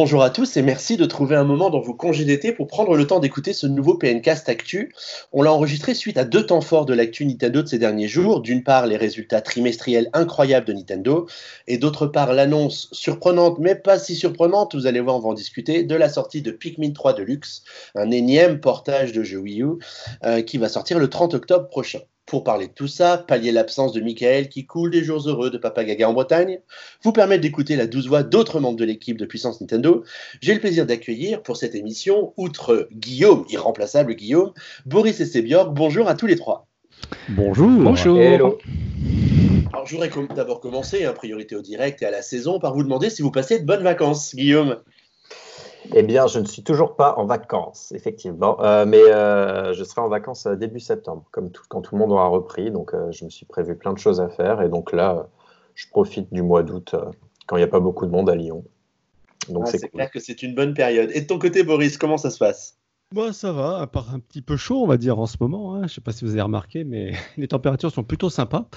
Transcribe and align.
Bonjour 0.00 0.22
à 0.22 0.30
tous 0.30 0.56
et 0.56 0.62
merci 0.62 0.96
de 0.96 1.06
trouver 1.06 1.34
un 1.34 1.42
moment 1.42 1.70
dans 1.70 1.80
vos 1.80 1.92
congés 1.92 2.52
pour 2.52 2.68
prendre 2.68 2.94
le 2.94 3.04
temps 3.04 3.18
d'écouter 3.18 3.52
ce 3.52 3.66
nouveau 3.66 3.96
PNcast 3.96 4.48
Actu. 4.48 4.94
On 5.32 5.42
l'a 5.42 5.52
enregistré 5.52 5.92
suite 5.92 6.18
à 6.18 6.24
deux 6.24 6.46
temps 6.46 6.60
forts 6.60 6.86
de 6.86 6.94
l'actu 6.94 7.26
Nintendo 7.26 7.62
de 7.62 7.66
ces 7.66 7.80
derniers 7.80 8.06
jours. 8.06 8.40
D'une 8.40 8.62
part, 8.62 8.86
les 8.86 8.96
résultats 8.96 9.40
trimestriels 9.40 10.08
incroyables 10.12 10.66
de 10.66 10.72
Nintendo 10.72 11.26
et 11.66 11.78
d'autre 11.78 12.06
part, 12.06 12.32
l'annonce 12.32 12.88
surprenante 12.92 13.58
mais 13.58 13.74
pas 13.74 13.98
si 13.98 14.14
surprenante, 14.14 14.76
vous 14.76 14.86
allez 14.86 15.00
voir, 15.00 15.16
on 15.16 15.18
va 15.18 15.30
en 15.30 15.34
discuter, 15.34 15.82
de 15.82 15.96
la 15.96 16.08
sortie 16.08 16.42
de 16.42 16.52
Pikmin 16.52 16.92
3 16.92 17.14
Deluxe, 17.14 17.64
un 17.96 18.12
énième 18.12 18.60
portage 18.60 19.10
de 19.10 19.24
jeu 19.24 19.38
Wii 19.38 19.62
U 19.62 19.66
euh, 20.24 20.42
qui 20.42 20.58
va 20.58 20.68
sortir 20.68 21.00
le 21.00 21.10
30 21.10 21.34
octobre 21.34 21.68
prochain. 21.68 21.98
Pour 22.28 22.44
parler 22.44 22.66
de 22.66 22.72
tout 22.72 22.88
ça, 22.88 23.16
pallier 23.16 23.52
l'absence 23.52 23.94
de 23.94 24.02
Michael 24.02 24.50
qui 24.50 24.66
coule 24.66 24.90
des 24.90 25.02
jours 25.02 25.26
heureux 25.26 25.48
de 25.50 25.56
Papa 25.56 25.82
Gaga 25.82 26.10
en 26.10 26.12
Bretagne, 26.12 26.60
vous 27.02 27.12
permettre 27.12 27.40
d'écouter 27.40 27.74
la 27.74 27.86
douce 27.86 28.06
voix 28.06 28.22
d'autres 28.22 28.60
membres 28.60 28.76
de 28.76 28.84
l'équipe 28.84 29.16
de 29.16 29.24
Puissance 29.24 29.62
Nintendo, 29.62 30.04
j'ai 30.42 30.52
le 30.52 30.60
plaisir 30.60 30.84
d'accueillir 30.84 31.42
pour 31.42 31.56
cette 31.56 31.74
émission, 31.74 32.34
outre 32.36 32.86
Guillaume, 32.92 33.46
irremplaçable 33.48 34.14
Guillaume, 34.14 34.52
Boris 34.84 35.18
et 35.20 35.24
Sébior, 35.24 35.70
bonjour 35.70 36.06
à 36.06 36.14
tous 36.14 36.26
les 36.26 36.36
trois. 36.36 36.66
Bonjour. 37.30 37.70
Bonjour. 37.70 38.18
Alors, 39.72 39.86
je 39.86 39.96
voudrais 39.96 40.10
d'abord 40.36 40.60
commencer, 40.60 41.06
en 41.06 41.10
hein, 41.10 41.14
priorité 41.14 41.56
au 41.56 41.62
direct 41.62 42.02
et 42.02 42.04
à 42.04 42.10
la 42.10 42.20
saison, 42.20 42.58
par 42.58 42.74
vous 42.74 42.82
demander 42.82 43.08
si 43.08 43.22
vous 43.22 43.30
passez 43.30 43.58
de 43.58 43.64
bonnes 43.64 43.82
vacances, 43.82 44.34
Guillaume. 44.34 44.76
Eh 45.94 46.02
bien, 46.02 46.26
je 46.26 46.38
ne 46.38 46.44
suis 46.44 46.62
toujours 46.62 46.96
pas 46.96 47.14
en 47.16 47.24
vacances, 47.24 47.92
effectivement, 47.92 48.62
euh, 48.62 48.84
mais 48.84 49.00
euh, 49.00 49.72
je 49.72 49.84
serai 49.84 50.02
en 50.02 50.08
vacances 50.08 50.46
euh, 50.46 50.54
début 50.54 50.80
septembre, 50.80 51.24
comme 51.30 51.50
quand 51.68 51.80
tout 51.80 51.94
le 51.94 52.00
monde 52.00 52.12
aura 52.12 52.28
repris. 52.28 52.70
Donc, 52.70 52.92
je 53.10 53.24
me 53.24 53.30
suis 53.30 53.46
prévu 53.46 53.76
plein 53.76 53.92
de 53.92 53.98
choses 53.98 54.20
à 54.20 54.28
faire, 54.28 54.60
et 54.60 54.68
donc 54.68 54.92
là, 54.92 55.28
je 55.74 55.88
profite 55.88 56.32
du 56.32 56.42
mois 56.42 56.62
d'août 56.62 56.94
quand 57.46 57.56
il 57.56 57.60
n'y 57.60 57.64
a 57.64 57.68
pas 57.68 57.80
beaucoup 57.80 58.06
de 58.06 58.10
monde 58.10 58.28
à 58.28 58.34
Lyon. 58.34 58.64
Donc, 59.48 59.64
ah, 59.66 59.70
c'est 59.70 59.88
clair 59.88 60.10
que 60.10 60.20
c'est 60.20 60.42
une 60.42 60.54
bonne 60.54 60.74
période. 60.74 61.10
Et 61.14 61.22
de 61.22 61.26
ton 61.26 61.38
côté, 61.38 61.62
Boris, 61.62 61.96
comment 61.96 62.18
ça 62.18 62.30
se 62.30 62.38
passe? 62.38 62.76
Moi, 63.14 63.32
ça 63.32 63.52
va, 63.52 63.78
à 63.78 63.86
part 63.86 64.14
un 64.14 64.20
petit 64.20 64.42
peu 64.42 64.58
chaud, 64.58 64.82
on 64.82 64.86
va 64.86 64.98
dire, 64.98 65.18
en 65.18 65.26
ce 65.26 65.36
moment. 65.40 65.74
Hein. 65.74 65.78
Je 65.78 65.84
ne 65.84 65.88
sais 65.88 66.00
pas 66.02 66.12
si 66.12 66.26
vous 66.26 66.32
avez 66.32 66.42
remarqué, 66.42 66.84
mais 66.84 67.12
les 67.38 67.48
températures 67.48 67.90
sont 67.90 68.04
plutôt 68.04 68.28
sympas. 68.28 68.68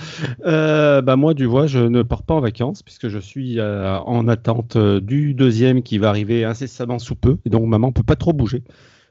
Euh, 0.46 1.02
bah, 1.02 1.18
moi, 1.18 1.34
du 1.34 1.46
vois, 1.46 1.68
je 1.68 1.80
ne 1.80 2.02
pars 2.02 2.24
pas 2.24 2.36
en 2.36 2.40
vacances 2.40 2.82
puisque 2.82 3.10
je 3.10 3.20
suis 3.20 3.60
euh, 3.60 3.98
en 4.00 4.28
attente 4.30 4.78
euh, 4.78 5.02
du 5.02 5.34
deuxième 5.34 5.84
qui 5.84 5.98
va 5.98 6.10
arriver 6.10 6.46
incessamment 6.46 6.98
sous 6.98 7.16
peu. 7.16 7.40
Et 7.46 7.50
donc, 7.50 7.66
maman 7.66 7.88
ne 7.88 7.94
peut 7.94 8.04
pas 8.04 8.16
trop 8.16 8.32
bouger. 8.32 8.64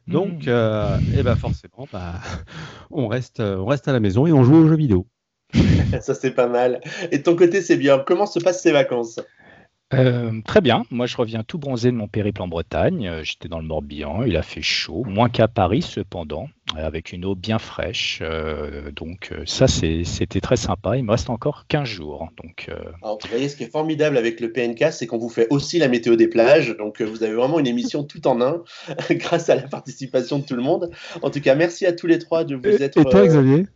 Donc, 0.06 0.46
mmh. 0.46 1.18
et 1.18 1.22
ben 1.22 1.36
forcément, 1.36 1.86
bah, 1.92 2.14
on, 2.90 3.06
reste, 3.06 3.40
on 3.40 3.66
reste 3.66 3.86
à 3.86 3.92
la 3.92 4.00
maison 4.00 4.26
et 4.26 4.32
on 4.32 4.42
joue 4.42 4.56
aux 4.56 4.68
jeux 4.68 4.76
vidéo. 4.76 5.06
ça, 6.00 6.14
c'est 6.14 6.30
pas 6.30 6.48
mal. 6.48 6.80
Et 7.12 7.18
de 7.18 7.22
ton 7.22 7.36
côté, 7.36 7.60
c'est 7.60 7.76
bien. 7.76 8.02
Comment 8.04 8.26
se 8.26 8.38
passent 8.40 8.62
ces 8.62 8.72
vacances? 8.72 9.20
Euh, 9.92 10.30
très 10.44 10.60
bien. 10.60 10.84
Moi, 10.90 11.06
je 11.06 11.16
reviens 11.16 11.42
tout 11.42 11.58
bronzé 11.58 11.90
de 11.90 11.96
mon 11.96 12.06
périple 12.06 12.42
en 12.42 12.48
Bretagne. 12.48 13.08
Euh, 13.08 13.24
j'étais 13.24 13.48
dans 13.48 13.58
le 13.58 13.64
Morbihan. 13.64 14.22
Il 14.22 14.36
a 14.36 14.42
fait 14.42 14.62
chaud, 14.62 15.02
moins 15.04 15.28
qu'à 15.28 15.48
Paris 15.48 15.82
cependant, 15.82 16.48
euh, 16.76 16.86
avec 16.86 17.12
une 17.12 17.24
eau 17.24 17.34
bien 17.34 17.58
fraîche. 17.58 18.22
donc, 18.94 19.32
ça, 19.46 19.66
c'était 19.66 20.40
très 20.40 20.56
sympa. 20.56 20.96
Il 20.96 21.04
me 21.04 21.10
reste 21.10 21.28
encore 21.28 21.66
15 21.68 21.88
jours. 21.88 22.28
Donc, 22.42 22.70
vous 23.02 23.28
voyez, 23.28 23.48
ce 23.48 23.56
qui 23.56 23.64
est 23.64 23.70
formidable 23.70 24.16
avec 24.16 24.40
le 24.40 24.52
PNK, 24.52 24.92
c'est 24.92 25.06
qu'on 25.06 25.18
vous 25.18 25.28
fait 25.28 25.48
aussi 25.50 25.78
la 25.78 25.88
météo 25.88 26.14
des 26.14 26.28
plages. 26.28 26.76
Donc, 26.76 27.02
vous 27.02 27.24
avez 27.24 27.34
vraiment 27.34 27.58
une 27.58 27.66
émission 27.66 28.04
tout 28.04 28.26
en 28.28 28.40
un, 28.40 28.62
grâce 29.10 29.48
à 29.48 29.56
la 29.56 29.62
participation 29.62 30.38
de 30.38 30.44
tout 30.44 30.56
le 30.56 30.62
monde. 30.62 30.90
En 31.22 31.30
tout 31.30 31.40
cas, 31.40 31.54
merci 31.56 31.84
à 31.86 31.92
tous 31.92 32.06
les 32.06 32.18
trois 32.18 32.44
de 32.44 32.54
vous 32.54 32.82
être. 32.82 32.96
Et 32.96 33.04
toi, 33.04 33.26
Xavier? 33.26 33.66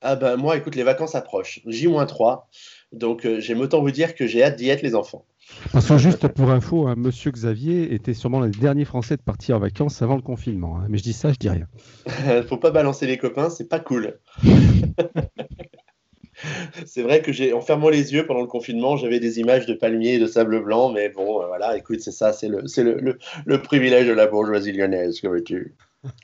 Ah 0.00 0.16
ben, 0.16 0.36
moi, 0.36 0.56
écoute, 0.56 0.76
les 0.76 0.82
vacances 0.82 1.14
approchent. 1.14 1.60
J-3. 1.66 2.42
Donc, 2.92 3.26
j'aime 3.38 3.60
autant 3.60 3.80
vous 3.80 3.90
dire 3.90 4.14
que 4.14 4.26
j'ai 4.26 4.44
hâte 4.44 4.56
d'y 4.56 4.68
être, 4.68 4.82
les 4.82 4.94
enfants. 4.94 5.26
Parce 5.72 5.88
que 5.88 5.98
juste 5.98 6.28
pour 6.28 6.50
info, 6.50 6.86
hein, 6.86 6.94
Monsieur 6.96 7.30
Xavier 7.30 7.94
était 7.94 8.14
sûrement 8.14 8.40
le 8.40 8.50
dernier 8.50 8.84
Français 8.84 9.16
de 9.16 9.22
partir 9.22 9.56
en 9.56 9.58
vacances 9.58 10.02
avant 10.02 10.16
le 10.16 10.22
confinement. 10.22 10.78
Hein. 10.78 10.86
Mais 10.88 10.98
je 10.98 11.02
dis 11.02 11.12
ça, 11.12 11.32
je 11.32 11.38
dis 11.38 11.48
rien. 11.48 11.66
Faut 12.48 12.56
pas 12.56 12.70
balancer 12.70 13.06
les 13.06 13.18
copains, 13.18 13.50
c'est 13.50 13.68
pas 13.68 13.80
cool. 13.80 14.18
c'est 16.86 17.02
vrai 17.02 17.22
que 17.22 17.32
j'ai, 17.32 17.52
en 17.52 17.60
fermant 17.60 17.88
les 17.88 18.12
yeux 18.12 18.26
pendant 18.26 18.40
le 18.40 18.46
confinement, 18.46 18.96
j'avais 18.96 19.20
des 19.20 19.40
images 19.40 19.66
de 19.66 19.74
palmiers 19.74 20.14
et 20.14 20.18
de 20.18 20.26
sable 20.26 20.62
blanc, 20.62 20.92
mais 20.92 21.08
bon, 21.08 21.42
euh, 21.42 21.46
voilà, 21.46 21.76
écoute, 21.76 22.00
c'est 22.00 22.12
ça, 22.12 22.32
c'est 22.32 22.48
le, 22.48 22.66
c'est 22.66 22.82
le, 22.82 23.18
le, 23.44 23.62
privilège 23.62 24.06
de 24.06 24.12
la 24.12 24.26
bourgeoisie 24.26 24.72
lyonnaise, 24.72 25.20
que 25.20 25.28
veux-tu? 25.28 25.74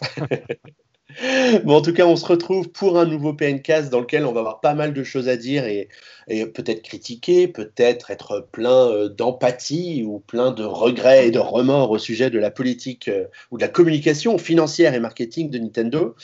Bon, 1.65 1.75
en 1.75 1.83
tout 1.83 1.93
cas, 1.93 2.06
on 2.06 2.15
se 2.15 2.25
retrouve 2.25 2.71
pour 2.71 2.97
un 2.97 3.05
nouveau 3.05 3.34
PNcast 3.34 3.91
dans 3.91 3.99
lequel 3.99 4.25
on 4.25 4.33
va 4.33 4.41
avoir 4.41 4.61
pas 4.61 4.75
mal 4.75 4.93
de 4.93 5.03
choses 5.03 5.28
à 5.28 5.37
dire 5.37 5.65
et, 5.65 5.89
peut-être 6.29 6.83
critiquer, 6.83 7.49
peut-être 7.49 8.11
être 8.11 8.47
plein 8.53 8.89
euh, 8.89 9.09
d'empathie 9.09 10.05
ou 10.07 10.21
plein 10.21 10.53
de 10.53 10.65
regrets 10.65 11.29
et 11.29 11.31
de 11.31 11.39
remords 11.39 11.91
au 11.91 11.99
sujet 11.99 12.31
de 12.31 12.39
la 12.39 12.51
politique 12.51 13.09
euh, 13.09 13.25
ou 13.51 13.57
de 13.57 13.63
la 13.63 13.69
communication 13.69 14.39
financière 14.39 14.95
et 14.95 15.01
marketing 15.01 15.51
de 15.51 15.59
Nintendo. 15.59 16.15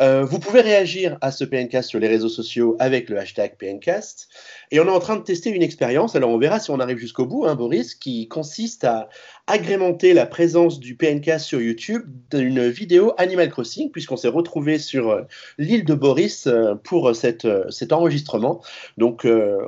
Euh, 0.00 0.24
vous 0.24 0.38
pouvez 0.38 0.60
réagir 0.60 1.16
à 1.20 1.30
ce 1.30 1.44
PNcast 1.44 1.88
sur 1.88 1.98
les 1.98 2.08
réseaux 2.08 2.28
sociaux 2.28 2.76
avec 2.78 3.08
le 3.08 3.18
hashtag 3.18 3.56
PNcast. 3.56 4.28
Et 4.70 4.80
on 4.80 4.86
est 4.86 4.90
en 4.90 4.98
train 4.98 5.16
de 5.16 5.22
tester 5.22 5.50
une 5.50 5.62
expérience, 5.62 6.16
alors 6.16 6.30
on 6.30 6.38
verra 6.38 6.58
si 6.58 6.70
on 6.70 6.80
arrive 6.80 6.98
jusqu'au 6.98 7.26
bout, 7.26 7.46
hein, 7.46 7.54
Boris, 7.54 7.94
qui 7.94 8.28
consiste 8.28 8.84
à 8.84 9.08
agrémenter 9.46 10.12
la 10.12 10.26
présence 10.26 10.80
du 10.80 10.96
PNK 10.96 11.38
sur 11.38 11.60
YouTube 11.60 12.02
d'une 12.30 12.68
vidéo 12.68 13.12
Animal 13.16 13.48
Crossing, 13.48 13.92
puisqu'on 13.92 14.16
s'est 14.16 14.26
retrouvé 14.26 14.78
sur 14.78 15.24
l'île 15.56 15.84
de 15.84 15.94
Boris 15.94 16.48
pour 16.82 17.14
cette, 17.14 17.46
cet 17.70 17.92
enregistrement. 17.92 18.60
Donc 18.98 19.24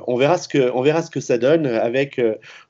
on, 0.07 0.15
verra 0.17 0.37
ce 0.37 0.47
que, 0.47 0.71
on 0.73 0.81
verra 0.81 1.01
ce 1.01 1.09
que 1.09 1.19
ça 1.19 1.37
donne 1.37 1.65
avec 1.65 2.21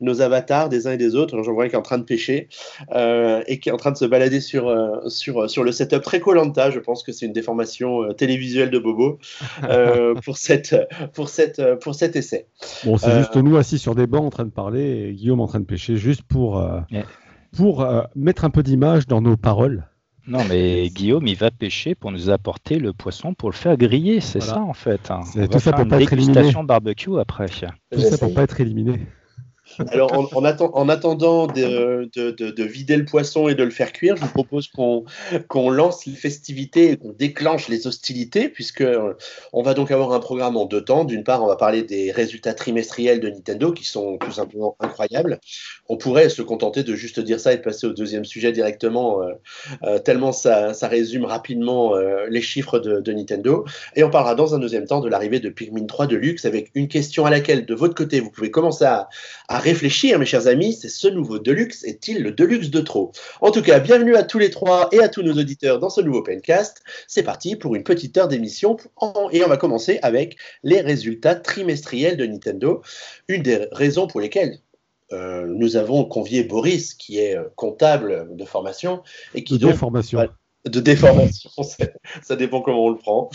nos 0.02 0.22
avatars 0.22 0.70
des 0.70 0.88
uns 0.88 0.92
et 0.92 0.98
des 0.98 1.16
autres. 1.16 1.42
J'en 1.44 1.54
vois 1.54 1.68
qui 1.68 1.76
est 1.76 1.78
en 1.78 1.84
train 1.84 1.98
de 1.98 2.04
pêcher 2.04 2.48
et 2.92 3.60
qui 3.60 3.70
est 3.70 3.72
en 3.72 3.78
train 3.78 3.92
de 3.92 3.98
se 3.98 4.06
balader 4.06 4.42
sur, 4.42 4.74
sur, 5.08 5.50
sur 5.50 5.64
le 5.64 5.72
setup 5.72 6.02
très 6.02 6.20
Colanta. 6.20 6.72
Je 6.72 6.80
pense 6.80 7.04
que 7.04 7.12
c'est 7.12 7.26
une 7.26 7.34
déformation 7.34 8.14
télévisuelle 8.14 8.72
de 8.72 8.80
Bobo 8.80 9.20
pour, 10.24 10.38
cette, 10.38 10.76
pour, 11.14 11.30
cette, 11.30 11.62
pour 11.82 11.96
cet 11.96 12.16
essai. 12.16 12.48
Bon, 12.86 12.98
c'est 12.98 13.18
juste 13.18 13.36
nous 13.36 13.58
assis 13.58 13.80
sur 13.80 13.96
des 13.96 14.08
bancs 14.08 14.26
en 14.26 14.30
train 14.30 14.46
de 14.46 14.52
parler 14.52 15.10
et 15.10 15.14
Guillaume 15.14 15.42
en 15.42 15.48
train 15.48 15.60
de 15.60 15.66
pêcher, 15.66 15.98
juste 15.98 16.24
pour 16.24 16.62
pour 17.56 17.82
euh, 17.82 18.04
mettre 18.16 18.46
un 18.46 18.50
peu 18.50 18.64
d'image 18.64 19.08
dans 19.08 19.22
nos 19.22 19.38
paroles. 19.38 19.89
Non, 20.30 20.46
mais 20.48 20.90
Guillaume, 20.94 21.28
il 21.28 21.36
va 21.36 21.52
pêcher 21.52 21.96
pour 21.96 22.12
nous 22.12 22.30
apporter 22.30 22.78
le 22.80 22.94
poisson 22.94 23.34
pour 23.34 23.50
le 23.50 23.56
faire 23.56 23.76
griller, 23.76 24.22
c'est 24.22 24.40
ça 24.40 24.62
en 24.62 24.74
fait. 24.74 25.12
Hein. 25.12 25.22
C'est 25.26 25.50
tout 25.50 25.60
ça 25.60 25.74
pour 25.74 25.88
pas 25.88 26.02
être 26.02 26.14
éliminé. 26.14 26.52
barbecue 26.64 27.20
après. 27.20 27.48
Tout 27.92 28.00
ça 28.00 28.18
pour 28.18 28.34
pas 28.34 28.44
être 28.44 28.62
éliminé. 28.62 29.00
Alors, 29.92 30.30
en, 30.36 30.90
attendant 30.90 31.48
de, 31.48 32.64
vider 32.64 32.98
le 32.98 33.06
poisson 33.06 33.48
et 33.48 33.56
de 33.56 33.64
le 33.64 33.70
faire 33.70 33.92
cuire, 33.92 34.16
je 34.16 34.22
vous 34.22 34.32
propose 34.32 34.68
qu'on 34.68 35.70
lance 35.70 36.06
les 36.06 36.16
festivités 36.16 36.92
et 36.92 36.98
qu'on 36.98 37.14
déclenche 37.14 37.70
les 37.70 37.88
hostilités, 37.88 38.50
puisque 38.50 38.82
euh, 38.82 39.14
on 39.54 39.62
va 39.62 39.74
donc 39.74 39.92
avoir 39.92 40.14
un 40.14 40.20
programme 40.20 40.58
en 40.58 40.66
deux 40.66 40.84
temps. 40.84 41.06
D'une 41.06 41.24
part, 41.24 41.44
on 41.44 41.48
va 41.48 41.56
parler 41.56 41.84
des 41.84 42.12
résultats 42.12 42.54
trimestriels 42.54 43.20
de 43.20 43.30
Nintendo, 43.30 43.72
qui 43.72 43.86
sont 43.86 44.18
tout 44.18 44.32
simplement 44.32 44.76
incroyables. 44.80 45.40
On 45.88 45.98
pourrait 45.98 46.30
se 46.30 46.42
contenter 46.42 46.84
de 46.84 46.96
juste 46.96 47.20
dire 47.20 47.40
ça 47.40 47.54
et 47.54 47.58
passer 47.58 47.88
au 47.88 47.94
deuxième 47.94 48.26
sujet 48.26 48.52
directement, 48.52 49.22
euh, 49.22 49.34
euh, 49.84 50.00
tellement 50.00 50.32
ça, 50.32 50.74
résume 50.90 51.26
rapidement 51.26 51.96
les 52.30 52.42
chiffres 52.42 52.80
de, 52.80 53.12
Nintendo. 53.12 53.66
Et 53.96 54.04
on 54.04 54.10
parlera 54.10 54.34
dans 54.34 54.56
un 54.56 54.60
deuxième 54.60 54.86
temps 54.86 55.02
de 55.02 55.10
l'arrivée 55.10 55.40
de 55.40 55.50
Pikmin 55.50 55.86
3 55.86 56.08
Deluxe, 56.08 56.46
avec 56.46 56.72
une 56.74 56.88
question 56.88 57.26
à 57.26 57.30
laquelle, 57.30 57.66
de 57.66 57.76
votre 57.76 57.94
côté, 57.94 58.20
vous 58.20 58.32
pouvez 58.32 58.50
commencer 58.50 58.86
à 58.86 59.08
réfléchir, 59.60 60.18
mes 60.18 60.26
chers 60.26 60.48
amis, 60.48 60.74
c'est 60.74 60.90
ce 60.90 61.08
nouveau 61.08 61.40
Deluxe 61.40 61.84
est-il 61.84 62.24
le 62.24 62.32
Deluxe 62.32 62.70
de 62.70 62.82
trop? 62.82 63.12
En 63.42 63.52
tout 63.52 63.62
cas, 63.62 63.80
bienvenue 63.80 64.16
à 64.16 64.24
tous 64.24 64.40
les 64.40 64.50
trois 64.50 64.90
et 64.92 65.00
à 65.00 65.10
tous 65.10 65.22
nos 65.22 65.34
auditeurs 65.34 65.80
dans 65.80 65.90
ce 65.90 66.02
nouveau 66.02 66.24
Pencast. 66.24 66.82
C'est 67.08 67.24
parti 67.24 67.56
pour 67.56 67.76
une 67.76 67.84
petite 67.84 68.18
heure 68.18 68.28
d'émission 68.28 68.78
et 69.32 69.44
on 69.44 69.48
va 69.48 69.58
commencer 69.58 70.00
avec 70.02 70.38
les 70.64 70.82
résultats 70.82 71.36
trimestriels 71.36 72.18
de 72.18 72.26
Nintendo. 72.26 72.82
Une 73.28 73.44
des 73.44 73.68
raisons 73.72 74.08
pour 74.08 74.22
lesquelles 74.22 74.60
euh, 75.12 75.46
nous 75.48 75.76
avons 75.76 76.06
convié 76.06 76.44
Boris, 76.44 76.94
qui 76.94 77.20
est 77.20 77.36
euh, 77.36 77.44
comptable 77.56 78.36
de 78.36 78.46
formation 78.46 79.02
et 79.34 79.44
qui 79.44 79.58
de 79.58 79.74
formation 79.74 80.20
de 80.70 80.80
déformation, 80.80 81.50
ça 82.22 82.36
dépend 82.36 82.62
comment 82.62 82.86
on 82.86 82.90
le 82.90 82.98
prend. 82.98 83.30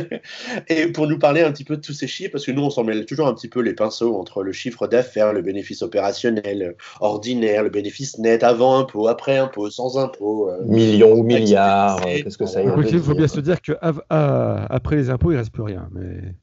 et 0.68 0.86
pour 0.88 1.06
nous 1.06 1.18
parler 1.18 1.42
un 1.42 1.52
petit 1.52 1.64
peu 1.64 1.76
de 1.76 1.80
tous 1.80 1.92
ces 1.92 2.06
chiffres, 2.06 2.32
parce 2.32 2.44
que 2.44 2.52
nous, 2.52 2.62
on 2.62 2.70
s'en 2.70 2.84
mêle 2.84 3.06
toujours 3.06 3.26
un 3.26 3.34
petit 3.34 3.48
peu 3.48 3.60
les 3.60 3.74
pinceaux 3.74 4.16
entre 4.16 4.42
le 4.42 4.52
chiffre 4.52 4.86
d'affaires, 4.86 5.32
le 5.32 5.42
bénéfice 5.42 5.82
opérationnel 5.82 6.76
ordinaire, 7.00 7.62
le 7.62 7.70
bénéfice 7.70 8.18
net 8.18 8.42
avant 8.42 8.78
impôt, 8.78 9.08
après 9.08 9.38
impôt, 9.38 9.70
sans 9.70 9.98
impôt. 9.98 10.50
Euh, 10.50 10.64
Millions 10.64 11.12
ou 11.12 11.22
milliards, 11.22 12.00
qu'est-ce 12.00 12.38
que 12.38 12.46
ça 12.46 12.62
y 12.62 12.66
Il 12.66 13.00
faut 13.00 13.14
bien 13.14 13.28
se 13.28 13.40
dire 13.40 13.60
qu'après 13.60 14.96
les 14.96 15.10
impôts, 15.10 15.30
il 15.30 15.34
ne 15.34 15.38
reste 15.38 15.52
plus 15.52 15.62
rien. 15.62 15.88
Mais... 15.92 16.34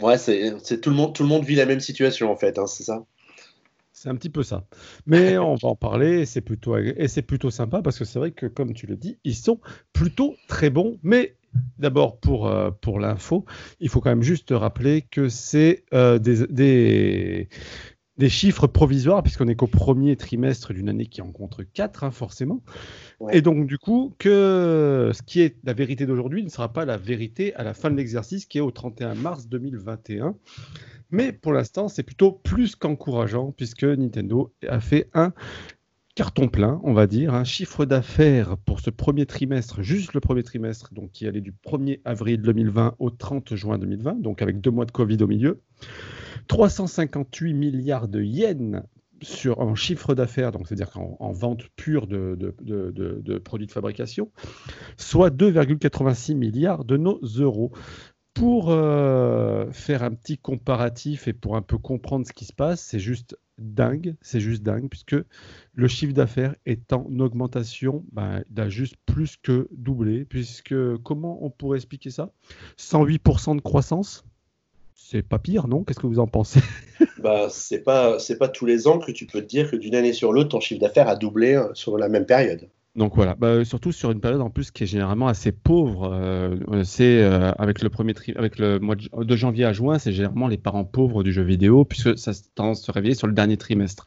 Ouais, 0.00 0.18
c'est 0.18 0.80
tout, 0.80 0.90
le 0.90 0.96
monde, 0.96 1.14
tout 1.14 1.22
le 1.22 1.28
monde 1.28 1.44
vit 1.44 1.56
la 1.56 1.66
même 1.66 1.80
situation, 1.80 2.30
en 2.30 2.36
fait, 2.36 2.58
hein, 2.58 2.66
c'est 2.66 2.84
ça? 2.84 3.04
C'est 3.98 4.08
un 4.08 4.14
petit 4.14 4.30
peu 4.30 4.42
ça. 4.42 4.64
Mais 5.06 5.38
on 5.38 5.54
va 5.56 5.68
en 5.68 5.76
parler 5.76 6.20
et 6.20 6.26
c'est 6.26 6.40
plutôt, 6.40 6.76
et 6.76 7.08
c'est 7.08 7.22
plutôt 7.22 7.50
sympa 7.50 7.82
parce 7.82 7.98
que 7.98 8.04
c'est 8.04 8.18
vrai 8.18 8.30
que, 8.30 8.46
comme 8.46 8.72
tu 8.72 8.86
le 8.86 8.96
dis, 8.96 9.18
ils 9.24 9.34
sont 9.34 9.60
plutôt 9.92 10.36
très 10.46 10.70
bons. 10.70 10.98
Mais 11.02 11.34
d'abord, 11.78 12.20
pour, 12.20 12.46
euh, 12.46 12.70
pour 12.70 13.00
l'info, 13.00 13.44
il 13.80 13.88
faut 13.88 14.00
quand 14.00 14.10
même 14.10 14.22
juste 14.22 14.50
rappeler 14.52 15.02
que 15.02 15.28
c'est 15.28 15.84
euh, 15.92 16.18
des, 16.18 16.46
des 16.46 17.48
chiffres 18.28 18.66
provisoires, 18.66 19.22
puisqu'on 19.22 19.44
n'est 19.44 19.54
qu'au 19.54 19.68
premier 19.68 20.16
trimestre 20.16 20.72
d'une 20.72 20.88
année 20.88 21.06
qui 21.06 21.22
en 21.22 21.30
compte 21.30 21.60
4, 21.72 22.04
hein, 22.04 22.10
forcément. 22.10 22.62
Et 23.30 23.40
donc, 23.40 23.66
du 23.66 23.78
coup, 23.78 24.14
que 24.18 25.12
ce 25.14 25.22
qui 25.22 25.40
est 25.40 25.56
la 25.62 25.72
vérité 25.72 26.04
d'aujourd'hui 26.04 26.42
ne 26.42 26.48
sera 26.48 26.72
pas 26.72 26.84
la 26.84 26.96
vérité 26.96 27.54
à 27.54 27.62
la 27.62 27.74
fin 27.74 27.90
de 27.90 27.96
l'exercice, 27.96 28.46
qui 28.46 28.58
est 28.58 28.62
au 28.62 28.72
31 28.72 29.14
mars 29.14 29.46
2021. 29.48 30.34
Mais 31.10 31.32
pour 31.32 31.52
l'instant, 31.52 31.88
c'est 31.88 32.02
plutôt 32.02 32.32
plus 32.32 32.76
qu'encourageant, 32.76 33.52
puisque 33.56 33.84
Nintendo 33.84 34.52
a 34.66 34.80
fait 34.80 35.08
un 35.14 35.32
carton 36.18 36.48
plein, 36.48 36.80
on 36.82 36.94
va 36.94 37.06
dire, 37.06 37.32
un 37.32 37.44
chiffre 37.44 37.84
d'affaires 37.84 38.56
pour 38.58 38.80
ce 38.80 38.90
premier 38.90 39.24
trimestre, 39.24 39.82
juste 39.82 40.14
le 40.14 40.20
premier 40.20 40.42
trimestre, 40.42 40.92
donc 40.92 41.12
qui 41.12 41.28
allait 41.28 41.40
du 41.40 41.52
1er 41.52 42.00
avril 42.04 42.42
2020 42.42 42.96
au 42.98 43.10
30 43.10 43.54
juin 43.54 43.78
2020, 43.78 44.20
donc 44.20 44.42
avec 44.42 44.60
deux 44.60 44.72
mois 44.72 44.84
de 44.84 44.90
Covid 44.90 45.22
au 45.22 45.28
milieu. 45.28 45.62
358 46.48 47.54
milliards 47.54 48.08
de 48.08 48.22
yens 48.22 48.82
sur, 49.22 49.60
en 49.60 49.74
chiffre 49.74 50.14
d'affaires, 50.14 50.52
donc 50.52 50.68
c'est-à-dire 50.68 50.90
en, 50.96 51.32
vente 51.32 51.68
pure 51.76 52.06
de, 52.06 53.38
produits 53.44 53.66
de 53.66 53.72
fabrication, 53.72 54.30
soit 54.96 55.30
2,86 55.30 56.34
milliards 56.34 56.84
de 56.84 56.96
nos 56.96 57.20
euros. 57.20 57.72
Pour 58.34 58.70
euh, 58.70 59.68
faire 59.72 60.04
un 60.04 60.12
petit 60.12 60.38
comparatif 60.38 61.26
et 61.26 61.32
pour 61.32 61.56
un 61.56 61.62
peu 61.62 61.76
comprendre 61.76 62.24
ce 62.24 62.32
qui 62.32 62.44
se 62.44 62.52
passe, 62.52 62.80
c'est 62.80 63.00
juste 63.00 63.36
dingue, 63.58 64.14
c'est 64.20 64.38
juste 64.38 64.62
dingue, 64.62 64.88
puisque 64.88 65.16
le 65.74 65.88
chiffre 65.88 66.12
d'affaires 66.12 66.54
est 66.64 66.92
en 66.92 67.18
augmentation, 67.18 68.04
ben, 68.12 68.44
il 68.48 68.60
a 68.60 68.68
juste 68.68 68.94
plus 69.06 69.36
que 69.36 69.68
doublé, 69.72 70.24
puisque 70.24 70.74
comment 70.98 71.44
on 71.44 71.50
pourrait 71.50 71.78
expliquer 71.78 72.10
ça? 72.10 72.30
108% 72.78 73.56
de 73.56 73.60
croissance? 73.60 74.24
C'est 75.00 75.22
pas 75.22 75.38
pire, 75.38 75.68
non? 75.68 75.84
Qu'est-ce 75.84 76.00
que 76.00 76.06
vous 76.06 76.18
en 76.18 76.26
pensez? 76.26 76.60
Bah, 77.22 77.48
c'est 77.50 77.82
pas 77.82 78.18
c'est 78.20 78.38
pas 78.38 78.48
tous 78.48 78.64
les 78.64 78.86
ans 78.86 78.98
que 78.98 79.10
tu 79.10 79.26
peux 79.26 79.40
te 79.40 79.46
dire 79.46 79.70
que 79.70 79.76
d'une 79.76 79.96
année 79.96 80.12
sur 80.12 80.32
l'autre 80.32 80.50
ton 80.50 80.60
chiffre 80.60 80.80
d'affaires 80.80 81.08
a 81.08 81.16
doublé 81.16 81.54
euh, 81.54 81.68
sur 81.74 81.98
la 81.98 82.08
même 82.08 82.26
période. 82.26 82.68
Donc 82.94 83.14
voilà, 83.14 83.36
bah, 83.36 83.64
surtout 83.64 83.92
sur 83.92 84.10
une 84.10 84.20
période 84.20 84.40
en 84.40 84.50
plus 84.50 84.70
qui 84.70 84.84
est 84.84 84.86
généralement 84.86 85.28
assez 85.28 85.52
pauvre. 85.52 86.12
Euh, 86.12 86.82
c'est 86.84 87.22
euh, 87.22 87.52
avec 87.58 87.82
le 87.82 87.90
premier 87.90 88.14
avec 88.36 88.58
le 88.58 88.78
mois 88.78 88.96
de, 88.96 89.36
janvier 89.36 89.64
à 89.64 89.72
juin, 89.72 89.98
c'est 89.98 90.12
généralement 90.12 90.48
les 90.48 90.58
parents 90.58 90.84
pauvres 90.84 91.22
du 91.22 91.32
jeu 91.32 91.42
vidéo 91.42 91.84
puisque 91.84 92.18
ça 92.18 92.32
tendance 92.54 92.80
à 92.80 92.86
se 92.86 92.92
réveiller 92.92 93.14
sur 93.14 93.26
le 93.26 93.32
dernier 93.34 93.56
trimestre. 93.56 94.06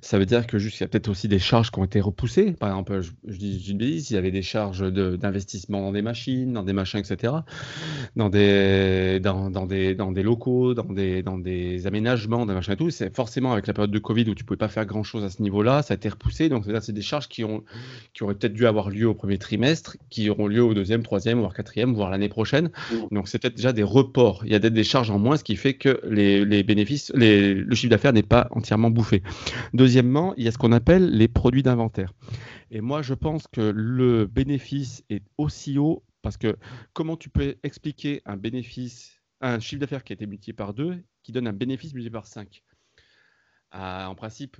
Ça 0.00 0.18
veut 0.18 0.26
dire 0.26 0.46
que 0.46 0.58
juste 0.58 0.78
il 0.78 0.82
y 0.82 0.84
a 0.84 0.88
peut-être 0.88 1.08
aussi 1.08 1.28
des 1.28 1.38
charges 1.38 1.70
qui 1.70 1.78
ont 1.78 1.84
été 1.84 2.00
repoussées. 2.00 2.52
Par 2.52 2.68
exemple, 2.70 3.00
je, 3.00 3.36
dis 3.36 3.70
une 3.70 3.78
bêtise, 3.78 4.10
il 4.10 4.14
y 4.14 4.16
avait 4.16 4.32
des 4.32 4.42
charges 4.42 4.82
d'investissement 4.92 5.80
dans 5.80 5.92
des 5.92 6.02
machines, 6.02 6.52
dans 6.52 6.64
des 6.64 6.72
machins, 6.72 6.98
etc., 6.98 7.34
dans 8.16 8.28
des, 8.28 9.20
dans, 9.20 9.50
dans 9.50 9.66
des, 9.66 9.94
dans 9.94 10.10
des 10.10 10.24
locaux, 10.24 10.74
dans 10.74 10.92
des, 10.92 11.22
dans 11.22 11.38
des 11.38 11.86
aménagements, 11.86 12.44
des 12.44 12.54
machins 12.54 12.72
et 12.72 12.76
tout. 12.76 12.90
C'est 12.90 13.14
forcément 13.14 13.52
avec 13.52 13.68
la 13.68 13.72
période 13.72 13.92
de 13.92 13.98
Covid 14.00 14.28
où 14.28 14.34
tu 14.34 14.44
pouvais 14.44 14.58
pas 14.58 14.68
faire 14.68 14.86
grand-chose 14.86 15.22
à 15.22 15.30
ce 15.30 15.40
niveau-là, 15.42 15.82
ça 15.82 15.94
a 15.94 15.96
été 15.96 16.08
repoussé. 16.08 16.48
Donc 16.48 16.64
c'est 16.80 16.92
des 16.92 17.02
charges 17.02 17.28
qui 17.28 17.44
ont, 17.44 17.62
qui 18.14 18.24
auraient 18.24 18.34
peut-être 18.34 18.54
dû 18.54 18.66
avoir 18.66 18.90
lieu 18.90 19.06
au 19.06 19.14
premier 19.14 19.38
trimestre, 19.38 19.96
qui 20.10 20.28
auront 20.28 20.48
lieu 20.48 20.64
au 20.64 20.74
deuxième, 20.74 21.04
troisième, 21.04 21.38
voire 21.38 21.54
quatrième, 21.54 21.94
voire 21.94 22.10
l'année 22.10 22.28
prochaine. 22.28 22.70
Mmh. 22.90 22.96
Donc 23.14 23.28
c'est 23.28 23.38
peut-être 23.38 23.56
déjà 23.56 23.72
des 23.72 23.84
reports. 23.84 24.42
Il 24.44 24.50
y 24.52 24.56
a 24.56 24.60
peut-être 24.60 24.74
des 24.74 24.84
charges 24.84 25.10
en 25.10 25.20
moins, 25.20 25.36
ce 25.36 25.44
qui 25.44 25.51
fait 25.56 25.74
que 25.74 26.00
les, 26.04 26.62
bénéfices, 26.62 27.12
le 27.14 27.74
chiffre 27.74 27.90
d'affaires 27.90 28.12
n'est 28.12 28.22
pas 28.22 28.48
entièrement 28.50 28.90
bouffé. 28.90 29.22
Deuxièmement, 29.74 30.34
il 30.36 30.44
y 30.44 30.48
a 30.48 30.52
ce 30.52 30.58
qu'on 30.58 30.72
appelle 30.72 31.10
les 31.10 31.28
produits 31.28 31.62
d'inventaire. 31.62 32.12
Et 32.70 32.80
moi, 32.80 33.02
je 33.02 33.14
pense 33.14 33.46
que 33.46 33.72
le 33.74 34.26
bénéfice 34.26 35.04
est 35.10 35.22
aussi 35.38 35.78
haut 35.78 36.04
parce 36.22 36.36
que 36.36 36.56
comment 36.92 37.16
tu 37.16 37.28
peux 37.28 37.56
expliquer 37.62 38.22
un 38.24 38.36
bénéfice, 38.36 39.20
un 39.40 39.58
chiffre 39.58 39.80
d'affaires 39.80 40.04
qui 40.04 40.12
a 40.12 40.14
été 40.14 40.26
multiplié 40.26 40.54
par 40.54 40.72
2 40.72 41.02
qui 41.22 41.32
donne 41.32 41.46
un 41.46 41.52
bénéfice 41.52 41.92
multiplié 41.92 42.10
par 42.10 42.26
5 42.26 42.62
ah, 43.74 44.06
en 44.10 44.14
principe, 44.14 44.58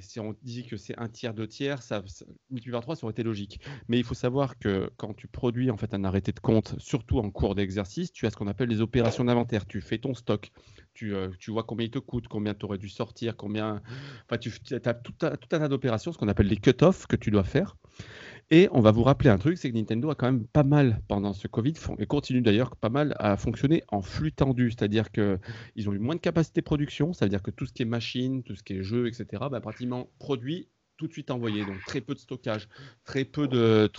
si 0.00 0.20
on 0.20 0.36
dit 0.42 0.66
que 0.66 0.76
c'est 0.76 0.98
un 0.98 1.08
tiers, 1.08 1.32
deux 1.32 1.48
tiers, 1.48 1.82
ça, 1.82 2.04
multiplié 2.50 2.72
par 2.72 2.82
3, 2.82 2.96
ça 2.96 3.04
aurait 3.04 3.12
été 3.12 3.22
logique. 3.22 3.60
Mais 3.88 3.98
il 3.98 4.04
faut 4.04 4.14
savoir 4.14 4.58
que 4.58 4.90
quand 4.98 5.14
tu 5.14 5.26
produis 5.26 5.70
en 5.70 5.78
fait 5.78 5.94
un 5.94 6.04
arrêté 6.04 6.32
de 6.32 6.40
compte, 6.40 6.74
surtout 6.78 7.18
en 7.18 7.30
cours 7.30 7.54
d'exercice, 7.54 8.12
tu 8.12 8.26
as 8.26 8.30
ce 8.30 8.36
qu'on 8.36 8.46
appelle 8.46 8.68
les 8.68 8.82
opérations 8.82 9.24
d'inventaire. 9.24 9.64
Tu 9.64 9.80
fais 9.80 9.96
ton 9.96 10.12
stock, 10.12 10.52
tu, 10.92 11.14
euh, 11.14 11.30
vois 11.48 11.64
combien 11.64 11.86
il 11.86 11.90
te 11.90 11.98
coûte, 11.98 12.28
combien 12.28 12.52
tu 12.52 12.66
aurais 12.66 12.76
dû 12.76 12.90
sortir, 12.90 13.38
combien. 13.38 13.80
Enfin, 14.26 14.36
tu 14.36 14.52
as 14.70 14.94
tout, 14.94 15.14
un 15.22 15.36
tas 15.36 15.68
d'opérations, 15.68 16.12
ce 16.12 16.18
qu'on 16.18 16.28
appelle 16.28 16.48
les 16.48 16.58
cut-off 16.58 17.06
que 17.06 17.16
tu 17.16 17.30
dois 17.30 17.44
faire. 17.44 17.78
Et 18.50 18.68
on 18.70 18.80
va 18.80 18.92
vous 18.92 19.02
rappeler 19.02 19.28
un 19.28 19.38
truc, 19.38 19.58
c'est 19.58 19.70
que 19.70 19.76
Nintendo 19.76 20.08
a 20.10 20.14
quand 20.14 20.26
même 20.26 20.46
pas 20.46 20.62
mal 20.62 21.02
pendant 21.08 21.32
ce 21.32 21.48
Covid, 21.48 21.74
et 21.98 22.06
continue 22.06 22.42
d'ailleurs 22.42 22.76
pas 22.76 22.90
mal 22.90 23.16
à 23.18 23.36
fonctionner 23.36 23.82
en 23.88 24.02
flux 24.02 24.30
tendu, 24.30 24.70
c'est-à-dire 24.70 25.10
qu'ils 25.10 25.88
ont 25.88 25.92
eu 25.92 25.98
moins 25.98 26.14
de 26.14 26.20
capacité 26.20 26.60
de 26.60 26.64
production, 26.64 27.12
c'est-à-dire 27.12 27.42
que 27.42 27.50
tout 27.50 27.66
ce 27.66 27.72
qui 27.72 27.82
est 27.82 27.86
machine, 27.86 28.44
tout 28.44 28.54
ce 28.54 28.62
qui 28.62 28.74
est 28.74 28.84
jeu, 28.84 29.08
etc., 29.08 29.26
bah, 29.50 29.60
pratiquement 29.60 30.08
produit 30.20 30.68
tout 30.96 31.08
de 31.08 31.12
suite 31.12 31.30
envoyé, 31.30 31.64
donc 31.64 31.76
très 31.86 32.00
peu 32.00 32.14
de 32.14 32.20
stockage, 32.20 32.68
très 33.04 33.24
peu 33.24 33.48
de 33.48 33.90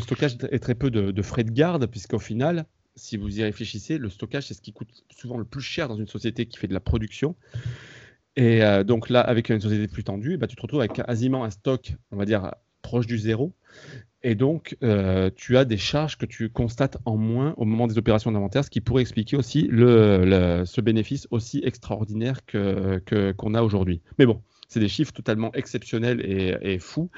stockage 0.00 0.36
et 0.50 0.58
très 0.58 0.74
peu 0.74 0.90
de, 0.90 1.12
de 1.12 1.22
frais 1.22 1.44
de 1.44 1.52
garde, 1.52 1.86
puisqu'au 1.86 2.18
final, 2.18 2.66
si 2.96 3.16
vous 3.16 3.38
y 3.38 3.44
réfléchissez, 3.44 3.98
le 3.98 4.10
stockage 4.10 4.48
c'est 4.48 4.54
ce 4.54 4.60
qui 4.60 4.72
coûte 4.72 5.04
souvent 5.16 5.38
le 5.38 5.44
plus 5.44 5.62
cher 5.62 5.86
dans 5.88 5.96
une 5.96 6.08
société 6.08 6.46
qui 6.46 6.58
fait 6.58 6.66
de 6.66 6.74
la 6.74 6.80
production. 6.80 7.36
Et 8.36 8.62
euh, 8.62 8.84
donc 8.84 9.08
là, 9.08 9.20
avec 9.20 9.48
une 9.48 9.60
société 9.60 9.88
plus 9.88 10.04
tendue, 10.04 10.36
bah, 10.36 10.46
tu 10.46 10.56
te 10.56 10.62
retrouves 10.62 10.80
avec 10.80 10.92
quasiment 10.92 11.44
un 11.44 11.50
stock, 11.50 11.94
on 12.12 12.16
va 12.16 12.26
dire, 12.26 12.54
proche 12.82 13.06
du 13.06 13.18
zéro. 13.18 13.52
Et 14.22 14.34
donc, 14.34 14.76
euh, 14.82 15.30
tu 15.34 15.56
as 15.56 15.64
des 15.64 15.76
charges 15.76 16.18
que 16.18 16.26
tu 16.26 16.50
constates 16.50 16.98
en 17.04 17.16
moins 17.16 17.54
au 17.56 17.64
moment 17.64 17.86
des 17.86 17.96
opérations 17.96 18.32
d'inventaire, 18.32 18.64
ce 18.64 18.70
qui 18.70 18.80
pourrait 18.80 19.02
expliquer 19.02 19.36
aussi 19.36 19.68
ce 19.70 20.80
bénéfice 20.80 21.28
aussi 21.30 21.60
extraordinaire 21.64 22.40
qu'on 22.44 23.00
que, 23.06 23.56
a 23.56 23.62
aujourd'hui. 23.62 24.02
Mais 24.18 24.26
bon, 24.26 24.42
c'est 24.68 24.80
des 24.80 24.88
chiffres 24.88 25.12
totalement 25.12 25.52
exceptionnels 25.54 26.20
et, 26.22 26.78
fous. 26.78 27.08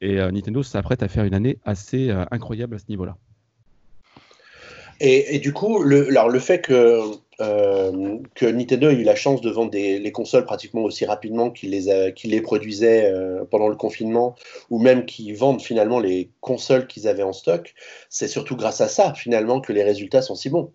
Et 0.00 0.18
euh, 0.18 0.30
Nintendo 0.30 0.62
s'apprête 0.62 1.02
à 1.02 1.08
faire 1.08 1.24
une 1.24 1.34
année 1.34 1.58
assez 1.64 2.10
incroyable 2.30 2.76
à 2.76 2.78
ce 2.78 2.86
niveau-là. 2.88 3.16
Et, 4.98 5.38
du 5.40 5.52
coup, 5.52 5.82
alors 5.82 6.30
le 6.30 6.38
fait 6.38 6.62
que, 6.62 7.00
euh, 7.40 8.18
que 8.34 8.46
Nintendo 8.46 8.88
ait 8.90 8.94
eu 8.94 9.02
la 9.02 9.14
chance 9.14 9.40
de 9.40 9.50
vendre 9.50 9.72
les 9.72 10.12
consoles 10.12 10.44
pratiquement 10.44 10.82
aussi 10.82 11.04
rapidement 11.04 11.50
qu'il 11.50 11.70
les, 11.70 12.40
produisait 12.40 13.12
euh, 13.12 13.44
pendant 13.44 13.68
le 13.68 13.76
confinement, 13.76 14.36
ou 14.70 14.78
même 14.78 15.04
qu'ils 15.04 15.36
vendent 15.36 15.60
finalement 15.60 16.00
les 16.00 16.30
consoles 16.40 16.86
qu'ils 16.86 17.08
avaient 17.08 17.22
en 17.22 17.32
stock, 17.32 17.74
c'est 18.08 18.28
surtout 18.28 18.56
grâce 18.56 18.80
à 18.80 18.88
ça 18.88 19.12
finalement 19.14 19.60
que 19.60 19.72
les 19.72 19.82
résultats 19.82 20.22
sont 20.22 20.34
si 20.34 20.48
bons. 20.48 20.72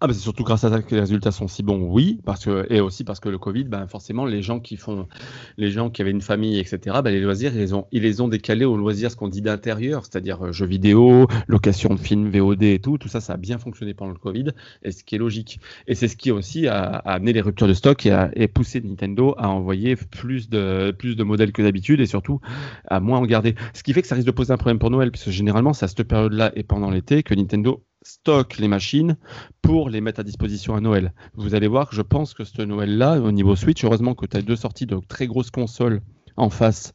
Ah, 0.00 0.06
bah 0.06 0.12
c'est 0.12 0.20
surtout 0.20 0.44
grâce 0.44 0.62
à 0.62 0.70
ça 0.70 0.80
que 0.80 0.94
les 0.94 1.00
résultats 1.00 1.32
sont 1.32 1.48
si 1.48 1.64
bons, 1.64 1.82
oui, 1.90 2.20
parce 2.24 2.44
que, 2.44 2.72
et 2.72 2.80
aussi 2.80 3.02
parce 3.02 3.18
que 3.18 3.28
le 3.28 3.38
Covid, 3.38 3.64
ben, 3.64 3.88
forcément, 3.88 4.26
les 4.26 4.42
gens 4.42 4.60
qui 4.60 4.76
font, 4.76 5.08
les 5.56 5.72
gens 5.72 5.90
qui 5.90 6.02
avaient 6.02 6.12
une 6.12 6.20
famille, 6.20 6.60
etc., 6.60 7.00
ben, 7.02 7.10
les 7.10 7.20
loisirs, 7.20 7.52
ils 7.52 7.58
les, 7.58 7.74
ont, 7.74 7.86
ils 7.90 8.02
les 8.02 8.20
ont 8.20 8.28
décalés 8.28 8.64
aux 8.64 8.76
loisirs, 8.76 9.10
ce 9.10 9.16
qu'on 9.16 9.26
dit 9.26 9.42
d'intérieur, 9.42 10.04
c'est-à-dire 10.04 10.46
euh, 10.46 10.52
jeux 10.52 10.66
vidéo, 10.66 11.26
location 11.48 11.94
de 11.94 11.98
films, 11.98 12.30
VOD 12.30 12.62
et 12.62 12.78
tout, 12.78 12.96
tout 12.96 13.08
ça, 13.08 13.20
ça 13.20 13.32
a 13.32 13.36
bien 13.36 13.58
fonctionné 13.58 13.92
pendant 13.92 14.12
le 14.12 14.18
Covid, 14.18 14.52
et 14.84 14.92
ce 14.92 15.02
qui 15.02 15.16
est 15.16 15.18
logique. 15.18 15.58
Et 15.88 15.96
c'est 15.96 16.06
ce 16.06 16.16
qui 16.16 16.30
aussi 16.30 16.68
a, 16.68 16.84
amené 16.84 17.32
les 17.32 17.40
ruptures 17.40 17.66
de 17.66 17.74
stock 17.74 18.06
et 18.06 18.12
a 18.12 18.30
poussé 18.54 18.80
Nintendo 18.80 19.34
à 19.36 19.48
envoyer 19.48 19.96
plus 19.96 20.48
de, 20.48 20.92
plus 20.96 21.16
de 21.16 21.24
modèles 21.24 21.50
que 21.50 21.62
d'habitude 21.62 22.00
et 22.00 22.06
surtout 22.06 22.40
à 22.86 23.00
moins 23.00 23.18
en 23.18 23.26
garder. 23.26 23.56
Ce 23.74 23.82
qui 23.82 23.92
fait 23.92 24.02
que 24.02 24.08
ça 24.08 24.14
risque 24.14 24.28
de 24.28 24.32
poser 24.32 24.52
un 24.52 24.58
problème 24.58 24.78
pour 24.78 24.90
Noël, 24.90 25.10
puisque 25.10 25.30
généralement, 25.30 25.72
c'est 25.72 25.86
à 25.86 25.88
cette 25.88 26.04
période-là 26.04 26.52
et 26.54 26.62
pendant 26.62 26.90
l'été 26.90 27.24
que 27.24 27.34
Nintendo 27.34 27.82
stocke 28.02 28.58
les 28.58 28.68
machines 28.68 29.16
pour 29.62 29.90
les 29.90 30.00
mettre 30.00 30.20
à 30.20 30.24
disposition 30.24 30.74
à 30.74 30.80
Noël. 30.80 31.12
Vous 31.34 31.54
allez 31.54 31.68
voir 31.68 31.88
que 31.88 31.96
je 31.96 32.02
pense 32.02 32.34
que 32.34 32.44
ce 32.44 32.62
Noël-là, 32.62 33.20
au 33.20 33.32
niveau 33.32 33.56
Switch, 33.56 33.84
heureusement 33.84 34.14
que 34.14 34.26
tu 34.26 34.36
as 34.36 34.42
deux 34.42 34.56
sorties 34.56 34.86
de 34.86 34.98
très 35.08 35.26
grosses 35.26 35.50
consoles 35.50 36.00
en 36.36 36.50
face 36.50 36.94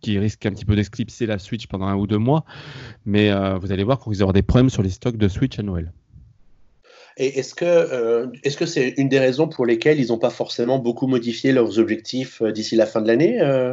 qui 0.00 0.18
risquent 0.18 0.46
un 0.46 0.52
petit 0.52 0.64
peu 0.64 0.76
d'esclipser 0.76 1.26
la 1.26 1.38
Switch 1.38 1.66
pendant 1.66 1.86
un 1.86 1.96
ou 1.96 2.06
deux 2.06 2.18
mois, 2.18 2.44
mais 3.04 3.30
euh, 3.30 3.56
vous 3.56 3.72
allez 3.72 3.84
voir 3.84 3.98
qu'ils 4.00 4.22
auront 4.22 4.32
des 4.32 4.42
problèmes 4.42 4.70
sur 4.70 4.82
les 4.82 4.90
stocks 4.90 5.16
de 5.16 5.28
Switch 5.28 5.58
à 5.58 5.62
Noël. 5.62 5.92
Et 7.16 7.38
est-ce 7.38 7.54
que 7.54 7.64
euh, 7.64 8.26
est-ce 8.42 8.56
que 8.56 8.66
c'est 8.66 8.94
une 8.96 9.08
des 9.08 9.20
raisons 9.20 9.46
pour 9.46 9.66
lesquelles 9.66 10.00
ils 10.00 10.08
n'ont 10.08 10.18
pas 10.18 10.30
forcément 10.30 10.80
beaucoup 10.80 11.06
modifié 11.06 11.52
leurs 11.52 11.78
objectifs 11.78 12.42
euh, 12.42 12.50
d'ici 12.50 12.74
la 12.74 12.86
fin 12.86 13.00
de 13.00 13.06
l'année 13.06 13.40
euh, 13.40 13.72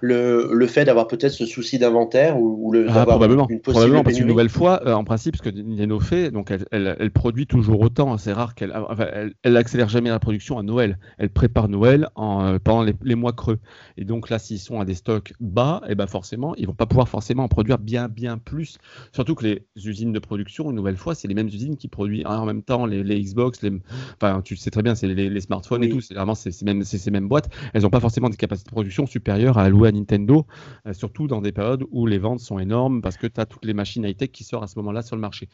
le, 0.00 0.50
le, 0.54 0.66
fait 0.66 0.86
d'avoir 0.86 1.06
peut-être 1.06 1.32
ce 1.32 1.44
souci 1.44 1.78
d'inventaire 1.78 2.40
ou, 2.40 2.72
le 2.72 2.86
ah, 2.88 3.04
probablement, 3.04 3.46
une 3.50 3.60
probablement 3.60 4.02
parce 4.02 4.16
qu'une 4.16 4.26
nouvelle 4.26 4.48
fois, 4.48 4.80
en 4.96 5.04
principe, 5.04 5.36
ce 5.36 5.42
que 5.42 5.50
Nintendo 5.50 6.00
fait, 6.00 6.30
donc 6.30 6.50
elle, 6.50 6.64
elle, 6.70 6.96
elle 6.98 7.10
produit 7.10 7.46
toujours 7.46 7.80
autant. 7.80 8.16
C'est 8.16 8.32
rare 8.32 8.54
qu'elle 8.54 8.72
enfin, 8.74 9.06
elle, 9.12 9.34
elle, 9.42 9.56
accélère 9.58 9.90
jamais 9.90 10.08
la 10.08 10.18
production 10.18 10.58
à 10.58 10.62
Noël. 10.62 10.98
Elle 11.18 11.28
prépare 11.28 11.68
Noël 11.68 12.08
en, 12.14 12.58
pendant 12.58 12.82
les, 12.82 12.94
les, 13.02 13.16
mois 13.16 13.32
creux. 13.32 13.58
Et 13.98 14.04
donc 14.04 14.30
là, 14.30 14.38
s'ils 14.38 14.60
sont 14.60 14.80
à 14.80 14.86
des 14.86 14.94
stocks 14.94 15.34
bas, 15.40 15.82
et 15.84 15.92
eh 15.92 15.94
ben 15.94 16.06
forcément, 16.06 16.54
ils 16.56 16.66
vont 16.66 16.74
pas 16.74 16.86
pouvoir 16.86 17.08
forcément 17.08 17.44
en 17.44 17.48
produire 17.48 17.78
bien 17.78 18.08
bien 18.08 18.38
plus. 18.38 18.78
Surtout 19.12 19.34
que 19.34 19.44
les 19.44 19.66
usines 19.76 20.12
de 20.12 20.18
production, 20.18 20.70
une 20.70 20.76
nouvelle 20.76 20.96
fois, 20.96 21.14
c'est 21.14 21.28
les 21.28 21.34
mêmes 21.34 21.48
usines 21.48 21.76
qui 21.76 21.88
produisent 21.88 22.24
en 22.24 22.46
même 22.46 22.62
temps 22.62 22.77
les, 22.86 23.20
Xbox, 23.22 23.62
les, 23.62 23.72
enfin, 24.20 24.42
tu 24.42 24.56
sais 24.56 24.70
très 24.70 24.82
bien, 24.82 24.94
c'est 24.94 25.06
les, 25.06 25.40
smartphones 25.40 25.84
et 25.84 25.88
tout, 25.88 26.00
c'est 26.00 26.14
vraiment 26.14 26.34
ces 26.34 26.52
mêmes, 26.64 26.84
ces 26.84 27.10
mêmes 27.10 27.28
boîtes. 27.28 27.48
Elles 27.74 27.82
n'ont 27.82 27.90
pas 27.90 28.00
forcément 28.00 28.28
des 28.28 28.36
capacités 28.36 28.68
de 28.68 28.74
production 28.74 29.06
supérieures 29.06 29.58
à 29.58 29.64
allouer 29.64 29.88
à 29.88 29.92
Nintendo, 29.92 30.46
euh, 30.86 30.92
surtout 30.92 31.26
dans 31.26 31.40
des 31.40 31.52
périodes 31.52 31.84
où 31.90 32.06
les 32.06 32.18
ventes 32.18 32.40
sont 32.40 32.58
énormes 32.58 33.02
parce 33.02 33.16
que 33.16 33.26
tu 33.26 33.40
as 33.40 33.46
toutes 33.46 33.64
les 33.64 33.74
machines 33.74 34.04
high-tech 34.04 34.30
qui 34.30 34.44
sortent 34.44 34.64
à 34.64 34.66
ce 34.66 34.78
moment-là 34.78 35.02
sur 35.02 35.16
le 35.16 35.22
marché. 35.22 35.48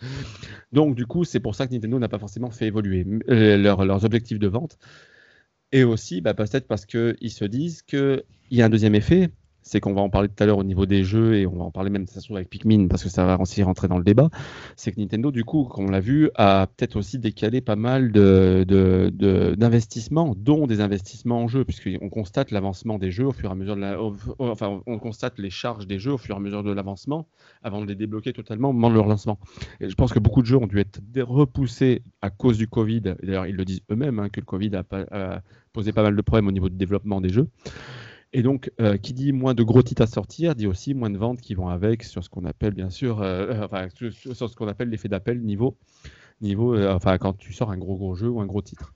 Donc, 0.73 0.95
du 0.95 1.07
coup, 1.07 1.25
c'est 1.25 1.41
pour 1.41 1.55
ça 1.55 1.67
que 1.67 1.73
Nintendo 1.73 1.99
n'a 1.99 2.09
pas 2.09 2.19
forcément 2.19 2.51
fait 2.51 2.67
évoluer 2.67 3.07
euh, 3.29 3.57
leurs 3.57 4.05
objectifs 4.05 4.39
de 4.39 4.49
vente. 4.49 4.79
Et 5.73 5.83
aussi, 5.83 6.21
bah, 6.21 6.35
peut-être 6.35 6.69
parce 6.69 6.87
qu'ils 6.87 7.31
se 7.31 7.45
disent 7.45 7.83
qu'il 7.83 8.23
y 8.53 8.63
a 8.63 8.67
un 8.67 8.69
deuxième 8.69 8.95
effet, 8.95 9.31
c'est 9.65 9.81
qu'on 9.81 9.95
va 9.95 10.03
en 10.03 10.11
parler 10.11 10.29
tout 10.29 10.43
à 10.43 10.47
l'heure 10.47 10.59
au 10.59 10.65
niveau 10.65 10.85
des 10.85 11.05
jeux 11.05 11.37
et 11.37 11.47
on 11.47 11.57
va 11.57 11.65
en 11.65 11.71
parler 11.71 11.89
même 11.91 12.05
de 12.05 12.11
façon 12.11 12.35
avec 12.37 12.51
Pikmin 12.51 12.87
parce 12.87 13.03
que 13.03 13.09
ça 13.09 13.25
va 13.25 13.41
aussi 13.41 13.63
rentrer 13.63 13.89
dans 13.89 13.97
le 13.97 14.05
débat. 14.05 14.29
C'est 14.77 14.93
que 14.93 15.01
Nintendo, 15.01 15.33
du 15.33 15.43
coup, 15.43 15.65
comme 15.65 15.87
on 15.87 15.91
l'a 15.91 16.01
vu, 16.01 16.31
a 16.35 16.67
peut-être 16.67 16.97
aussi 16.97 17.19
décalé 17.19 17.63
pas 17.63 17.75
mal 17.75 18.13
d'investissements, 18.13 20.35
de, 20.35 20.39
dont 20.39 20.67
des 20.67 20.83
investissements 20.83 21.43
en 21.43 21.49
jeu, 21.49 21.65
puisqu'on 21.65 22.11
constate 22.11 22.51
l'avancement 22.51 22.99
des 22.99 23.11
jeux 23.11 23.27
au 23.27 23.33
fur 23.33 23.49
et 23.49 23.53
à 23.53 23.55
mesure 23.55 23.77
de 23.77 23.81
la, 23.81 23.99
enfin, 24.39 24.83
on 24.87 24.99
constate 24.99 25.39
les 25.39 25.51
charges 25.51 25.87
des 25.87 25.99
jeux 25.99 26.13
au 26.13 26.19
fur 26.19 26.35
et 26.35 26.39
à 26.39 26.41
mesure 26.41 26.63
de 26.63 26.71
l'avancement 26.71 27.27
avant 27.63 27.81
de 27.81 27.87
les 27.87 27.95
débloquer 27.95 28.35
totalement 28.35 28.69
au 28.69 28.75
moment 28.75 28.91
de 28.91 28.97
leur 28.97 29.07
lancement. 29.07 29.39
Et 29.81 29.89
je 29.89 29.95
pense 29.95 30.13
que 30.13 30.19
beaucoup 30.19 30.43
de 30.43 30.47
jeux 30.47 30.59
ont 30.59 30.67
dû 30.67 30.79
être 30.79 31.01
repoussés 31.17 32.03
à 32.21 32.29
cause 32.29 32.59
du 32.59 32.69
Covid. 32.69 33.15
D'ailleurs, 33.23 33.47
ils 33.47 33.57
le 33.57 33.65
disent 33.65 33.81
eux-mêmes 33.91 34.19
hein, 34.19 34.29
que 34.29 34.41
le 34.41 34.47
Covid 34.47 34.73
a, 34.77 34.85
a 35.11 35.41
posé 35.73 35.93
pas 35.93 36.03
mal 36.03 36.15
de 36.15 36.23
problèmes 36.23 36.49
au 36.49 36.53
niveau 36.53 36.69
du 36.69 36.77
développement 36.77 37.23
des 37.23 37.31
jeux. 37.31 37.49
Et 38.37 38.43
donc, 38.43 38.73
euh, 38.81 38.97
qui 38.97 39.15
dit 39.15 39.33
moins 39.33 39.55
de 39.55 39.63
gros 39.63 39.81
titres 39.85 40.03
à 40.03 40.09
sortir, 40.09 40.57
dit 40.57 40.67
aussi 40.67 40.93
moins 40.93 41.09
de 41.09 41.17
ventes 41.17 41.41
qui 41.41 41.55
vont 41.55 41.69
avec 41.69 42.03
sur 42.03 42.25
ce 42.25 42.29
qu'on 42.29 42.45
appelle, 42.45 42.75
bien 42.75 42.91
sûr, 42.91 43.23
euh, 43.23 43.47
euh, 43.47 43.65
enfin, 43.65 43.87
sur, 44.11 44.51
ce 44.51 44.57
qu'on 44.57 44.67
appelle 44.67 44.89
l'effet 44.89 45.09
d'appel 45.09 45.41
niveau, 45.41 45.77
niveau 46.41 46.77
enfin, 46.77 47.17
quand 47.17 47.35
tu 47.35 47.53
sors 47.53 47.71
un 47.71 47.79
gros 47.79 47.95
gros 47.97 48.17
jeu 48.17 48.29
ou 48.29 48.41
un 48.41 48.47
gros 48.47 48.61
titre. 48.61 48.93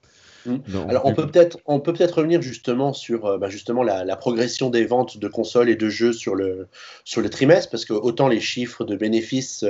Mmh. 0.48 0.76
Alors 0.88 1.06
on 1.06 1.14
peut 1.14 1.26
peut-être 1.26 1.58
on 1.66 1.80
peut 1.80 1.92
peut-être 1.92 2.18
revenir 2.18 2.42
justement 2.42 2.92
sur 2.92 3.38
bah, 3.38 3.48
justement 3.48 3.82
la, 3.82 4.04
la, 4.04 4.16
progression 4.16 4.70
des 4.70 4.84
ventes 4.84 5.18
de 5.18 5.28
consoles 5.28 5.68
et 5.68 5.76
de 5.76 5.88
jeux 5.88 6.12
sur 6.12 6.34
le 6.34 6.68
sur 7.04 7.20
le 7.20 7.30
trimestre 7.30 7.70
parce 7.70 7.84
que 7.84 7.92
autant 7.92 8.28
les 8.28 8.40
chiffres 8.40 8.84
de 8.84 8.96
bénéfices 8.96 9.64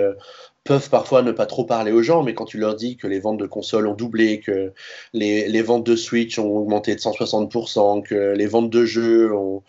peuvent 0.69 0.91
parfois 0.91 1.23
ne 1.23 1.33
pas 1.33 1.47
trop 1.47 1.65
parler 1.65 1.93
aux 1.93 2.03
gens, 2.03 2.23
mais 2.23 2.35
quand 2.35 2.45
tu 2.45 2.59
leur 2.59 2.75
dis 2.75 2.99
que 2.99 3.07
les 3.07 3.21
ventes 3.21 3.39
de 3.39 3.47
consoles 3.47 3.87
ont 3.87 3.95
doublé, 3.95 4.41
que 4.41 4.73
les, 5.15 5.49
les 5.49 5.63
ventes 5.63 5.87
de 5.87 5.97
Switch 5.97 6.39
ont 6.39 6.47
augmenté 6.47 6.95
de 6.95 7.01
160%, 7.01 8.03
que 8.03 8.35
les 8.37 8.47
ventes 8.47 8.69
de 8.69 8.85
jeux 8.85 9.35
ont, 9.35 9.63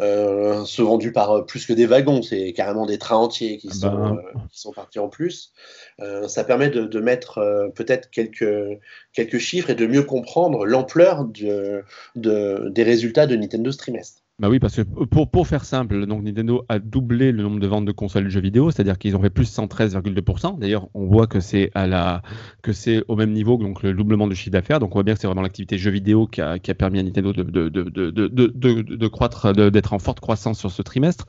euh, 0.00 0.64
se 0.64 0.82
vendues 0.82 1.12
par 1.12 1.30
euh, 1.30 1.42
plus 1.42 1.66
que 1.66 1.72
des 1.72 1.86
wagons, 1.86 2.22
c'est 2.22 2.52
carrément 2.52 2.84
des 2.84 2.98
trains 2.98 3.16
entiers 3.16 3.58
qui, 3.58 3.68
ah 3.70 3.74
sont, 3.74 3.92
ben. 3.92 4.16
euh, 4.16 4.38
qui 4.50 4.60
sont 4.60 4.72
partis 4.72 4.98
en 4.98 5.08
plus. 5.08 5.52
Euh, 6.00 6.26
ça 6.26 6.42
permet 6.42 6.68
de, 6.68 6.84
de 6.84 7.00
mettre 7.00 7.38
euh, 7.38 7.68
peut-être 7.68 8.10
quelques, 8.10 8.80
quelques 9.12 9.38
chiffres 9.38 9.70
et 9.70 9.76
de 9.76 9.86
mieux 9.86 10.02
comprendre 10.02 10.66
l'ampleur 10.66 11.24
de, 11.24 11.84
de, 12.16 12.68
des 12.70 12.82
résultats 12.82 13.28
de 13.28 13.36
Nintendo 13.36 13.70
ce 13.70 13.78
trimestre. 13.78 14.23
Bah 14.40 14.48
oui, 14.48 14.58
parce 14.58 14.74
que 14.74 14.82
pour, 14.82 15.46
faire 15.46 15.64
simple, 15.64 16.06
Nintendo 16.06 16.64
a 16.68 16.80
doublé 16.80 17.30
le 17.30 17.44
nombre 17.44 17.60
de 17.60 17.68
ventes 17.68 17.84
de 17.84 17.92
consoles 17.92 18.24
de 18.24 18.28
jeux 18.30 18.40
vidéo, 18.40 18.72
c'est-à-dire 18.72 18.98
qu'ils 18.98 19.14
ont 19.16 19.22
fait 19.22 19.30
plus 19.30 19.48
113,2%. 19.56 20.58
D'ailleurs, 20.58 20.88
on 20.92 21.06
voit 21.06 21.28
que 21.28 21.38
c'est 21.38 21.70
à 21.74 21.86
la 21.86 22.20
que 22.60 22.72
c'est 22.72 23.04
au 23.06 23.14
même 23.14 23.30
niveau 23.30 23.56
que 23.58 23.86
le 23.86 23.94
doublement 23.94 24.26
du 24.26 24.34
chiffre 24.34 24.50
d'affaires. 24.50 24.80
Donc 24.80 24.90
on 24.90 24.94
voit 24.94 25.04
bien 25.04 25.14
que 25.14 25.20
c'est 25.20 25.28
vraiment 25.28 25.42
l'activité 25.42 25.78
jeux 25.78 25.92
vidéo 25.92 26.26
qui 26.26 26.40
a, 26.40 26.58
permis 26.58 26.98
à 26.98 27.04
Nintendo 27.04 27.32
de, 27.32 27.44
de, 27.44 27.68
de, 27.68 28.10
de, 28.10 28.50
de 28.50 29.70
d'être 29.70 29.92
en 29.92 30.00
forte 30.00 30.18
croissance 30.18 30.58
sur 30.58 30.72
ce 30.72 30.82
trimestre 30.82 31.26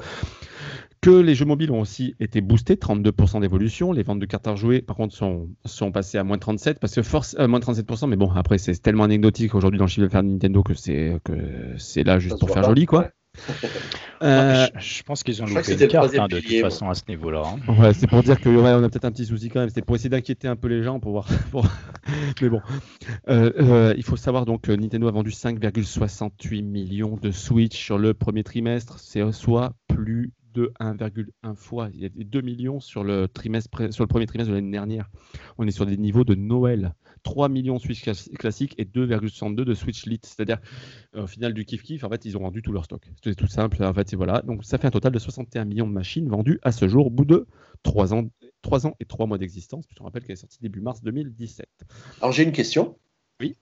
que 1.06 1.12
les 1.12 1.36
jeux 1.36 1.46
mobiles 1.46 1.70
ont 1.70 1.82
aussi 1.82 2.16
été 2.20 2.42
boostés, 2.42 2.78
32% 2.78 3.40
d'évolution. 3.42 3.92
Les 3.92 4.02
ventes 4.02 4.20
de 4.20 4.26
cartes 4.26 4.48
à 4.48 4.56
jouer, 4.56 4.82
par 4.82 4.96
contre, 4.96 5.14
sont, 5.14 5.50
sont 5.64 5.92
passées 5.92 6.18
à 6.18 6.24
moins 6.24 6.40
37, 6.40 6.80
parce 6.80 6.96
que 6.96 7.04
force, 7.04 7.36
euh, 7.38 7.48
moins 7.48 7.60
37%, 7.60 8.10
mais 8.10 8.16
bon, 8.16 8.32
après, 8.32 8.58
c'est 8.58 8.74
tellement 8.82 9.04
anecdotique 9.04 9.54
aujourd'hui 9.54 9.78
dans 9.78 9.86
le 9.86 9.90
chiffre 9.90 10.08
d'affaires 10.08 10.24
de 10.24 10.30
Nintendo 10.30 10.64
que 10.64 10.74
c'est 10.74 11.20
que 11.24 11.34
c'est 11.78 12.04
là 12.04 12.18
juste 12.18 12.40
pour 12.40 12.50
faire 12.50 12.64
joli, 12.64 12.88
quoi. 12.88 13.10
Euh, 14.24 14.66
je, 14.80 15.04
pense 15.04 15.22
qu'ils 15.22 15.44
ont 15.44 15.46
loupé 15.46 15.74
une 15.74 15.88
carte 15.90 16.16
hein, 16.18 16.28
de 16.28 16.40
toute 16.40 16.62
façon 16.62 16.90
à 16.90 16.96
ce 16.96 17.04
niveau-là. 17.08 17.44
Hein. 17.46 17.74
Ouais, 17.80 17.94
c'est 17.94 18.08
pour 18.08 18.24
dire 18.24 18.40
qu'on 18.42 18.56
ouais, 18.56 18.70
a 18.72 18.80
peut-être 18.80 19.06
un 19.06 19.12
petit 19.12 19.26
souci 19.26 19.50
quand 19.50 19.60
même. 19.60 19.70
C'était 19.70 19.84
pour 19.84 19.96
essayer 19.96 20.10
d'inquiéter 20.10 20.48
un 20.48 20.56
peu 20.56 20.70
les 20.70 20.82
gens 20.82 21.00
pour 21.00 21.12
voir. 21.12 21.28
Pour... 21.52 21.68
Mais 22.42 22.50
bon, 22.50 22.62
euh, 23.30 23.52
euh, 23.60 23.94
il 23.98 24.04
faut 24.04 24.16
savoir 24.16 24.46
donc 24.46 24.62
que 24.62 24.72
Nintendo 24.72 25.08
a 25.08 25.12
vendu 25.12 25.32
5,68 25.32 26.64
millions 26.64 27.18
de 27.22 27.30
Switch 27.30 27.78
sur 27.78 28.00
le 28.00 28.16
premier 28.16 28.44
trimestre. 28.44 28.98
C'est 29.00 29.32
soit 29.32 29.74
plus 29.88 30.32
de 30.56 30.72
1,1 30.80 31.56
fois. 31.56 31.90
Il 31.94 32.02
y 32.02 32.06
a 32.06 32.10
2 32.10 32.42
millions 32.42 32.80
sur 32.80 33.04
le, 33.04 33.28
trimestre, 33.28 33.94
sur 33.94 34.04
le 34.04 34.08
premier 34.08 34.26
trimestre 34.26 34.50
de 34.52 34.56
l'année 34.56 34.72
dernière. 34.72 35.10
On 35.58 35.68
est 35.68 35.72
sur 35.72 35.86
des 35.86 35.98
niveaux 35.98 36.24
de 36.24 36.34
Noël. 36.34 36.96
3 37.24 37.50
millions 37.50 37.80
Switch 37.80 38.04
classiques 38.38 38.76
et 38.78 38.86
2,62 38.86 39.56
de 39.56 39.74
Switch 39.74 40.06
Lite. 40.06 40.26
C'est-à-dire, 40.26 40.60
euh, 41.16 41.24
au 41.24 41.28
final 41.28 41.54
du 41.54 41.66
kiff-kiff, 41.66 42.04
en 42.06 42.10
fait, 42.10 42.24
ils 42.26 42.38
ont 42.38 42.42
vendu 42.42 42.62
tout 42.62 42.72
leur 42.72 42.86
stock. 42.86 43.04
C'est 43.24 43.36
tout 43.36 43.48
simple. 43.48 43.84
En 43.84 43.94
fait, 43.94 44.14
voilà. 44.16 44.42
Donc, 44.42 44.64
ça 44.64 44.78
fait 44.78 44.88
un 44.88 44.92
total 44.92 45.12
de 45.12 45.20
61 45.20 45.66
millions 45.66 45.88
de 45.88 45.94
machines 45.94 46.30
vendues 46.30 46.60
à 46.64 46.72
ce 46.72 46.88
jour, 46.88 47.08
au 47.08 47.10
bout 47.10 47.26
de 47.26 47.48
3 47.84 48.14
ans, 48.14 48.30
3 48.62 48.88
ans 48.88 48.96
et 49.00 49.06
3 49.06 49.26
mois 49.26 49.38
d'existence. 49.38 49.86
Je 49.98 50.02
rappelle 50.02 50.24
qu'elle 50.24 50.34
est 50.34 50.38
sortie 50.38 50.60
début 50.62 50.82
mars 50.82 51.02
2017. 51.04 51.68
Alors, 52.22 52.32
j'ai 52.32 52.44
une 52.44 52.52
question. 52.52 52.98
Oui. 53.42 53.58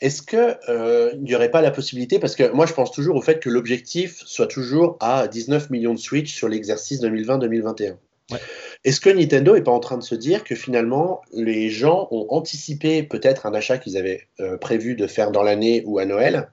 Est-ce 0.00 0.22
qu'il 0.22 0.58
euh, 0.68 1.14
n'y 1.16 1.34
aurait 1.34 1.50
pas 1.50 1.60
la 1.60 1.70
possibilité, 1.70 2.18
parce 2.18 2.34
que 2.34 2.50
moi 2.52 2.66
je 2.66 2.72
pense 2.72 2.90
toujours 2.90 3.16
au 3.16 3.22
fait 3.22 3.40
que 3.40 3.50
l'objectif 3.50 4.22
soit 4.24 4.46
toujours 4.46 4.96
à 5.00 5.28
19 5.28 5.70
millions 5.70 5.94
de 5.94 5.98
Switch 5.98 6.34
sur 6.34 6.48
l'exercice 6.48 7.02
2020-2021. 7.02 7.96
Ouais. 8.30 8.38
Est-ce 8.84 9.00
que 9.00 9.10
Nintendo 9.10 9.54
n'est 9.54 9.62
pas 9.62 9.72
en 9.72 9.80
train 9.80 9.98
de 9.98 10.02
se 10.02 10.14
dire 10.14 10.44
que 10.44 10.54
finalement 10.54 11.20
les 11.32 11.68
gens 11.68 12.08
ont 12.10 12.26
anticipé 12.30 13.02
peut-être 13.02 13.44
un 13.44 13.54
achat 13.54 13.76
qu'ils 13.76 13.96
avaient 13.96 14.28
euh, 14.40 14.56
prévu 14.56 14.94
de 14.94 15.06
faire 15.06 15.32
dans 15.32 15.42
l'année 15.42 15.82
ou 15.84 15.98
à 15.98 16.06
Noël 16.06 16.48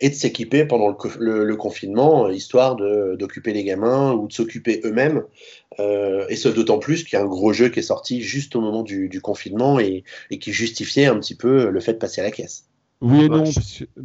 et 0.00 0.08
de 0.08 0.14
s'équiper 0.14 0.64
pendant 0.64 0.88
le, 0.88 0.96
le, 1.18 1.44
le, 1.44 1.56
confinement, 1.56 2.28
histoire 2.30 2.74
d'occuper 2.74 3.52
les 3.52 3.64
gamins 3.64 4.14
ou 4.14 4.28
de 4.28 4.32
s'occuper 4.32 4.80
eux-mêmes. 4.84 5.24
Euh, 5.78 6.24
et 6.30 6.36
ce 6.36 6.48
d'autant 6.48 6.78
plus 6.78 7.04
qu'il 7.04 7.18
y 7.18 7.20
a 7.20 7.24
un 7.24 7.28
gros 7.28 7.52
jeu 7.52 7.68
qui 7.68 7.80
est 7.80 7.82
sorti 7.82 8.22
juste 8.22 8.56
au 8.56 8.62
moment 8.62 8.82
du, 8.82 9.10
du 9.10 9.20
confinement 9.20 9.78
et, 9.78 10.04
et 10.30 10.38
qui 10.38 10.52
justifiait 10.52 11.04
un 11.04 11.20
petit 11.20 11.34
peu 11.34 11.68
le 11.68 11.80
fait 11.80 11.92
de 11.92 11.98
passer 11.98 12.22
à 12.22 12.24
la 12.24 12.30
caisse. 12.30 12.69
Oui 13.02 13.24
et 13.24 13.28
non, 13.30 13.44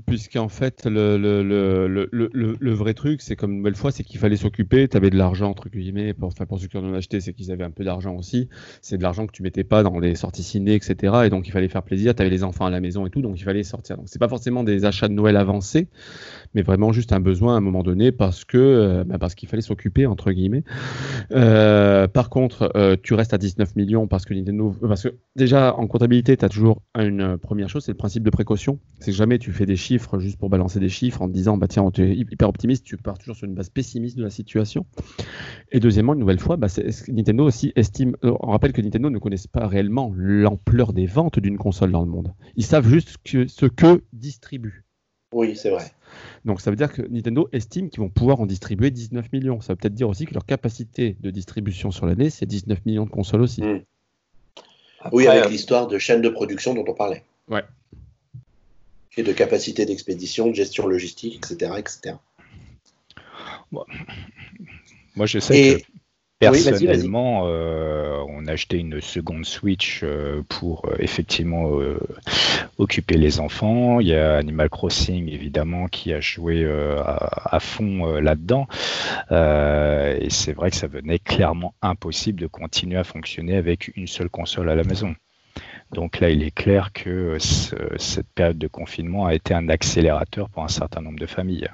puisqu'en 0.08 0.48
fait, 0.48 0.86
le, 0.86 1.18
le, 1.18 1.44
le, 1.44 2.58
le, 2.58 2.74
vrai 2.74 2.94
truc, 2.94 3.22
c'est 3.22 3.36
comme 3.36 3.52
une 3.52 3.58
nouvelle 3.58 3.76
fois, 3.76 3.92
c'est 3.92 4.06
qu'il 4.06 4.20
fallait 4.22 4.38
s'occuper, 4.38 4.88
tu 4.88 4.96
avais 4.96 5.10
de 5.10 5.18
l'argent, 5.18 5.50
entre 5.50 5.68
guillemets, 5.68 6.14
pour, 6.14 6.30
enfin, 6.30 6.46
pour 6.46 6.60
ceux 6.60 6.68
qui 6.68 6.78
en 6.78 6.84
ont 6.86 6.94
acheté, 6.94 7.20
c'est 7.20 7.34
qu'ils 7.34 7.52
avaient 7.52 7.66
un 7.66 7.72
peu 7.72 7.84
d'argent 7.84 8.16
aussi, 8.16 8.48
c'est 8.82 8.98
de 8.98 9.04
l'argent 9.04 9.28
que 9.28 9.34
tu 9.34 9.44
mettais 9.44 9.66
pas 9.66 9.84
dans 9.84 10.00
les 10.00 10.16
sorties 10.16 10.44
ciné, 10.44 10.76
etc. 10.76 11.14
Et 11.26 11.30
donc 11.30 11.46
il 11.46 11.52
fallait 11.52 11.68
faire 11.68 11.84
plaisir, 11.84 12.16
tu 12.16 12.22
avais 12.22 12.30
les 12.30 12.46
enfants 12.46 12.68
à 12.68 12.70
la 12.70 12.80
maison 12.80 13.06
et 13.06 13.10
tout, 13.10 13.22
donc 13.22 13.38
il 13.38 13.44
fallait 13.44 13.64
sortir. 13.64 13.98
Donc 13.98 14.06
c'est 14.08 14.20
pas 14.20 14.30
forcément 14.30 14.64
des 14.64 14.86
achats 14.86 15.10
de 15.10 15.14
Noël 15.14 15.36
avancés, 15.36 15.90
mais 16.56 16.62
vraiment 16.62 16.92
juste 16.92 17.14
un 17.14 17.20
besoin 17.20 17.54
à 17.54 17.58
un 17.58 17.62
moment 17.62 17.84
donné 17.84 18.12
parce 18.12 18.46
que 18.46 18.58
euh, 18.58 19.04
bah, 19.04 19.18
parce 19.20 19.36
qu'il 19.36 19.48
fallait 19.48 19.62
s'occuper, 19.62 20.06
entre 20.06 20.32
guillemets. 20.32 20.64
Euh, 21.32 22.08
par 22.08 22.30
contre, 22.30 22.72
euh, 22.76 22.96
tu 23.02 23.14
restes 23.14 23.34
à 23.34 23.38
19 23.38 23.76
millions 23.76 24.08
parce 24.08 24.26
que 24.26 24.34
Nintendo... 24.34 24.74
Parce 24.82 25.04
que 25.04 25.16
déjà, 25.36 25.76
en 25.76 25.88
comptabilité, 25.88 26.36
tu 26.38 26.46
as 26.46 26.50
toujours 26.50 26.82
une 26.98 27.38
première 27.38 27.70
chose, 27.70 27.84
c'est 27.84 27.92
le 27.92 27.98
principe 27.98 28.24
de 28.24 28.30
précaution 28.30 28.80
c'est 29.00 29.12
que 29.12 29.18
jamais 29.18 29.38
tu 29.38 29.52
fais 29.52 29.66
des 29.66 29.76
chiffres 29.76 30.20
juste 30.20 30.38
pour 30.38 30.50
balancer 30.50 30.80
des 30.80 30.90
chiffres 30.90 31.22
en 31.22 31.28
te 31.28 31.34
disant 31.34 31.58
bah 31.58 31.68
tiens 31.68 31.84
on 31.84 31.92
est 31.92 32.16
hyper 32.16 32.50
optimiste, 32.50 32.86
tu 32.86 32.98
pars 32.98 33.18
toujours 33.18 33.36
sur 33.36 33.46
une 33.46 33.54
base 33.54 33.70
pessimiste 33.70 34.18
de 34.18 34.24
la 34.24 34.30
situation. 34.30 34.86
Et 35.72 35.80
deuxièmement, 35.80 36.14
une 36.14 36.20
nouvelle 36.20 36.40
fois, 36.40 36.58
bah, 36.58 36.68
Nintendo 37.10 37.44
aussi 37.44 37.74
estime. 37.76 38.16
On 38.24 38.52
rappelle 38.52 38.74
que 38.74 38.82
Nintendo 38.82 39.10
ne 39.10 39.20
connaissent 39.20 39.48
pas 39.48 39.68
réellement 39.68 40.14
l'ampleur 40.16 40.94
des 40.94 41.06
ventes 41.06 41.40
d'une 41.40 41.58
console 41.58 41.92
dans 41.92 42.02
le 42.02 42.10
monde. 42.10 42.34
Ils 42.56 42.66
savent 42.66 42.88
juste 42.88 43.18
ce 43.26 43.66
que 43.66 44.04
distribue. 44.14 44.85
Oui, 45.36 45.56
c'est 45.56 45.70
vrai. 45.70 45.92
Donc 46.46 46.62
ça 46.62 46.70
veut 46.70 46.78
dire 46.78 46.92
que 46.92 47.02
Nintendo 47.02 47.50
estime 47.52 47.90
qu'ils 47.90 48.00
vont 48.00 48.10
pouvoir 48.10 48.40
en 48.40 48.46
distribuer 48.46 48.90
19 48.90 49.32
millions. 49.34 49.62
Ça 49.62 49.74
veut 49.74 49.78
peut-être 49.78 49.94
dire 49.94 50.10
aussi 50.10 50.26
que 50.26 50.34
leur 50.34 50.46
capacité 50.46 51.18
de 51.20 51.30
distribution 51.30 51.92
sur 51.92 52.06
l'année, 52.06 52.30
c'est 52.30 52.46
19 52.46 52.86
millions 52.86 53.06
de 53.06 53.10
consoles 53.10 53.42
aussi. 53.42 53.62
Hmm. 53.62 53.82
oui, 55.12 55.28
avec 55.28 55.50
l'histoire 55.50 55.88
de 55.88 55.98
chaîne 55.98 56.22
de 56.22 56.30
production 56.30 56.74
dont 56.74 56.86
on 56.88 56.94
parlait. 56.94 57.24
Ouais 57.50 57.64
et 59.18 59.24
de 59.24 59.32
capacité 59.32 59.86
d'expédition, 59.86 60.48
de 60.48 60.56
gestion 60.56 60.88
logistique, 60.88 61.38
etc. 61.38 61.72
etc. 61.78 62.16
Moi, 63.72 65.26
je 65.26 65.40
sais 65.40 65.80
que 65.80 65.86
personnellement, 66.52 67.44
euh, 67.46 68.24
on 68.30 68.46
a 68.48 68.54
acheté 68.54 68.78
une 68.78 69.02
seconde 69.02 69.46
Switch 69.46 70.02
euh, 70.04 70.42
pour 70.50 70.86
euh, 70.86 70.96
effectivement 71.00 71.72
occuper 72.78 73.18
les 73.18 73.40
enfants. 73.40 74.00
Il 74.00 74.08
y 74.08 74.16
a 74.16 74.38
Animal 74.38 74.70
Crossing, 74.70 75.30
évidemment, 75.30 75.88
qui 75.88 76.14
a 76.14 76.20
joué 76.20 76.66
à, 77.06 77.60
fond 77.60 78.20
là-dedans. 78.20 78.68
et 79.32 80.30
c'est 80.30 80.54
vrai 80.54 80.72
que 80.72 80.76
ça 80.76 80.88
venait 80.88 81.20
clairement 81.20 81.74
impossible 81.82 82.40
de 82.42 82.48
continuer 82.48 82.98
à 82.98 83.04
fonctionner 83.04 83.56
avec 83.56 83.92
une 83.96 84.08
seule 84.08 84.30
console 84.30 84.70
à 84.70 84.76
la 84.76 84.84
maison. 84.84 85.16
Donc 85.92 86.20
là, 86.20 86.30
il 86.30 86.44
est 86.44 86.52
clair 86.56 86.92
que 86.94 87.38
cette 87.40 88.28
période 88.36 88.58
de 88.58 88.68
confinement 88.68 89.26
a 89.26 89.34
été 89.34 89.54
un 89.54 89.70
accélérateur 89.70 90.50
pour 90.50 90.64
un 90.64 90.68
certain 90.68 91.02
nombre 91.02 91.20
de 91.20 91.26
familles. 91.26 91.70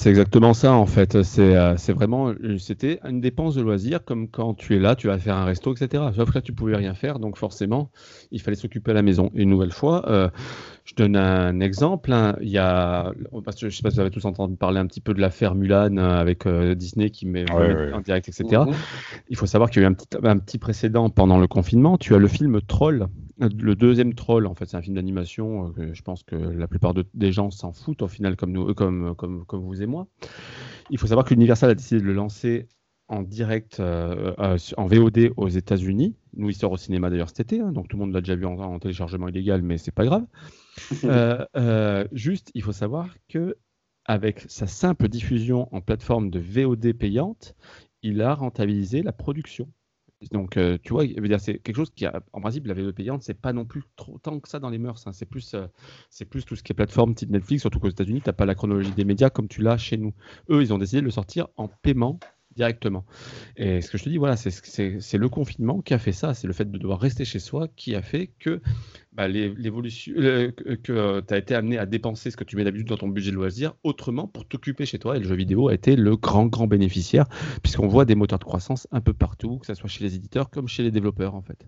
C'est 0.00 0.10
exactement 0.10 0.54
ça 0.54 0.74
en 0.74 0.86
fait. 0.86 1.24
C'est 1.24 1.56
euh, 1.56 1.74
vraiment, 1.88 2.32
c'était 2.60 3.00
une 3.02 3.20
dépense 3.20 3.56
de 3.56 3.62
loisir 3.62 4.04
comme 4.04 4.28
quand 4.28 4.54
tu 4.54 4.76
es 4.76 4.78
là, 4.78 4.94
tu 4.94 5.08
vas 5.08 5.18
faire 5.18 5.34
un 5.34 5.44
resto, 5.44 5.74
etc. 5.74 6.04
Sauf 6.14 6.30
que 6.30 6.36
là, 6.36 6.40
tu 6.40 6.52
pouvais 6.52 6.76
rien 6.76 6.94
faire, 6.94 7.18
donc 7.18 7.36
forcément, 7.36 7.90
il 8.30 8.40
fallait 8.40 8.56
s'occuper 8.56 8.92
à 8.92 8.94
la 8.94 9.02
maison. 9.02 9.32
une 9.34 9.48
nouvelle 9.48 9.72
fois, 9.72 10.08
euh, 10.08 10.28
je 10.88 10.94
donne 10.94 11.16
un 11.16 11.60
exemple. 11.60 12.12
Hein. 12.12 12.36
Il 12.40 12.48
y 12.48 12.58
a, 12.58 13.12
parce 13.44 13.60
que 13.60 13.68
je 13.68 13.76
sais 13.76 13.82
pas 13.82 13.90
si 13.90 13.96
vous 13.96 14.00
avez 14.00 14.10
tous 14.10 14.24
entendu 14.24 14.56
parler 14.56 14.80
un 14.80 14.86
petit 14.86 15.00
peu 15.00 15.12
de 15.12 15.20
l'affaire 15.20 15.54
Mulan 15.54 15.96
euh, 15.98 16.18
avec 16.18 16.48
Disney 16.48 17.10
qui 17.10 17.26
met 17.26 17.44
en 17.50 18.00
direct, 18.00 18.28
etc. 18.28 18.62
Il 19.28 19.36
faut 19.36 19.46
savoir 19.46 19.70
qu'il 19.70 19.82
y 19.82 19.84
a 19.84 19.88
eu 19.88 19.90
un 19.90 19.94
petit, 19.94 20.08
un 20.22 20.38
petit 20.38 20.58
précédent 20.58 21.10
pendant 21.10 21.38
le 21.38 21.46
confinement. 21.46 21.98
Tu 21.98 22.14
as 22.14 22.18
le 22.18 22.28
film 22.28 22.60
Troll 22.62 23.08
le 23.38 23.74
deuxième 23.74 24.14
troll, 24.14 24.46
en 24.46 24.54
fait, 24.54 24.66
c'est 24.66 24.76
un 24.76 24.82
film 24.82 24.96
d'animation. 24.96 25.72
Euh, 25.78 25.90
je 25.92 26.02
pense 26.02 26.22
que 26.22 26.34
la 26.34 26.66
plupart 26.66 26.94
des 27.14 27.32
gens 27.32 27.50
s'en 27.50 27.72
foutent 27.72 28.02
au 28.02 28.08
final, 28.08 28.36
comme, 28.36 28.52
nous, 28.52 28.68
euh, 28.68 28.74
comme, 28.74 29.14
comme, 29.14 29.44
comme 29.46 29.60
vous 29.60 29.80
et 29.80 29.86
moi. 29.86 30.06
Il 30.90 30.98
faut 30.98 31.06
savoir 31.06 31.24
que 31.24 31.34
l'Universal 31.34 31.70
a 31.70 31.74
décidé 31.74 32.00
de 32.00 32.06
le 32.06 32.14
lancer 32.14 32.68
en 33.08 33.22
direct 33.22 33.80
euh, 33.80 34.34
en 34.76 34.86
VOD 34.86 35.32
aux 35.36 35.48
États-Unis. 35.48 36.14
Nous, 36.36 36.50
il 36.50 36.54
sort 36.54 36.72
au 36.72 36.76
cinéma 36.76 37.10
d'ailleurs 37.10 37.28
cet 37.28 37.40
été, 37.40 37.60
hein, 37.60 37.72
donc 37.72 37.88
tout 37.88 37.96
le 37.96 38.04
monde 38.04 38.12
l'a 38.12 38.20
déjà 38.20 38.36
vu 38.36 38.44
en, 38.44 38.78
téléchargement 38.78 39.28
illégal, 39.28 39.62
mais 39.62 39.78
c'est 39.78 39.94
pas 39.94 40.04
grave. 40.04 40.24
juste, 42.12 42.50
il 42.54 42.62
faut 42.62 42.72
savoir 42.72 43.08
que 43.28 43.56
avec 44.04 44.44
sa 44.48 44.66
simple 44.66 45.08
diffusion 45.08 45.68
en 45.74 45.82
plateforme 45.82 46.30
de 46.30 46.38
VOD 46.40 46.94
payante, 46.94 47.54
il 48.02 48.22
a 48.22 48.34
rentabilisé 48.34 49.02
la 49.02 49.12
production. 49.12 49.70
Donc, 50.32 50.56
euh, 50.56 50.78
tu 50.82 50.92
vois, 50.92 51.04
c'est 51.38 51.58
quelque 51.58 51.76
chose 51.76 51.90
qui, 51.94 52.04
a, 52.04 52.20
en 52.32 52.40
principe, 52.40 52.66
la 52.66 52.74
VOD 52.74 52.92
payante, 52.92 53.22
c'est 53.22 53.40
pas 53.40 53.52
non 53.52 53.64
plus 53.64 53.82
trop 53.94 54.18
tant 54.18 54.40
que 54.40 54.48
ça 54.48 54.58
dans 54.58 54.70
les 54.70 54.78
mœurs. 54.78 55.06
Hein. 55.06 55.12
C'est 55.12 55.26
plus, 55.26 55.54
euh, 55.54 55.66
c'est 56.10 56.24
plus 56.24 56.44
tout 56.44 56.56
ce 56.56 56.62
qui 56.62 56.72
est 56.72 56.74
plateforme 56.74 57.14
type 57.14 57.30
Netflix, 57.30 57.60
surtout 57.60 57.78
qu'aux 57.78 57.90
États-Unis, 57.90 58.22
t'as 58.22 58.32
pas 58.32 58.46
la 58.46 58.56
chronologie 58.56 58.90
des 58.92 59.04
médias 59.04 59.30
comme 59.30 59.46
tu 59.46 59.62
l'as 59.62 59.76
chez 59.76 59.96
nous. 59.96 60.14
Eux, 60.50 60.62
ils 60.62 60.72
ont 60.72 60.78
décidé 60.78 61.00
de 61.00 61.04
le 61.04 61.12
sortir 61.12 61.46
en 61.56 61.68
paiement 61.68 62.18
directement. 62.58 63.04
Et 63.56 63.80
ce 63.80 63.90
que 63.90 63.98
je 63.98 64.04
te 64.04 64.08
dis, 64.08 64.18
voilà, 64.18 64.36
c'est 64.36 65.16
le 65.16 65.28
confinement 65.28 65.80
qui 65.80 65.94
a 65.94 65.98
fait 65.98 66.12
ça. 66.12 66.34
C'est 66.34 66.48
le 66.48 66.52
fait 66.52 66.70
de 66.70 66.76
devoir 66.76 66.98
rester 66.98 67.24
chez 67.24 67.38
soi 67.38 67.68
qui 67.76 67.94
a 67.94 68.02
fait 68.02 68.30
que 68.40 68.60
bah, 69.12 69.28
l'évolution, 69.28 70.12
que 70.16 71.20
tu 71.20 71.34
as 71.34 71.38
été 71.38 71.54
amené 71.54 71.78
à 71.78 71.86
dépenser 71.86 72.32
ce 72.32 72.36
que 72.36 72.42
tu 72.42 72.56
mets 72.56 72.64
d'habitude 72.64 72.88
dans 72.88 72.96
ton 72.96 73.08
budget 73.08 73.30
de 73.30 73.36
loisirs 73.36 73.74
autrement 73.84 74.26
pour 74.26 74.44
t'occuper 74.44 74.86
chez 74.86 74.98
toi. 74.98 75.16
Et 75.16 75.20
le 75.20 75.26
jeu 75.26 75.36
vidéo 75.36 75.68
a 75.68 75.74
été 75.74 75.94
le 75.94 76.16
grand, 76.16 76.46
grand 76.46 76.66
bénéficiaire, 76.66 77.26
puisqu'on 77.62 77.86
voit 77.86 78.04
des 78.04 78.16
moteurs 78.16 78.40
de 78.40 78.44
croissance 78.44 78.88
un 78.90 79.00
peu 79.00 79.12
partout, 79.12 79.58
que 79.58 79.66
ce 79.66 79.74
soit 79.74 79.88
chez 79.88 80.02
les 80.02 80.16
éditeurs 80.16 80.50
comme 80.50 80.66
chez 80.66 80.82
les 80.82 80.90
développeurs, 80.90 81.36
en 81.36 81.42
fait. 81.42 81.64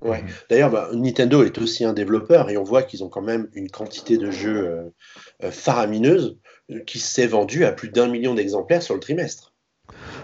Ouais. 0.00 0.22
D'ailleurs, 0.48 0.70
bah, 0.70 0.90
Nintendo 0.92 1.42
est 1.42 1.58
aussi 1.58 1.84
un 1.84 1.92
développeur 1.92 2.50
et 2.50 2.56
on 2.56 2.62
voit 2.62 2.84
qu'ils 2.84 3.02
ont 3.02 3.08
quand 3.08 3.22
même 3.22 3.48
une 3.54 3.68
quantité 3.70 4.16
de 4.16 4.30
jeux 4.30 4.68
euh, 4.68 4.94
euh, 5.42 5.50
faramineuse 5.50 6.38
euh, 6.70 6.80
qui 6.80 7.00
s'est 7.00 7.26
vendue 7.26 7.64
à 7.64 7.72
plus 7.72 7.88
d'un 7.88 8.06
million 8.06 8.34
d'exemplaires 8.34 8.82
sur 8.82 8.94
le 8.94 9.00
trimestre. 9.00 9.54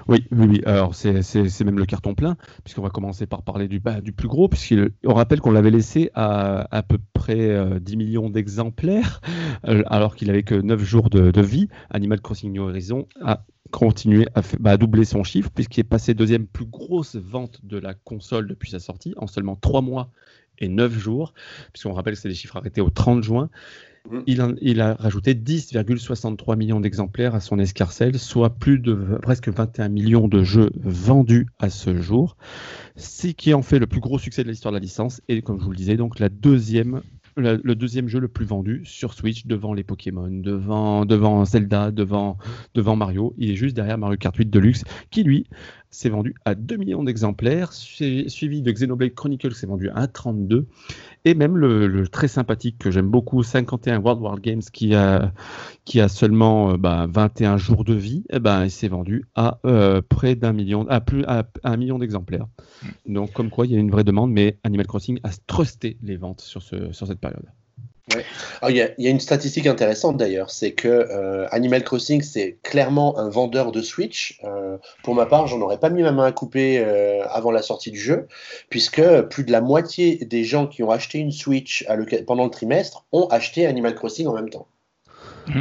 Oui, 0.08 0.24
oui, 0.30 0.46
oui. 0.48 0.62
Alors, 0.66 0.94
c'est 0.94 1.64
même 1.64 1.78
le 1.78 1.86
carton 1.86 2.14
plein, 2.14 2.36
puisqu'on 2.62 2.82
va 2.82 2.90
commencer 2.90 3.26
par 3.26 3.42
parler 3.42 3.68
du, 3.68 3.80
bah, 3.80 4.00
du 4.00 4.12
plus 4.12 4.28
gros, 4.28 4.48
puisqu'on 4.48 5.14
rappelle 5.14 5.40
qu'on 5.40 5.50
l'avait 5.50 5.70
laissé 5.70 6.10
à 6.14 6.66
à 6.70 6.82
peu 6.82 6.98
près 7.12 7.36
10 7.80 7.94
euh, 7.94 7.96
millions 7.96 8.30
d'exemplaires, 8.30 9.20
euh, 9.66 9.82
alors 9.86 10.16
qu'il 10.16 10.30
avait 10.30 10.42
que 10.42 10.54
9 10.54 10.82
jours 10.82 11.10
de, 11.10 11.40
vie. 11.40 11.68
Animal 11.90 12.20
Crossing 12.20 12.52
New 12.52 12.62
Horizons 12.62 13.06
a 13.20 13.44
continué 13.70 14.26
bah, 14.60 14.72
à, 14.72 14.76
doubler 14.76 15.04
son 15.04 15.24
chiffre, 15.24 15.50
puisqu'il 15.50 15.80
est 15.80 15.84
passé 15.84 16.14
deuxième 16.14 16.46
plus 16.46 16.66
grosse 16.66 17.16
vente 17.16 17.60
de 17.64 17.78
la 17.78 17.94
console 17.94 18.46
depuis 18.46 18.70
sa 18.70 18.78
sortie, 18.78 19.14
en 19.16 19.26
seulement 19.26 19.56
3 19.56 19.82
mois 19.82 20.10
et 20.58 20.68
9 20.68 20.96
jours, 20.96 21.34
puisqu'on 21.72 21.92
rappelle 21.92 22.14
que 22.14 22.20
c'est 22.20 22.28
des 22.28 22.34
chiffres 22.34 22.56
arrêtés 22.56 22.80
au 22.80 22.90
30 22.90 23.22
juin. 23.22 23.50
Mm. 24.10 24.54
Il, 24.60 24.80
a 24.82 24.94
rajouté 24.94 25.34
10,63 25.34 26.56
millions 26.56 26.80
d'exemplaires 26.80 27.34
à 27.34 27.40
son 27.40 27.58
escarcelle, 27.58 28.18
soit 28.18 28.50
plus 28.50 28.78
de 28.78 28.94
presque 29.22 29.48
21 29.48 29.88
millions 29.88 30.28
de 30.28 30.42
jeux 30.42 30.70
vendus 30.76 31.46
à 31.58 31.70
ce 31.70 31.96
jour, 31.96 32.36
ce 32.96 33.28
qui 33.28 33.54
en 33.54 33.62
fait 33.62 33.78
le 33.78 33.86
plus 33.86 34.00
gros 34.00 34.18
succès 34.18 34.44
de 34.44 34.50
l'histoire 34.50 34.72
de 34.72 34.76
la 34.76 34.82
licence 34.82 35.22
et 35.28 35.40
comme 35.40 35.58
je 35.58 35.64
vous 35.64 35.70
le 35.70 35.76
disais, 35.76 35.96
donc 35.96 36.18
le, 36.18 37.74
deuxième 37.74 38.08
jeu 38.08 38.20
le 38.20 38.28
plus 38.28 38.44
vendu 38.44 38.82
sur 38.84 39.14
Switch 39.14 39.46
devant 39.46 39.72
les 39.72 39.84
Pokémon, 39.84 40.28
devant, 40.30 41.06
devant 41.06 41.46
Zelda, 41.46 41.90
devant, 41.90 42.36
devant 42.74 42.96
Mario. 42.96 43.34
Il 43.38 43.50
est 43.50 43.56
juste 43.56 43.74
derrière 43.74 43.96
Mario 43.96 44.18
Kart 44.18 44.36
8 44.36 44.50
Deluxe, 44.50 44.84
qui 45.10 45.22
lui 45.22 45.46
s'est 45.94 46.08
vendu 46.08 46.34
à 46.44 46.54
2 46.54 46.76
millions 46.76 47.04
d'exemplaires, 47.04 47.72
suivi 47.72 48.62
de 48.62 48.72
Xenoblade 48.72 49.14
Chronicles 49.14 49.54
s'est 49.54 49.66
vendu 49.66 49.90
à 49.94 50.06
32, 50.06 50.66
et 51.24 51.34
même 51.34 51.56
le, 51.56 52.08
très 52.08 52.28
sympathique 52.28 52.78
que 52.78 52.90
j'aime 52.90 53.08
beaucoup, 53.08 53.42
51 53.42 54.00
World 54.00 54.20
War 54.20 54.40
Games, 54.40 54.62
qui 54.72 54.94
a, 54.94 55.32
qui 55.84 56.00
a 56.00 56.08
seulement 56.08 56.76
21 56.76 56.76
euh, 56.76 57.06
bah, 57.06 57.56
jours 57.56 57.84
de 57.84 57.94
vie, 57.94 58.24
eh 58.30 58.40
ben, 58.40 58.64
il 58.64 58.70
s'est 58.70 58.88
vendu 58.88 59.24
à 59.34 59.60
euh, 59.64 60.02
près 60.06 60.34
d'un 60.34 60.52
million, 60.52 60.86
à 60.88 61.00
plus 61.00 61.24
à, 61.26 61.46
un 61.62 61.76
million 61.76 61.98
d'exemplaires. 61.98 62.46
Donc 63.06 63.32
comme 63.32 63.50
quoi 63.50 63.66
il 63.66 63.72
y 63.72 63.76
a 63.76 63.78
une 63.78 63.90
vraie 63.90 64.04
demande, 64.04 64.32
mais 64.32 64.58
Animal 64.64 64.86
Crossing 64.86 65.20
a 65.22 65.30
trusté 65.46 65.96
les 66.02 66.16
ventes 66.16 66.40
sur, 66.40 66.62
ce, 66.62 66.92
sur 66.92 67.06
cette 67.06 67.20
période. 67.20 67.46
Il 68.68 68.76
y, 68.76 68.80
a 68.80 69.10
une 69.10 69.20
statistique 69.20 69.66
intéressante 69.66 70.16
d'ailleurs, 70.16 70.50
c'est 70.50 70.72
que 70.72 70.88
euh, 70.88 71.46
Animal 71.50 71.84
Crossing, 71.84 72.20
c'est 72.22 72.58
clairement 72.62 73.18
un 73.18 73.28
vendeur 73.28 73.72
de 73.72 73.80
Switch. 73.80 74.40
Euh, 74.44 74.76
pour 75.02 75.14
ma 75.14 75.26
part, 75.26 75.46
j'en 75.46 75.60
aurais 75.60 75.78
pas 75.78 75.90
mis 75.90 76.02
ma 76.02 76.12
main 76.12 76.24
à 76.24 76.32
couper 76.32 76.78
euh, 76.78 77.26
avant 77.28 77.50
la 77.50 77.62
sortie 77.62 77.90
du 77.90 77.98
jeu, 77.98 78.26
puisque 78.68 79.02
plus 79.30 79.44
de 79.44 79.52
la 79.52 79.60
moitié 79.60 80.16
des 80.24 80.44
gens 80.44 80.66
qui 80.66 80.82
ont 80.82 80.90
acheté 80.90 81.18
une 81.18 81.32
Switch 81.32 81.86
pendant 82.26 82.44
le 82.44 82.50
trimestre 82.50 83.06
ont 83.12 83.26
acheté 83.28 83.66
Animal 83.66 83.94
Crossing 83.94 84.26
en 84.26 84.34
même 84.34 84.50
temps. 84.50 84.66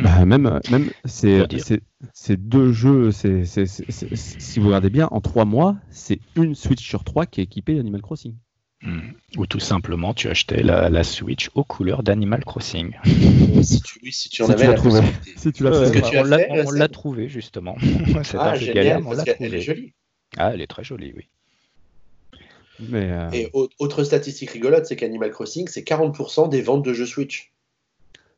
Bah, 0.01 0.25
même, 0.25 0.59
même 0.71 0.89
c'est 1.05 2.37
deux 2.37 2.71
jeux, 2.71 3.11
si 3.11 4.59
vous 4.59 4.67
regardez 4.67 4.89
bien, 4.89 5.07
en 5.11 5.21
trois 5.21 5.45
mois, 5.45 5.75
c'est 5.89 6.19
une 6.35 6.55
Switch 6.55 6.85
sur 6.85 7.03
trois 7.03 7.25
qui 7.25 7.41
est 7.41 7.43
équipée 7.45 7.75
d'Animal 7.75 8.01
Crossing. 8.01 8.35
Hmm. 8.83 8.99
Ou 9.37 9.47
tout 9.47 9.61
simplement, 9.61 10.13
tu 10.13 10.27
achetais 10.27 10.61
la, 10.61 11.03
Switch 11.03 11.49
aux 11.55 11.63
couleurs 11.63 12.03
d'Animal 12.03 12.43
Crossing. 12.43 12.91
si 13.63 13.81
tu, 13.81 14.11
si 14.11 14.29
tu 14.29 14.43
en 14.43 14.49
avais 14.49 14.67
la 14.67 14.73
trouvé. 14.73 15.01
Si 15.37 15.53
tu 15.53 15.63
l'as 15.63 15.89
On 16.49 16.71
l'a 16.71 16.87
trouvé 16.89 17.29
justement. 17.29 17.77
ah, 18.37 18.55
génial, 18.55 19.03
parce 19.03 19.23
qu'elle 19.23 19.55
est 19.55 19.61
jolie. 19.61 19.93
Ah, 20.37 20.51
elle 20.53 20.61
est 20.61 20.67
très 20.67 20.83
jolie, 20.83 21.13
oui. 21.15 21.27
Mais, 22.79 23.09
euh, 23.11 23.29
Et 23.31 23.49
au- 23.53 23.69
autre 23.79 24.03
statistique 24.03 24.49
rigolote, 24.49 24.85
c'est 24.85 24.95
qu'Animal 24.95 25.31
Crossing, 25.31 25.67
c'est 25.67 25.83
40% 25.87 26.49
des 26.49 26.61
ventes 26.61 26.83
de 26.83 26.93
jeux 26.93 27.05
Switch. 27.05 27.52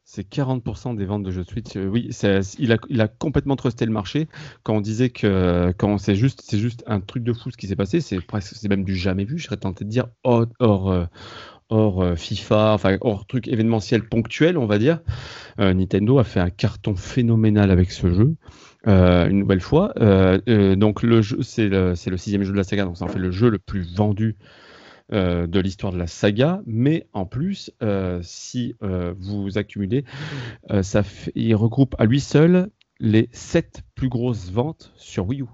C'est 0.07 0.29
40% 0.29 0.95
des 0.95 1.05
ventes 1.05 1.23
de 1.23 1.31
jeux 1.31 1.43
Switch. 1.43 1.75
Euh, 1.75 1.87
oui, 1.87 2.11
il 2.59 3.01
a, 3.01 3.07
complètement 3.07 3.55
trusté 3.55 3.87
le 3.87 3.91
marché. 3.91 4.27
Quand 4.61 4.75
on 4.75 4.81
disait 4.81 5.09
que 5.09 5.73
quand 5.79 5.97
c'est 5.97 6.13
juste, 6.13 6.43
c'est 6.45 6.59
juste 6.59 6.83
un 6.85 6.99
truc 6.99 7.23
de 7.23 7.33
fou 7.33 7.49
ce 7.49 7.57
qui 7.57 7.65
s'est 7.65 7.75
passé, 7.75 8.01
c'est 8.01 8.21
presque, 8.21 8.55
c'est 8.55 8.69
même 8.69 8.83
du 8.83 8.95
jamais 8.95 9.25
vu. 9.25 9.39
Je 9.39 9.45
serais 9.45 9.57
tenté 9.57 9.83
de 9.83 9.89
dire 9.89 10.05
hors, 10.23 10.45
hors, 10.59 10.91
euh, 10.91 11.05
euh, 11.71 12.15
FIFA, 12.15 12.73
enfin 12.73 12.97
hors 13.01 13.25
truc 13.25 13.47
événementiel 13.47 14.07
ponctuel, 14.07 14.59
on 14.59 14.67
va 14.67 14.77
dire. 14.77 14.99
Nintendo 15.57 16.19
a 16.19 16.23
fait 16.23 16.39
un 16.39 16.51
carton 16.51 16.95
phénoménal 16.95 17.71
avec 17.71 17.89
ce 17.91 18.13
jeu. 18.13 18.35
une 18.85 19.39
nouvelle 19.39 19.61
fois. 19.61 19.91
Donc 20.45 21.01
le 21.01 21.23
jeu, 21.23 21.41
c'est 21.41 21.67
le, 21.67 21.93
le 21.93 22.17
sixième 22.17 22.43
jeu 22.43 22.51
de 22.51 22.57
la 22.57 22.63
saga, 22.63 22.85
donc 22.85 22.95
c'est 22.95 23.03
en 23.03 23.07
fait 23.07 23.17
le 23.17 23.31
jeu 23.31 23.49
le 23.49 23.57
plus 23.57 23.95
vendu 23.95 24.37
euh, 25.13 25.47
de 25.47 25.59
l'histoire 25.59 25.93
de 25.93 25.97
la 25.97 26.07
saga, 26.07 26.61
mais 26.65 27.07
en 27.13 27.25
plus, 27.25 27.71
euh, 27.83 28.19
si 28.23 28.75
euh, 28.83 29.13
vous 29.19 29.57
accumulez, 29.57 30.03
euh, 30.71 30.83
ça 30.83 31.03
fait- 31.03 31.31
il 31.35 31.55
regroupe 31.55 31.95
à 31.99 32.05
lui 32.05 32.19
seul 32.19 32.69
les 32.99 33.29
sept 33.31 33.81
plus 33.95 34.09
grosses 34.09 34.49
ventes 34.51 34.91
sur 34.95 35.27
Wii 35.27 35.41
U. 35.41 35.45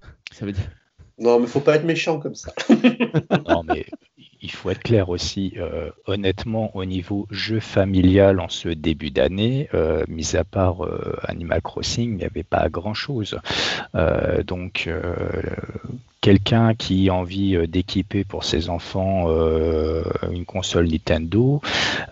Ça 0.32 0.46
veut 0.46 0.52
dire. 0.52 0.70
Non, 1.18 1.38
mais 1.40 1.46
faut 1.46 1.60
pas 1.60 1.76
être 1.76 1.84
méchant 1.84 2.18
comme 2.18 2.34
ça. 2.34 2.52
Non, 3.48 3.62
mais 3.64 3.86
il 4.40 4.50
faut 4.50 4.70
être 4.70 4.82
clair 4.82 5.08
aussi. 5.08 5.54
euh, 5.56 5.90
honnêtement, 6.06 6.74
au 6.76 6.84
niveau 6.84 7.26
jeu 7.30 7.60
familial 7.60 8.40
en 8.40 8.48
ce 8.48 8.68
début 8.68 9.10
d'année, 9.10 9.68
euh, 9.74 10.04
mis 10.08 10.36
à 10.36 10.44
part 10.44 10.84
euh, 10.84 11.16
Animal 11.24 11.60
Crossing, 11.62 12.10
il 12.12 12.16
n'y 12.16 12.24
avait 12.24 12.42
pas 12.42 12.68
grand-chose. 12.68 13.38
Euh, 13.94 14.42
donc, 14.42 14.84
euh, 14.86 15.22
quelqu'un 16.22 16.74
qui 16.74 17.10
a 17.10 17.14
envie 17.14 17.56
euh, 17.56 17.66
d'équiper 17.66 18.24
pour 18.24 18.44
ses 18.44 18.70
enfants 18.70 19.24
euh, 19.26 20.04
une 20.30 20.46
console 20.46 20.88
Nintendo, 20.88 21.60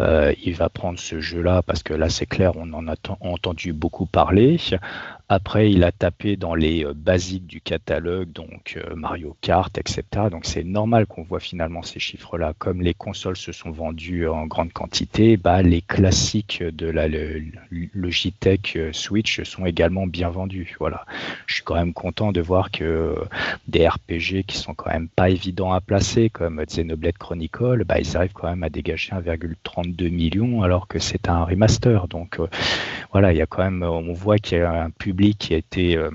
euh, 0.00 0.34
il 0.44 0.54
va 0.54 0.68
prendre 0.68 0.98
ce 0.98 1.20
jeu-là 1.20 1.62
parce 1.62 1.82
que 1.82 1.94
là, 1.94 2.10
c'est 2.10 2.26
clair, 2.26 2.52
on 2.56 2.70
en 2.74 2.88
a 2.88 2.96
entendu 3.20 3.72
beaucoup 3.72 4.04
parler. 4.04 4.58
Après, 5.32 5.70
il 5.70 5.84
a 5.84 5.92
tapé 5.92 6.34
dans 6.34 6.56
les 6.56 6.84
euh, 6.84 6.92
basiques 6.92 7.46
du 7.46 7.60
catalogue, 7.60 8.32
donc 8.32 8.76
euh, 8.76 8.96
Mario 8.96 9.36
Kart, 9.40 9.78
etc. 9.78 10.02
Donc 10.28 10.44
c'est 10.44 10.64
normal 10.64 11.06
qu'on 11.06 11.22
voit 11.22 11.38
finalement 11.38 11.84
ces 11.84 12.00
chiffres-là. 12.00 12.52
Comme 12.58 12.82
les 12.82 12.94
consoles 12.94 13.36
se 13.36 13.52
sont 13.52 13.70
vendues 13.70 14.26
en 14.26 14.48
grande 14.48 14.72
quantité, 14.72 15.36
bah, 15.36 15.62
les 15.62 15.82
classiques 15.82 16.64
de 16.64 16.90
la 16.90 17.06
Logitech 17.94 18.74
euh, 18.74 18.92
Switch 18.92 19.44
sont 19.44 19.66
également 19.66 20.08
bien 20.08 20.30
vendus. 20.30 20.74
Voilà. 20.80 21.06
Je 21.46 21.54
suis 21.54 21.62
quand 21.62 21.76
même 21.76 21.92
content 21.92 22.32
de 22.32 22.40
voir 22.40 22.72
que 22.72 23.14
des 23.68 23.86
RPG 23.86 24.42
qui 24.48 24.56
sont 24.56 24.74
quand 24.74 24.90
même 24.90 25.06
pas 25.06 25.30
évidents 25.30 25.72
à 25.72 25.80
placer, 25.80 26.28
comme 26.28 26.60
Xenoblade 26.60 27.18
Chronicle, 27.18 27.84
bah, 27.84 28.00
ils 28.00 28.16
arrivent 28.16 28.32
quand 28.32 28.48
même 28.48 28.64
à 28.64 28.68
dégager 28.68 29.12
1,32 29.12 30.10
million 30.10 30.64
alors 30.64 30.88
que 30.88 30.98
c'est 30.98 31.28
un 31.28 31.44
remaster. 31.44 32.08
Donc 32.08 32.40
voilà, 33.12 33.32
il 33.32 33.38
y 33.38 33.42
a 33.42 33.46
quand 33.46 33.62
même, 33.62 33.84
on 33.84 34.12
voit 34.12 34.38
qu'il 34.38 34.58
y 34.58 34.60
a 34.60 34.82
un 34.82 34.90
public 34.90 35.19
qui 35.28 35.54
a 35.54 35.59
été 35.59 35.96
euh, 35.96 36.11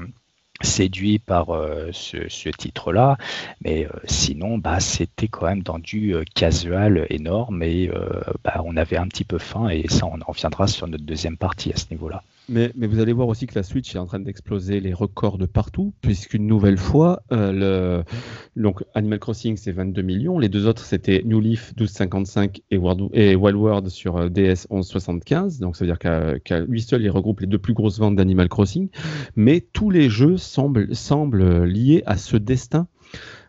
séduit 0.61 1.19
par 1.19 1.51
euh, 1.51 1.89
ce, 1.91 2.49
titre-là, 2.49 3.17
mais 3.61 3.85
euh, 3.85 3.89
sinon, 4.05 4.57
bah, 4.57 4.79
c'était 4.79 5.27
quand 5.27 5.45
même 5.45 5.63
dans 5.63 5.79
du 5.79 6.15
casual 6.33 7.05
énorme 7.09 7.61
et 7.63 7.89
bah, 8.43 8.61
on 8.65 8.75
avait 8.77 8.97
un 8.97 9.07
petit 9.07 9.25
peu 9.25 9.37
faim 9.37 9.69
et 9.69 9.87
ça, 9.87 10.05
on 10.05 10.19
en 10.21 10.25
reviendra 10.31 10.67
sur 10.67 10.87
notre 10.87 11.03
deuxième 11.03 11.37
partie 11.37 11.71
à 11.71 11.77
ce 11.77 11.85
niveau-là. 11.91 12.23
Mais, 12.47 12.71
vous 12.75 12.99
allez 12.99 13.13
voir 13.13 13.27
aussi 13.27 13.47
que 13.47 13.55
la 13.55 13.63
Switch 13.63 13.95
est 13.95 13.97
en 13.97 14.05
train 14.05 14.19
d'exploser 14.19 14.79
les 14.79 14.93
records 14.93 15.37
de 15.37 15.45
partout, 15.45 15.93
puisqu'une 16.01 16.45
nouvelle 16.45 16.77
fois, 16.77 17.23
euh, 17.31 18.03
donc 18.55 18.83
Animal 18.93 19.19
Crossing 19.19 19.57
c'est 19.57 19.71
22 19.71 20.01
millions, 20.03 20.37
les 20.37 20.49
deux 20.49 20.67
autres 20.67 20.83
c'était 20.83 21.23
New 21.25 21.39
Leaf 21.39 21.73
1255 21.77 22.61
et, 22.69 22.77
World, 22.77 23.09
et 23.13 23.35
Wild 23.35 23.57
World 23.57 23.89
sur 23.89 24.17
euh, 24.17 24.29
DS 24.29 24.67
1175, 24.69 25.59
donc 25.59 25.75
ça 25.75 25.85
veut 25.85 25.89
dire 25.89 25.97
qu'à 25.97 26.37
qu'à 26.39 26.59
lui 26.59 26.81
seul 26.81 27.01
il 27.01 27.09
regroupe 27.09 27.39
les 27.39 27.47
deux 27.47 27.57
plus 27.57 27.73
grosses 27.73 27.99
ventes 27.99 28.15
d'Animal 28.15 28.47
Crossing, 28.47 28.89
mais 29.35 29.61
tous 29.73 29.89
les 29.89 30.09
jeux 30.09 30.37
semblent, 30.37 30.95
semblent 30.95 31.63
liés 31.63 32.03
à 32.05 32.17
ce 32.17 32.37
destin. 32.37 32.87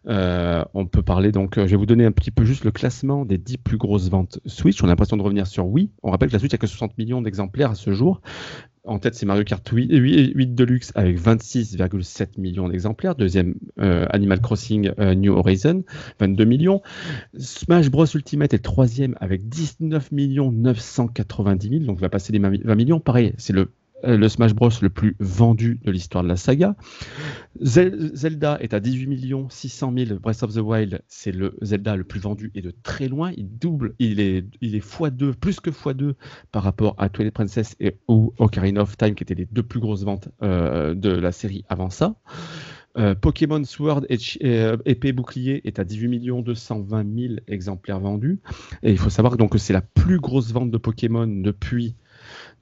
Euh, 0.09 0.64
on 0.74 0.87
peut 0.87 1.02
parler 1.02 1.32
donc, 1.32 1.56
je 1.56 1.62
vais 1.62 1.76
vous 1.76 1.87
donner 1.87 2.04
un 2.04 2.12
petit 2.12 2.30
peu 2.30 2.44
juste 2.44 2.64
le 2.64 2.70
classement 2.70 3.24
des 3.24 3.38
10 3.38 3.59
plus 3.59 3.76
grosses 3.76 4.09
ventes 4.09 4.38
Switch. 4.46 4.82
On 4.82 4.87
a 4.87 4.88
l'impression 4.88 5.16
de 5.16 5.22
revenir 5.22 5.46
sur 5.46 5.66
Wii. 5.66 5.90
On 6.02 6.11
rappelle 6.11 6.28
que 6.28 6.35
la 6.35 6.38
Switch 6.38 6.54
a 6.54 6.59
que 6.59 6.66
60 6.66 6.96
millions 6.96 7.22
d'exemplaires 7.22 7.72
à 7.72 7.74
ce 7.74 7.92
jour. 7.92 8.20
En 8.87 8.99
tête, 9.01 9.16
c'est 9.16 9.27
Mario 9.27 9.42
Kart 9.42 9.68
8, 9.68 9.88
8, 9.92 10.33
8 10.35 10.55
Deluxe 10.55 10.92
avec 10.94 11.20
26,7 11.20 12.40
millions 12.40 12.68
d'exemplaires. 12.68 13.16
Deuxième, 13.16 13.57
euh, 13.81 14.07
Animal 14.11 14.40
Crossing 14.40 14.92
euh, 15.01 15.14
New 15.14 15.33
Horizon, 15.33 15.83
22 16.20 16.44
millions. 16.44 16.83
Smash 17.37 17.90
Bros 17.90 18.07
Ultimate 18.07 18.55
est 18.55 18.61
troisième 18.61 19.16
avec 19.20 19.49
19 19.49 20.12
990 20.12 21.68
000, 21.68 21.81
donc 21.85 21.99
va 21.99 22.09
passer 22.09 22.33
les 22.33 22.38
20 22.38 22.75
millions. 22.77 23.01
Pareil, 23.01 23.35
c'est 23.38 23.53
le 23.53 23.70
le 24.07 24.29
Smash 24.29 24.55
Bros 24.55 24.71
le 24.83 24.90
plus 24.90 25.16
vendu 25.19 25.81
de 25.85 25.90
l'histoire 25.90 26.23
de 26.23 26.29
la 26.29 26.37
saga. 26.37 26.77
Zel- 27.61 28.11
Zelda 28.14 28.59
est 28.61 28.75
à 28.75 28.81
18 28.81 29.07
600 29.49 29.92
000. 29.97 30.19
Breath 30.21 30.42
of 30.42 30.55
the 30.55 30.59
Wild, 30.59 31.01
c'est 31.09 31.33
le 31.33 31.57
Zelda 31.62 31.97
le 31.97 32.05
plus 32.05 32.21
vendu 32.21 32.51
et 32.55 32.62
de 32.62 32.73
très 32.83 33.09
loin. 33.09 33.33
Il 33.37 33.59
double, 33.59 33.95
il 33.99 34.21
est, 34.21 34.45
il 34.61 34.75
est 34.75 34.85
x2, 34.85 35.33
plus 35.35 35.61
que 35.61 35.71
x2 35.71 36.14
par 36.53 36.62
rapport 36.62 36.95
à 36.99 37.09
Twilight 37.09 37.35
Princess 37.35 37.77
et 37.81 37.97
ou 38.09 38.33
Ocarina 38.38 38.83
of 38.83 38.97
Time, 38.97 39.14
qui 39.14 39.23
étaient 39.23 39.35
les 39.35 39.47
deux 39.51 39.62
plus 39.62 39.81
grosses 39.81 40.05
ventes 40.05 40.29
euh, 40.42 40.95
de 40.95 41.11
la 41.11 41.33
série 41.33 41.64
avant 41.69 41.90
ça. 41.90 42.16
Euh, 42.99 43.14
Pokémon 43.14 43.62
Sword 43.62 44.07
et 44.09 44.16
euh, 44.45 44.77
épée 44.87 45.12
bouclier 45.12 45.66
est 45.69 45.79
à 45.79 45.85
18 45.85 46.42
220 46.42 47.05
000 47.19 47.35
exemplaires 47.47 48.01
vendus. 48.01 48.40
Et 48.83 48.90
il 48.90 48.99
faut 48.99 49.11
savoir 49.11 49.37
donc 49.37 49.53
que 49.53 49.59
c'est 49.59 49.75
la 49.75 49.83
plus 49.83 50.19
grosse 50.19 50.51
vente 50.53 50.71
de 50.71 50.79
Pokémon 50.79 51.27
depuis 51.27 51.95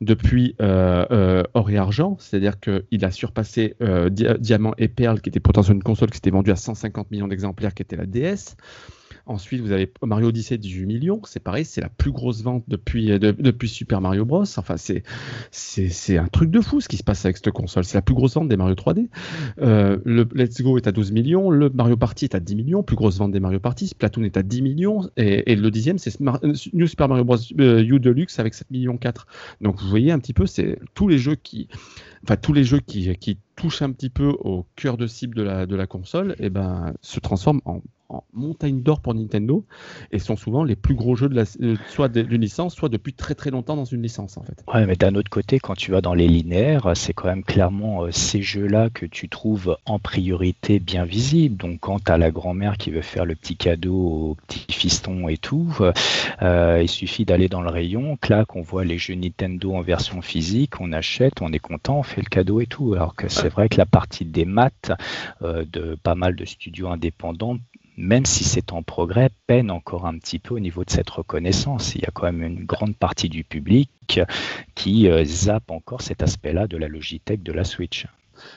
depuis 0.01 0.55
euh, 0.61 1.07
euh, 1.11 1.43
Or 1.55 1.71
et 1.71 1.77
Argent, 1.77 2.17
c'est-à-dire 2.19 2.59
qu'il 2.61 3.05
a 3.05 3.11
surpassé 3.11 3.77
euh, 3.81 4.11
Di- 4.11 4.27
Diamant 4.39 4.75
et 4.79 4.89
Perle, 4.89 5.21
qui 5.21 5.29
était 5.29 5.41
potentiellement 5.41 5.79
une 5.79 5.83
console 5.85 6.11
qui 6.11 6.17
s'était 6.17 6.31
vendue 6.31 6.51
à 6.51 6.57
150 6.57 7.11
millions 7.11 7.29
d'exemplaires, 7.29 7.75
qui 7.75 7.83
était 7.83 7.97
la 7.97 8.07
DS. 8.07 8.57
Ensuite, 9.27 9.63
vous 9.63 9.73
avez 9.73 9.91
Mario 10.03 10.29
Odyssey, 10.29 10.59
18 10.59 10.85
millions. 10.85 11.21
C'est 11.25 11.43
pareil, 11.43 11.65
c'est 11.65 11.81
la 11.81 11.89
plus 11.89 12.13
grosse 12.13 12.43
vente 12.43 12.63
depuis, 12.69 13.11
euh, 13.11 13.19
de- 13.19 13.31
depuis 13.33 13.69
Super 13.69 14.03
Mario 14.03 14.27
Bros. 14.27 14.45
Enfin, 14.57 14.77
c'est, 14.77 15.03
c'est, 15.51 16.19
un 16.19 16.27
truc 16.27 16.51
de 16.51 16.61
fou 16.61 16.83
ce 16.83 16.89
qui 16.89 16.99
se 16.99 17.03
passe 17.05 17.25
avec 17.25 17.39
cette 17.39 17.51
console. 17.51 17.85
C'est 17.85 17.97
la 17.97 18.03
plus 18.03 18.15
grosse 18.15 18.35
vente 18.35 18.49
des 18.49 18.59
Mario 18.59 18.75
3D. 18.75 19.09
Euh, 19.63 19.99
le 20.05 20.29
Let's 20.35 20.61
Go 20.61 20.77
est 20.77 20.87
à 20.87 20.93
12 20.93 21.13
millions. 21.13 21.51
Le 21.51 21.71
Mario 21.71 21.97
Party 21.97 22.27
est 22.27 22.35
à 22.35 22.41
10 22.41 22.55
millions. 22.55 22.83
Plus 22.83 22.97
grosse 22.97 23.17
vente 23.19 23.33
des 23.33 23.41
Mario 23.41 23.61
Party. 23.61 23.89
Splatoon 23.89 24.25
est 24.25 24.37
à 24.37 24.43
10 24.43 24.61
millions. 24.61 25.09
Et, 25.17 25.57
le 25.57 25.71
dixième, 25.71 25.97
c'est 25.97 26.21
euh, 26.21 26.53
New 26.75 26.87
Super 26.87 27.09
Mario 27.09 27.25
Bros. 27.25 27.39
U 27.59 28.01
Deluxe 28.01 28.39
avec 28.39 28.53
7 28.53 28.71
millions 28.71 28.99
4. 28.99 29.27
Donc, 29.63 29.81
vous 29.81 29.89
voyez 29.89 30.13
un 30.13 30.19
petit 30.19 30.35
peu, 30.35 30.45
c'est 30.45 30.79
tous 30.93 31.09
les 31.09 31.17
jeux 31.19 31.37
qui, 31.37 31.69
enfin, 32.25 32.37
tous 32.37 32.53
les 32.53 32.65
jeux 32.65 32.81
qui 32.81 33.09
touchent 33.57 33.83
un 33.83 33.93
petit 33.93 34.11
peu 34.11 34.37
au 34.41 34.67
cœur 34.77 34.97
de 34.97 35.07
cible 35.07 35.35
de 35.35 35.77
la, 35.77 35.87
console, 35.87 36.35
et 36.39 36.51
ben, 36.51 36.95
se 37.01 37.21
transforment 37.21 37.61
en, 37.65 37.81
montagne 38.33 38.83
d'or 38.83 39.01
pour 39.01 39.15
Nintendo 39.15 39.65
et 40.13 40.19
sont 40.19 40.37
souvent 40.37 40.65
les 40.65 40.77
plus 40.77 40.95
gros 40.95 41.17
jeux 41.17 41.29
de 41.29 41.35
la, 41.35 41.45
euh, 41.63 41.77
soit 41.89 42.09
d'une 42.09 42.41
licence, 42.41 42.75
soit 42.75 42.89
depuis 42.89 43.13
très 43.13 43.35
très 43.35 43.51
longtemps 43.51 43.77
dans 43.77 43.85
une 43.85 44.03
licence 44.03 44.37
en 44.37 44.43
fait. 44.43 44.63
Ouais, 44.73 44.87
mais 44.87 44.97
d'un 44.97 45.15
autre 45.15 45.31
côté, 45.31 45.59
quand 45.59 45.75
tu 45.75 45.91
vas 45.91 46.01
dans 46.01 46.15
les 46.15 46.29
linéaires, 46.29 46.93
c'est 46.95 47.13
quand 47.13 47.29
même 47.29 47.45
clairement 47.45 48.05
euh, 48.05 48.11
ces 48.11 48.43
jeux-là 48.43 48.91
que 48.91 49.07
tu 49.07 49.29
trouves 49.29 49.77
en 49.87 49.99
priorité 49.99 50.79
bien 50.79 51.05
visibles. 51.05 51.57
Donc, 51.57 51.81
quand 51.81 52.05
tu 52.05 52.13
as 52.13 52.19
la 52.19 52.31
grand-mère 52.31 52.77
qui 52.77 52.91
veut 52.91 53.03
faire 53.03 53.25
le 53.25 53.35
petit 53.35 53.57
cadeau 53.57 53.95
au 53.95 54.37
petit 54.47 54.67
fiston 54.71 55.29
et 55.29 55.39
tout, 55.39 55.75
euh, 56.43 56.81
il 56.83 56.89
suffit 56.89 57.25
d'aller 57.25 57.49
dans 57.49 57.63
le 57.63 57.71
rayon, 57.71 58.17
clac, 58.17 58.55
on 58.57 58.63
voit 58.63 58.85
les 58.85 58.99
jeux 58.99 59.15
Nintendo 59.15 59.75
en 59.75 59.83
version 59.83 60.23
physique, 60.23 60.81
on 60.81 60.93
achète, 60.93 61.41
on 61.41 61.53
est 61.53 61.59
content, 61.59 61.99
on 61.99 62.03
fait 62.03 62.21
le 62.21 62.29
cadeau 62.29 62.61
et 62.61 62.67
tout. 62.67 62.95
Alors 62.95 63.15
que 63.15 63.29
c'est 63.45 63.51
vrai 63.51 63.69
que 63.69 63.77
la 63.77 63.85
partie 63.85 64.25
des 64.25 64.47
maths 64.47 64.91
euh, 65.43 65.67
de 65.71 65.99
pas 66.03 66.15
mal 66.15 66.35
de 66.35 66.47
studios 66.47 66.89
indépendants 66.89 67.59
même 67.99 68.25
si 68.25 68.43
c'est 68.43 68.73
en 68.73 68.83
progrès, 68.83 69.29
peine 69.47 69.71
encore 69.71 70.07
un 70.07 70.19
petit 70.19 70.39
peu 70.39 70.55
au 70.55 70.59
niveau 70.59 70.83
de 70.83 70.91
cette 70.91 71.11
reconnaissance. 71.11 71.95
Il 71.95 72.01
y 72.01 72.07
a 72.07 72.11
quand 72.13 72.25
même 72.25 72.43
une 72.43 72.65
grande 72.65 72.97
partie 72.97 73.29
du 73.29 73.45
public 73.45 74.21
qui 74.75 75.09
euh, 75.09 75.25
zappe 75.25 75.71
encore 75.71 76.01
cet 76.01 76.23
aspect-là 76.23 76.67
de 76.67 76.77
la 76.79 76.89
Logitech 76.89 77.43
de 77.43 77.53
la 77.53 77.65
Switch. 77.65 78.07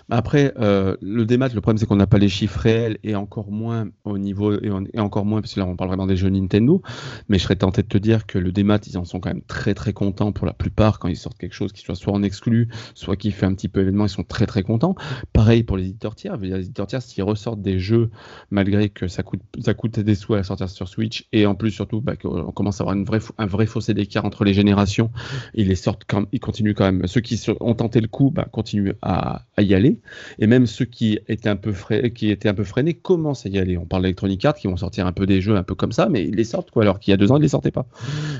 Après, 0.09 0.53
euh, 0.59 0.95
le 1.01 1.25
démat, 1.25 1.49
le 1.49 1.61
problème 1.61 1.77
c'est 1.77 1.85
qu'on 1.85 1.95
n'a 1.95 2.07
pas 2.07 2.17
les 2.17 2.29
chiffres 2.29 2.59
réels 2.59 2.97
et 3.03 3.15
encore 3.15 3.51
moins 3.51 3.87
au 4.03 4.17
niveau 4.17 4.53
et, 4.59 4.99
encore 4.99 5.25
moins 5.25 5.41
parce 5.41 5.53
que 5.53 5.59
là 5.59 5.65
on 5.65 5.75
parle 5.75 5.89
vraiment 5.89 6.07
des 6.07 6.17
jeux 6.17 6.29
Nintendo. 6.29 6.81
Mais 7.29 7.37
je 7.37 7.43
serais 7.43 7.55
tenté 7.55 7.83
de 7.83 7.87
te 7.87 7.97
dire 7.97 8.25
que 8.25 8.37
le 8.37 8.51
démat, 8.51 8.79
ils 8.87 8.97
en 8.97 9.05
sont 9.05 9.19
quand 9.19 9.29
même 9.29 9.43
très 9.43 9.73
très 9.73 9.93
contents 9.93 10.31
pour 10.31 10.45
la 10.45 10.53
plupart 10.53 10.99
quand 10.99 11.07
ils 11.07 11.17
sortent 11.17 11.37
quelque 11.37 11.55
chose 11.55 11.71
qui 11.71 11.81
soit 11.81 11.95
soit 11.95 12.13
en 12.13 12.23
exclu, 12.23 12.69
soit 12.93 13.15
qui 13.15 13.31
fait 13.31 13.45
un 13.45 13.53
petit 13.53 13.67
peu 13.67 13.81
événement, 13.81 14.05
ils 14.05 14.09
sont 14.09 14.23
très 14.23 14.45
très 14.45 14.63
contents. 14.63 14.95
Pareil 15.33 15.63
pour 15.63 15.77
les 15.77 15.85
éditeurs 15.85 16.15
tiers. 16.15 16.37
Les 16.37 16.53
éditeurs 16.53 16.87
tiers, 16.87 17.01
s'ils 17.01 17.23
ressortent 17.23 17.61
des 17.61 17.79
jeux 17.79 18.09
malgré 18.51 18.89
que 18.89 19.07
ça 19.07 19.23
coûte 19.23 19.41
ça 19.59 19.73
coûte 19.73 19.99
des 19.99 20.15
sous 20.15 20.33
à 20.33 20.43
sortir 20.43 20.69
sur 20.69 20.87
Switch 20.87 21.27
et 21.31 21.45
en 21.45 21.55
plus 21.55 21.71
surtout 21.71 22.01
bah, 22.01 22.15
qu'on 22.15 22.51
commence 22.51 22.79
à 22.79 22.83
avoir 22.83 22.95
une 22.95 23.05
vraie, 23.05 23.19
un 23.37 23.45
vrai 23.45 23.65
fossé 23.65 23.93
d'écart 23.93 24.25
entre 24.25 24.43
les 24.43 24.53
générations, 24.53 25.11
ils 25.53 25.67
les 25.67 25.75
sortent 25.75 26.03
quand 26.07 26.25
ils 26.31 26.39
continuent 26.39 26.73
quand 26.73 26.85
même. 26.85 27.07
Ceux 27.07 27.21
qui 27.21 27.43
ont 27.59 27.75
tenté 27.75 28.01
le 28.01 28.07
coup, 28.07 28.31
bah, 28.31 28.47
continuent 28.51 28.93
à, 29.01 29.43
à 29.55 29.61
y 29.61 29.66
aller 29.73 29.87
aller. 29.87 29.99
Et 30.39 30.47
même 30.47 30.67
ceux 30.67 30.85
qui 30.85 31.19
étaient 31.27 31.49
un 31.49 31.55
peu, 31.55 31.73
qui 32.09 32.29
étaient 32.29 32.49
un 32.49 32.53
peu 32.53 32.63
freinés 32.63 32.93
commencent 32.93 33.45
à 33.45 33.49
y 33.49 33.57
aller. 33.57 33.77
On 33.77 33.85
parle 33.85 34.03
d'Electronic 34.03 34.43
Arts 34.45 34.55
qui 34.55 34.67
vont 34.67 34.77
sortir 34.77 35.07
un 35.07 35.13
peu 35.13 35.25
des 35.25 35.41
jeux 35.41 35.55
un 35.55 35.63
peu 35.63 35.75
comme 35.75 35.91
ça, 35.91 36.09
mais 36.09 36.25
ils 36.25 36.35
les 36.35 36.43
sortent 36.43 36.71
quoi, 36.71 36.83
alors 36.83 36.99
qu'il 36.99 37.11
y 37.11 37.13
a 37.13 37.17
deux 37.17 37.31
ans, 37.31 37.37
ils 37.37 37.39
ne 37.39 37.43
les 37.43 37.49
sortaient 37.49 37.71
pas. 37.71 37.87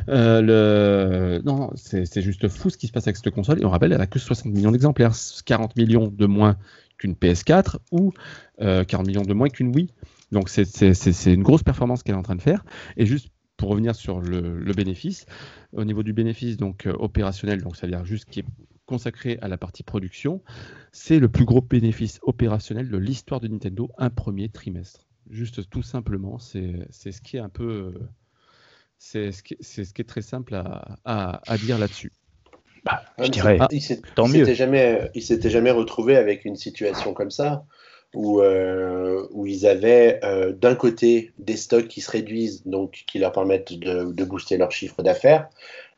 Euh, 0.10 0.42
le... 0.42 1.42
Non, 1.44 1.72
c'est 1.76 2.22
juste 2.22 2.48
fou 2.48 2.70
ce 2.70 2.78
qui 2.78 2.88
se 2.88 2.92
passe 2.92 3.08
avec 3.08 3.18
cette 3.18 3.34
console. 3.34 3.62
Et 3.62 3.66
on 3.66 3.70
rappelle, 3.70 3.94
elle 3.94 4.02
a 4.02 4.08
que 4.08 4.20
60 4.20 4.54
millions 4.54 4.72
d'exemplaires, 4.72 5.14
40 5.46 5.76
millions 5.78 6.08
de 6.08 6.26
moins 6.26 6.58
qu'une 6.98 7.14
PS4 7.14 7.78
ou 7.92 8.12
40 8.60 8.94
euh, 8.94 9.04
millions 9.04 9.22
de 9.22 9.34
moins 9.34 9.50
qu'une 9.50 9.74
Wii. 9.74 9.90
Donc 10.32 10.50
c'est 10.50 11.34
une 11.34 11.44
grosse 11.44 11.64
performance 11.64 12.04
qu'elle 12.04 12.16
est 12.16 12.20
en 12.20 12.24
train 12.24 12.36
de 12.36 12.42
faire. 12.42 12.66
Et 12.98 13.06
juste 13.06 13.30
pour 13.56 13.70
revenir 13.70 13.96
sur 13.96 14.22
le, 14.22 14.72
bénéfice, 14.74 15.26
au 15.74 15.84
niveau 15.84 16.04
du 16.04 16.14
bénéfice 16.14 16.58
donc 16.58 16.86
euh, 16.86 16.94
opérationnel, 17.00 17.62
donc 17.62 17.76
c'est-à-dire 17.76 18.06
juste 18.06 18.26
qui 18.30 18.42
est 18.42 18.46
consacré 18.88 19.38
à 19.44 19.48
la 19.48 19.58
partie 19.58 19.84
production, 19.84 20.42
c'est 20.92 21.20
le 21.20 21.30
plus 21.30 21.46
gros 21.46 21.62
bénéfice 21.62 22.20
opérationnel 22.24 22.90
de 22.90 22.98
l'histoire 22.98 23.40
de 23.40 23.48
Nintendo, 23.48 23.92
un 24.00 24.10
premier 24.10 24.50
trimestre. 24.50 25.06
Juste 25.30 25.70
tout 25.70 25.84
simplement, 25.84 26.40
c'est 26.40 26.88
ce 26.90 27.22
qui 27.22 27.38
est 27.38 27.42
un 27.42 27.50
peu, 27.50 27.94
c'est 28.98 29.32
ce, 29.32 29.42
ce, 29.62 29.94
qui 29.94 30.02
est 30.02 30.08
très 30.08 30.22
simple 30.22 30.56
à, 30.56 31.00
à, 31.06 31.58
dire 31.58 31.78
là-dessus. 31.78 32.12
Bah, 32.86 33.04
je 33.20 33.28
dirais, 33.28 33.60
il 33.72 33.82
s'était 33.82 34.56
jamais, 34.56 35.12
il 35.14 35.22
s'était 35.22 35.50
jamais 35.50 35.72
retrouvé 35.72 36.16
avec 36.16 36.46
une 36.46 36.56
situation 36.56 37.14
comme 37.14 37.32
ça 37.32 37.66
où, 38.14 38.42
euh, 38.42 39.28
où 39.32 39.46
ils 39.46 39.68
avaient 39.68 40.20
euh, 40.24 40.54
d'un 40.54 40.76
côté 40.76 41.34
des 41.38 41.58
stocks 41.58 41.88
qui 41.88 42.02
se 42.02 42.10
réduisent, 42.10 42.66
donc 42.66 43.04
qui 43.08 43.20
leur 43.20 43.32
permettent 43.32 43.74
de, 43.74 44.12
de 44.12 44.24
booster 44.24 44.58
leur 44.58 44.72
chiffre 44.72 45.04
d'affaires, 45.04 45.50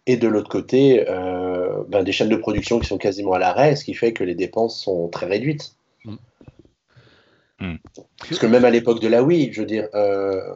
et 0.10 0.18
de 0.18 0.28
l'autre 0.28 0.50
côté, 0.50 1.08
euh, 1.08 1.84
ben, 1.88 2.02
des 2.02 2.12
chaînes 2.12 2.30
de 2.30 2.36
production 2.36 2.80
qui 2.80 2.88
sont 2.88 2.98
quasiment 2.98 3.34
à 3.34 3.40
l'arrêt, 3.40 3.76
ce 3.76 3.84
qui 3.84 3.94
fait 3.94 4.12
que 4.12 4.24
les 4.24 4.34
dépenses 4.34 4.82
sont 4.82 5.08
très 5.08 5.28
réduites. 5.28 5.76
Mm. 6.04 6.16
Mm. 7.60 7.76
Parce 8.18 8.40
que 8.40 8.48
même 8.48 8.66
à 8.66 8.72
l'époque 8.72 9.02
de 9.02 9.08
la 9.08 9.22
Wii, 9.22 9.54
je 9.54 9.62
veux 9.62 9.68
dire, 9.68 9.88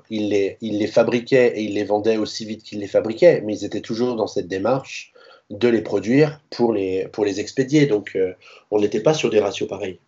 ils, 0.10 0.30
les, 0.30 0.58
ils 0.62 0.80
les 0.80 0.88
fabriquaient 0.88 1.54
et 1.56 1.62
ils 1.62 1.76
les 1.76 1.84
vendaient 1.84 2.18
aussi 2.18 2.46
vite 2.46 2.64
qu'ils 2.64 2.80
les 2.80 2.88
fabriquaient, 2.88 3.42
mais 3.42 3.56
ils 3.56 3.64
étaient 3.64 3.82
toujours 3.82 4.16
dans 4.16 4.26
cette 4.26 4.48
démarche 4.48 5.14
de 5.52 5.68
les 5.68 5.82
produire 5.82 6.42
pour 6.50 6.74
les, 6.74 7.08
pour 7.12 7.24
les 7.24 7.40
expédier. 7.40 7.86
Donc 7.86 8.18
on 8.72 8.80
n'était 8.80 9.02
pas 9.02 9.14
sur 9.14 9.30
des 9.30 9.40
ratios 9.40 9.70
pareils. 9.70 10.00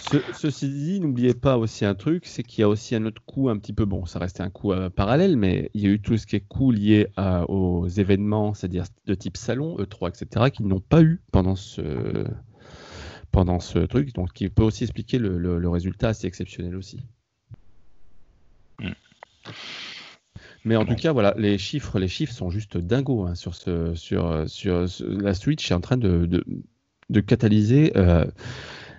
Ceci 0.00 0.68
dit, 0.68 1.00
n'oubliez 1.00 1.34
pas 1.34 1.58
aussi 1.58 1.84
un 1.84 1.94
truc, 1.94 2.24
c'est 2.24 2.42
qu'il 2.44 2.60
y 2.60 2.62
a 2.62 2.68
aussi 2.68 2.94
un 2.94 3.04
autre 3.04 3.20
coût 3.26 3.48
un 3.48 3.58
petit 3.58 3.72
peu, 3.72 3.84
bon, 3.84 4.06
ça 4.06 4.20
restait 4.20 4.42
un 4.42 4.48
coût 4.48 4.72
euh, 4.72 4.88
parallèle, 4.90 5.36
mais 5.36 5.70
il 5.74 5.82
y 5.82 5.86
a 5.86 5.90
eu 5.90 6.00
tout 6.00 6.16
ce 6.16 6.26
qui 6.26 6.36
est 6.36 6.40
coût 6.40 6.70
lié 6.70 7.08
aux 7.48 7.88
événements, 7.88 8.54
c'est-à-dire 8.54 8.84
de 9.06 9.14
type 9.14 9.36
salon, 9.36 9.76
E3, 9.76 10.08
etc., 10.10 10.50
qu'ils 10.50 10.66
n'ont 10.66 10.80
pas 10.80 11.02
eu 11.02 11.20
pendant 11.32 11.56
ce, 11.56 12.24
pendant 13.32 13.58
ce 13.58 13.80
truc, 13.80 14.14
donc 14.14 14.32
qui 14.32 14.48
peut 14.48 14.62
aussi 14.62 14.84
expliquer 14.84 15.18
le, 15.18 15.68
résultat 15.68 16.08
assez 16.10 16.26
exceptionnel 16.26 16.76
aussi. 16.76 17.00
Mm. 18.78 18.90
Mais 20.64 20.76
en 20.76 20.84
tout 20.84 20.94
cas, 20.94 21.12
voilà, 21.12 21.34
les 21.36 21.58
chiffres, 21.58 21.98
les 21.98 22.08
chiffres 22.08 22.32
sont 22.32 22.50
juste 22.50 22.78
dingos 22.78 23.26
hein, 23.26 23.34
sur, 23.34 23.54
ce, 23.54 23.94
sur, 23.94 24.48
sur, 24.48 24.86
la 25.00 25.34
Switch 25.34 25.70
est 25.70 25.74
en 25.74 25.80
train 25.80 25.96
de, 25.96 26.26
de, 26.26 26.44
de 27.10 27.20
catalyser. 27.20 27.92
Euh, 27.96 28.24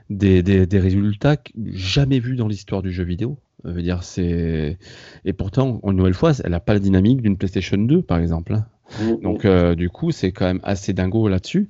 des, 0.09 0.41
des, 0.43 0.79
résultats 0.79 1.37
jamais 1.71 2.19
vus 2.19 2.35
dans 2.35 2.47
l'histoire 2.47 2.81
du 2.81 2.91
jeu 2.91 3.03
vidéo. 3.03 3.37
Veut 3.63 3.81
dire, 3.81 4.03
c'est 4.03 4.77
et 5.25 5.33
pourtant, 5.33 5.81
une 5.83 5.97
nouvelle 5.97 6.13
fois, 6.13 6.31
elle 6.43 6.51
n'a 6.51 6.59
pas 6.59 6.73
la 6.73 6.79
dynamique 6.79 7.21
d'une 7.21 7.37
PlayStation 7.37 7.77
2, 7.77 8.01
par 8.01 8.19
exemple. 8.19 8.53
Hein. 8.53 8.65
Mm-hmm. 8.99 9.21
Donc, 9.21 9.45
euh, 9.45 9.75
du 9.75 9.89
coup, 9.89 10.11
c'est 10.11 10.31
quand 10.31 10.45
même 10.45 10.61
assez 10.63 10.93
dingo 10.93 11.27
là-dessus. 11.27 11.67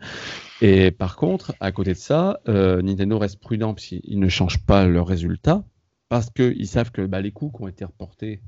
Et 0.62 0.92
par 0.92 1.16
contre, 1.16 1.54
à 1.60 1.72
côté 1.72 1.94
de 1.94 1.98
ça, 1.98 2.42
euh, 2.48 2.82
Nintendo 2.82 3.18
reste 3.18 3.40
prudent 3.40 3.74
puisqu'ils 3.74 4.20
ne 4.20 4.30
changent 4.30 4.64
pas 4.66 4.86
leurs 4.86 5.08
résultats 5.08 5.64
parce 6.10 6.30
qu'ils 6.30 6.68
savent 6.68 6.92
que 6.92 7.02
bah, 7.02 7.22
les 7.22 7.32
coûts 7.32 7.52
qui 7.52 7.62
ont 7.64 7.68
été 7.68 7.86
reportés, 7.86 8.42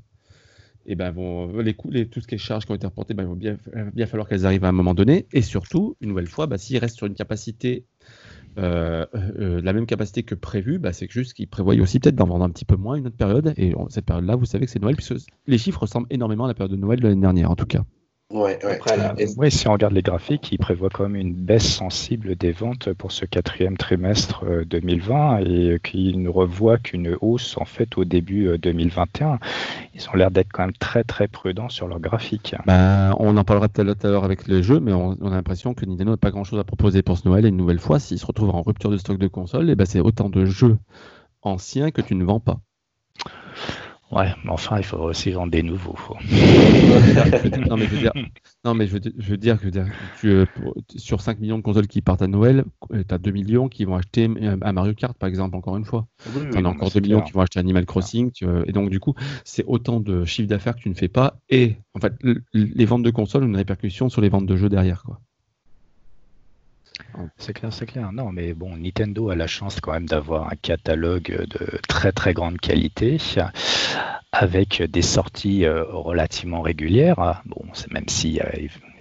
et 0.84 0.92
eh 0.92 0.94
ben, 0.96 1.12
vont, 1.12 1.58
les 1.58 1.74
coûts, 1.74 1.90
les, 1.90 2.08
tout 2.08 2.20
ce 2.20 2.26
qui 2.26 2.34
est 2.34 2.38
charges 2.38 2.66
qui 2.66 2.72
ont 2.72 2.74
été 2.74 2.86
reportées, 2.86 3.14
bah, 3.14 3.22
il 3.22 3.28
va 3.28 3.34
bien, 3.36 3.56
bien 3.94 4.06
falloir 4.06 4.28
qu'elles 4.28 4.46
arrivent 4.46 4.64
à 4.64 4.68
un 4.68 4.72
moment 4.72 4.94
donné. 4.94 5.26
Et 5.32 5.40
surtout, 5.40 5.96
une 6.00 6.08
nouvelle 6.08 6.26
fois, 6.26 6.48
bah, 6.48 6.58
s'ils 6.58 6.78
restent 6.78 6.96
sur 6.96 7.06
une 7.06 7.14
capacité 7.14 7.84
euh, 8.58 9.06
euh, 9.14 9.60
la 9.62 9.72
même 9.72 9.86
capacité 9.86 10.22
que 10.22 10.34
prévu, 10.34 10.78
bah, 10.78 10.92
c'est 10.92 11.10
juste 11.10 11.34
qu'ils 11.34 11.48
prévoient 11.48 11.74
aussi 11.74 12.00
peut-être 12.00 12.16
d'en 12.16 12.26
vendre 12.26 12.44
un 12.44 12.50
petit 12.50 12.64
peu 12.64 12.76
moins 12.76 12.96
une 12.96 13.06
autre 13.06 13.16
période. 13.16 13.54
Et 13.56 13.74
cette 13.88 14.06
période-là, 14.06 14.36
vous 14.36 14.44
savez 14.44 14.66
que 14.66 14.72
c'est 14.72 14.80
Noël, 14.80 14.96
puisque 14.96 15.14
les 15.46 15.58
chiffres 15.58 15.80
ressemblent 15.80 16.06
énormément 16.10 16.44
à 16.44 16.48
la 16.48 16.54
période 16.54 16.72
de 16.72 16.80
Noël 16.80 17.00
de 17.00 17.08
l'année 17.08 17.20
dernière, 17.20 17.50
en 17.50 17.56
tout 17.56 17.66
cas. 17.66 17.84
Ouais, 18.32 19.50
si 19.50 19.68
on 19.68 19.72
regarde 19.72 19.92
les 19.92 20.02
graphiques, 20.02 20.50
il 20.52 20.58
prévoit 20.58 20.88
quand 20.88 21.04
même 21.04 21.16
une 21.16 21.34
baisse 21.34 21.70
sensible 21.70 22.34
des 22.34 22.52
ventes 22.52 22.92
pour 22.94 23.12
ce 23.12 23.26
quatrième 23.26 23.76
trimestre 23.76 24.44
2020 24.66 25.42
euh, 25.42 25.74
et 25.74 25.80
qu'il 25.80 26.22
ne 26.22 26.30
revoit 26.30 26.78
qu'une 26.78 27.16
hausse 27.20 27.56
en 27.58 27.66
fait 27.66 27.98
au 27.98 28.04
début 28.04 28.56
2021. 28.58 29.32
Euh, 29.32 29.36
Ils 29.94 30.08
ont 30.08 30.16
l'air 30.16 30.30
d'être 30.30 30.50
quand 30.50 30.62
même 30.62 30.72
très 30.72 31.04
très 31.04 31.28
prudents 31.28 31.68
sur 31.68 31.88
leurs 31.88 32.00
graphiques. 32.00 32.54
Ben, 32.66 33.14
on 33.18 33.36
en 33.36 33.44
parlera 33.44 33.68
tout 33.68 33.82
à 33.82 33.84
l'heure 33.84 34.24
avec 34.24 34.48
les 34.48 34.62
jeux, 34.62 34.80
mais 34.80 34.94
on, 34.94 35.12
a 35.12 35.30
l'impression 35.30 35.74
que 35.74 35.84
Nintendo 35.84 36.12
n'a 36.12 36.16
pas 36.16 36.30
grand 36.30 36.44
chose 36.44 36.58
à 36.58 36.64
proposer 36.64 37.02
pour 37.02 37.18
ce 37.18 37.28
Noël. 37.28 37.44
Et 37.44 37.48
une 37.48 37.56
nouvelle 37.56 37.80
fois, 37.80 37.98
s'ils 37.98 38.18
se 38.18 38.26
retrouvent 38.26 38.54
en 38.54 38.62
rupture 38.62 38.90
de 38.90 38.96
stock 38.96 39.18
de 39.18 39.28
consoles, 39.28 39.68
et 39.68 39.72
eh 39.72 39.76
ben 39.76 39.84
c'est 39.84 40.00
autant 40.00 40.30
de 40.30 40.46
jeux 40.46 40.78
anciens 41.42 41.90
que 41.90 42.00
tu 42.00 42.14
ne 42.14 42.24
vends 42.24 42.40
pas. 42.40 42.58
Ouais, 44.12 44.28
mais 44.44 44.50
enfin, 44.50 44.76
il 44.76 44.84
faudrait 44.84 45.06
aussi 45.06 45.30
vendre 45.30 45.50
des 45.50 45.62
nouveaux. 45.62 45.96
non, 47.66 47.78
mais 47.78 47.86
je 47.86 47.94
veux 47.94 47.98
dire, 47.98 48.12
non, 48.62 48.74
mais 48.74 48.86
je 48.86 48.92
veux, 48.92 49.36
dire 49.38 49.58
que 49.58 49.68
tu, 50.20 50.28
euh, 50.28 50.44
sur 50.96 51.22
5 51.22 51.40
millions 51.40 51.56
de 51.56 51.62
consoles 51.62 51.86
qui 51.86 52.02
partent 52.02 52.20
à 52.20 52.26
Noël, 52.26 52.64
euh, 52.92 53.02
tu 53.08 53.14
as 53.14 53.16
2 53.16 53.30
millions 53.30 53.70
qui 53.70 53.86
vont 53.86 53.96
acheter 53.96 54.28
un 54.60 54.72
Mario 54.72 54.92
Kart, 54.92 55.16
par 55.16 55.30
exemple, 55.30 55.56
encore 55.56 55.78
une 55.78 55.86
fois. 55.86 56.06
Oui, 56.36 56.42
tu 56.52 56.58
as 56.58 56.68
encore 56.68 56.90
2 56.90 57.00
millions 57.00 57.22
qui 57.22 57.32
vont 57.32 57.40
acheter 57.40 57.58
Animal 57.58 57.86
Crossing. 57.86 58.30
et 58.66 58.72
donc, 58.72 58.90
du 58.90 59.00
coup, 59.00 59.14
c'est 59.44 59.64
autant 59.66 59.98
de 59.98 60.26
chiffre 60.26 60.48
d'affaires 60.48 60.76
que 60.76 60.82
tu 60.82 60.90
ne 60.90 60.94
fais 60.94 61.08
pas. 61.08 61.38
Et 61.48 61.76
en 61.94 62.00
fait, 62.00 62.12
les 62.52 62.84
ventes 62.84 63.04
de 63.04 63.10
consoles 63.10 63.44
ont 63.44 63.48
une 63.48 63.56
répercussion 63.56 64.10
sur 64.10 64.20
les 64.20 64.28
ventes 64.28 64.46
de 64.46 64.56
jeux 64.56 64.68
derrière. 64.68 65.04
quoi. 65.04 65.20
C'est 67.36 67.52
clair, 67.52 67.72
c'est 67.72 67.86
clair. 67.86 68.12
Non, 68.12 68.32
mais 68.32 68.54
bon, 68.54 68.76
Nintendo 68.76 69.30
a 69.30 69.36
la 69.36 69.46
chance 69.46 69.80
quand 69.80 69.92
même 69.92 70.06
d'avoir 70.06 70.50
un 70.52 70.56
catalogue 70.56 71.46
de 71.48 71.78
très 71.88 72.12
très 72.12 72.32
grande 72.32 72.58
qualité 72.58 73.18
avec 74.32 74.82
des 74.82 75.02
sorties 75.02 75.66
euh, 75.66 75.84
relativement 75.84 76.62
régulières. 76.62 77.42
Bon, 77.44 77.64
même 77.90 78.08
si 78.08 78.40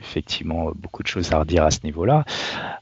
effectivement 0.02 0.72
beaucoup 0.76 1.04
de 1.04 1.08
choses 1.08 1.32
à 1.34 1.40
redire 1.40 1.64
à 1.64 1.72
ce 1.72 1.80
niveau-là. 1.84 2.26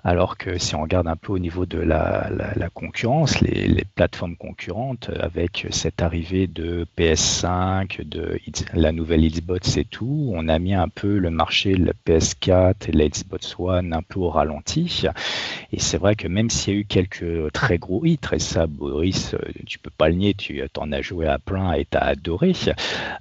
Alors 0.04 0.38
que 0.38 0.58
si 0.58 0.76
on 0.76 0.82
regarde 0.82 1.08
un 1.08 1.16
peu 1.16 1.34
au 1.34 1.40
niveau 1.40 1.66
de 1.66 1.80
la, 1.80 2.30
concurrence, 2.74 3.42
les, 3.42 3.86
plateformes 3.96 4.36
concurrentes, 4.36 5.10
avec 5.20 5.68
cette 5.72 6.02
arrivée 6.02 6.48
de 6.48 6.86
PS5, 6.98 8.08
de 8.08 8.40
la 8.74 8.92
nouvelle 8.92 9.28
Xbox 9.28 9.78
et 9.78 9.86
tout, 9.86 10.32
on 10.34 10.48
a 10.48 10.58
mis 10.60 10.74
un 10.74 10.88
peu 10.88 11.18
le 11.18 11.30
marché 11.30 11.76
la 11.76 11.94
PS4 12.06 12.90
et 12.90 12.92
la 12.92 13.08
Xbox 13.08 13.56
One 13.58 13.94
un 13.94 14.02
peu 14.02 14.20
au 14.20 14.30
ralenti. 14.30 15.06
Et 15.72 15.80
c'est 15.80 15.98
vrai 15.98 16.16
que 16.16 16.28
même 16.28 16.50
s'il 16.50 16.74
y 16.74 16.78
a 16.78 16.80
eu 16.80 16.86
quelques 16.86 17.52
très 17.52 17.78
gros 17.78 18.06
hits, 18.06 18.20
et 18.32 18.40
ça, 18.40 18.68
Boris, 18.68 19.36
tu 19.66 19.80
peux 19.80 19.92
pas 19.96 20.10
le 20.10 20.16
nier, 20.16 20.34
tu 20.34 20.64
en 20.78 20.92
as 20.92 21.02
joué 21.02 21.28
à 21.28 21.40
plein 21.40 21.74
et 21.74 21.86
tu 21.86 21.98
as 21.98 22.04
adoré, 22.04 22.54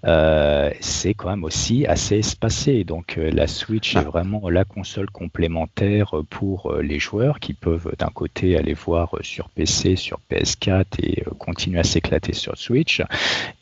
euh, 0.05 0.71
c'est 0.81 1.15
quand 1.15 1.31
même 1.31 1.45
aussi 1.45 1.87
assez 1.87 2.19
espacé. 2.19 2.85
Donc 2.85 3.19
euh, 3.19 3.31
la 3.31 3.47
Switch 3.47 3.88
c'est 3.93 4.05
vraiment 4.05 4.49
la 4.51 4.65
console 4.65 5.11
complémentaire 5.11 6.15
pour 6.31 6.73
euh, 6.73 6.83
les 6.83 6.99
joueurs 6.99 7.41
qui 7.41 7.55
peuvent 7.55 7.93
d'un 7.99 8.09
côté 8.09 8.57
aller 8.57 8.75
voir 8.75 9.17
euh, 9.17 9.23
sur 9.23 9.49
PC, 9.49 9.97
sur 9.97 10.21
PS4 10.31 10.85
et 11.03 11.23
euh, 11.27 11.31
continuer 11.39 11.79
à 11.79 11.85
s'éclater 11.85 12.33
sur 12.33 12.57
Switch. 12.57 13.03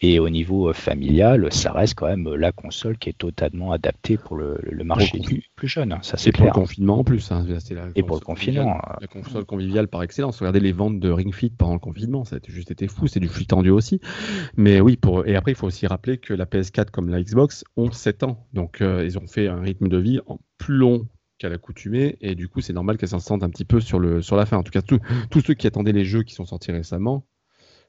Et 0.00 0.18
au 0.18 0.28
niveau 0.28 0.72
familial, 0.72 1.52
ça 1.52 1.72
reste 1.72 1.94
quand 1.94 2.06
même 2.06 2.34
la 2.34 2.52
console 2.52 2.98
qui 2.98 3.10
est 3.10 3.18
totalement 3.18 3.72
adaptée 3.72 4.16
pour 4.16 4.36
le, 4.36 4.58
marché 4.84 5.20
plus, 5.56 5.68
jeune. 5.68 5.92
Hein, 5.92 5.98
ça 6.02 6.16
c'est 6.16 6.32
Pour 6.32 6.46
le 6.46 6.52
confinement 6.52 6.98
en 6.98 7.04
plus. 7.04 7.30
Hein, 7.30 7.44
et 7.94 8.02
pour 8.02 8.16
le 8.16 8.24
confinement. 8.24 8.80
La 9.00 9.06
console 9.06 9.44
conviviale 9.44 9.88
par 9.88 10.02
excellence. 10.02 10.38
Regardez 10.38 10.60
les 10.60 10.72
ventes 10.72 11.00
de 11.00 11.10
Ring 11.10 11.34
Fit 11.34 11.50
pendant 11.50 11.74
le 11.74 11.78
confinement, 11.78 12.24
ça 12.24 12.36
a 12.36 12.38
juste 12.48 12.70
été 12.70 12.88
fou. 12.88 13.06
C'est 13.06 13.20
du 13.20 13.28
flux 13.28 13.46
tendu 13.46 13.70
aussi. 13.70 14.00
Mais 14.56 14.80
oui, 14.80 14.96
pour... 14.96 15.26
et 15.26 15.36
après, 15.36 15.52
il 15.52 15.54
faut 15.54 15.66
aussi 15.66 15.86
rappeler 15.86 16.18
que 16.18 16.34
la 16.34 16.44
PS4 16.44 16.90
comme 16.90 17.08
la 17.08 17.22
Xbox 17.22 17.64
ont 17.76 17.90
7 17.90 18.22
ans. 18.24 18.46
Donc 18.52 18.80
ils 18.80 19.18
ont 19.18 19.26
fait 19.26 19.48
un 19.48 19.60
rythme 19.60 19.88
de 19.88 19.98
vie 19.98 20.15
plus 20.58 20.76
long 20.76 21.06
qu'à 21.38 21.48
l'accoutumée 21.48 22.16
et 22.20 22.34
du 22.34 22.48
coup 22.48 22.60
c'est 22.60 22.72
normal 22.72 22.96
qu'elle 22.96 23.10
s'en 23.10 23.18
sente 23.18 23.42
un 23.42 23.50
petit 23.50 23.64
peu 23.64 23.80
sur, 23.80 24.00
la 24.00 24.46
fin. 24.46 24.56
En 24.56 24.62
tout 24.62 24.72
cas, 24.72 24.82
tous 24.82 25.40
ceux 25.40 25.54
qui 25.54 25.66
attendaient 25.66 25.92
les 25.92 26.04
jeux 26.04 26.22
qui 26.22 26.34
sont 26.34 26.46
sortis 26.46 26.72
récemment 26.72 27.26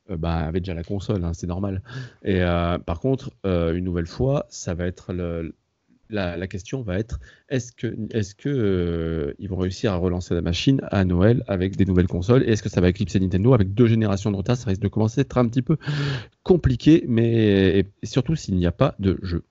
euh, 0.10 0.18
bah, 0.18 0.36
avaient 0.36 0.60
déjà 0.60 0.74
la 0.74 0.84
console, 0.84 1.24
hein, 1.24 1.34
c'est 1.34 1.48
normal. 1.48 1.82
Et 2.24 2.42
euh, 2.42 2.78
par 2.78 3.00
contre, 3.00 3.32
euh, 3.46 3.74
une 3.74 3.84
nouvelle 3.84 4.08
fois, 4.08 4.46
ça 4.50 4.74
va 4.74 4.86
être 4.86 5.14
la, 6.10 6.48
question 6.48 6.82
va 6.82 6.98
être 6.98 7.20
est-ce 7.50 7.74
que, 7.74 9.36
vont 9.48 9.58
réussir 9.58 9.92
à 9.92 9.98
relancer 9.98 10.34
la 10.34 10.42
machine 10.42 10.82
à 10.92 11.04
Noël 11.04 11.44
avec 11.48 11.76
des 11.76 11.86
nouvelles 11.86 12.08
consoles 12.08 12.44
et 12.44 12.52
est-ce 12.52 12.64
que 12.64 12.70
ça 12.70 12.80
va 12.80 12.90
éclipser 12.90 13.20
Nintendo 13.20 13.54
avec 13.54 13.74
deux 13.74 13.88
générations 13.88 14.32
de 14.32 14.38
retard? 14.38 14.56
Ça 14.56 14.70
risque 14.70 14.82
de 14.82 14.88
commencer 14.88 15.22
à 15.22 15.24
être 15.24 15.38
un 15.38 15.48
petit 15.48 15.62
peu 15.62 15.78
compliqué, 16.44 17.04
mais 17.08 17.86
surtout 18.04 18.36
s'il 18.36 18.56
n'y 18.56 18.66
a 18.66 18.72
pas 18.72 18.96
de 19.00 19.20
jeu. 19.22 19.44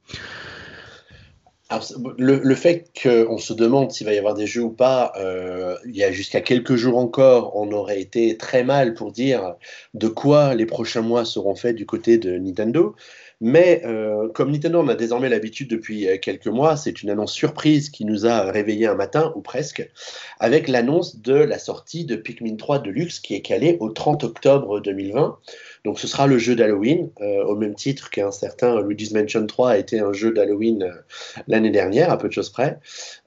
Le, 2.19 2.55
fait 2.55 2.91
qu'on 3.03 3.39
se 3.39 3.53
demande 3.53 3.91
s'il 3.91 4.07
va 4.07 4.15
y 4.15 4.19
avoir 4.19 4.35
des 4.35 4.47
jeux 4.47 4.63
ou 4.63 4.71
pas, 4.71 5.13
euh, 5.17 5.77
il 5.85 5.97
y 5.97 6.05
a 6.05 6.13
jusqu'à 6.13 6.41
quelques 6.41 6.77
jours 6.77 6.97
encore, 6.97 7.57
on 7.57 7.73
aurait 7.73 8.01
été 8.01 8.37
très 8.37 8.63
mal 8.63 8.95
pour 8.95 9.11
dire 9.11 9.57
de 9.95 10.09
quoi 10.09 10.55
les 10.55 10.67
prochains 10.67 11.03
mois 11.03 11.25
seront 11.25 11.57
faits 11.57 11.75
du 11.75 11.85
côté 11.85 12.19
de 12.19 12.39
Nintendo. 12.39 12.95
Mais 13.41 13.83
euh, 13.85 14.29
comme 14.31 14.51
Nintendo 14.51 14.81
en 14.81 14.89
a 14.89 14.95
désormais 14.95 15.29
l'habitude 15.29 15.69
depuis 15.69 16.09
euh, 16.09 16.17
quelques 16.17 16.47
mois, 16.47 16.77
c'est 16.77 17.03
une 17.03 17.11
annonce 17.11 17.33
surprise 17.33 17.91
qui 17.91 18.07
nous 18.07 18.27
a 18.27 18.51
réveillé 18.51 18.87
un 18.87 18.95
matin, 18.95 19.33
ou 19.37 19.43
presque, 19.43 19.87
avec 20.41 20.69
l'annonce 20.69 21.21
de 21.21 21.35
la 21.35 21.59
sortie 21.59 22.07
de 22.07 22.17
Pikmin 22.17 22.57
3 22.57 22.79
Deluxe 22.79 23.21
qui 23.21 23.35
est 23.35 23.43
calée 23.43 23.77
au 23.81 23.91
30 23.91 24.25
octobre 24.25 24.81
2020. 24.81 25.39
Donc 25.87 26.01
ce 26.01 26.09
sera 26.09 26.27
le 26.27 26.37
jeu 26.37 26.57
d'Halloween, 26.57 27.11
euh, 27.21 27.45
au 27.45 27.55
même 27.55 27.77
titre 27.77 28.11
qu'un 28.11 28.33
certain 28.33 28.83
Luigi's 28.83 29.13
Mansion 29.13 29.47
3 29.47 29.71
a 29.71 29.79
été 29.79 30.01
un 30.01 30.13
jeu 30.13 30.33
d'Halloween 30.33 30.93
l'année 31.47 31.71
dernière, 31.71 32.11
à 32.11 32.19
peu 32.19 32.27
de 32.27 32.33
choses 32.33 32.51
près. 32.51 32.81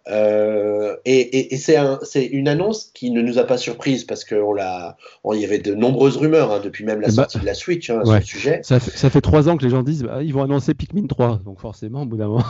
Euh, 0.10 0.95
et, 1.06 1.56
c'est 1.58 2.26
une 2.26 2.48
annonce 2.48 2.91
qui 2.93 3.12
ne 3.12 3.22
nous 3.22 3.38
a 3.38 3.43
pas 3.43 3.58
surprise 3.58 4.06
parce 4.06 4.24
qu'il 4.24 4.38
y 4.38 5.45
avait 5.45 5.60
de 5.60 5.76
nombreuses 5.76 6.17
rumeurs 6.17 6.52
hein, 6.52 6.62
depuis 6.63 6.84
même 6.84 7.00
la 7.00 7.08
bah, 7.08 7.13
sortie 7.13 7.39
de 7.39 7.45
la 7.45 7.54
Switch 7.54 7.89
hein, 7.89 8.02
sur 8.04 8.13
le 8.15 8.22
sujet. 8.22 8.62
Ça 8.63 8.80
fait, 8.80 9.22
trois 9.22 9.50
ans 9.50 9.58
que 9.58 9.63
les 9.63 9.69
gens 9.69 9.84
disent 9.84 10.04
bah, 10.04 10.19
ils 10.24 10.34
vont 10.34 10.43
annoncer 10.43 10.74
Pikmin 10.74 11.08
3, 11.08 11.41
donc 11.45 11.60
forcément, 11.60 12.04
au 12.04 12.06
bout 12.06 12.17
d'un 12.17 12.28
moment. 12.28 12.45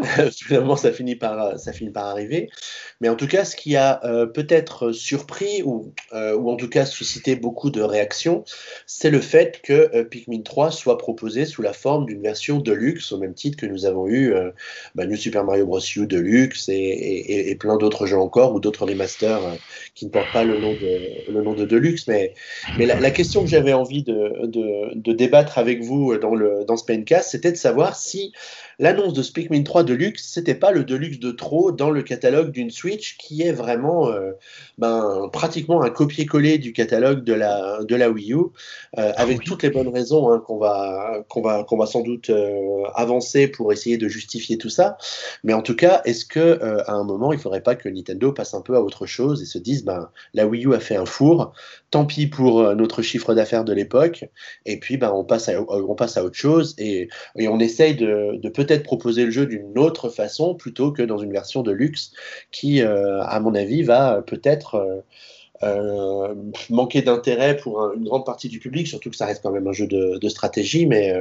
Finalement, 0.32 0.76
ça 0.76 0.92
finit, 0.92 1.16
par, 1.16 1.58
ça 1.58 1.72
finit 1.72 1.90
par 1.90 2.06
arriver. 2.06 2.50
Mais 3.00 3.08
en 3.08 3.16
tout 3.16 3.26
cas, 3.26 3.44
ce 3.44 3.56
qui 3.56 3.76
a 3.76 4.04
euh, 4.04 4.26
peut-être 4.26 4.92
surpris 4.92 5.62
ou, 5.64 5.92
euh, 6.12 6.36
ou 6.36 6.50
en 6.50 6.56
tout 6.56 6.68
cas 6.68 6.84
suscité 6.84 7.34
beaucoup 7.34 7.70
de 7.70 7.80
réactions, 7.80 8.44
c'est 8.86 9.10
le 9.10 9.20
fait 9.20 9.39
que 9.46 10.02
Pikmin 10.02 10.42
3 10.42 10.70
soit 10.70 10.98
proposé 10.98 11.44
sous 11.44 11.62
la 11.62 11.72
forme 11.72 12.06
d'une 12.06 12.22
version 12.22 12.58
Deluxe, 12.58 13.12
au 13.12 13.18
même 13.18 13.34
titre 13.34 13.56
que 13.56 13.66
nous 13.66 13.86
avons 13.86 14.08
eu 14.08 14.34
bah, 14.94 15.06
New 15.06 15.16
Super 15.16 15.44
Mario 15.44 15.66
Bros. 15.66 15.80
U 15.80 16.06
Deluxe 16.06 16.68
et 16.68 17.00
et, 17.30 17.54
plein 17.54 17.76
d'autres 17.76 18.06
jeux 18.06 18.18
encore 18.18 18.54
ou 18.54 18.60
d'autres 18.60 18.86
remasters 18.86 19.44
euh, 19.44 19.54
qui 19.94 20.06
ne 20.06 20.10
portent 20.10 20.32
pas 20.32 20.44
le 20.44 20.58
nom 20.58 20.72
de, 20.72 21.32
le 21.32 21.42
nom 21.42 21.54
de 21.54 21.64
Deluxe. 21.64 22.06
Mais, 22.06 22.34
mais 22.78 22.86
la, 22.86 23.10
question 23.10 23.42
que 23.42 23.48
j'avais 23.48 23.72
envie 23.72 24.02
de, 24.02 24.46
de, 24.46 24.94
de, 24.94 25.12
débattre 25.12 25.58
avec 25.58 25.82
vous 25.82 26.16
dans, 26.16 26.34
le, 26.34 26.64
dans 26.66 26.76
ce 26.76 26.84
PNcast, 26.84 27.30
c'était 27.30 27.52
de 27.52 27.56
savoir 27.56 27.96
si 27.96 28.32
l'annonce 28.80 29.12
de 29.12 29.22
Speakmin 29.22 29.62
3 29.62 29.84
Deluxe, 29.84 30.26
c'était 30.26 30.54
pas 30.54 30.72
le 30.72 30.84
Deluxe 30.84 31.20
de 31.20 31.30
trop 31.32 31.70
dans 31.70 31.90
le 31.90 32.02
catalogue 32.02 32.50
d'une 32.50 32.70
Switch 32.70 33.18
qui 33.18 33.42
est 33.42 33.52
vraiment 33.52 34.08
euh, 34.08 34.32
ben, 34.78 35.28
pratiquement 35.32 35.82
un 35.82 35.90
copier-coller 35.90 36.56
du 36.56 36.72
catalogue 36.72 37.22
de 37.22 37.34
la, 37.34 37.84
de 37.84 37.94
la 37.94 38.10
Wii 38.10 38.32
U, 38.32 38.36
euh, 38.36 38.46
ah 38.94 39.12
avec 39.16 39.44
toutes 39.44 39.62
les 39.62 39.70
bonnes 39.70 39.88
raisons 39.88 40.32
hein, 40.32 40.42
qu'on 40.44 40.56
va, 40.56 41.22
qu'on 41.28 41.42
va, 41.42 41.62
qu'on 41.64 41.76
va 41.76 41.84
sans 41.84 42.00
doute 42.00 42.30
euh, 42.30 42.84
avancer 42.94 43.48
pour 43.48 43.70
essayer 43.70 43.98
de 43.98 44.08
justifier 44.08 44.56
tout 44.56 44.70
ça. 44.70 44.96
Mais 45.44 45.52
en 45.52 45.60
tout 45.60 45.76
cas, 45.76 46.00
est-ce 46.06 46.24
que 46.24 46.58
à 46.86 46.92
un 46.92 47.04
moment, 47.04 47.34
il 47.34 47.38
faudrait 47.38 47.62
pas 47.62 47.74
que 47.74 47.88
Nintendo 47.88 48.32
passe 48.32 48.54
un 48.54 48.62
peu 48.62 48.76
à 48.76 48.80
autre 48.80 49.04
chose 49.04 49.42
et 49.42 49.46
se 49.46 49.58
dise, 49.58 49.84
ben, 49.84 50.08
la 50.32 50.46
Wii 50.46 50.64
U 50.64 50.74
a 50.74 50.80
fait 50.80 50.96
un 50.96 51.04
four, 51.04 51.52
tant 51.90 52.06
pis 52.06 52.26
pour 52.28 52.74
notre 52.74 53.02
chiffre 53.02 53.34
d'affaires 53.34 53.64
de 53.64 53.74
l'époque, 53.74 54.24
et 54.64 54.80
puis 54.80 54.96
ben, 54.96 55.12
on, 55.12 55.24
passe 55.24 55.50
à, 55.50 55.60
on 55.60 55.94
passe 55.94 56.16
à 56.16 56.24
autre 56.24 56.36
chose 56.36 56.74
et, 56.78 57.08
et 57.36 57.48
on 57.48 57.60
essaye 57.60 57.94
de, 57.94 58.36
de 58.36 58.48
peut-être 58.48 58.69
proposer 58.78 59.24
le 59.24 59.30
jeu 59.30 59.46
d'une 59.46 59.78
autre 59.78 60.08
façon 60.08 60.54
plutôt 60.54 60.92
que 60.92 61.02
dans 61.02 61.18
une 61.18 61.32
version 61.32 61.62
de 61.62 61.72
luxe 61.72 62.12
qui, 62.52 62.82
euh, 62.82 63.22
à 63.22 63.40
mon 63.40 63.54
avis, 63.54 63.82
va 63.82 64.22
peut-être 64.22 64.76
euh, 64.76 65.00
euh, 65.62 66.34
manquer 66.70 67.02
d'intérêt 67.02 67.56
pour 67.56 67.92
une 67.92 68.04
grande 68.04 68.24
partie 68.24 68.48
du 68.48 68.60
public, 68.60 68.86
surtout 68.86 69.10
que 69.10 69.16
ça 69.16 69.26
reste 69.26 69.42
quand 69.42 69.50
même 69.50 69.66
un 69.66 69.72
jeu 69.72 69.86
de, 69.86 70.28
stratégie. 70.28 70.86
Mais, 70.86 71.14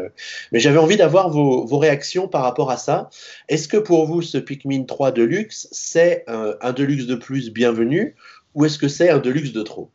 j'avais 0.54 0.78
envie 0.78 0.98
d'avoir 0.98 1.30
vos, 1.30 1.78
réactions 1.78 2.28
par 2.28 2.44
rapport 2.44 2.72
à 2.72 2.78
ça. 2.78 3.10
Est-ce 3.50 3.68
que 3.68 3.78
pour 3.78 4.06
vous, 4.06 4.22
ce 4.22 4.38
Pikmin 4.38 4.84
3 4.84 5.12
de 5.12 5.24
luxe, 5.24 5.68
c'est 5.72 6.24
un, 6.28 6.56
un 6.62 6.72
Deluxe 6.72 7.06
de 7.06 7.16
plus 7.16 7.52
bienvenu 7.52 8.16
ou 8.56 8.66
est-ce 8.66 8.78
que 8.78 8.88
c'est 8.88 9.10
un 9.10 9.20
Deluxe 9.20 9.52
de 9.52 9.62
trop? 9.62 9.92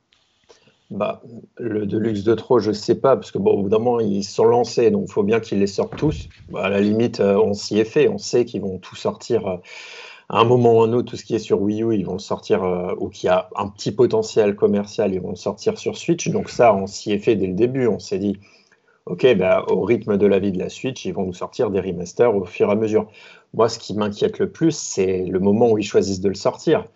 Bah, 0.91 1.23
le 1.59 1.87
Deluxe 1.87 2.25
de 2.25 2.35
trop, 2.35 2.59
je 2.59 2.71
ne 2.71 2.75
sais 2.75 2.95
pas, 2.95 3.17
parce 3.17 3.31
que 3.31 3.39
bon, 3.39 3.53
au 3.53 3.63
bout 3.63 3.69
d'un 3.69 3.79
moment, 3.79 4.01
ils 4.01 4.25
sont 4.25 4.45
lancés, 4.45 4.91
donc 4.91 5.07
il 5.09 5.13
faut 5.13 5.23
bien 5.23 5.41
qu'ils 5.41 5.59
les 5.59 5.67
sortent 5.67 5.97
tous. 5.97 6.29
Bah, 6.51 6.65
à 6.65 6.69
la 6.69 6.81
limite, 6.81 7.21
euh, 7.21 7.37
on 7.37 7.55
s'y 7.55 7.79
est 7.79 7.85
fait, 7.85 8.09
on 8.09 8.19
sait 8.19 8.45
qu'ils 8.45 8.61
vont 8.61 8.79
tout 8.79 8.97
sortir 8.97 9.47
euh, 9.47 9.57
à 10.29 10.41
un 10.41 10.45
moment 10.45 10.79
ou 10.79 10.83
un 10.83 10.93
autre, 10.93 11.11
tout 11.11 11.17
ce 11.17 11.25
qui 11.25 11.35
est 11.35 11.39
sur 11.39 11.61
Wii 11.61 11.83
U, 11.83 11.95
ils 11.95 12.05
vont 12.05 12.15
le 12.15 12.19
sortir, 12.19 12.65
euh, 12.65 12.95
ou 12.99 13.09
qui 13.09 13.29
a 13.29 13.49
un 13.57 13.69
petit 13.69 13.93
potentiel 13.93 14.57
commercial, 14.57 15.15
ils 15.15 15.21
vont 15.21 15.31
le 15.31 15.37
sortir 15.37 15.79
sur 15.79 15.97
Switch. 15.97 16.29
Donc 16.29 16.51
ça, 16.51 16.75
on 16.75 16.87
s'y 16.87 17.13
est 17.13 17.19
fait 17.19 17.37
dès 17.37 17.47
le 17.47 17.55
début, 17.55 17.87
on 17.87 17.99
s'est 17.99 18.19
dit, 18.19 18.39
ok, 19.07 19.37
bah, 19.37 19.65
au 19.69 19.83
rythme 19.83 20.17
de 20.17 20.27
la 20.27 20.39
vie 20.39 20.53
de 20.53 20.59
la 20.59 20.69
Switch, 20.69 21.05
ils 21.05 21.13
vont 21.13 21.27
nous 21.27 21.35
sortir 21.35 21.71
des 21.71 21.81
remasters 21.81 22.35
au 22.35 22.45
fur 22.45 22.69
et 22.69 22.73
à 22.73 22.75
mesure. 22.75 23.09
Moi, 23.53 23.69
ce 23.69 23.79
qui 23.79 23.95
m'inquiète 23.95 24.39
le 24.39 24.51
plus, 24.51 24.77
c'est 24.77 25.25
le 25.25 25.41
moment 25.41 25.71
où 25.71 25.79
ils 25.79 25.85
choisissent 25.85 26.21
de 26.21 26.29
le 26.29 26.35
sortir. 26.35 26.87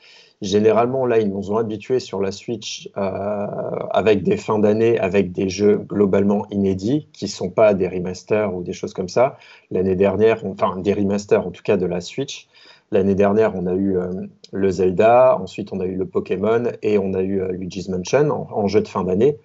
Généralement, 0.40 1.04
là, 1.04 1.18
ils 1.18 1.28
nous 1.28 1.50
ont 1.50 1.56
habitués 1.56 1.98
sur 1.98 2.20
la 2.20 2.30
Switch 2.30 2.88
euh, 2.96 3.46
avec 3.90 4.22
des 4.22 4.36
fins 4.36 4.60
d'année, 4.60 4.96
avec 5.00 5.32
des 5.32 5.48
jeux 5.48 5.78
globalement 5.78 6.46
inédits, 6.52 7.08
qui 7.12 7.24
ne 7.24 7.30
sont 7.30 7.50
pas 7.50 7.74
des 7.74 7.88
remasters 7.88 8.54
ou 8.54 8.62
des 8.62 8.72
choses 8.72 8.94
comme 8.94 9.08
ça. 9.08 9.36
L'année 9.72 9.96
dernière, 9.96 10.44
enfin 10.46 10.76
des 10.78 10.94
remasters 10.94 11.44
en 11.44 11.50
tout 11.50 11.62
cas 11.64 11.76
de 11.76 11.86
la 11.86 12.00
Switch. 12.00 12.46
L'année 12.92 13.16
dernière, 13.16 13.56
on 13.56 13.66
a 13.66 13.74
eu 13.74 13.98
euh, 13.98 14.12
le 14.52 14.70
Zelda, 14.70 15.36
ensuite 15.40 15.72
on 15.72 15.80
a 15.80 15.86
eu 15.86 15.96
le 15.96 16.06
Pokémon 16.06 16.70
et 16.82 16.98
on 16.98 17.14
a 17.14 17.20
eu 17.20 17.40
euh, 17.40 17.50
Luigi's 17.50 17.88
Mansion 17.88 18.30
en, 18.30 18.68
jeu 18.68 18.80
de 18.80 18.88
fin 18.88 19.02
d'année. 19.02 19.38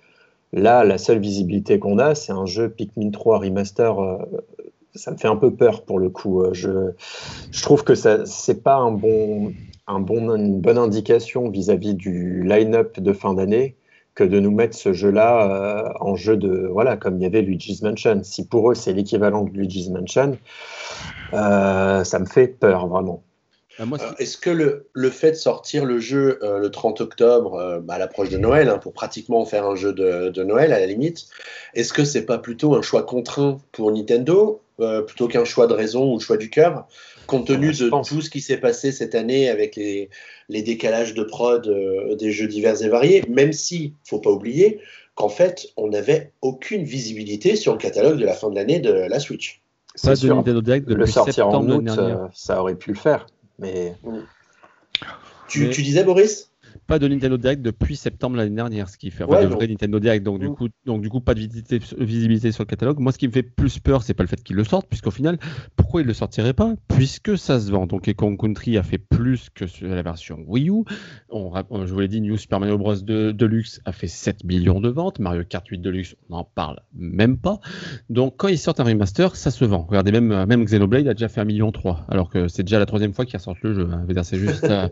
Là, 0.54 0.84
la 0.84 1.00
seule 1.00 1.20
visibilité 1.20 1.80
qu'on 1.80 1.98
a, 1.98 2.14
c'est 2.14 2.34
un 2.34 2.46
jeu 2.46 2.70
Pikmin 2.70 3.10
3 3.10 3.40
remaster. 3.40 3.96
ça 4.94 5.10
me 5.10 5.18
fait 5.18 5.28
un 5.28 5.38
peu 5.38 5.52
peur 5.52 5.84
pour 5.84 5.98
le 5.98 6.10
coup. 6.12 6.44
Je, 6.52 6.92
je 7.52 7.64
trouve 7.64 7.84
que 7.84 7.96
ce 7.96 8.52
n'est 8.52 8.58
pas 8.60 8.76
un 8.76 8.92
bon 8.92 9.52
un 9.88 10.00
bon, 10.00 10.36
une 10.36 10.62
bonne 10.62 10.78
indication 10.78 11.50
vis-à-vis 11.50 11.94
du 11.94 12.44
line-up 12.44 13.00
de 13.00 13.14
fin 13.14 13.34
d'année 13.34 13.76
que 14.16 14.24
de 14.24 14.40
nous 14.40 14.52
mettre 14.52 14.78
ce 14.78 14.94
jeu-là 14.94 15.50
euh, 15.50 15.90
en 16.00 16.16
jeu 16.16 16.38
de 16.38 16.68
voilà 16.72 16.98
comme 16.98 17.18
il 17.18 17.24
y 17.24 17.26
avait 17.26 17.42
Luigi's 17.42 17.82
Mansion. 17.82 18.22
Si 18.24 18.46
pour 18.48 18.72
eux 18.72 18.76
c'est 18.76 18.94
l'équivalent 18.94 19.44
de 19.44 19.52
Luigi's 19.52 19.90
Mansion, 19.90 20.38
euh, 21.34 22.04
ça 22.04 22.20
me 22.20 22.26
fait 22.26 22.48
peur 22.48 22.88
vraiment. 22.88 23.24
Euh, 23.80 23.86
est-ce 24.20 24.38
que 24.38 24.52
le, 24.52 24.88
le, 24.94 25.10
fait 25.10 25.32
de 25.32 25.36
sortir 25.36 25.84
le 25.84 25.98
jeu 25.98 26.38
le 26.44 26.70
30 26.70 27.02
octobre 27.02 27.82
bah, 27.84 27.96
à 27.96 27.98
l'approche 27.98 28.30
de 28.30 28.38
Noël, 28.38 28.70
hein, 28.70 28.78
pour 28.78 28.94
pratiquement 28.94 29.44
faire 29.46 29.66
un 29.66 29.76
jeu 29.76 29.94
de, 29.94 30.30
de 30.30 30.44
Noël 30.44 30.74
à 30.74 30.80
la 30.80 30.86
limite, 30.86 31.26
est-ce 31.74 31.92
que 31.92 32.06
c'est 32.06 32.28
pas 32.28 32.38
plutôt 32.38 32.76
un 32.76 32.84
choix 32.84 33.02
contraint 33.02 33.58
pour 33.72 33.92
Nintendo 33.92 34.62
plutôt 35.08 35.28
qu'un 35.28 35.44
choix 35.44 35.66
de 35.66 35.74
raison 35.74 36.12
ou 36.12 36.18
le 36.18 36.20
choix 36.20 36.38
du 36.38 36.52
cœur? 36.52 36.86
Compte 37.28 37.48
tenu 37.48 37.72
de 37.72 37.90
tout 38.08 38.22
ce 38.22 38.30
qui 38.30 38.42
s'est 38.42 38.58
passé 38.58 38.92
cette 38.92 39.16
année 39.16 39.50
avec 39.50 39.76
les, 39.76 40.10
les 40.50 40.62
décalages 40.62 41.14
de 41.14 41.24
prod 41.24 41.68
euh, 41.68 42.16
des 42.16 42.32
jeux 42.32 42.48
divers 42.48 42.82
et 42.84 42.90
variés, 42.90 43.24
même 43.30 43.54
si, 43.54 43.94
faut 44.04 44.20
pas 44.20 44.32
oublier, 44.32 44.80
qu'en 45.16 45.30
fait, 45.30 45.68
on 45.78 45.90
n'avait 45.90 46.32
aucune 46.42 46.84
visibilité 46.84 47.56
sur 47.56 47.74
le 47.74 47.78
catalogue 47.78 48.20
de 48.20 48.26
la 48.26 48.34
fin 48.34 48.50
de 48.50 48.56
l'année 48.56 48.80
de 48.80 48.92
la 48.92 49.20
Switch. 49.20 49.62
Pas 50.02 50.16
de 50.16 50.28
Nintendo 50.28 50.62
Direct 50.62 50.88
de 50.88 50.96
le 50.96 51.06
sortir 51.06 51.48
en 51.50 51.68
août, 51.70 51.88
euh, 51.88 52.28
ça 52.34 52.62
aurait 52.62 52.76
pu 52.76 52.92
le 52.92 52.98
faire. 52.98 53.28
Mais... 53.60 53.96
Tu, 55.48 55.70
tu 55.70 55.84
disais, 55.84 56.04
Boris 56.04 56.53
pas 56.88 57.00
de 57.00 57.08
Nintendo 57.08 57.38
Direct 57.38 57.62
depuis 57.62 57.96
septembre 57.96 58.36
l'année 58.36 58.56
dernière, 58.56 58.90
ce 58.90 58.98
qui 58.98 59.12
fait 59.12 59.24
ouais, 59.24 59.44
de 59.44 59.48
vrai 59.48 59.68
Nintendo 59.68 60.00
Direct. 60.00 60.24
Donc, 60.24 60.40
du 60.40 60.50
mm. 60.50 60.56
coup, 60.56 60.68
donc, 60.86 61.02
du 61.02 61.10
coup, 61.10 61.22
pas 61.22 61.34
de 61.34 61.40
visibilité, 61.40 62.52
sur 62.52 62.64
le 62.64 62.68
catalogue. 62.68 63.00
Moi, 63.00 63.12
ce 63.12 63.18
qui 63.18 63.28
me 63.28 63.32
fait 63.32 63.44
plus 63.44 63.80
peur, 63.80 64.04
c'est 64.04 64.14
pas 64.14 64.24
le 64.24 64.28
fait 64.28 64.42
qu'ils 64.44 64.56
le 64.56 64.64
sortent, 64.64 64.88
puisqu'au 64.88 65.12
final, 65.12 65.38
pourquoi 65.76 66.02
ils 66.02 66.08
le 66.08 66.14
sortiraient 66.14 66.54
pas? 66.54 66.74
Puisque 66.88 67.38
ça 67.38 67.60
se 67.60 67.72
vend. 67.72 67.88
Donc, 67.88 68.12
Kong 68.14 68.40
Country 68.40 68.78
a 68.78 68.84
fait 68.84 68.98
plus 68.98 69.50
que 69.50 69.66
la 69.82 70.02
version 70.02 70.40
Wii 70.48 70.70
U. 70.70 70.84
On, 71.30 71.54
je 71.86 71.94
vous 71.94 72.00
l'ai 72.00 72.08
dit, 72.08 72.22
New 72.22 72.38
Super 72.38 72.60
Mario 72.60 72.78
Bros. 72.78 72.96
De, 72.96 73.32
Deluxe 73.32 73.82
a 73.86 73.92
fait 73.92 74.08
7 74.08 74.44
millions 74.44 74.80
de 74.80 74.90
ventes. 74.90 75.20
Mario 75.20 75.44
Kart 75.44 75.68
8 75.68 75.80
Deluxe, 75.80 76.16
on 76.30 76.36
n'en 76.36 76.44
parle 76.44 76.80
même 76.96 77.38
pas. 77.38 77.60
Donc, 78.10 78.36
quand 78.38 78.48
ils 78.48 78.58
sortent 78.58 78.80
un 78.80 78.86
remaster, 78.86 79.36
ça 79.36 79.52
se 79.52 79.66
vend. 79.66 79.86
Regardez, 79.88 80.12
même, 80.12 80.46
même 80.46 80.64
Xenoblade 80.66 81.08
a 81.08 81.14
déjà 81.14 81.30
fait 81.30 81.42
1 81.42 81.46
million 81.46 81.72
3, 81.72 82.06
alors 82.10 82.30
que 82.30 82.48
c'est 82.48 82.64
déjà 82.64 82.80
la 82.80 82.86
troisième 82.86 83.14
fois 83.14 83.26
qu'ils 83.26 83.38
ressortent 83.38 83.62
le 83.62 83.74
jeu. 83.74 83.90
Hein. 83.92 84.06
C'est 84.24 84.38
juste. 84.38 84.64
Euh, 84.64 84.88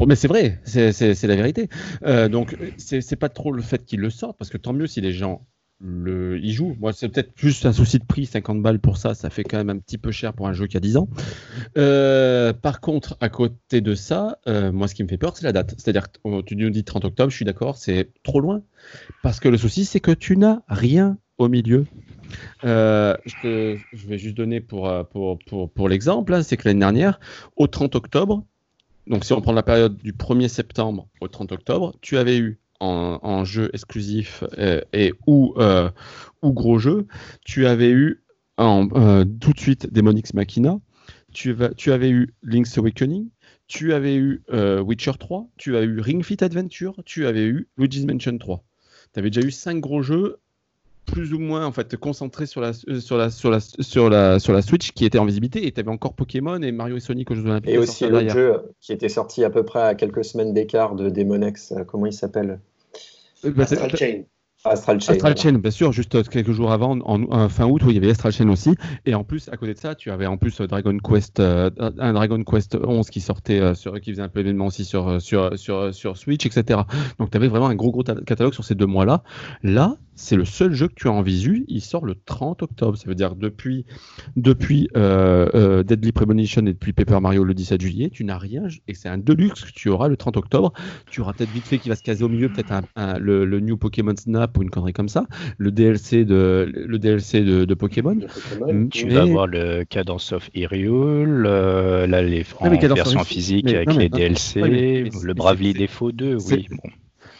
mais 0.06 0.16
c'est 0.16 0.28
vrai, 0.28 0.60
c'est 0.64 0.92
la 1.00 1.36
vérité. 1.36 1.68
Euh, 2.04 2.28
donc, 2.28 2.56
c'est 2.78 3.16
pas 3.16 3.28
trop 3.28 3.52
le 3.52 3.62
fait 3.62 3.84
qu'ils 3.84 4.00
le 4.00 4.10
sortent, 4.10 4.38
parce 4.38 4.50
que 4.50 4.58
tant 4.58 4.72
mieux 4.72 4.86
si 4.86 5.00
les 5.00 5.12
gens 5.12 5.46
le, 5.80 6.38
y 6.38 6.52
jouent. 6.52 6.76
Moi, 6.80 6.92
c'est 6.92 7.08
peut-être 7.08 7.32
juste 7.36 7.66
un 7.66 7.72
souci 7.72 7.98
de 7.98 8.04
prix, 8.04 8.26
50 8.26 8.62
balles 8.62 8.78
pour 8.78 8.96
ça, 8.96 9.14
ça 9.14 9.28
fait 9.28 9.44
quand 9.44 9.58
même 9.58 9.70
un 9.70 9.78
petit 9.78 9.98
peu 9.98 10.12
cher 10.12 10.32
pour 10.32 10.46
un 10.46 10.52
jeu 10.52 10.66
qui 10.66 10.76
a 10.76 10.80
10 10.80 10.96
ans. 10.96 11.08
Euh, 11.76 12.52
par 12.52 12.80
contre, 12.80 13.16
à 13.20 13.28
côté 13.28 13.80
de 13.80 13.94
ça, 13.94 14.38
euh, 14.46 14.72
moi, 14.72 14.88
ce 14.88 14.94
qui 14.94 15.02
me 15.02 15.08
fait 15.08 15.18
peur, 15.18 15.36
c'est 15.36 15.44
la 15.44 15.52
date. 15.52 15.74
C'est-à-dire, 15.76 16.06
tu 16.46 16.56
nous 16.56 16.70
dis 16.70 16.84
30 16.84 17.04
octobre, 17.04 17.30
je 17.30 17.36
suis 17.36 17.44
d'accord, 17.44 17.76
c'est 17.76 18.12
trop 18.22 18.40
loin. 18.40 18.62
Parce 19.22 19.40
que 19.40 19.48
le 19.48 19.58
souci, 19.58 19.84
c'est 19.84 20.00
que 20.00 20.12
tu 20.12 20.36
n'as 20.36 20.60
rien 20.68 21.18
au 21.38 21.48
milieu. 21.48 21.86
je, 22.62 23.76
vais 24.06 24.18
juste 24.18 24.36
donner 24.36 24.60
pour 24.60 25.88
l'exemple, 25.88 26.34
hein, 26.34 26.42
c'est 26.42 26.56
que 26.56 26.68
l'année 26.68 26.80
dernière, 26.80 27.20
au 27.56 27.66
30 27.66 27.96
octobre, 27.96 28.44
donc 29.06 29.24
si 29.24 29.32
on 29.32 29.40
prend 29.40 29.52
la 29.52 29.62
période 29.62 29.96
du 29.96 30.12
1er 30.12 30.48
septembre 30.48 31.08
au 31.20 31.28
30 31.28 31.52
octobre, 31.52 31.94
tu 32.00 32.16
avais 32.16 32.38
eu 32.38 32.60
en, 32.80 33.44
jeu 33.44 33.70
exclusif 33.72 34.44
euh, 34.58 34.80
et, 34.92 35.14
ou, 35.26 35.54
euh, 35.56 35.90
ou 36.42 36.52
gros 36.52 36.78
jeu, 36.78 37.06
tu 37.44 37.66
avais 37.66 37.90
eu 37.90 38.22
en, 38.58 38.88
euh, 38.94 39.24
tout 39.24 39.52
de 39.52 39.58
suite 39.58 39.92
Demonix 39.92 40.34
Machina, 40.34 40.78
tu, 41.32 41.56
tu 41.76 41.92
avais 41.92 42.10
eu 42.10 42.34
Link's 42.42 42.76
Awakening, 42.76 43.30
tu 43.66 43.92
avais 43.92 44.16
eu 44.16 44.42
Witcher 44.50 45.12
3, 45.18 45.48
tu 45.56 45.76
as 45.76 45.82
eu 45.82 46.00
Ring 46.00 46.22
Fit 46.22 46.44
Adventure, 46.44 47.02
tu 47.04 47.26
avais 47.26 47.44
eu 47.44 47.68
Luigi's 47.76 48.04
Mansion 48.04 48.36
3. 48.36 48.62
Tu 49.12 49.20
avais 49.20 49.30
déjà 49.30 49.46
eu 49.46 49.50
cinq 49.50 49.80
gros 49.80 50.02
jeux 50.02 50.38
plus 51.04 51.32
ou 51.32 51.38
moins 51.38 51.64
en 51.64 51.72
fait 51.72 51.96
concentré 51.96 52.46
sur 52.46 52.60
la 52.60 52.72
euh, 52.88 53.00
sur 53.00 53.16
la 53.16 53.30
sur 53.30 53.50
la 53.50 53.60
sur 53.60 54.10
la 54.10 54.38
sur 54.38 54.52
la 54.52 54.62
Switch 54.62 54.92
qui 54.92 55.04
était 55.04 55.18
en 55.18 55.24
visibilité 55.24 55.66
et 55.66 55.72
tu 55.72 55.80
avais 55.80 55.90
encore 55.90 56.14
Pokémon 56.14 56.60
et 56.60 56.72
Mario 56.72 56.96
et 56.96 57.00
Sonic 57.00 57.30
aux 57.30 57.34
Jeux 57.34 57.46
Olympiques. 57.46 57.70
Et 57.70 57.78
aussi 57.78 58.06
le 58.06 58.28
jeu 58.28 58.62
qui 58.80 58.92
était 58.92 59.08
sorti 59.08 59.44
à 59.44 59.50
peu 59.50 59.64
près 59.64 59.82
à 59.82 59.94
quelques 59.94 60.24
semaines 60.24 60.52
d'écart 60.52 60.94
de 60.94 61.10
Demonex, 61.10 61.72
euh, 61.72 61.84
comment 61.84 62.06
il 62.06 62.12
s'appelle 62.12 62.60
euh, 63.44 63.50
bah, 63.50 63.64
Astral 63.64 63.96
Chain. 63.96 64.22
Astral 64.66 64.98
Chain. 64.98 65.12
Astral 65.12 65.36
Chain, 65.36 65.52
bien 65.58 65.70
sûr, 65.70 65.92
juste 65.92 66.26
quelques 66.30 66.52
jours 66.52 66.72
avant, 66.72 66.98
en, 67.00 67.48
fin 67.50 67.66
août, 67.66 67.82
où 67.82 67.90
il 67.90 67.96
y 67.96 67.98
avait 67.98 68.10
Astral 68.10 68.32
Chain 68.32 68.48
aussi. 68.48 68.74
Et 69.04 69.14
en 69.14 69.22
plus, 69.22 69.50
à 69.50 69.58
côté 69.58 69.74
de 69.74 69.78
ça, 69.78 69.94
tu 69.94 70.10
avais 70.10 70.24
en 70.24 70.38
plus 70.38 70.58
Dragon 70.62 70.96
Quest, 70.96 71.38
un 71.38 72.12
Dragon 72.14 72.42
Quest 72.42 72.74
11 72.82 73.10
qui 73.10 73.20
sortait, 73.20 73.74
sur, 73.74 74.00
qui 74.00 74.12
faisait 74.12 74.22
un 74.22 74.30
peu 74.30 74.40
événement 74.40 74.64
aussi 74.68 74.86
sur, 74.86 75.20
sur, 75.20 75.58
sur, 75.58 75.94
sur 75.94 76.16
Switch, 76.16 76.46
etc. 76.46 76.80
Donc 77.18 77.30
tu 77.30 77.36
avais 77.36 77.48
vraiment 77.48 77.66
un 77.66 77.74
gros, 77.74 77.90
gros 77.90 78.04
catalogue 78.04 78.54
sur 78.54 78.64
ces 78.64 78.74
deux 78.74 78.86
mois-là. 78.86 79.22
Là, 79.62 79.98
c'est 80.16 80.36
le 80.36 80.44
seul 80.44 80.72
jeu 80.72 80.88
que 80.88 80.94
tu 80.94 81.08
as 81.08 81.12
en 81.12 81.22
visu. 81.22 81.64
Il 81.68 81.80
sort 81.80 82.04
le 82.04 82.14
30 82.14 82.62
octobre. 82.62 82.96
Ça 82.96 83.04
veut 83.06 83.14
dire 83.14 83.34
depuis, 83.34 83.84
depuis 84.36 84.88
euh, 84.96 85.48
euh, 85.54 85.82
Deadly 85.82 86.12
Premonition 86.12 86.62
et 86.66 86.72
depuis 86.72 86.92
Paper 86.92 87.20
Mario 87.20 87.44
le 87.44 87.54
17 87.54 87.80
juillet, 87.80 88.10
tu 88.10 88.24
n'as 88.24 88.38
rien. 88.38 88.64
Et 88.88 88.94
c'est 88.94 89.08
un 89.08 89.18
deluxe 89.18 89.64
que 89.64 89.72
tu 89.72 89.88
auras 89.88 90.08
le 90.08 90.16
30 90.16 90.36
octobre. 90.36 90.72
Tu 91.10 91.20
auras 91.20 91.32
peut-être 91.32 91.50
vite 91.50 91.64
fait 91.64 91.78
qui 91.78 91.88
va 91.88 91.96
se 91.96 92.02
caser 92.02 92.24
au 92.24 92.28
milieu, 92.28 92.48
peut-être 92.48 92.72
un, 92.96 93.18
le, 93.18 93.60
New 93.60 93.76
Pokémon 93.76 94.14
Snap 94.16 94.56
ou 94.58 94.62
une 94.62 94.70
connerie 94.70 94.92
comme 94.92 95.08
ça. 95.08 95.26
Le 95.58 95.72
DLC 95.72 96.24
de, 96.24 96.70
le 96.74 96.98
DLC 96.98 97.42
de, 97.42 97.74
Pokémon. 97.74 98.18
Tu 98.90 99.08
vas 99.08 99.22
avoir 99.22 99.46
le 99.46 99.84
Cadence 99.84 100.32
of 100.32 100.48
Hyrule, 100.54 101.42
là, 101.42 102.22
les, 102.22 102.44
en 102.60 102.70
version 102.94 103.24
physique 103.24 103.72
avec 103.72 103.92
les 103.94 104.08
DLC, 104.08 104.60
le 104.60 105.34
Bravely 105.34 105.74
Default 105.74 106.12
2. 106.12 106.36
Oui, 106.50 106.66
bon. 106.70 106.90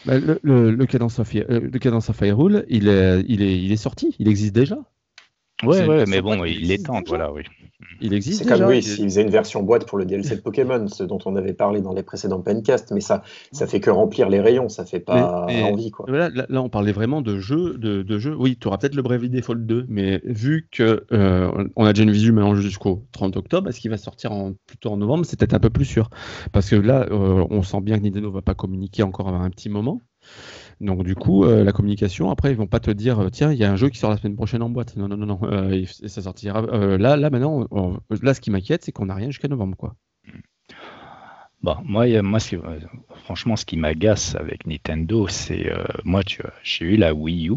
Bah, 0.05 0.19
le, 0.19 0.39
le, 0.43 0.71
le, 0.71 0.85
Cadence 0.85 1.19
of, 1.19 1.33
euh, 1.35 1.59
le 1.59 1.79
Cadence 1.79 2.09
of 2.09 2.21
Hyrule, 2.21 2.65
il 2.69 2.87
est, 2.87 3.23
il, 3.27 3.41
est, 3.41 3.59
il 3.61 3.71
est 3.71 3.77
sorti, 3.77 4.15
il 4.19 4.27
existe 4.27 4.53
déjà. 4.53 4.77
Ouais, 5.63 5.85
ouais, 5.85 6.05
mais 6.07 6.21
bon, 6.21 6.43
il 6.45 6.71
est 6.71 6.85
temps, 6.85 7.01
voilà, 7.07 7.31
oui. 7.31 7.43
Il 7.99 8.13
existe 8.13 8.43
C'est 8.43 8.47
comme 8.47 8.63
oui, 8.67 8.81
s'il 8.81 9.05
faisait 9.05 9.21
une 9.21 9.29
version 9.29 9.61
boîte 9.61 9.85
pour 9.85 9.97
le 9.97 10.05
DLC 10.05 10.35
de 10.37 10.41
Pokémon, 10.41 10.87
ce 10.87 11.03
dont 11.03 11.19
on 11.25 11.35
avait 11.35 11.53
parlé 11.53 11.81
dans 11.81 11.93
les 11.93 12.03
précédents 12.03 12.41
pencasts, 12.41 12.91
mais 12.91 13.01
ça, 13.01 13.23
ça 13.51 13.67
fait 13.67 13.79
que 13.79 13.89
remplir 13.89 14.29
les 14.29 14.39
rayons, 14.39 14.69
ça 14.69 14.85
fait 14.85 14.99
pas 14.99 15.45
envie, 15.45 15.91
quoi. 15.91 16.05
Là, 16.09 16.29
là, 16.29 16.61
on 16.61 16.69
parlait 16.69 16.93
vraiment 16.93 17.21
de 17.21 17.37
jeux, 17.37 17.77
de, 17.77 18.01
de 18.01 18.19
jeux. 18.19 18.35
Oui, 18.37 18.57
tu 18.57 18.67
auras 18.67 18.77
peut-être 18.77 18.95
le 18.95 19.01
Bravely 19.01 19.29
Default 19.29 19.65
2, 19.65 19.85
mais 19.89 20.21
vu 20.23 20.67
que 20.71 21.05
euh, 21.11 21.67
on 21.75 21.85
a 21.85 21.93
déjà 21.93 22.03
une 22.03 22.11
visu 22.11 22.31
maintenant 22.31 22.55
jusqu'au 22.55 23.05
30 23.11 23.35
octobre, 23.37 23.69
est-ce 23.69 23.79
qu'il 23.79 23.91
va 23.91 23.97
sortir 23.97 24.31
en, 24.31 24.53
plutôt 24.65 24.91
en 24.91 24.97
novembre? 24.97 25.25
C'est 25.25 25.37
peut-être 25.37 25.53
un 25.53 25.59
peu 25.59 25.69
plus 25.69 25.85
sûr, 25.85 26.09
parce 26.53 26.69
que 26.69 26.75
là, 26.75 27.07
euh, 27.11 27.45
on 27.49 27.61
sent 27.61 27.81
bien 27.81 27.97
que 27.97 28.03
Nintendo 28.03 28.31
va 28.31 28.41
pas 28.41 28.55
communiquer 28.55 29.03
encore 29.03 29.27
avant 29.27 29.41
un 29.41 29.49
petit 29.49 29.69
moment. 29.69 30.01
Donc 30.81 31.03
du 31.03 31.15
coup, 31.15 31.45
euh, 31.45 31.63
la 31.63 31.71
communication, 31.71 32.29
après, 32.29 32.51
ils 32.51 32.57
vont 32.57 32.67
pas 32.67 32.79
te 32.79 32.91
dire, 32.91 33.19
euh, 33.19 33.29
tiens, 33.29 33.51
il 33.51 33.57
y 33.57 33.63
a 33.63 33.71
un 33.71 33.75
jeu 33.75 33.89
qui 33.89 33.97
sort 33.97 34.09
la 34.09 34.17
semaine 34.17 34.35
prochaine 34.35 34.61
en 34.61 34.69
boîte. 34.69 34.95
Non, 34.97 35.07
non, 35.07 35.17
non, 35.17 35.25
non. 35.25 35.39
Euh, 35.43 35.85
ça 35.85 36.21
sortira. 36.21 36.61
là, 36.61 37.15
là, 37.15 37.29
maintenant, 37.29 37.67
là, 38.21 38.33
ce 38.33 38.41
qui 38.41 38.51
m'inquiète, 38.51 38.83
c'est 38.83 38.91
qu'on 38.91 39.05
n'a 39.05 39.15
rien 39.15 39.27
jusqu'à 39.27 39.47
novembre, 39.47 39.77
quoi. 39.77 39.95
Bon, 41.61 41.77
moi, 41.83 42.21
moi 42.21 42.39
franchement, 43.23 43.55
ce 43.55 43.65
qui 43.65 43.77
m'agace 43.77 44.35
avec 44.35 44.67
Nintendo, 44.67 45.27
c'est 45.27 45.71
moi, 46.03 46.21
j'ai 46.63 46.85
eu 46.85 46.97
la 46.97 47.13
Wii 47.13 47.49
U. 47.49 47.55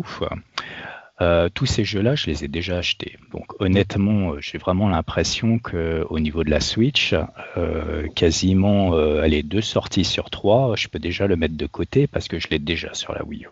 Euh, 1.20 1.48
tous 1.52 1.66
ces 1.66 1.84
jeux-là, 1.84 2.14
je 2.14 2.26
les 2.26 2.44
ai 2.44 2.48
déjà 2.48 2.78
achetés. 2.78 3.16
Donc 3.32 3.60
honnêtement, 3.60 4.32
euh, 4.32 4.40
j'ai 4.40 4.58
vraiment 4.58 4.88
l'impression 4.88 5.58
que 5.58 6.06
au 6.10 6.20
niveau 6.20 6.44
de 6.44 6.50
la 6.50 6.60
Switch, 6.60 7.14
euh, 7.56 8.06
quasiment 8.14 8.96
les 9.22 9.42
deux 9.42 9.60
sorties 9.60 10.04
sur 10.04 10.30
trois, 10.30 10.74
je 10.76 10.88
peux 10.88 10.98
déjà 10.98 11.26
le 11.26 11.36
mettre 11.36 11.56
de 11.56 11.66
côté 11.66 12.06
parce 12.06 12.28
que 12.28 12.38
je 12.38 12.48
l'ai 12.48 12.58
déjà 12.58 12.94
sur 12.94 13.12
la 13.12 13.24
Wii 13.24 13.44
U. 13.44 13.48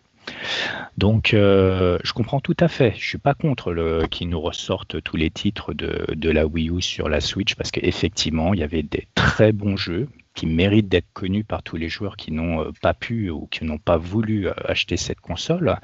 Donc, 0.98 1.30
je 1.32 2.12
comprends 2.12 2.40
tout 2.40 2.56
à 2.58 2.68
fait. 2.68 2.94
Je 2.96 3.06
suis 3.06 3.18
pas 3.18 3.34
contre 3.34 3.72
le 3.72 4.06
qu'ils 4.10 4.28
nous 4.28 4.40
ressortent 4.40 5.00
tous 5.02 5.16
les 5.16 5.30
titres 5.30 5.72
de, 5.72 6.06
de, 6.14 6.30
la 6.30 6.46
Wii 6.46 6.70
U 6.70 6.80
sur 6.80 7.08
la 7.08 7.20
Switch 7.20 7.54
parce 7.54 7.70
qu'effectivement, 7.70 8.54
il 8.54 8.60
y 8.60 8.64
avait 8.64 8.82
des 8.82 9.06
très 9.14 9.52
bons 9.52 9.76
jeux 9.76 10.08
qui 10.34 10.46
méritent 10.46 10.88
d'être 10.88 11.12
connus 11.12 11.44
par 11.44 11.62
tous 11.62 11.76
les 11.76 11.88
joueurs 11.88 12.16
qui 12.16 12.32
n'ont 12.32 12.72
pas 12.82 12.94
pu 12.94 13.30
ou 13.30 13.46
qui 13.46 13.64
n'ont 13.64 13.78
pas 13.78 13.96
voulu 13.96 14.48
acheter 14.64 14.96
cette 14.96 15.20
console. 15.20 15.76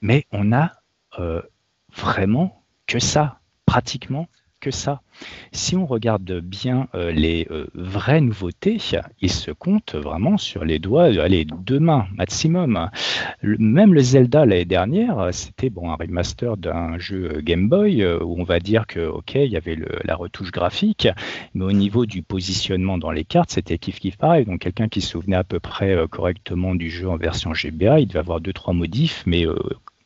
Mais 0.00 0.24
on 0.32 0.52
a 0.52 0.72
euh, 1.18 1.42
vraiment 1.96 2.64
que 2.86 2.98
ça, 2.98 3.40
pratiquement 3.66 4.28
que 4.60 4.70
ça. 4.70 5.02
Si 5.52 5.76
on 5.76 5.86
regarde 5.86 6.40
bien 6.40 6.88
euh, 6.94 7.12
les 7.12 7.46
euh, 7.50 7.68
vraies 7.74 8.20
nouveautés, 8.20 8.78
ils 9.20 9.30
se 9.30 9.52
comptent 9.52 9.94
vraiment 9.94 10.36
sur 10.36 10.64
les 10.64 10.78
doigts, 10.80 11.04
allez, 11.04 11.44
deux 11.44 11.78
mains 11.78 12.06
maximum. 12.16 12.90
même 13.42 13.94
le 13.94 14.00
Zelda 14.00 14.44
l'année 14.44 14.64
dernière, 14.64 15.28
c'était 15.32 15.70
bon 15.70 15.90
un 15.90 15.94
remaster 15.94 16.56
d'un 16.56 16.98
jeu 16.98 17.40
Game 17.40 17.68
Boy 17.68 18.04
où 18.04 18.40
on 18.40 18.44
va 18.44 18.58
dire 18.58 18.86
que 18.86 19.06
ok, 19.06 19.36
il 19.36 19.50
y 19.50 19.56
avait 19.56 19.78
la 20.04 20.16
retouche 20.16 20.50
graphique, 20.50 21.08
mais 21.54 21.64
au 21.64 21.72
niveau 21.72 22.04
du 22.04 22.22
positionnement 22.22 22.98
dans 22.98 23.12
les 23.12 23.24
cartes, 23.24 23.50
c'était 23.50 23.78
kiff 23.78 24.00
kiff 24.00 24.16
pareil. 24.16 24.44
Donc 24.44 24.60
quelqu'un 24.60 24.88
qui 24.88 25.00
se 25.00 25.10
souvenait 25.10 25.36
à 25.36 25.44
peu 25.44 25.60
près 25.60 25.96
correctement 26.10 26.74
du 26.74 26.90
jeu 26.90 27.08
en 27.08 27.16
version 27.16 27.54
GBA, 27.54 28.00
il 28.00 28.08
devait 28.08 28.18
avoir 28.18 28.40
deux 28.40 28.52
trois 28.52 28.74
modifs, 28.74 29.22
mais 29.24 29.46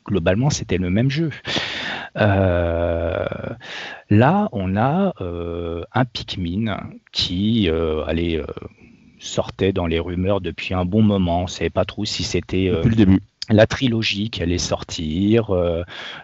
globalement, 0.05 0.51
c'était 0.51 0.79
le 0.79 0.91
même 0.91 1.11
jeu. 1.11 1.31
Euh, 2.17 3.27
là, 4.11 4.49
on 4.53 4.77
a 4.77 5.15
euh, 5.21 5.85
un 5.93 6.05
Pikmin 6.05 6.91
qui 7.13 7.69
euh, 7.69 8.05
allait, 8.05 8.43
sortait 9.19 9.73
dans 9.73 9.87
les 9.87 9.99
rumeurs 9.99 10.41
depuis 10.41 10.75
un 10.75 10.85
bon 10.85 11.03
moment. 11.03 11.41
On 11.41 11.45
ne 11.45 11.49
savait 11.49 11.71
pas 11.71 11.85
trop 11.85 12.05
si 12.05 12.23
c'était 12.23 12.73
la 13.49 13.67
trilogie 13.67 14.31
qui 14.31 14.43
allait 14.43 14.59
sortir. 14.59 15.51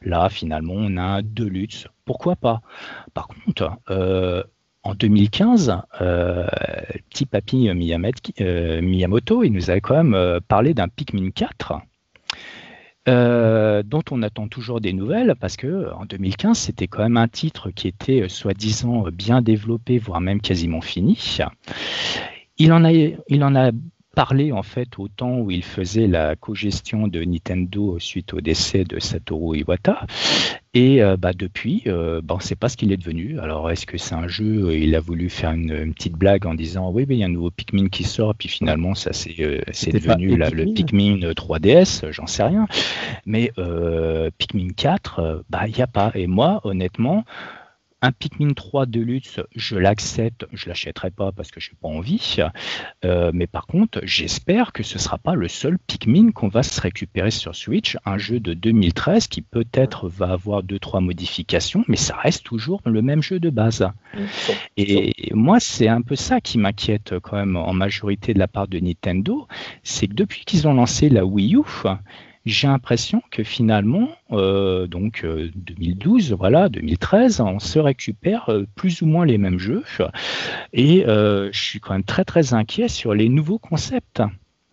là, 0.03 0.29
finalement, 0.29 0.75
on 0.77 0.97
a 0.97 1.03
un 1.03 1.23
Deluxe. 1.23 1.87
Pourquoi 2.05 2.37
pas? 2.37 2.61
Par 3.15 3.29
contre, 3.29 3.73
en 4.85 4.95
2015, 4.95 5.77
petit 7.11 7.27
papy 7.27 7.71
Miyamoto, 7.73 9.43
il 9.43 9.53
nous 9.53 9.71
avait 9.71 9.81
quand 9.81 10.03
même 10.03 10.41
parlé 10.49 10.75
d'un 10.75 10.89
Pikmin 10.89 11.31
4 11.31 11.81
euh, 13.09 13.83
dont 13.83 14.03
on 14.11 14.23
attend 14.23 14.49
toujours 14.49 14.81
des 14.81 14.93
nouvelles 14.93 15.35
parce 15.41 15.57
que 15.57 15.91
en 15.95 16.05
2015 16.05 16.59
c'était 16.59 16.87
quand 16.87 17.03
même 17.03 17.17
un 17.17 17.29
titre 17.29 17.71
qui 17.71 17.89
était 17.89 18.23
euh, 18.23 18.29
soi-disant 18.29 19.05
bien 19.11 19.43
développé, 19.43 19.99
voire 19.99 20.21
même 20.21 20.41
quasiment 20.41 20.81
fini. 20.81 21.39
Il 22.59 22.73
en 22.73 22.85
a, 22.85 22.93
il 22.93 23.45
en 23.45 23.55
a 23.57 23.71
parlé 24.19 24.51
en 24.51 24.65
fait 24.65 24.99
au 24.99 25.07
temps 25.07 25.39
où 25.39 25.53
il 25.53 25.63
faisait 25.63 26.09
la 26.09 26.35
co-gestion 26.35 27.07
de 27.07 27.23
Nintendo 27.23 28.01
suite 28.01 28.35
au 28.35 28.41
décès 28.41 28.83
de 28.83 28.99
Satoru 28.99 29.59
Iwata. 29.59 30.09
Et 30.75 31.05
euh, 31.05 31.17
bah, 31.17 31.33
depuis, 31.33 31.85
euh, 31.87 32.21
bah, 32.21 32.35
on 32.35 32.39
ne 32.39 32.43
sait 32.43 32.57
pas 32.57 32.69
ce 32.69 32.77
qu'il 32.77 32.91
est 32.91 32.97
devenu. 32.97 33.39
Alors, 33.39 33.71
est-ce 33.71 33.87
que 33.87 33.97
c'est 33.97 34.17
un 34.17 34.27
jeu 34.27 34.71
euh, 34.71 34.77
Il 34.77 34.97
a 34.97 35.01
voulu 35.01 35.31
faire 35.31 35.53
une, 35.53 35.95
petite 35.95 36.15
blague 36.15 36.47
en 36.47 36.55
disant 36.55 36.91
oui, 36.91 37.07
il 37.09 37.17
y 37.17 37.23
a 37.23 37.27
un 37.27 37.29
nouveau 37.29 37.53
Pikmin 37.53 37.91
qui 37.91 38.03
sort, 38.03 38.35
puis 38.35 38.49
finalement, 38.49 38.97
ça 38.97 39.13
c'est 39.13 39.37
devenu 39.37 40.37
le 40.37 40.75
Pikmin 40.75 41.21
3DS, 41.31 42.11
j'en 42.11 42.27
sais 42.27 42.43
rien. 42.43 42.67
Mais 43.25 43.53
Pikmin 44.39 44.71
4, 44.77 45.45
bah, 45.49 45.69
il 45.69 45.75
n'y 45.75 45.83
a 45.83 45.87
pas. 45.87 46.11
Et 46.17 46.27
moi, 46.27 46.61
honnêtement, 46.65 47.25
un 48.01 48.13
Pikmin 48.13 48.53
3 48.53 48.87
Deluxe, 48.87 49.41
je 49.55 49.77
l'accepte, 49.77 50.47
je 50.53 50.69
l'achèterai 50.69 51.11
pas 51.11 51.33
parce 51.33 51.51
que 51.51 51.61
je 51.61 51.71
n'ai 51.71 51.77
pas 51.81 51.89
envie. 51.89 52.37
Euh, 53.05 53.31
mais 53.35 53.47
par 53.47 53.67
contre, 53.67 54.01
j'espère 54.05 54.73
que 54.73 54.83
ce 54.83 54.99
sera 54.99 55.19
pas 55.19 55.35
le 55.35 55.49
seul 55.49 55.79
Pikmin 55.79 56.31
qu'on 56.31 56.49
va 56.49 56.63
se 56.63 56.81
récupérer 56.81 57.31
sur 57.31 57.57
Switch. 57.57 57.97
Un 58.05 58.19
jeu 58.19 58.39
de 58.41 58.55
2013 58.55 59.27
qui 59.27 59.43
peut-être 59.43 60.09
va 60.09 60.33
avoir 60.33 60.63
deux 60.63 60.79
trois 60.79 61.01
modifications, 61.01 61.85
mais 61.89 61.97
ça 61.97 62.17
reste 62.17 62.45
toujours 62.45 62.81
le 62.85 63.03
même 63.03 63.23
jeu 63.23 63.41
de 63.41 63.51
base. 63.51 63.89
Et 64.77 65.13
moi, 65.33 65.59
c'est 65.61 65.89
un 65.89 66.03
peu 66.03 66.17
ça 66.17 66.41
qui 66.41 66.59
m'inquiète 66.59 67.19
quand 67.21 67.37
même 67.37 67.57
en 67.57 67.73
majorité 67.73 68.33
de 68.33 68.39
la 68.39 68.49
part 68.49 68.69
de 68.69 68.79
Nintendo, 68.79 69.47
c'est 69.83 70.07
que 70.07 70.15
depuis 70.15 70.45
qu'ils 70.45 70.69
ont 70.69 70.75
lancé 70.75 71.09
la 71.09 71.25
Wii 71.25 71.57
U, 71.57 71.63
j'ai 72.47 72.67
l'impression 72.67 73.23
que 73.31 73.43
finalement, 73.43 74.09
euh, 74.33 74.87
donc 74.87 75.25
2012, 75.25 76.33
euh, 76.33 76.37
voilà, 76.37 76.69
2013, 76.69 77.41
on 77.41 77.59
se 77.59 77.79
récupère 77.79 78.49
euh, 78.49 78.67
plus 78.75 79.03
ou 79.03 79.07
moins 79.07 79.27
les 79.27 79.39
mêmes 79.39 79.59
jeux. 79.59 79.83
Et 80.73 81.05
je 81.07 81.51
suis 81.53 81.81
quand 81.81 81.95
même 81.95 82.05
très 82.05 82.25
très 82.25 82.55
inquiet 82.55 82.89
sur 82.89 83.15
les 83.15 83.29
nouveaux 83.29 83.59
concepts. 83.59 84.23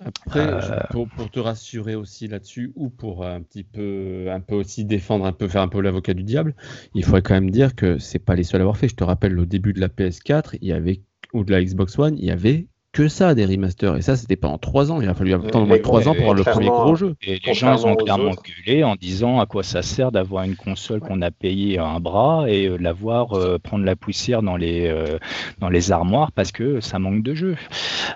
Après, 0.03 0.59
pour, 0.91 1.31
te 1.31 1.39
rassurer 1.39 1.95
aussi 1.95 2.27
là-dessus, 2.27 2.73
ou 2.75 2.89
pour 2.89 3.25
un 3.25 3.41
petit 3.41 3.63
peu, 3.63 4.27
un 4.29 4.41
peu 4.41 4.53
aussi 4.53 4.83
défendre, 4.85 5.25
un 5.25 5.31
peu 5.31 5.47
faire 5.47 5.61
un 5.61 5.67
peu 5.67 5.81
l'avocat 5.81 6.13
du 6.13 6.23
diable, 6.23 6.53
il 6.93 7.03
faudrait 7.03 7.21
quand 7.21 7.33
même 7.33 7.49
dire 7.49 7.75
que 7.75 7.97
c'est 7.97 8.19
pas 8.19 8.35
les 8.35 8.43
seuls 8.43 8.61
à 8.61 8.63
avoir 8.63 8.77
fait. 8.77 8.89
Je 8.89 8.95
te 8.95 9.03
rappelle, 9.03 9.39
au 9.39 9.45
début 9.45 9.73
de 9.73 9.79
la 9.79 9.87
PS4, 9.87 10.57
il 10.61 10.67
y 10.67 10.73
avait 10.73 11.01
ou 11.33 11.43
de 11.43 11.51
la 11.51 11.63
Xbox 11.63 11.99
One, 11.99 12.17
il 12.17 12.25
y 12.25 12.31
avait 12.31 12.67
que 12.95 13.09
ça 13.09 13.35
des 13.35 13.45
remasters. 13.45 13.97
Et 13.97 14.01
ça, 14.01 14.15
c'était 14.15 14.37
pendant 14.37 14.57
trois 14.57 14.89
ans. 14.89 15.01
Il 15.01 15.09
a 15.09 15.13
fallu 15.13 15.33
attendre 15.33 15.65
au 15.65 15.67
moins 15.67 15.79
trois 15.79 16.07
ans 16.07 16.13
pour 16.13 16.31
avoir 16.31 16.33
le 16.33 16.43
premier 16.43 16.67
gros 16.67 16.95
jeu. 16.95 17.15
Et 17.21 17.41
les 17.45 17.53
gens 17.53 17.85
ont 17.85 17.97
clairement 17.97 18.31
gueulé 18.31 18.85
en 18.85 18.95
disant 18.95 19.41
à 19.41 19.45
quoi 19.45 19.63
ça 19.63 19.81
sert 19.81 20.13
d'avoir 20.13 20.45
une 20.45 20.55
console 20.55 21.01
qu'on 21.01 21.21
a 21.21 21.29
payée 21.29 21.77
un 21.77 21.99
bras 21.99 22.45
et 22.47 22.67
euh, 22.67 22.77
la 22.77 22.93
voir 22.93 23.33
euh, 23.33 23.59
prendre 23.59 23.83
la 23.83 23.97
poussière 23.97 24.41
dans 24.41 24.55
les, 24.55 24.87
euh, 24.87 25.19
dans 25.59 25.67
les 25.67 25.91
armoires 25.91 26.31
parce 26.31 26.53
que 26.53 26.79
ça 26.79 26.97
manque 26.97 27.21
de 27.21 27.33
jeux. 27.33 27.57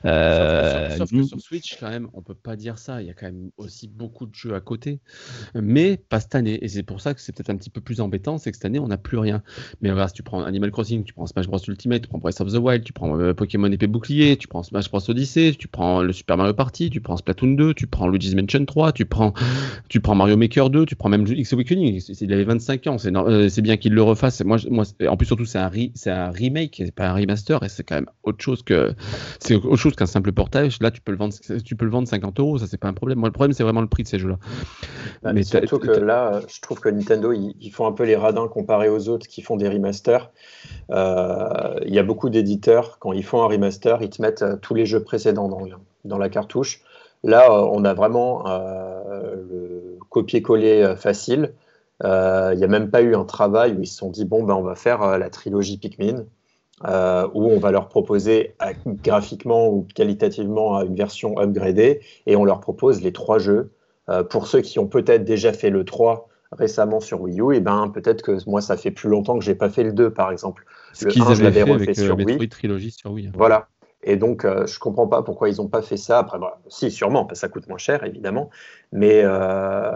Sauf, 0.05 1.11
que 1.11 1.23
sur 1.23 1.41
Switch, 1.41 1.77
quand 1.77 1.89
même, 1.89 2.07
on 2.13 2.21
peut 2.21 2.33
pas 2.33 2.55
dire 2.55 2.77
ça. 2.77 3.01
Il 3.01 3.07
y 3.07 3.11
a 3.11 3.13
quand 3.13 3.25
même 3.25 3.51
aussi 3.57 3.89
beaucoup 3.89 4.27
de 4.27 4.33
jeux 4.33 4.55
à 4.55 4.61
côté. 4.61 5.01
Mais 5.55 5.97
pas 5.97 6.21
cette 6.21 6.35
année. 6.35 6.57
Et 6.63 6.69
c'est 6.69 6.83
pour 6.83 7.01
ça 7.01 7.13
que 7.13 7.19
c'est 7.19 7.35
peut-être 7.35 7.49
un 7.49 7.57
petit 7.57 7.69
peu 7.69 7.81
plus 7.81 7.99
embêtant, 7.99 8.37
c'est 8.37 8.49
que 8.49 8.55
cette 8.55 8.65
année, 8.65 8.79
on 8.79 8.87
n'a 8.87 8.97
plus 8.97 9.17
rien. 9.17 9.43
Mais 9.81 9.91
regarde, 9.91 10.07
si 10.07 10.15
tu 10.15 10.23
prends 10.23 10.41
Animal 10.41 10.71
Crossing, 10.71 11.03
tu 11.03 11.13
prends 11.13 11.27
Smash 11.27 11.47
Bros 11.47 11.59
Ultimate, 11.67 12.03
tu 12.03 12.07
prends 12.07 12.19
Breath 12.19 12.39
of 12.39 12.53
the 12.53 12.57
Wild, 12.57 12.85
tu 12.85 12.93
prends 12.93 13.33
Pokémon 13.33 13.69
épée 13.69 13.87
bouclier, 13.87 14.37
tu 14.37 14.47
prends 14.47 14.63
Smash 14.69 14.91
Bros 14.91 15.09
Odyssey, 15.09 15.55
tu 15.57 15.67
prends 15.67 16.03
le 16.03 16.13
Super 16.13 16.37
Mario 16.37 16.53
Party, 16.53 16.91
tu 16.91 17.01
prends 17.01 17.17
Splatoon 17.17 17.55
2, 17.55 17.73
tu 17.73 17.87
prends 17.87 18.07
Luigi's 18.07 18.35
Mansion 18.35 18.63
3, 18.63 18.91
tu 18.91 19.05
prends, 19.05 19.33
tu 19.87 19.99
prends 19.99 20.13
Mario 20.13 20.37
Maker 20.37 20.69
2, 20.69 20.85
tu 20.85 20.95
prends 20.95 21.09
même 21.09 21.25
X 21.27 21.53
Awakening. 21.53 21.99
Il 22.21 22.33
avait 22.33 22.43
25 22.43 22.85
ans, 22.85 22.97
euh, 23.03 23.49
c'est 23.49 23.63
bien 23.63 23.77
qu'il 23.77 23.95
le 23.95 24.03
refasse. 24.03 24.43
Moi, 24.43 24.57
moi, 24.69 24.85
en 25.07 25.17
plus 25.17 25.25
surtout 25.25 25.45
c'est 25.45 25.57
un, 25.57 25.71
un 26.07 26.29
remake, 26.29 26.75
c'est 26.85 26.93
pas 26.93 27.09
un 27.09 27.13
remaster, 27.15 27.63
et 27.63 27.69
c'est 27.69 27.83
quand 27.83 27.95
même 27.95 28.09
autre 28.23 28.43
chose 28.43 28.61
que 28.61 28.93
c'est 29.39 29.55
autre 29.55 29.77
chose 29.77 29.95
qu'un 29.95 30.05
simple 30.05 30.31
portage. 30.31 30.77
Là, 30.81 30.91
tu 30.91 31.01
peux 31.01 31.11
le 31.11 31.17
vendre, 31.17 31.33
tu 31.65 31.75
peux 31.75 31.85
le 31.85 31.91
vendre 31.91 32.07
50 32.07 32.39
euros, 32.39 32.59
ça 32.59 32.67
c'est 32.67 32.77
pas 32.77 32.89
un 32.89 32.93
problème. 32.93 33.17
Moi, 33.17 33.29
le 33.29 33.33
problème 33.33 33.53
c'est 33.53 33.63
vraiment 33.63 33.81
le 33.81 33.87
prix 33.87 34.03
de 34.03 34.07
ces 34.07 34.19
jeux-là. 34.19 34.37
Bah, 35.23 35.33
mais 35.33 35.41
surtout 35.41 35.79
que 35.79 35.91
là, 35.91 36.41
je 36.47 36.61
trouve 36.61 36.79
que 36.79 36.89
Nintendo 36.89 37.33
ils, 37.33 37.71
font 37.71 37.87
un 37.87 37.91
peu 37.91 38.03
les 38.03 38.15
radins 38.15 38.47
comparé 38.47 38.89
aux 38.89 39.09
autres 39.09 39.27
qui 39.27 39.41
font 39.41 39.57
des 39.57 39.67
remasters. 39.67 40.31
Euh, 40.91 41.79
il 41.85 41.93
y 41.93 41.99
a 41.99 42.03
beaucoup 42.03 42.29
d'éditeurs 42.29 42.99
quand 42.99 43.13
ils 43.13 43.23
font 43.23 43.41
un 43.41 43.47
remaster, 43.47 44.01
ils 44.01 44.09
te 44.09 44.21
mettent 44.21 44.41
euh, 44.41 44.57
tous 44.61 44.73
les 44.73 44.85
jeux 44.85 45.03
précédents 45.03 45.47
dans, 45.47 45.61
dans 46.05 46.17
la 46.17 46.29
cartouche. 46.29 46.81
Là, 47.23 47.49
euh, 47.51 47.69
on 47.71 47.83
a 47.85 47.93
vraiment 47.93 48.43
le 48.47 49.97
copier-coller 50.09 50.95
facile. 50.97 51.53
Il 52.03 52.57
n'y 52.57 52.63
a 52.63 52.67
même 52.67 52.89
pas 52.89 53.01
eu 53.01 53.15
un 53.15 53.25
travail 53.25 53.73
où 53.73 53.81
ils 53.81 53.87
se 53.87 53.97
sont 53.97 54.09
dit 54.09 54.25
bon 54.25 54.43
ben 54.43 54.55
on 54.55 54.63
va 54.63 54.75
faire 54.75 55.17
la 55.17 55.29
trilogie 55.29 55.77
Pikmin. 55.77 56.25
où 56.83 57.45
on 57.51 57.59
va 57.59 57.71
leur 57.71 57.89
proposer 57.89 58.55
graphiquement 59.03 59.67
ou 59.67 59.85
qualitativement 59.93 60.81
une 60.81 60.95
version 60.95 61.37
upgradée 61.37 61.99
et 62.25 62.35
on 62.37 62.45
leur 62.45 62.61
propose 62.61 63.01
les 63.01 63.11
trois 63.11 63.37
jeux. 63.37 63.71
pour 64.29 64.47
ceux 64.47 64.61
qui 64.61 64.79
ont 64.79 64.87
peut-être 64.87 65.25
déjà 65.25 65.51
fait 65.51 65.69
le 65.69 65.83
3 65.83 66.29
récemment 66.51 66.99
sur 66.99 67.21
Wii 67.21 67.41
U, 67.41 67.55
et 67.55 67.59
ben 67.59 67.89
peut-être 67.89 68.21
que 68.21 68.37
moi 68.49 68.61
ça 68.61 68.77
fait 68.77 68.91
plus 68.91 69.09
longtemps 69.09 69.37
que 69.37 69.45
j'ai 69.45 69.55
pas 69.55 69.69
fait 69.69 69.83
le 69.83 69.93
2 69.93 70.11
par 70.11 70.31
exemple. 70.31 70.65
Ce 70.93 71.05
qu'ils 71.07 71.21
avaient 71.23 71.51
fait 71.51 71.71
avec 71.71 71.95
sur 71.95 72.17
Wii. 72.17 72.49
Trilogy 72.49 72.91
sur 72.91 73.11
Wii. 73.11 73.31
Voilà. 73.35 73.67
Et 74.03 74.15
donc, 74.15 74.45
euh, 74.45 74.65
je 74.65 74.79
comprends 74.79 75.07
pas 75.07 75.23
pourquoi 75.23 75.49
ils 75.49 75.57
n'ont 75.57 75.67
pas 75.67 75.81
fait 75.81 75.97
ça. 75.97 76.19
Après, 76.19 76.39
bah, 76.39 76.61
si, 76.69 76.89
sûrement, 76.89 77.25
parce 77.25 77.39
que 77.39 77.47
ça 77.47 77.49
coûte 77.49 77.67
moins 77.67 77.77
cher, 77.77 78.03
évidemment. 78.03 78.49
Mais 78.91 79.21
euh, 79.23 79.91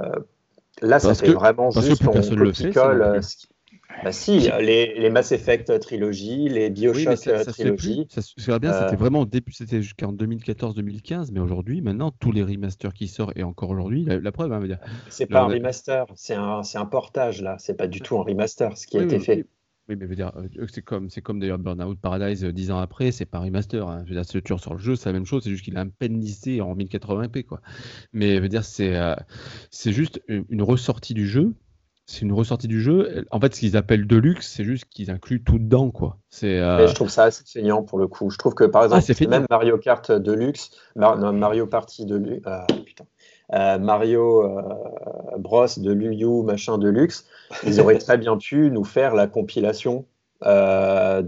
là, 0.81 0.99
ça 0.99 1.15
fait 1.15 1.31
vraiment 1.31 1.71
juste 1.71 2.03
ton 2.03 2.11
copie-colle. 2.11 3.21
Bah 4.03 4.11
si, 4.11 4.49
les, 4.59 4.99
les, 4.99 5.09
Mass 5.09 5.31
Effect 5.31 5.79
trilogie, 5.79 6.49
les 6.49 6.69
Bioshock 6.69 7.19
oui, 7.25 7.45
trilogie. 7.45 8.07
Ça 8.09 8.21
se 8.21 8.57
bien, 8.57 8.73
c'était 8.73 8.95
euh, 8.95 8.97
vraiment 8.97 9.21
au 9.21 9.25
début, 9.25 9.51
c'était 9.51 9.81
jusqu'en 9.81 10.11
2014-2015, 10.13 11.29
mais 11.31 11.39
aujourd'hui, 11.39 11.81
maintenant, 11.81 12.11
tous 12.11 12.31
les 12.31 12.43
remasters 12.43 12.93
qui 12.93 13.07
sortent, 13.07 13.37
et 13.37 13.43
encore 13.43 13.69
aujourd'hui, 13.69 14.03
la, 14.05 14.31
preuve, 14.31 14.51
hein, 14.51 14.59
dire. 14.61 14.79
C'est 15.09 15.27
pas 15.27 15.41
un 15.41 15.47
remaster, 15.47 16.05
c'est 16.15 16.33
un, 16.33 16.61
un, 16.73 16.85
portage, 16.85 17.41
là, 17.41 17.55
c'est 17.59 17.75
pas 17.75 17.87
du 17.87 18.01
tout 18.01 18.17
un 18.17 18.23
remaster, 18.23 18.75
ce 18.77 18.87
qui 18.87 18.97
a 18.97 19.03
été 19.03 19.19
fait. 19.19 19.45
Oui, 19.89 19.97
mais 19.97 20.07
dire, 20.15 20.31
euh, 20.37 20.67
c'est 20.71 20.81
comme, 20.81 21.09
c'est 21.09 21.21
comme 21.21 21.39
d'ailleurs 21.39 21.59
Burnout 21.59 21.99
Paradise 21.99 22.45
euh, 22.45 22.53
dix 22.53 22.71
ans 22.71 22.79
après, 22.79 23.11
c'est 23.11 23.25
pas 23.25 23.39
un 23.39 23.41
remaster. 23.41 23.87
Hein. 23.87 24.03
Je 24.05 24.09
veux 24.09 24.15
dire, 24.15 24.25
si 24.25 24.41
tu 24.41 24.57
sur 24.57 24.73
le 24.73 24.79
jeu, 24.79 24.95
c'est 24.95 25.09
la 25.09 25.13
même 25.13 25.25
chose, 25.25 25.43
c'est 25.43 25.49
juste 25.49 25.63
qu'il 25.63 25.75
a 25.77 25.81
un 25.81 25.89
peine 25.89 26.19
lissé 26.19 26.61
en 26.61 26.75
1080p, 26.75 27.43
quoi. 27.43 27.61
Mais 28.13 28.37
je 28.37 28.41
veux 28.41 28.49
dire, 28.49 28.63
c'est, 28.63 28.97
c'est 29.71 29.91
juste 29.91 30.21
une 30.27 30.61
ressortie 30.61 31.13
du 31.13 31.27
jeu 31.27 31.53
c'est 32.05 32.21
une 32.21 32.33
ressortie 32.33 32.67
du 32.67 32.81
jeu. 32.81 33.25
En 33.31 33.39
fait, 33.39 33.55
ce 33.55 33.61
qu'ils 33.61 33.77
appellent 33.77 34.05
Deluxe, 34.05 34.51
c'est 34.51 34.65
juste 34.65 34.85
qu'ils 34.89 35.09
incluent 35.09 35.43
tout 35.43 35.57
dedans, 35.57 35.89
quoi. 35.89 36.17
C'est. 36.29 36.59
Euh, 36.59 36.87
je 36.87 36.93
trouve 36.93 37.09
ça 37.09 37.23
assez 37.23 37.43
feignant 37.45 37.83
pour 37.83 37.97
le 37.97 38.07
coup. 38.07 38.29
Je 38.29 38.37
trouve 38.37 38.53
que 38.53 38.65
par 38.65 38.81
ah, 38.81 38.97
exemple, 38.97 39.27
même 39.29 39.45
Mario 39.49 39.77
Kart 39.77 40.11
Deluxe, 40.11 40.71
Mario 40.95 41.67
Party 41.67 42.05
Deluxe, 42.05 42.45
euh, 42.45 42.59
putain, 42.85 43.05
euh, 43.53 43.77
Mario 43.77 44.43
Bros 45.37 45.67
de 45.77 45.91
Luyu 45.91 46.43
machin 46.43 46.77
Deluxe, 46.77 47.25
ils 47.65 47.81
auraient 47.81 47.97
très 47.99 48.17
bien 48.17 48.37
pu 48.37 48.71
nous 48.71 48.83
faire 48.83 49.15
la 49.15 49.27
compilation 49.27 50.05
de 50.41 51.21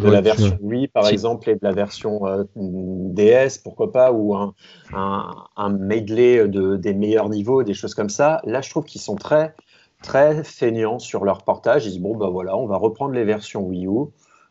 de 0.00 0.10
la 0.10 0.20
version 0.20 0.58
Wii, 0.60 0.88
par 0.88 1.08
exemple, 1.08 1.48
et 1.48 1.54
de 1.54 1.60
la 1.62 1.72
version 1.72 2.26
euh, 2.26 2.44
DS, 2.54 3.58
pourquoi 3.62 3.92
pas, 3.92 4.12
ou 4.12 4.34
un, 4.34 4.54
un, 4.92 5.70
medley 5.70 6.46
de, 6.48 6.76
des 6.76 6.92
meilleurs 6.92 7.28
niveaux, 7.28 7.62
des 7.62 7.74
choses 7.74 7.94
comme 7.94 8.10
ça. 8.10 8.40
Là, 8.44 8.60
je 8.60 8.68
trouve 8.68 8.84
qu'ils 8.84 9.00
sont 9.00 9.16
très, 9.16 9.54
très 10.02 10.44
feignants 10.44 10.98
sur 10.98 11.24
leur 11.24 11.42
portage. 11.42 11.86
Ils 11.86 11.92
disent, 11.92 12.00
bon, 12.00 12.16
ben 12.16 12.28
voilà, 12.28 12.56
on 12.56 12.66
va 12.66 12.76
reprendre 12.76 13.14
les 13.14 13.24
versions 13.24 13.62
Wii 13.62 13.86
U 13.86 14.10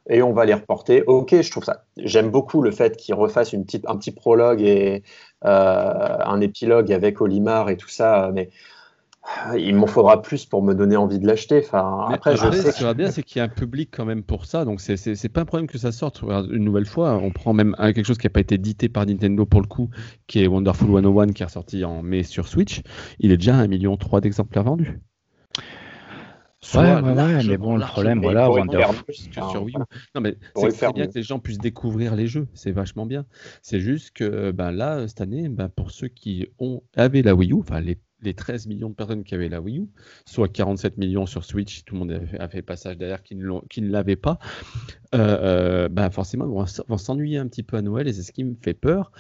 et 0.10 0.22
on 0.22 0.34
va 0.34 0.46
les 0.46 0.54
reporter. 0.54 1.04
Ok, 1.08 1.40
je 1.40 1.52
trouve 1.52 1.64
ça. 1.64 1.84
J'aime 1.98 2.30
beaucoup 2.30 2.62
le 2.62 2.72
fait 2.72 2.98
qu'ils 2.98 3.16
refassent 3.16 3.54
une 3.54 3.66
petite, 3.66 3.86
un 3.88 3.98
petit 3.98 4.12
prologue 4.12 4.62
et 4.62 4.96
euh, 4.96 5.00
un 5.42 6.42
épilogue 6.42 6.92
avec 6.92 7.22
Olimar 7.22 7.70
et 7.70 7.78
tout 7.78 7.90
ça, 7.90 8.32
mais 8.34 8.50
il 9.58 9.76
m'en 9.76 9.88
faudra 9.88 10.22
plus 10.22 10.46
pour 10.46 10.62
me 10.62 10.76
donner 10.76 10.96
envie 10.98 11.18
de 11.18 11.26
l'acheter. 11.26 11.58
Enfin, 11.58 12.10
après, 12.12 12.38
je 12.38 12.52
sais 12.52 12.72
ce 12.72 12.78
qui 12.78 12.84
va 12.84 12.94
bien, 12.94 13.10
c'est 13.10 13.24
qu'il 13.24 13.40
y 13.40 13.42
a 13.42 13.46
un 13.46 13.50
public 13.50 13.90
quand 13.92 14.06
même 14.06 14.22
pour 14.22 14.46
ça, 14.46 14.66
donc 14.66 14.80
c'est 14.82 15.30
pas 15.30 15.42
un 15.42 15.46
problème 15.46 15.68
que 15.68 15.80
ça 15.80 15.92
sorte. 15.92 16.22
Une 16.22 16.64
nouvelle 16.64 16.86
fois, 16.86 17.14
on 17.14 17.32
prend 17.32 17.54
même 17.54 17.76
quelque 17.80 18.04
chose 18.04 18.20
qui 18.20 18.28
n'a 18.28 18.32
pas 18.32 18.42
été 18.42 18.56
édité 18.56 18.88
par 18.88 19.06
Nintendo 19.06 19.46
pour 19.46 19.62
le 19.62 19.68
coup, 19.68 19.90
qui 20.28 20.44
est 20.44 20.48
Wonderful 20.48 20.90
101, 20.92 21.34
qui 21.34 21.42
est 21.42 21.46
ressorti 21.46 21.84
en 21.84 22.04
mai 22.04 22.22
sur 22.22 22.48
Switch. 22.48 22.82
Il 23.20 23.32
est 23.32 23.38
déjà 23.38 23.58
à 23.58 23.64
1,3 23.64 23.68
million 23.68 23.98
d'exemplaires 24.22 24.64
vendus. 24.64 25.00
Ouais, 26.74 27.02
ouais, 27.02 27.44
mais 27.44 27.58
bon, 27.58 27.78
le 27.78 27.86
problème, 27.86 28.22
voilà, 28.22 28.50
Wonderful. 28.50 29.14
Sur 29.14 29.64
Wii 29.64 29.76
Non, 30.16 30.22
mais 30.22 30.36
c'est 30.56 30.94
bien 30.94 31.08
que 31.08 31.14
les 31.16 31.24
gens 31.24 31.40
puissent 31.40 31.60
découvrir 31.60 32.16
les 32.16 32.28
jeux, 32.28 32.48
c'est 32.54 32.72
vachement 32.72 33.06
bien. 33.06 33.26
C'est 33.62 33.80
juste 33.80 34.12
que 34.12 34.52
ben, 34.52 34.72
là, 34.72 35.08
cette 35.08 35.22
année, 35.22 35.50
ben, 35.50 35.70
pour 35.70 35.92
ceux 35.92 36.08
qui 36.08 36.48
ont 36.60 36.82
avaient 36.96 37.22
la 37.22 37.36
Wii 37.36 37.52
U, 37.52 37.60
enfin 37.60 37.80
les 37.80 37.98
les 38.22 38.34
13 38.34 38.68
millions 38.68 38.90
de 38.90 38.96
personnes 38.96 39.24
qui 39.24 39.36
avaient 39.36 39.50
la 39.50 39.62
Wii 39.62 39.80
U, 39.80 39.90
soit 40.26 40.48
47 40.48 40.98
millions 40.98 41.26
sur 41.26 41.44
Switch, 41.44 41.84
tout 41.86 41.96
le 41.96 42.00
monde 42.00 42.22
a 42.40 42.48
fait, 42.48 42.58
le 42.58 42.64
passage 42.64 42.98
derrière 42.98 43.22
qui 43.24 43.36
ne, 43.36 43.90
l'avaient 43.90 44.16
pas, 44.16 44.40
euh, 45.14 45.18
euh, 45.20 45.90
bah 45.90 46.10
forcément 46.10 46.48
vont, 46.48 46.66
vont 46.88 46.98
s'ennuyer 46.98 47.38
un 47.38 47.48
petit 47.48 47.64
peu 47.64 47.78
à 47.78 47.82
Noël 47.82 48.08
et 48.08 48.14
c'est 48.14 48.24
ce 48.24 48.32
qui 48.32 48.44
me 48.44 48.56
fait 48.62 48.74
peur. 48.74 49.12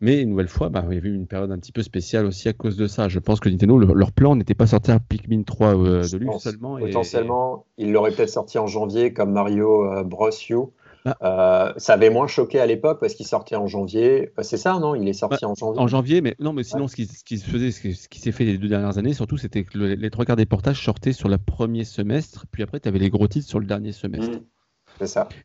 Mais 0.00 0.20
une 0.20 0.30
nouvelle 0.30 0.48
fois, 0.48 0.68
bah, 0.68 0.84
il 0.88 0.94
y 0.94 0.98
avait 0.98 1.08
eu 1.08 1.14
une 1.14 1.26
période 1.26 1.50
un 1.50 1.58
petit 1.58 1.72
peu 1.72 1.82
spéciale 1.82 2.26
aussi 2.26 2.48
à 2.48 2.52
cause 2.52 2.76
de 2.76 2.86
ça. 2.86 3.08
Je 3.08 3.18
pense 3.18 3.40
que 3.40 3.48
Nintendo, 3.48 3.78
leur 3.78 4.12
plan 4.12 4.36
n'était 4.36 4.54
pas 4.54 4.66
sorti 4.66 4.90
à 4.90 5.00
Pikmin 5.00 5.42
3 5.42 5.76
euh, 5.76 6.08
de 6.08 6.16
luxe 6.16 6.38
seulement. 6.38 6.78
Potentiellement, 6.78 7.66
ils 7.76 7.92
l'auraient 7.92 8.12
peut-être 8.12 8.30
sorti 8.30 8.58
en 8.58 8.66
janvier 8.66 9.12
comme 9.12 9.32
Mario 9.32 10.04
Bros. 10.04 10.30
U. 10.50 10.54
Ah. 11.04 11.16
Euh, 11.22 11.72
ça 11.76 11.94
avait 11.94 12.08
moins 12.08 12.26
choqué 12.26 12.60
à 12.60 12.66
l'époque 12.66 12.98
parce 13.00 13.14
qu'il 13.14 13.26
sortait 13.26 13.56
en 13.56 13.66
janvier. 13.66 14.32
Euh, 14.38 14.42
c'est 14.42 14.56
ça, 14.56 14.78
non? 14.78 14.94
Il 14.94 15.06
est 15.06 15.12
sorti 15.12 15.44
en 15.44 15.54
janvier. 15.54 15.80
En 15.80 15.86
janvier, 15.86 16.20
mais 16.20 16.34
non, 16.38 16.52
mais 16.52 16.62
sinon, 16.62 16.88
ce, 16.88 16.96
qui, 16.96 17.06
se 17.06 17.44
faisait, 17.44 17.70
ce 17.70 18.08
qui, 18.08 18.20
s'est 18.20 18.32
fait 18.32 18.44
les 18.44 18.56
deux 18.56 18.68
dernières 18.68 18.96
années, 18.96 19.12
surtout, 19.12 19.36
c'était 19.36 19.64
que 19.64 19.78
les 19.78 20.10
trois 20.10 20.24
quarts 20.24 20.36
des 20.36 20.46
portages 20.46 20.82
sortaient 20.82 21.12
sur 21.12 21.28
le 21.28 21.36
premier 21.36 21.84
semestre, 21.84 22.46
puis 22.50 22.62
après, 22.62 22.80
tu 22.80 22.88
avais 22.88 22.98
les 22.98 23.10
gros 23.10 23.28
titres 23.28 23.48
sur 23.48 23.60
le 23.60 23.66
dernier 23.66 23.92
semestre. 23.92 24.38
Mmh. 24.38 24.44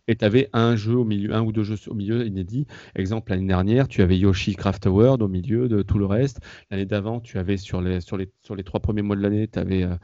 Et 0.07 0.15
tu 0.15 0.25
avais 0.25 0.49
un 0.53 0.75
jeu 0.75 0.95
au 0.95 1.05
milieu, 1.05 1.33
un 1.33 1.41
ou 1.41 1.51
deux 1.51 1.63
jeux 1.63 1.77
au 1.87 1.93
milieu 1.93 2.25
inédits. 2.25 2.65
Exemple, 2.95 3.31
l'année 3.31 3.47
dernière, 3.47 3.87
tu 3.87 4.01
avais 4.01 4.17
Yoshi 4.17 4.55
Craft 4.55 4.85
World 4.85 5.21
au 5.21 5.27
milieu 5.27 5.67
de 5.67 5.81
tout 5.81 5.97
le 5.97 6.05
reste. 6.05 6.39
L'année 6.69 6.85
d'avant, 6.85 7.19
tu 7.19 7.37
avais 7.37 7.57
sur 7.57 7.81
les, 7.81 8.01
sur, 8.01 8.17
les, 8.17 8.29
sur 8.41 8.55
les 8.55 8.63
trois 8.63 8.79
premiers 8.79 9.01
mois 9.01 9.15
de 9.15 9.21
l'année, 9.21 9.49
avais, 9.55 9.83
euh, 9.83 9.95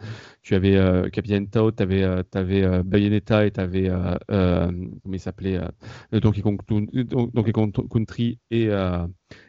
tu 0.42 0.56
avais 0.56 0.76
euh, 0.76 1.10
Captain 1.10 1.46
Tao, 1.46 1.72
tu 1.72 1.84
avais, 1.84 2.04
euh, 2.04 2.24
avais 2.34 2.84
Bayonetta 2.84 3.46
et 3.46 3.52
tu 3.52 3.60
avais, 3.60 3.90
comment 4.28 5.14
il 5.14 5.20
s'appelait, 5.20 5.60
Donkey 6.12 6.42
Kong, 6.42 6.60
Country 7.90 8.40
et, 8.52 8.70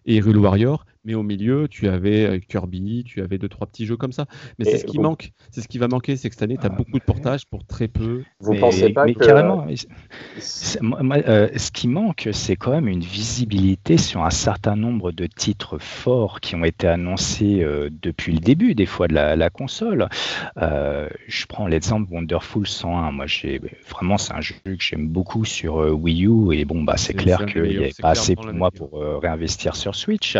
et 0.04 0.20
Rule 0.20 0.38
Warrior 0.38 0.84
mais 1.06 1.14
au 1.14 1.22
milieu, 1.22 1.68
tu 1.68 1.88
avais 1.88 2.24
euh, 2.24 2.38
Kirby, 2.40 3.04
tu 3.04 3.22
avais 3.22 3.38
deux, 3.38 3.48
trois 3.48 3.68
petits 3.68 3.86
jeux 3.86 3.96
comme 3.96 4.10
ça. 4.10 4.26
Mais 4.58 4.64
c'est 4.64 4.78
ce 4.78 4.84
qui 4.84 4.98
manque. 4.98 5.30
C'est 5.52 5.60
ce 5.60 5.68
qui 5.68 5.78
va 5.78 5.86
manquer, 5.86 6.16
c'est 6.16 6.28
que 6.28 6.34
cette 6.34 6.42
année, 6.42 6.58
tu 6.60 6.66
as 6.66 6.70
ah, 6.72 6.76
beaucoup 6.76 6.98
de 6.98 7.04
portages 7.04 7.46
pour 7.46 7.64
très 7.64 7.86
peu. 7.86 8.24
Vous 8.40 8.54
pensez 8.56 8.90
pas 8.90 9.04
mais 9.04 9.14
que... 9.14 9.24
carrément. 9.24 9.66
Euh, 9.68 11.48
ce 11.56 11.70
qui 11.70 11.86
manque, 11.86 12.28
c'est 12.32 12.56
quand 12.56 12.72
même 12.72 12.88
une 12.88 13.04
visibilité 13.04 13.98
sur 13.98 14.24
un 14.24 14.30
certain 14.30 14.74
nombre 14.74 15.12
de 15.12 15.26
titres 15.26 15.78
forts 15.78 16.40
qui 16.40 16.56
ont 16.56 16.64
été 16.64 16.88
annoncés 16.88 17.62
euh, 17.62 17.88
depuis 18.02 18.32
le 18.32 18.40
début, 18.40 18.74
des 18.74 18.86
fois, 18.86 19.06
de 19.06 19.14
la, 19.14 19.50
console. 19.50 20.08
je 20.56 21.46
prends 21.46 21.68
l'exemple 21.68 22.12
Wonderful 22.12 22.66
101. 22.66 23.12
Moi, 23.12 23.26
j'ai 23.28 23.60
vraiment, 23.88 24.18
c'est 24.18 24.34
un 24.34 24.40
jeu 24.40 24.56
que 24.64 24.74
j'aime 24.80 25.06
beaucoup 25.06 25.44
sur 25.44 25.76
Wii 25.76 26.26
U. 26.26 26.52
Et 26.52 26.64
bon, 26.64 26.82
bah, 26.82 26.96
c'est 26.96 27.14
clair 27.14 27.46
qu'il 27.46 27.62
n'y 27.62 27.76
avait 27.76 27.92
pas 27.96 28.10
assez 28.10 28.34
pour 28.34 28.52
moi 28.52 28.72
pour 28.72 29.00
réinvestir 29.22 29.76
sur 29.76 29.94
Switch. 29.94 30.36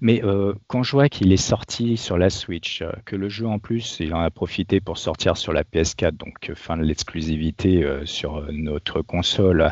Mais 0.00 0.22
euh, 0.24 0.54
quand 0.68 0.82
je 0.82 0.92
vois 0.92 1.08
qu'il 1.08 1.32
est 1.32 1.36
sorti 1.36 1.96
sur 1.96 2.18
la 2.18 2.30
Switch, 2.30 2.82
euh, 2.82 2.92
que 3.04 3.16
le 3.16 3.28
jeu 3.28 3.46
en 3.46 3.58
plus, 3.58 3.98
il 4.00 4.14
en 4.14 4.20
a 4.20 4.30
profité 4.30 4.80
pour 4.80 4.98
sortir 4.98 5.36
sur 5.36 5.52
la 5.52 5.64
PS4, 5.64 6.12
donc 6.12 6.52
fin 6.54 6.76
de 6.76 6.82
l'exclusivité 6.82 7.84
sur 8.04 8.46
notre 8.52 9.02
console, 9.02 9.70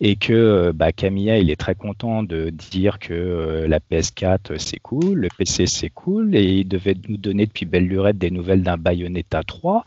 et 0.00 0.16
que 0.16 0.72
bah, 0.74 0.92
Camilla, 0.92 1.38
il 1.38 1.50
est 1.50 1.56
très 1.56 1.74
content 1.74 2.22
de 2.22 2.50
dire 2.50 2.98
que 2.98 3.66
la 3.68 3.78
PS4 3.78 4.58
c'est 4.58 4.78
cool, 4.78 5.20
le 5.20 5.28
PC 5.36 5.66
c'est 5.66 5.90
cool, 5.90 6.34
et 6.34 6.60
il 6.60 6.68
devait 6.68 6.96
nous 7.08 7.16
donner 7.16 7.46
depuis 7.46 7.66
belle 7.66 7.86
lurette 7.86 8.18
des 8.18 8.30
nouvelles 8.30 8.62
d'un 8.62 8.76
Bayonetta 8.76 9.42
3. 9.42 9.84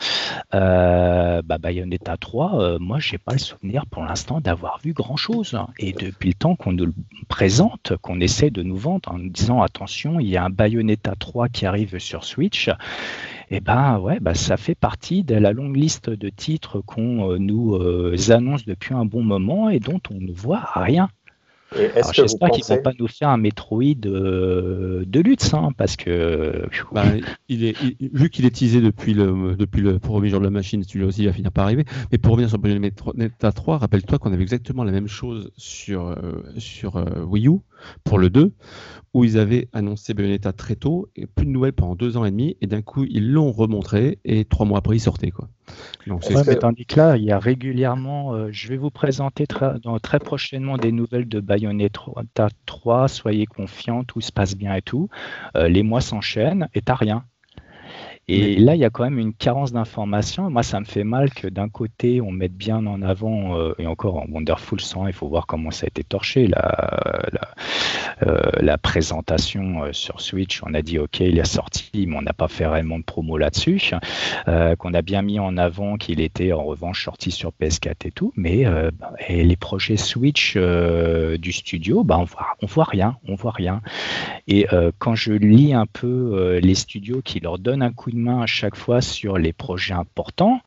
bah, 0.51 1.41
Bayonetta 1.59 2.17
3, 2.17 2.79
moi 2.79 2.99
j'ai 2.99 3.17
pas 3.17 3.33
le 3.33 3.39
souvenir 3.39 3.85
pour 3.87 4.03
l'instant 4.03 4.41
d'avoir 4.41 4.79
vu 4.83 4.93
grand 4.93 5.17
chose. 5.17 5.57
Et 5.79 5.93
depuis 5.93 6.29
le 6.29 6.35
temps 6.35 6.55
qu'on 6.55 6.73
nous 6.73 6.85
le 6.85 6.93
présente, 7.27 7.93
qu'on 8.01 8.19
essaie 8.19 8.49
de 8.49 8.63
nous 8.63 8.77
vendre 8.77 9.11
en 9.11 9.17
nous 9.17 9.29
disant 9.29 9.61
attention, 9.71 10.19
il 10.19 10.27
y 10.27 10.37
a 10.37 10.43
un 10.43 10.49
Bayonetta 10.49 11.15
3 11.17 11.47
qui 11.47 11.65
arrive 11.65 11.97
sur 11.97 12.25
Switch, 12.25 12.67
et 12.67 13.57
eh 13.57 13.59
ben 13.59 13.99
ouais, 13.99 14.19
bah, 14.19 14.33
ça 14.33 14.57
fait 14.57 14.75
partie 14.75 15.23
de 15.23 15.35
la 15.35 15.53
longue 15.53 15.75
liste 15.75 16.09
de 16.09 16.29
titres 16.29 16.81
qu'on 16.81 17.31
euh, 17.31 17.37
nous 17.37 17.75
euh, 17.75 18.15
annonce 18.29 18.65
depuis 18.65 18.93
un 18.93 19.05
bon 19.05 19.23
moment 19.23 19.69
et 19.69 19.79
dont 19.79 19.99
on 20.09 20.21
ne 20.21 20.31
voit 20.31 20.63
rien. 20.75 21.09
J'espère 21.73 22.49
qu'ils 22.49 22.63
ne 22.69 22.75
vont 22.75 22.81
pas 22.81 22.91
nous 22.99 23.07
faire 23.07 23.29
un 23.29 23.37
Metroid 23.37 24.05
euh, 24.05 25.03
de 25.07 25.19
lutte, 25.21 25.53
hein, 25.53 25.69
parce 25.77 25.95
que. 25.95 26.65
Bah, 26.91 27.05
il 27.47 27.63
est, 27.63 27.75
vu 28.01 28.29
qu'il 28.29 28.45
est 28.45 28.55
teasé 28.55 28.81
depuis 28.81 29.13
le, 29.13 29.55
depuis 29.55 29.81
le 29.81 29.97
premier 29.97 30.29
jour 30.29 30.39
de 30.39 30.45
la 30.45 30.51
machine, 30.51 30.83
celui-là 30.83 31.07
aussi 31.07 31.21
il 31.21 31.27
va 31.27 31.33
finir 31.33 31.51
par 31.51 31.65
arriver. 31.65 31.85
Mais 32.11 32.17
pour 32.17 32.33
revenir 32.33 32.49
sur 32.49 32.59
Bayonetta 32.59 33.51
3, 33.51 33.77
rappelle-toi 33.77 34.19
qu'on 34.19 34.33
avait 34.33 34.41
exactement 34.41 34.83
la 34.83 34.91
même 34.91 35.07
chose 35.07 35.51
sur, 35.55 36.07
euh, 36.07 36.43
sur 36.57 36.97
euh, 36.97 37.23
Wii 37.23 37.47
U 37.47 37.59
pour 38.03 38.17
le 38.17 38.29
2, 38.29 38.53
où 39.13 39.23
ils 39.25 39.37
avaient 39.37 39.67
annoncé 39.73 40.13
Bayonetta 40.13 40.53
très 40.53 40.75
tôt, 40.75 41.09
et 41.15 41.27
plus 41.27 41.45
de 41.45 41.51
nouvelles 41.51 41.73
pendant 41.73 41.95
deux 41.95 42.17
ans 42.17 42.25
et 42.25 42.31
demi, 42.31 42.57
et 42.61 42.67
d'un 42.67 42.81
coup 42.81 43.05
ils 43.09 43.31
l'ont 43.31 43.51
remontré, 43.51 44.19
et 44.23 44.45
trois 44.45 44.65
mois 44.65 44.79
après 44.79 44.95
ils 44.95 45.01
sortaient. 45.01 45.31
Quoi. 45.31 45.49
Donc, 46.07 46.23
ouais, 46.29 46.55
tandis 46.55 46.85
que 46.85 46.97
là, 46.97 47.17
il 47.17 47.23
y 47.23 47.31
a 47.31 47.39
régulièrement, 47.39 48.33
euh, 48.33 48.49
je 48.51 48.67
vais 48.67 48.77
vous 48.77 48.89
présenter 48.89 49.47
très, 49.47 49.79
dans, 49.79 49.99
très 49.99 50.19
prochainement 50.19 50.77
des 50.77 50.91
nouvelles 50.91 51.27
de 51.27 51.39
Bayonetta 51.39 52.49
3, 52.65 53.07
soyez 53.07 53.45
confiants, 53.45 54.03
tout 54.03 54.21
se 54.21 54.31
passe 54.31 54.55
bien 54.55 54.73
et 54.75 54.81
tout. 54.81 55.09
Euh, 55.55 55.67
les 55.67 55.83
mois 55.83 56.01
s'enchaînent 56.01 56.67
et 56.73 56.81
t'as 56.81 56.95
rien. 56.95 57.25
Et 58.27 58.55
là, 58.55 58.75
il 58.75 58.79
y 58.79 58.85
a 58.85 58.89
quand 58.89 59.03
même 59.03 59.17
une 59.17 59.33
carence 59.33 59.73
d'informations. 59.73 60.49
Moi, 60.49 60.63
ça 60.63 60.79
me 60.79 60.85
fait 60.85 61.03
mal 61.03 61.31
que 61.33 61.47
d'un 61.47 61.69
côté, 61.69 62.21
on 62.21 62.31
mette 62.31 62.55
bien 62.55 62.85
en 62.85 63.01
avant, 63.01 63.57
euh, 63.57 63.73
et 63.79 63.87
encore 63.87 64.17
en 64.17 64.25
Wonderful 64.29 64.79
100, 64.79 65.07
il 65.07 65.13
faut 65.13 65.27
voir 65.27 65.47
comment 65.47 65.71
ça 65.71 65.85
a 65.85 65.87
été 65.87 66.03
torché, 66.03 66.47
la, 66.47 67.27
la, 67.31 68.27
euh, 68.27 68.51
la 68.59 68.77
présentation 68.77 69.83
euh, 69.83 69.93
sur 69.93 70.21
Switch. 70.21 70.61
On 70.63 70.73
a 70.73 70.81
dit, 70.81 70.99
OK, 70.99 71.19
il 71.19 71.39
est 71.39 71.45
sorti, 71.45 72.05
mais 72.07 72.15
on 72.15 72.21
n'a 72.21 72.33
pas 72.33 72.47
fait 72.47 72.67
réellement 72.67 72.99
de 72.99 73.03
promo 73.03 73.37
là-dessus. 73.37 73.91
qu'on 74.77 74.93
a 74.93 75.01
bien 75.01 75.21
mis 75.23 75.39
en 75.39 75.57
avant 75.57 75.97
qu'il 75.97 76.21
était 76.21 76.53
en 76.53 76.63
revanche 76.63 77.03
sorti 77.03 77.31
sur 77.31 77.51
PS4 77.59 78.07
et 78.07 78.11
tout. 78.11 78.33
Mais 78.35 78.65
et 79.27 79.43
les 79.43 79.55
projets 79.55 79.97
Switch 79.97 80.57
du 80.57 81.51
studio, 81.51 82.03
bah, 82.03 82.17
on 82.19 82.25
voit, 82.25 82.47
on 82.61 82.65
voit 82.65 82.83
rien. 82.83 83.17
On 83.27 83.35
voit 83.35 83.51
rien. 83.51 83.81
Et 84.47 84.67
quand 84.99 85.15
je 85.15 85.33
lis 85.33 85.73
un 85.73 85.85
peu 85.85 86.59
les 86.61 86.75
studios 86.75 87.21
qui 87.23 87.39
leur 87.39 87.57
donnent 87.57 87.81
un 87.81 87.91
coup 87.91 88.10
de 88.11 88.17
main 88.17 88.41
à 88.41 88.45
chaque 88.45 88.75
fois 88.75 89.01
sur 89.01 89.37
les 89.37 89.53
projets 89.53 89.93
importants, 89.93 90.61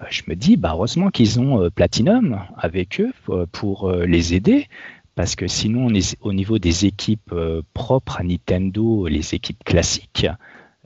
euh, 0.00 0.04
je 0.10 0.22
me 0.26 0.34
dis, 0.34 0.56
bah, 0.56 0.70
heureusement 0.72 1.10
qu'ils 1.10 1.38
ont 1.38 1.62
euh, 1.62 1.70
Platinum 1.70 2.40
avec 2.56 3.00
eux 3.00 3.12
euh, 3.28 3.46
pour 3.52 3.90
les 3.92 4.34
aider. 4.34 4.66
Parce 5.14 5.36
que 5.36 5.46
sinon, 5.46 5.86
on 5.86 5.94
est 5.94 6.16
au 6.20 6.32
niveau 6.32 6.58
des 6.58 6.86
équipes 6.86 7.34
propres 7.74 8.20
à 8.20 8.22
Nintendo, 8.22 9.06
les 9.06 9.34
équipes 9.34 9.62
classiques, 9.64 10.26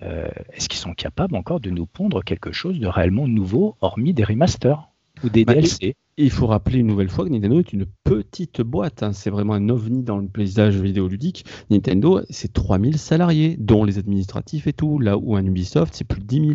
est-ce 0.00 0.68
qu'ils 0.68 0.80
sont 0.80 0.94
capables 0.94 1.36
encore 1.36 1.60
de 1.60 1.70
nous 1.70 1.86
pondre 1.86 2.24
quelque 2.24 2.50
chose 2.50 2.80
de 2.80 2.86
réellement 2.86 3.28
nouveau, 3.28 3.76
hormis 3.80 4.12
des 4.12 4.24
remasters 4.24 4.88
ou 5.22 5.28
des 5.28 5.44
bah, 5.44 5.54
Il 6.16 6.30
faut 6.30 6.46
rappeler 6.46 6.78
une 6.78 6.86
nouvelle 6.86 7.08
fois 7.08 7.24
que 7.24 7.30
Nintendo 7.30 7.58
est 7.58 7.72
une 7.72 7.86
petite 8.04 8.60
boîte. 8.60 9.02
Hein. 9.02 9.12
C'est 9.12 9.30
vraiment 9.30 9.54
un 9.54 9.68
ovni 9.68 10.04
dans 10.04 10.18
le 10.18 10.28
paysage 10.28 10.80
vidéoludique. 10.80 11.44
Nintendo, 11.70 12.20
c'est 12.30 12.52
3000 12.52 12.98
salariés, 12.98 13.56
dont 13.58 13.84
les 13.84 13.98
administratifs 13.98 14.68
et 14.68 14.72
tout. 14.72 15.00
Là 15.00 15.18
où 15.18 15.34
un 15.34 15.44
Ubisoft, 15.44 15.94
c'est 15.94 16.04
plus 16.04 16.20
de 16.20 16.26
10 16.26 16.36
000. 16.40 16.50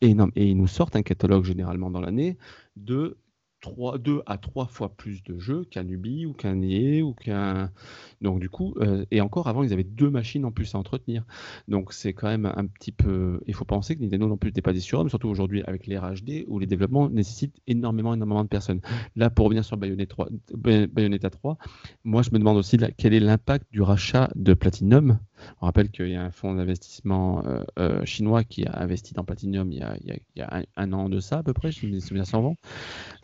et 0.00 0.50
ils 0.50 0.56
nous 0.56 0.66
sortent 0.66 0.96
un 0.96 1.02
catalogue 1.02 1.44
généralement 1.44 1.90
dans 1.90 2.00
l'année 2.00 2.38
de 2.76 3.16
3, 3.64 3.98
2 3.98 4.22
à 4.26 4.36
3 4.36 4.66
fois 4.66 4.90
plus 4.90 5.22
de 5.22 5.38
jeux 5.38 5.64
qu'un 5.64 5.88
Ubi 5.88 6.26
ou 6.26 6.34
qu'un 6.34 6.60
EA 6.60 7.02
ou 7.02 7.14
qu'un. 7.14 7.70
Donc, 8.20 8.40
du 8.40 8.48
coup, 8.48 8.74
euh, 8.78 9.04
et 9.10 9.20
encore 9.20 9.48
avant, 9.48 9.62
ils 9.62 9.72
avaient 9.72 9.84
deux 9.84 10.10
machines 10.10 10.44
en 10.44 10.52
plus 10.52 10.74
à 10.74 10.78
entretenir. 10.78 11.24
Donc, 11.68 11.92
c'est 11.92 12.12
quand 12.12 12.28
même 12.28 12.52
un 12.56 12.66
petit 12.66 12.92
peu. 12.92 13.40
Il 13.46 13.54
faut 13.54 13.64
penser 13.64 13.96
que 13.96 14.02
Nintendo 14.02 14.28
non 14.28 14.36
plus 14.36 14.52
n'est 14.54 14.62
pas 14.62 14.72
des 14.72 14.80
surhommes, 14.80 15.08
surtout 15.08 15.28
aujourd'hui 15.28 15.62
avec 15.66 15.86
les 15.86 15.96
HD 15.96 16.44
où 16.48 16.58
les 16.58 16.66
développements 16.66 17.08
nécessitent 17.08 17.60
énormément, 17.66 18.14
énormément 18.14 18.42
de 18.42 18.48
personnes. 18.48 18.80
Là, 19.16 19.30
pour 19.30 19.46
revenir 19.46 19.64
sur 19.64 19.76
Bayonetta 19.76 20.06
3, 20.06 20.28
Bayonetta 20.54 21.30
3 21.30 21.58
moi, 22.04 22.22
je 22.22 22.30
me 22.32 22.38
demande 22.38 22.56
aussi 22.56 22.78
quel 22.96 23.14
est 23.14 23.20
l'impact 23.20 23.66
du 23.72 23.82
rachat 23.82 24.30
de 24.34 24.54
Platinum? 24.54 25.18
On 25.60 25.66
rappelle 25.66 25.90
qu'il 25.90 26.08
y 26.08 26.14
a 26.14 26.22
un 26.22 26.30
fonds 26.30 26.54
d'investissement 26.54 27.44
euh, 27.44 27.64
euh, 27.78 28.04
chinois 28.04 28.44
qui 28.44 28.64
a 28.66 28.78
investi 28.80 29.14
dans 29.14 29.24
Platinum 29.24 29.70
il 29.72 29.78
y 30.36 30.40
a, 30.40 30.62
un, 30.76 30.92
an 30.92 31.08
de 31.08 31.20
ça 31.20 31.38
à 31.38 31.42
peu 31.42 31.52
près, 31.52 31.70
je 31.70 31.86
me 31.86 32.00
souviens 32.00 32.24
sans 32.24 32.40
vent. 32.40 32.56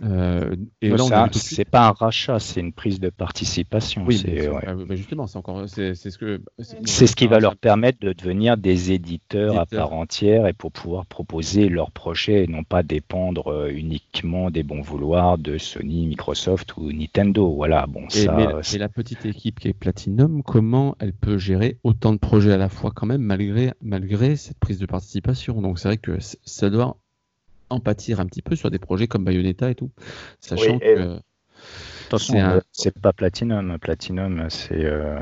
Euh, 0.03 0.55
et 0.83 0.93
c'est 1.33 1.65
pas 1.65 1.89
un 1.89 1.93
rachat, 1.93 2.39
c'est 2.39 2.61
une 2.61 2.73
prise 2.73 3.01
de 3.01 3.11
participation. 3.11 4.05
Oui, 4.07 4.19
c'est, 4.19 4.49
justement, 4.97 5.27
c'est 5.27 5.37
encore, 5.37 5.69
c'est, 5.69 5.95
ce 5.95 6.19
que. 6.19 6.41
C'est, 6.59 7.07
ce 7.07 7.17
qui 7.17 7.27
va 7.27 7.41
leur 7.41 7.57
permettre 7.57 7.99
de 8.01 8.13
devenir 8.13 8.57
des 8.57 8.93
éditeurs 8.93 9.59
à 9.59 9.67
part 9.67 9.93
entière 9.93 10.47
et 10.47 10.53
pour 10.53 10.73
pouvoir 10.73 11.07
proposer 11.07 11.69
leurs 11.69 11.91
projets 11.91 12.45
et 12.45 12.47
non 12.47 12.65
pas 12.65 12.83
dépendre 12.83 13.69
uniquement 13.69 14.51
des 14.51 14.63
bons 14.63 14.81
vouloirs 14.81 15.39
de 15.39 15.59
Sony, 15.59 16.07
Microsoft 16.07 16.77
ou 16.77 16.93
Nintendo. 16.93 17.53
Voilà, 17.55 17.87
bon, 17.87 18.07
et, 18.15 18.27
ça. 18.27 18.79
la 18.79 18.89
petite 18.89 19.25
équipe 19.27 19.61
qui 19.61 19.69
est 19.69 19.73
Platinum, 19.73 20.43
comment 20.43 20.97
elle 20.99 21.13
peut 21.13 21.39
gérer 21.39 21.77
autant 21.85 22.13
de 22.13 22.19
projets 22.19 22.53
à 22.53 22.57
la 22.57 22.69
fois 22.69 22.93
quand 22.95 23.07
même, 23.07 23.23
malgré, 23.23 23.73
malgré 23.83 24.37
cette 24.37 24.59
prise 24.59 24.79
de 24.79 24.87
participation? 24.87 25.61
Donc 25.61 25.79
c'est 25.79 25.89
vrai 25.89 25.99
que 25.99 26.19
ça 26.45 26.71
doit 26.71 26.97
en 27.69 27.81
pâtir 27.81 28.21
un 28.21 28.27
petit 28.27 28.43
peu 28.43 28.57
sur 28.57 28.71
des 28.71 28.79
projets 28.79 29.07
comme 29.07 29.25
Bayonetta 29.25 29.71
et 29.71 29.75
tout, 29.75 29.91
sachant 30.41 30.79
que... 30.79 31.21
c'est 32.19 32.99
pas 33.01 33.13
Platinum. 33.13 33.79
Platinum, 33.79 34.47
c'est 34.49 34.85
euh, 34.85 35.19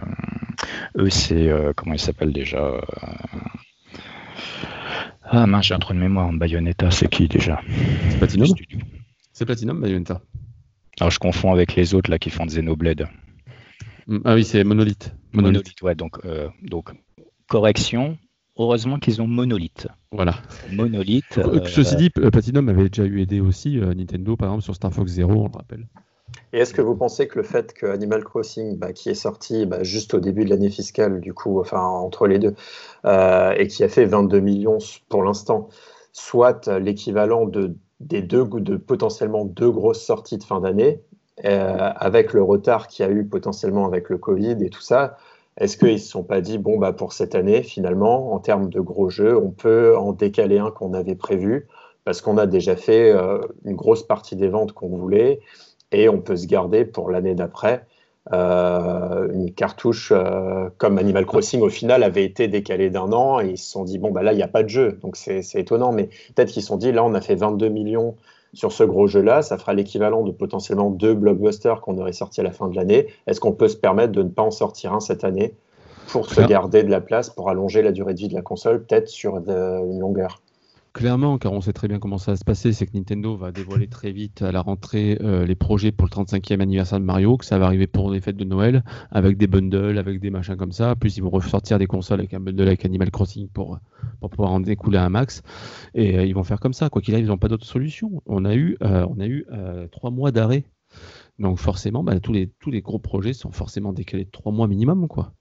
eux, 0.97 1.11
c'est 1.11 1.49
euh, 1.49 1.73
comment 1.75 1.95
il 1.95 1.99
s'appelle 1.99 2.33
déjà 2.33 2.59
euh, 2.59 2.81
Ah 5.25 5.47
mince, 5.47 5.67
j'ai 5.67 5.75
un 5.75 5.79
trou 5.79 5.95
de 5.95 5.99
mémoire. 5.99 6.33
Bayonetta, 6.33 6.91
c'est 6.91 7.09
qui 7.09 7.29
déjà? 7.29 7.61
C'est 8.11 8.19
Platinum? 8.19 8.49
C'est 9.33 9.45
Platinum, 9.45 9.81
Bayonetta. 9.81 10.21
Alors 11.01 11.11
je 11.11 11.19
confonds 11.19 11.53
avec 11.53 11.75
les 11.77 11.95
autres 11.95 12.11
là 12.11 12.19
qui 12.19 12.31
font 12.31 12.45
Xenoblade. 12.47 13.09
Ah 14.25 14.35
oui, 14.35 14.45
c'est 14.45 14.65
Monolith. 14.65 15.15
Monolith, 15.33 15.83
ouais. 15.83 15.95
Donc, 15.95 16.25
euh, 16.25 16.49
donc, 16.63 16.91
correction. 17.47 18.19
Heureusement 18.57 18.99
qu'ils 18.99 19.23
ont 19.23 19.29
Monolith. 19.29 19.87
Voilà. 20.11 20.35
Monolith. 20.73 21.39
Euh, 21.39 21.65
ceci 21.67 21.95
dit, 21.95 22.11
Platinum 22.11 22.69
avait 22.69 22.89
déjà 22.89 23.05
eu 23.05 23.21
aidé 23.21 23.41
aussi 23.41 23.79
euh, 23.79 23.95
Nintendo, 23.95 24.37
par 24.37 24.49
exemple, 24.49 24.65
sur 24.65 24.75
Star 24.75 24.93
Fox 24.93 25.13
Zero, 25.13 25.45
on 25.45 25.49
le 25.49 25.57
rappelle. 25.57 25.87
Et 26.53 26.61
est-ce 26.61 26.73
que 26.73 26.83
vous 26.83 26.97
pensez 26.97 27.29
que 27.29 27.39
le 27.39 27.45
fait 27.45 27.73
que 27.73 27.87
Animal 27.87 28.25
Crossing, 28.25 28.79
bah, 28.79 28.93
qui 28.93 29.11
est 29.11 29.15
sorti 29.15 29.67
bah, 29.67 29.83
juste 29.83 30.15
au 30.15 30.21
début 30.21 30.45
de 30.45 30.51
l'année 30.51 30.71
fiscale, 30.71 31.21
du 31.21 31.35
coup, 31.35 31.61
enfin 31.61 31.83
entre 31.83 32.27
les 32.27 32.39
deux, 32.39 32.55
et 33.05 33.67
qui 33.69 33.85
a 33.85 33.89
fait 33.89 34.05
22 34.05 34.41
millions 34.41 34.79
pour 35.09 35.23
l'instant, 35.23 35.69
soit 36.13 36.67
l'équivalent 36.69 37.47
de, 37.47 37.75
des 38.01 38.23
deux, 38.23 38.45
de 38.45 38.77
potentiellement 38.77 39.45
deux 39.45 39.71
grosses 39.71 40.03
sorties 40.03 40.39
de 40.39 40.45
fin 40.45 40.61
d'année, 40.61 41.03
euh, 41.45 41.93
avec 41.97 42.33
le 42.33 42.43
retard 42.43 42.89
qu'il 42.89 43.07
y 43.07 43.09
a 43.09 43.13
eu 43.13 43.25
potentiellement 43.25 43.87
avec 43.87 44.09
le 44.09 44.19
Covid 44.19 44.57
et 44.61 44.71
tout 44.71 44.81
ça, 44.81 45.17
est-ce 45.57 45.77
qu'ils 45.77 45.93
ne 45.93 45.97
se 45.97 46.09
sont 46.09 46.23
pas 46.23 46.41
dit, 46.41 46.59
bon, 46.59 46.79
bah, 46.79 46.93
pour 46.93 47.13
cette 47.13 47.35
année, 47.35 47.63
finalement, 47.63 48.33
en 48.33 48.39
termes 48.39 48.69
de 48.69 48.81
gros 48.81 49.09
jeux, 49.09 49.37
on 49.37 49.51
peut 49.51 49.97
en 49.97 50.13
décaler 50.13 50.59
un 50.59 50.71
qu'on 50.71 50.95
avait 50.95 51.17
prévu, 51.17 51.67
parce 52.05 52.21
qu'on 52.23 52.39
a 52.39 52.47
déjà 52.47 52.77
fait 52.77 53.13
euh, 53.13 53.41
une 53.65 53.77
grosse 53.77 54.03
partie 54.03 54.37
des 54.37 54.49
ventes 54.49 54.73
qu'on 54.73 54.89
voulait, 54.89 55.41
et 55.93 56.09
on 56.09 56.21
peut 56.21 56.37
se 56.37 56.47
garder 56.47 56.85
pour 56.85 57.11
l'année 57.11 57.35
d'après 57.35 57.85
euh, 58.33 59.29
une 59.33 59.53
cartouche 59.53 60.13
comme 60.77 60.99
Animal 60.99 61.25
Crossing, 61.25 61.63
au 61.63 61.71
final, 61.71 62.03
avait 62.03 62.25
été 62.25 62.49
décalée 62.49 62.91
d'un 62.91 63.13
an, 63.13 63.41
et 63.41 63.51
ils 63.51 63.59
se 63.59 63.71
sont 63.71 63.85
dit, 63.85 63.99
bon, 63.99 64.11
bah, 64.11 64.23
là, 64.23 64.33
il 64.33 64.37
n'y 64.37 64.43
a 64.43 64.49
pas 64.49 64.63
de 64.63 64.69
jeu, 64.69 64.99
donc 65.03 65.17
c'est 65.17 65.43
étonnant, 65.55 65.93
mais 65.93 66.09
peut-être 66.35 66.51
qu'ils 66.51 66.63
se 66.63 66.69
sont 66.69 66.77
dit, 66.77 66.93
là, 66.93 67.05
on 67.05 67.15
a 67.15 67.21
fait 67.21 67.35
22 67.35 67.69
millions 67.69 68.17
sur 68.55 68.73
ce 68.73 68.83
gros 68.83 69.07
jeu-là, 69.07 69.43
ça 69.43 69.59
fera 69.59 69.75
l'équivalent 69.75 70.23
de 70.23 70.31
potentiellement 70.31 70.91
deux 70.91 71.15
blockbusters 71.15 71.81
qu'on 71.81 71.99
aurait 71.99 72.13
sortis 72.13 72.41
à 72.41 72.45
la 72.45 72.53
fin 72.53 72.69
de 72.69 72.77
l'année. 72.77 73.09
Est-ce 73.27 73.41
qu'on 73.41 73.53
peut 73.53 73.69
se 73.69 73.77
permettre 73.77 74.13
de 74.13 74.23
ne 74.23 74.31
pas 74.31 74.43
en 74.43 74.51
sortir 74.51 74.95
un 74.95 75.01
cette 75.01 75.23
année 75.25 75.55
pour 76.09 76.31
se 76.31 76.41
garder 76.41 76.83
de 76.83 76.91
la 76.91 77.03
place, 77.03 77.29
pour 77.29 77.51
allonger 77.51 77.83
la 77.83 77.93
durée 77.93 78.15
de 78.15 78.21
vie 78.21 78.29
de 78.29 78.35
la 78.35 78.41
console, 78.41 78.85
peut-être 78.85 79.09
sur 79.09 79.37
une 79.37 79.99
longueur? 79.99 80.41
Clairement, 80.99 81.39
car 81.39 81.53
on 81.53 81.61
sait 81.61 81.73
très 81.73 81.87
bien 81.87 82.01
comment 82.01 82.19
ça 82.19 82.33
va 82.33 82.37
se 82.37 82.45
passer, 82.45 82.73
c'est 82.73 82.85
que 82.85 82.97
Nintendo 82.97 83.37
va 83.37 83.53
dévoiler 83.53 83.87
très 83.87 84.11
vite 84.11 84.43
à 84.43 84.51
la 84.51 84.61
rentrée 84.61 85.17
euh, 85.21 85.47
les 85.47 85.55
projets 85.55 85.93
pour 85.93 86.09
le 86.09 86.11
35e 86.11 86.59
anniversaire 86.59 86.99
de 86.99 87.05
Mario, 87.05 87.37
que 87.37 87.45
ça 87.45 87.57
va 87.57 87.67
arriver 87.67 87.87
pour 87.87 88.11
les 88.11 88.21
fêtes 88.21 88.37
de 88.37 88.43
Noël, 88.43 88.83
avec 89.13 89.37
des 89.37 89.47
bundles, 89.47 89.97
avec 89.97 90.19
des 90.19 90.31
machins 90.31 90.57
comme 90.57 90.73
ça. 90.73 90.97
Plus 90.97 91.17
ils 91.17 91.23
vont 91.23 91.31
ressortir 91.31 91.79
des 91.79 91.87
consoles 91.87 92.19
avec 92.19 92.35
un 92.35 92.41
bundle 92.41 92.67
avec 92.67 92.85
Animal 92.85 93.13
Crossing 93.13 93.49
pour, 93.49 93.79
pour 94.19 94.31
pouvoir 94.31 94.51
en 94.51 94.59
découler 94.59 94.99
un 94.99 95.09
max. 95.09 95.43
Et 95.95 96.19
euh, 96.19 96.25
ils 96.25 96.35
vont 96.35 96.43
faire 96.43 96.59
comme 96.59 96.73
ça. 96.73 96.91
Quoi 96.91 97.01
qu'il 97.01 97.15
arrive, 97.15 97.27
ils 97.27 97.29
n'ont 97.29 97.39
pas 97.39 97.47
d'autre 97.47 97.65
solution. 97.65 98.21
On 98.27 98.45
a 98.45 98.57
eu, 98.57 98.77
euh, 98.83 99.07
on 99.09 99.21
a 99.21 99.27
eu 99.29 99.47
trois 99.93 100.11
mois 100.11 100.33
d'arrêt. 100.33 100.65
Donc 101.39 101.59
forcément, 101.59 102.03
bah, 102.03 102.19
tous, 102.19 102.33
les, 102.33 102.49
tous 102.59 102.73
les 102.73 102.81
gros 102.81 102.99
projets 102.99 103.35
sont 103.35 103.53
forcément 103.53 103.93
décalés 103.93 104.25
de 104.25 104.31
trois 104.31 104.51
mois 104.51 104.67
minimum. 104.67 105.07
quoi. 105.07 105.33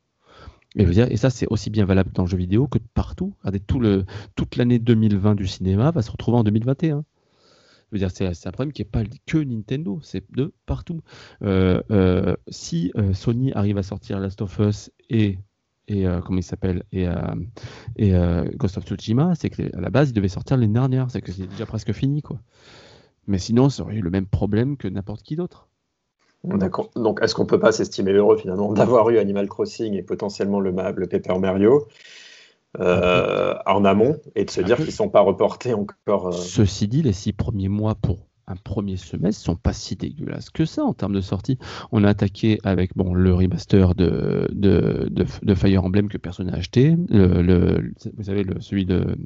Et, 0.78 1.18
ça, 1.18 1.30
c'est 1.30 1.48
aussi 1.50 1.70
bien 1.70 1.86
valable 1.86 2.12
dans 2.14 2.24
le 2.24 2.30
jeu 2.30 2.38
vidéo 2.38 2.68
que 2.68 2.78
partout. 2.94 3.34
Toute 4.36 4.56
l'année 4.56 4.80
2020 4.80 5.36
du 5.36 5.48
cinéma 5.48 5.92
va 5.92 6.02
se 6.02 6.12
retrouver 6.12 6.38
en 6.38 6.44
2021. 6.44 7.04
Je 7.92 7.96
veux 7.96 8.00
dire, 8.00 8.12
c'est, 8.12 8.48
un 8.48 8.52
problème 8.52 8.74
qui 8.74 8.82
n'est 8.82 8.90
pas 8.90 9.04
que 9.26 9.38
Nintendo, 9.38 10.00
c'est 10.04 10.24
de 10.36 10.54
partout. 10.66 11.02
Euh, 11.42 11.82
euh, 11.90 12.36
si 12.50 12.92
euh, 12.98 13.14
Sony 13.14 13.54
arrive 13.54 13.78
à 13.78 13.84
sortir 13.84 14.20
Last 14.20 14.42
of 14.42 14.60
Us 14.60 14.92
et, 15.10 15.40
et 15.88 16.06
comment 16.26 16.40
il 16.40 16.44
s'appelle 16.44 16.84
et, 16.92 17.08
et 17.96 18.12
Ghost 18.56 18.78
of 18.78 18.86
Tsushima, 18.86 19.36
c'est 19.36 19.50
qu'à 19.50 19.80
la 19.80 19.90
base, 19.90 20.10
il 20.10 20.14
devait 20.14 20.28
sortir 20.28 20.58
l'année 20.58 20.74
dernière. 20.74 21.10
C'est 21.10 21.22
que 21.22 21.32
c'est 21.32 21.48
déjà 21.48 21.66
presque 21.66 21.94
fini, 21.94 22.22
quoi. 22.22 22.42
Mais 23.26 23.40
sinon, 23.40 23.70
ça 23.70 23.84
aurait 23.84 23.96
eu 23.96 24.02
le 24.02 24.10
même 24.10 24.26
problème 24.26 24.78
que 24.78 24.88
n'importe 24.88 25.24
qui 25.24 25.36
d'autre. 25.36 25.70
D'accord. 26.44 26.92
Donc, 26.96 27.20
est-ce 27.22 27.36
qu'on 27.36 27.46
peut 27.46 27.60
pas 27.60 27.72
s'estimer 27.72 28.14
heureux 28.14 28.38
finalement 28.38 28.72
d'avoir 28.74 29.10
eu 29.10 29.18
Animal 29.18 29.48
Crossing 29.48 29.94
et 29.94 30.04
potentiellement 30.04 30.60
le, 30.60 30.72
le 30.72 31.08
Paper 31.08 31.40
Mario 31.40 31.88
euh, 32.80 33.56
en 33.66 33.86
amont 33.86 34.18
et 34.36 34.46
de 34.46 34.52
se 34.52 34.62
dire 34.62 34.76
qu'ils 34.76 34.86
ne 34.88 34.92
sont 34.92 35.10
pas 35.10 35.22
reportés 35.22 35.74
encore 35.74 36.28
euh, 36.28 36.32
Ceci 36.32 36.88
dit, 36.88 37.02
les 37.02 37.14
six 37.14 37.34
premiers 37.34 37.70
mois 37.70 37.96
pour 37.96 38.28
un 38.46 38.56
premier 38.56 38.98
semestre 38.98 39.44
sont 39.44 39.56
pas 39.56 39.74
si 39.74 39.96
dégueulasses 39.96 40.50
que 40.50 40.66
ça 40.66 40.84
en 40.84 40.94
termes 40.94 41.14
de 41.14 41.22
sortie. 41.22 41.58
On 41.92 42.04
a 42.04 42.10
attaqué 42.10 42.60
avec 42.64 42.96
bon 42.96 43.14
le 43.14 43.34
remaster 43.34 43.96
de, 43.96 44.48
de, 44.52 45.56
Fire 45.56 45.84
Emblem 45.84 46.08
que 46.08 46.18
personne 46.18 46.48
n'a 46.48 46.58
acheté, 46.58 46.96
le, 47.10 47.94
vous 48.16 48.24
savez 48.24 48.44
le, 48.44 48.62
celui 48.62 48.86
de 48.86 49.18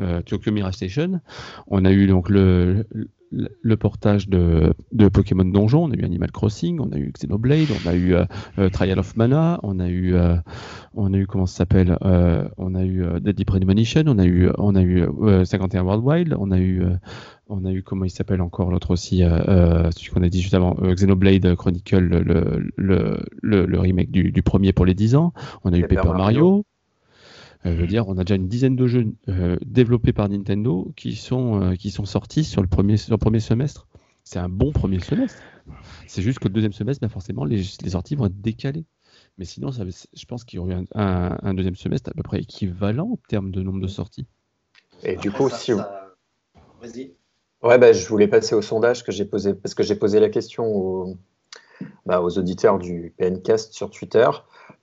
euh, 0.00 0.20
Tokyo 0.22 0.52
Mirage 0.52 0.74
Station. 0.74 1.20
On 1.66 1.84
a 1.84 1.90
eu 1.90 2.06
donc 2.06 2.28
le, 2.28 2.86
le 2.90 3.08
portage 3.76 4.28
de, 4.28 4.74
Pokémon 5.12 5.44
Donjon, 5.44 5.84
on 5.84 5.90
a 5.90 5.94
eu 5.94 6.04
Animal 6.04 6.30
Crossing, 6.30 6.80
on 6.80 6.92
a 6.92 6.98
eu 6.98 7.12
Xenoblade, 7.16 7.68
on 7.84 7.88
a 7.88 7.94
eu 7.94 8.14
euh, 8.14 8.24
euh, 8.58 8.68
Trial 8.68 8.98
of 8.98 9.16
Mana, 9.16 9.60
on 9.62 9.80
a 9.80 9.88
eu, 9.88 10.14
euh, 10.14 10.36
on 10.94 11.12
a 11.12 11.18
eu 11.18 11.26
comment 11.26 11.46
ça 11.46 11.58
s'appelle, 11.58 11.96
on 12.56 12.74
a 12.74 12.84
eu 12.84 13.04
Deadly 13.20 13.44
Premonition, 13.44 14.04
on 14.06 14.18
a 14.18 14.24
eu, 14.24 14.50
on 14.58 14.74
a 14.74 14.82
eu 14.82 15.06
51 15.44 15.82
World 15.82 16.04
Wild, 16.04 16.36
on 16.38 16.50
a 16.50 16.58
eu, 16.58 16.82
on 17.48 17.64
a 17.64 17.72
eu 17.72 17.82
comment 17.82 18.04
il 18.04 18.10
s'appelle 18.10 18.40
encore 18.40 18.70
l'autre 18.70 18.90
aussi, 18.90 19.18
celui 19.18 20.10
qu'on 20.10 20.22
a 20.22 20.28
dit 20.28 20.40
juste 20.40 20.54
avant, 20.54 20.74
Xenoblade 20.74 21.54
Chronicle, 21.56 21.98
le, 21.98 23.20
le, 23.42 23.78
remake 23.78 24.10
du, 24.10 24.32
du, 24.32 24.42
premier 24.42 24.72
pour 24.72 24.86
les 24.86 24.94
10 24.94 25.16
ans, 25.16 25.32
on 25.64 25.72
a 25.72 25.78
eu 25.78 25.86
Paper 25.86 26.12
Mario 26.16 26.64
euh, 27.66 27.74
je 27.74 27.80
veux 27.80 27.86
dire, 27.86 28.08
on 28.08 28.18
a 28.18 28.24
déjà 28.24 28.34
une 28.34 28.48
dizaine 28.48 28.76
de 28.76 28.86
jeux 28.86 29.06
euh, 29.28 29.56
développés 29.64 30.12
par 30.12 30.28
Nintendo 30.28 30.92
qui 30.96 31.16
sont, 31.16 31.62
euh, 31.62 31.74
qui 31.74 31.90
sont 31.90 32.04
sortis 32.04 32.44
sur 32.44 32.60
le 32.60 32.68
premier, 32.68 32.96
sur 32.96 33.12
le 33.12 33.18
premier 33.18 33.40
semestre. 33.40 33.86
C'est 34.22 34.38
un 34.38 34.48
bon 34.48 34.72
premier 34.72 35.00
semestre. 35.00 35.38
C'est 36.06 36.22
juste 36.22 36.38
que 36.38 36.48
le 36.48 36.54
deuxième 36.54 36.72
semestre, 36.72 37.00
ben 37.00 37.08
forcément, 37.08 37.44
les, 37.44 37.62
les, 37.82 37.90
sorties 37.90 38.16
vont 38.16 38.26
être 38.26 38.40
décalées. 38.40 38.84
Mais 39.38 39.44
sinon, 39.44 39.72
ça, 39.72 39.84
je 39.84 40.24
pense 40.26 40.44
qu'il 40.44 40.58
y 40.58 40.60
aurait 40.60 40.74
un, 40.94 41.38
un, 41.42 41.54
deuxième 41.54 41.74
semestre 41.74 42.10
à 42.10 42.14
peu 42.14 42.22
près 42.22 42.40
équivalent 42.40 43.10
en 43.12 43.18
termes 43.28 43.50
de 43.50 43.62
nombre 43.62 43.80
de 43.80 43.86
sorties. 43.86 44.26
Et 45.02 45.16
du 45.16 45.30
coup, 45.30 45.48
si 45.50 45.72
Vas-y. 45.72 47.14
Ouais, 47.62 47.78
bah, 47.78 47.92
je 47.92 48.06
voulais 48.06 48.28
passer 48.28 48.54
au 48.54 48.60
sondage 48.60 49.04
que 49.04 49.12
j'ai 49.12 49.24
posé, 49.24 49.54
parce 49.54 49.74
que 49.74 49.82
j'ai 49.82 49.96
posé 49.96 50.20
la 50.20 50.28
question 50.28 50.66
aux, 50.66 51.16
bah, 52.04 52.20
aux 52.20 52.38
auditeurs 52.38 52.78
du 52.78 53.14
PNcast 53.18 53.72
sur 53.72 53.90
Twitter 53.90 54.28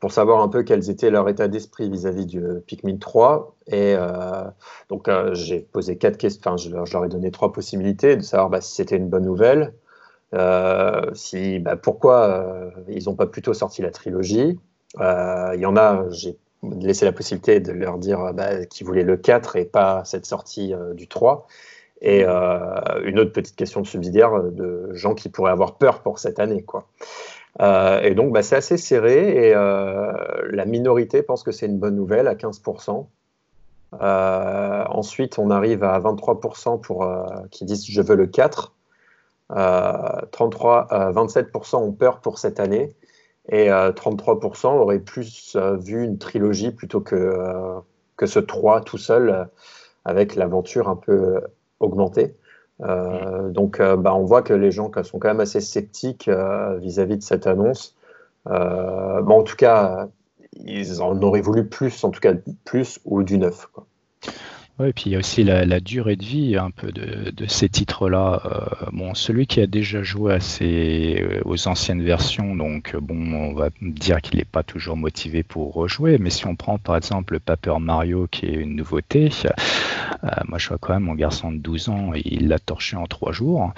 pour 0.02 0.12
savoir 0.12 0.42
un 0.42 0.48
peu 0.50 0.64
quels 0.64 0.90
étaient 0.90 1.12
leur 1.12 1.30
état 1.30 1.48
d'esprit 1.48 1.90
vis-à-vis 1.90 2.26
du 2.26 2.42
Pikmin 2.66 2.98
3. 2.98 3.56
Et 3.68 3.96
euh, 3.96 4.44
donc, 4.90 5.08
euh, 5.08 5.34
j'ai 5.36 5.60
posé 5.60 5.98
quatre 5.98 6.18
questions, 6.18 6.42
enfin, 6.44 6.58
je, 6.58 6.70
leur 6.72 7.06
ai 7.06 7.08
donné 7.08 7.32
trois 7.32 7.54
possibilités 7.54 8.18
de 8.18 8.24
savoir 8.24 8.50
bah, 8.50 8.62
si 8.62 8.74
c'était 8.74 8.98
une 8.98 9.10
bonne 9.10 9.26
nouvelle, 9.26 9.74
euh, 10.34 11.02
si, 11.14 11.60
bah, 11.60 11.76
pourquoi 11.76 12.72
ils 12.88 13.06
n'ont 13.06 13.16
pas 13.16 13.28
plutôt 13.28 13.54
sorti 13.54 13.84
la 13.84 13.92
trilogie. 13.92 14.60
Il 14.98 15.60
y 15.60 15.66
en 15.66 15.78
a, 15.78 16.06
j'ai 16.10 16.38
laissé 16.64 17.06
la 17.06 17.12
possibilité 17.12 17.60
de 17.60 17.72
leur 17.72 17.98
dire 18.00 18.34
bah, 18.34 18.66
qu'ils 18.66 18.88
voulaient 18.88 19.04
le 19.04 19.18
4 19.18 19.56
et 19.56 19.66
pas 19.66 20.04
cette 20.04 20.26
sortie 20.26 20.74
du 20.96 21.08
3. 21.08 21.48
Et 22.02 22.24
une 22.24 23.20
autre 23.20 23.32
petite 23.32 23.56
question 23.56 23.84
subsidiaire 23.84 24.42
de 24.44 24.90
gens 24.94 25.14
qui 25.14 25.30
pourraient 25.30 25.52
avoir 25.52 25.78
peur 25.78 26.02
pour 26.02 26.18
cette 26.18 26.40
année. 26.40 26.64
quoi. 26.64 26.88
Euh, 27.60 28.02
et 28.02 28.16
donc, 28.16 28.32
bah, 28.32 28.44
c'est 28.44 28.56
assez 28.56 28.78
serré 28.78 29.48
et 29.48 29.56
euh, 29.56 30.14
la 30.50 30.66
minorité 30.66 31.22
pense 31.22 31.44
que 31.44 31.52
c'est 31.52 31.66
une 31.66 31.80
bonne 31.80 31.96
nouvelle 31.96 32.28
à 32.28 32.36
15%. 32.36 33.08
Euh, 34.02 34.86
ensuite, 34.88 35.38
on 35.38 35.50
arrive 35.50 35.84
à 35.84 36.00
23% 36.00 36.80
pour, 36.80 37.08
qui 37.50 37.66
disent 37.66 37.86
je 37.86 38.02
veux 38.02 38.16
le 38.16 38.28
4. 38.28 38.74
33, 39.50 40.88
27% 41.14 41.76
ont 41.76 41.92
peur 41.92 42.22
pour 42.22 42.40
cette 42.40 42.62
année 42.62 42.96
et 43.50 43.68
33% 43.68 44.68
auraient 44.68 45.00
plus 45.00 45.58
vu 45.58 46.06
une 46.06 46.18
trilogie 46.18 46.72
plutôt 46.72 47.02
que, 47.02 47.36
que 48.16 48.28
ce 48.28 48.40
3 48.40 48.80
tout 48.80 48.98
seul 48.98 49.50
avec 50.06 50.36
l'aventure 50.36 50.88
un 50.88 50.96
peu 50.96 51.42
augmentée. 51.82 52.34
Euh, 52.82 53.50
donc, 53.50 53.80
euh, 53.80 53.96
bah, 53.96 54.16
on 54.16 54.26
voit 54.26 54.42
que 54.42 54.54
les 54.54 54.72
gens 54.72 54.92
sont 55.04 55.20
quand 55.20 55.28
même 55.28 55.40
assez 55.40 55.62
sceptiques 55.62 56.28
euh, 56.28 56.78
vis-à-vis 56.78 57.18
de 57.18 57.24
cette 57.24 57.48
annonce. 57.48 57.96
en 58.46 59.44
tout 59.44 59.56
cas, 59.56 60.08
ils 60.54 61.02
en 61.02 61.20
auraient 61.22 61.42
voulu 61.42 61.68
plus, 61.68 62.04
en 62.04 62.10
tout 62.10 62.20
cas 62.20 62.34
plus 62.66 63.00
ou 63.06 63.24
du 63.24 63.38
neuf. 63.38 63.68
Oui, 64.80 64.88
et 64.90 64.94
puis 64.94 65.04
il 65.08 65.12
y 65.12 65.16
a 65.16 65.20
aussi 65.20 65.44
la, 65.44 65.80
durée 65.80 66.16
de 66.16 66.24
vie 66.24 66.58
un 66.58 66.72
peu 66.72 66.92
de, 66.92 67.46
ces 67.48 67.70
titres-là. 67.70 68.42
Euh, 68.46 68.86
bon, 68.92 69.14
celui 69.14 69.46
qui 69.46 69.60
a 69.62 69.68
déjà 69.68 70.02
joué 70.02 70.34
à 70.34 70.40
ces, 70.40 71.22
euh, 71.22 71.42
aux 71.46 71.68
anciennes 71.68 72.02
versions, 72.02 72.56
donc 72.56 72.96
bon, 72.96 73.34
on 73.34 73.54
va 73.54 73.70
dire 73.82 74.22
qu'il 74.22 74.40
n'est 74.40 74.46
pas 74.46 74.64
toujours 74.64 74.98
motivé 74.98 75.44
pour 75.44 75.74
rejouer, 75.74 76.18
mais 76.18 76.30
si 76.30 76.48
on 76.48 76.56
prend 76.56 76.78
par 76.78 76.96
exemple 76.96 77.40
Paper 77.40 77.76
Mario 77.80 78.28
qui 78.32 78.46
est 78.48 78.54
une 78.54 78.76
nouveauté, 78.76 79.30
euh, 79.46 80.28
moi 80.48 80.58
je 80.58 80.70
vois 80.70 80.78
quand 80.80 80.94
même 80.94 81.04
mon 81.04 81.16
garçon 81.16 81.52
de 81.52 81.58
12 81.58 81.90
ans, 81.90 82.12
il 82.16 82.48
l'a 82.48 82.60
torché 82.60 82.96
en 82.96 83.06
trois 83.06 83.34
jours. 83.34 83.74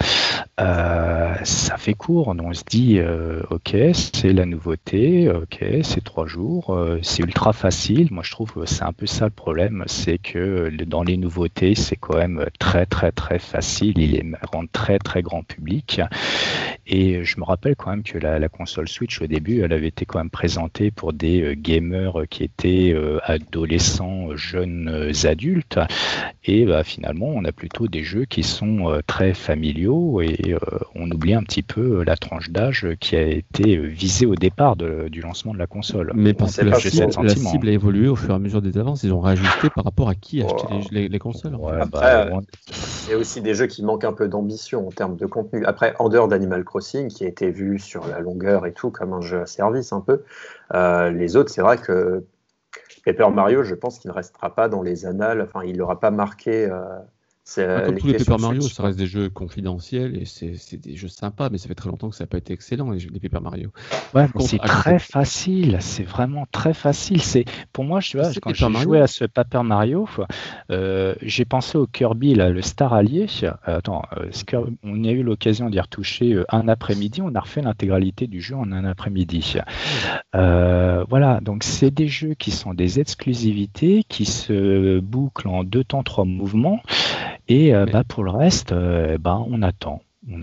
Ça 0.58 1.76
fait 1.76 1.94
court, 1.94 2.28
on 2.28 2.52
se 2.52 2.62
dit 2.64 3.00
ok, 3.50 3.76
c'est 3.92 4.32
la 4.32 4.46
nouveauté, 4.46 5.30
ok, 5.30 5.64
c'est 5.82 6.02
trois 6.02 6.26
jours, 6.26 6.78
c'est 7.02 7.22
ultra 7.22 7.52
facile. 7.52 8.08
Moi 8.10 8.22
je 8.24 8.30
trouve 8.30 8.52
que 8.52 8.66
c'est 8.66 8.84
un 8.84 8.92
peu 8.92 9.06
ça 9.06 9.24
le 9.26 9.30
problème, 9.30 9.84
c'est 9.86 10.18
que 10.18 10.70
dans 10.84 11.02
les 11.02 11.16
nouveautés, 11.16 11.74
c'est 11.74 11.96
quand 11.96 12.16
même 12.16 12.46
très 12.58 12.86
très 12.86 13.12
très 13.12 13.38
facile. 13.38 13.98
Il 13.98 14.16
est 14.16 14.24
rend 14.52 14.64
très 14.66 14.98
très 14.98 15.22
grand 15.22 15.42
public. 15.42 16.00
Et 16.86 17.24
je 17.24 17.40
me 17.40 17.44
rappelle 17.44 17.76
quand 17.76 17.90
même 17.90 18.02
que 18.02 18.18
la, 18.18 18.48
console 18.48 18.88
Switch 18.88 19.20
au 19.22 19.26
début, 19.26 19.62
elle 19.62 19.72
avait 19.72 19.88
été 19.88 20.04
quand 20.04 20.18
même 20.18 20.30
présentée 20.30 20.90
pour 20.90 21.12
des 21.12 21.40
euh, 21.40 21.54
gamers 21.54 22.24
qui 22.28 22.44
étaient 22.44 22.92
euh, 22.94 23.18
adolescents, 23.24 24.36
jeunes 24.36 24.88
euh, 24.88 25.26
adultes. 25.26 25.80
Et 26.44 26.66
bah, 26.66 26.84
finalement, 26.84 27.28
on 27.28 27.44
a 27.44 27.52
plutôt 27.52 27.88
des 27.88 28.04
jeux 28.04 28.26
qui 28.26 28.42
sont 28.42 29.00
très 29.06 29.32
familiaux 29.32 30.20
et 30.24 30.54
on 30.94 31.10
oublie 31.10 31.34
un 31.34 31.42
petit 31.42 31.62
peu 31.62 32.02
la 32.04 32.16
tranche 32.16 32.50
d'âge 32.50 32.88
qui 33.00 33.16
a 33.16 33.22
été 33.22 33.76
visée 33.76 34.26
au 34.26 34.34
départ 34.34 34.76
du 34.76 35.20
lancement 35.20 35.52
de 35.52 35.58
la 35.58 35.66
console. 35.66 36.12
Mais 36.14 36.34
parce 36.34 36.56
que 36.56 36.64
la, 36.64 36.78
cible, 36.78 37.68
a 37.68 37.72
évolué 37.72 38.08
au 38.08 38.16
fur 38.16 38.30
et 38.30 38.34
à 38.34 38.38
mesure 38.38 38.62
des 38.62 38.78
avances. 38.78 39.02
Ils 39.02 39.12
ont 39.12 39.20
rajusté 39.20 39.70
par 39.70 39.84
rapport 39.84 40.08
à 40.08 40.14
qui 40.14 40.42
acheter 40.42 41.08
les, 41.08 41.18
consoles. 41.18 41.54
Après, 41.54 42.30
bah, 42.30 42.40
il 43.06 43.10
y 43.10 43.14
a 43.14 43.18
aussi 43.18 43.40
des 43.40 43.54
jeux 43.54 43.66
qui 43.66 43.82
manquent 43.82 44.04
un 44.04 44.12
peu 44.12 44.28
d'ambition 44.28 44.86
en 44.86 44.90
termes 44.90 45.16
de 45.16 45.26
contenu. 45.26 45.64
Après, 45.64 45.94
en 45.98 46.08
dehors 46.08 46.28
d'Animal 46.28 46.64
Crossing, 46.64 47.08
qui 47.08 47.24
a 47.24 47.28
été 47.28 47.50
vu 47.50 47.78
sur 47.78 48.06
la 48.06 48.20
longueur 48.20 48.66
et 48.66 48.72
tout 48.72 48.90
comme 48.90 49.12
un 49.12 49.20
jeu 49.20 49.40
à 49.40 49.46
service 49.46 49.92
un 49.92 50.00
peu, 50.00 50.22
euh, 50.74 51.10
les 51.10 51.36
autres, 51.36 51.50
c'est 51.50 51.62
vrai 51.62 51.78
que 51.78 52.24
Paper 53.04 53.28
Mario, 53.30 53.62
je 53.62 53.74
pense 53.74 53.98
qu'il 53.98 54.10
ne 54.10 54.14
restera 54.14 54.54
pas 54.54 54.68
dans 54.68 54.82
les 54.82 55.06
annales. 55.06 55.42
Enfin, 55.42 55.64
il 55.64 55.76
n'aura 55.76 56.00
pas 56.00 56.10
marqué. 56.10 56.66
Euh, 56.66 56.98
ah, 57.58 57.82
comme 57.82 57.98
tous 57.98 58.06
les 58.06 58.14
Paper 58.14 58.40
Mario, 58.40 58.62
ça 58.62 58.82
reste 58.84 58.98
des 58.98 59.06
jeux 59.06 59.28
confidentiels 59.28 60.16
et 60.16 60.24
c'est 60.24 60.76
des 60.76 60.96
jeux 60.96 61.08
sympas, 61.08 61.50
mais 61.50 61.58
ça 61.58 61.68
fait 61.68 61.74
très 61.74 61.90
longtemps 61.90 62.08
que 62.08 62.16
ça 62.16 62.24
n'a 62.24 62.28
pas 62.28 62.38
été 62.38 62.54
excellent 62.54 62.90
les, 62.90 62.98
jeux, 62.98 63.10
les 63.12 63.20
Paper 63.20 63.40
Mario. 63.42 63.70
Ouais, 64.14 64.26
c'est 64.40 64.58
très 64.58 64.98
facile, 64.98 65.76
c'est 65.80 66.04
vraiment 66.04 66.46
très 66.50 66.72
facile. 66.72 67.20
C'est 67.20 67.44
pour 67.72 67.84
moi, 67.84 68.00
je 68.00 68.16
vois, 68.16 68.30
quand 68.42 68.54
j'ai 68.54 68.72
joué 68.80 68.98
à 68.98 69.06
ce 69.06 69.26
Paper 69.26 69.62
Mario, 69.62 70.08
euh, 70.70 71.14
j'ai 71.20 71.44
pensé 71.44 71.76
au 71.76 71.86
Kirby, 71.86 72.34
là, 72.34 72.48
le 72.48 72.62
Star 72.62 72.94
Allié. 72.94 73.26
attends, 73.64 74.02
euh, 74.16 74.30
on 74.82 75.04
a 75.04 75.10
eu 75.10 75.22
l'occasion 75.22 75.68
d'y 75.68 75.80
retoucher 75.80 76.32
euh, 76.32 76.44
un 76.48 76.66
après-midi? 76.66 77.20
On 77.20 77.34
a 77.34 77.40
refait 77.40 77.60
l'intégralité 77.60 78.26
du 78.26 78.40
jeu 78.40 78.56
en 78.56 78.72
un 78.72 78.84
après-midi. 78.84 79.56
voilà, 80.32 81.40
Donc 81.42 81.62
c'est 81.62 81.90
des 81.90 82.08
jeux 82.08 82.34
qui 82.34 82.50
sont 82.50 82.72
des 82.72 83.00
exclusivités, 83.00 84.02
qui 84.08 84.24
se 84.24 85.00
bouclent 85.00 85.48
en 85.48 85.62
deux 85.62 85.84
temps, 85.84 86.02
trois 86.02 86.24
mouvements. 86.24 86.80
Et 87.48 87.72
bah, 87.72 88.04
pour 88.08 88.24
le 88.24 88.30
reste, 88.30 88.72
bah, 88.72 89.42
on 89.46 89.62
attend. 89.62 90.00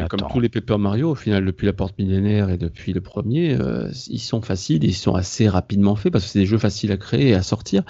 Comme 0.09 0.27
tous 0.31 0.39
les 0.39 0.49
Paper 0.49 0.77
Mario, 0.77 1.11
au 1.11 1.15
final, 1.15 1.43
depuis 1.43 1.65
la 1.65 1.73
porte 1.73 1.97
millénaire 1.97 2.49
et 2.49 2.57
depuis 2.57 2.93
le 2.93 3.01
premier, 3.01 3.55
euh, 3.59 3.89
ils 4.07 4.19
sont 4.19 4.41
faciles, 4.41 4.83
ils 4.83 4.93
sont 4.93 5.15
assez 5.15 5.49
rapidement 5.49 5.95
faits 5.95 6.11
parce 6.11 6.25
que 6.25 6.29
c'est 6.29 6.39
des 6.39 6.45
jeux 6.45 6.59
faciles 6.59 6.91
à 6.91 6.97
créer 6.97 7.29
et 7.29 7.33
à 7.33 7.41
sortir. 7.41 7.83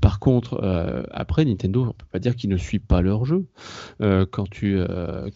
Par 0.00 0.20
contre, 0.20 0.60
euh, 0.62 1.02
après, 1.10 1.44
Nintendo, 1.44 1.86
on 1.88 1.92
peut 1.92 2.06
pas 2.10 2.20
dire 2.20 2.36
qu'ils 2.36 2.50
ne 2.50 2.56
suivent 2.56 2.86
pas 2.86 3.02
leur 3.02 3.24
jeu. 3.24 3.46
Euh, 4.00 4.24
quand 4.30 4.48
tu, 4.48 4.78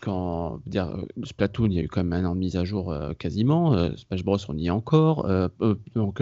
quand 0.00 0.61
dire 0.66 0.96
Splatoon, 1.24 1.66
il 1.66 1.74
y 1.74 1.80
a 1.80 1.82
eu 1.82 1.88
quand 1.88 2.04
même 2.04 2.12
un 2.12 2.28
an 2.28 2.34
de 2.34 2.40
mise 2.40 2.57
à 2.57 2.64
jour 2.64 2.94
quasiment. 3.18 3.72
Smash 3.96 4.24
Bros, 4.24 4.38
on 4.48 4.57
y 4.57 4.66
est 4.66 4.70
encore. 4.70 5.28
donc, 5.94 6.20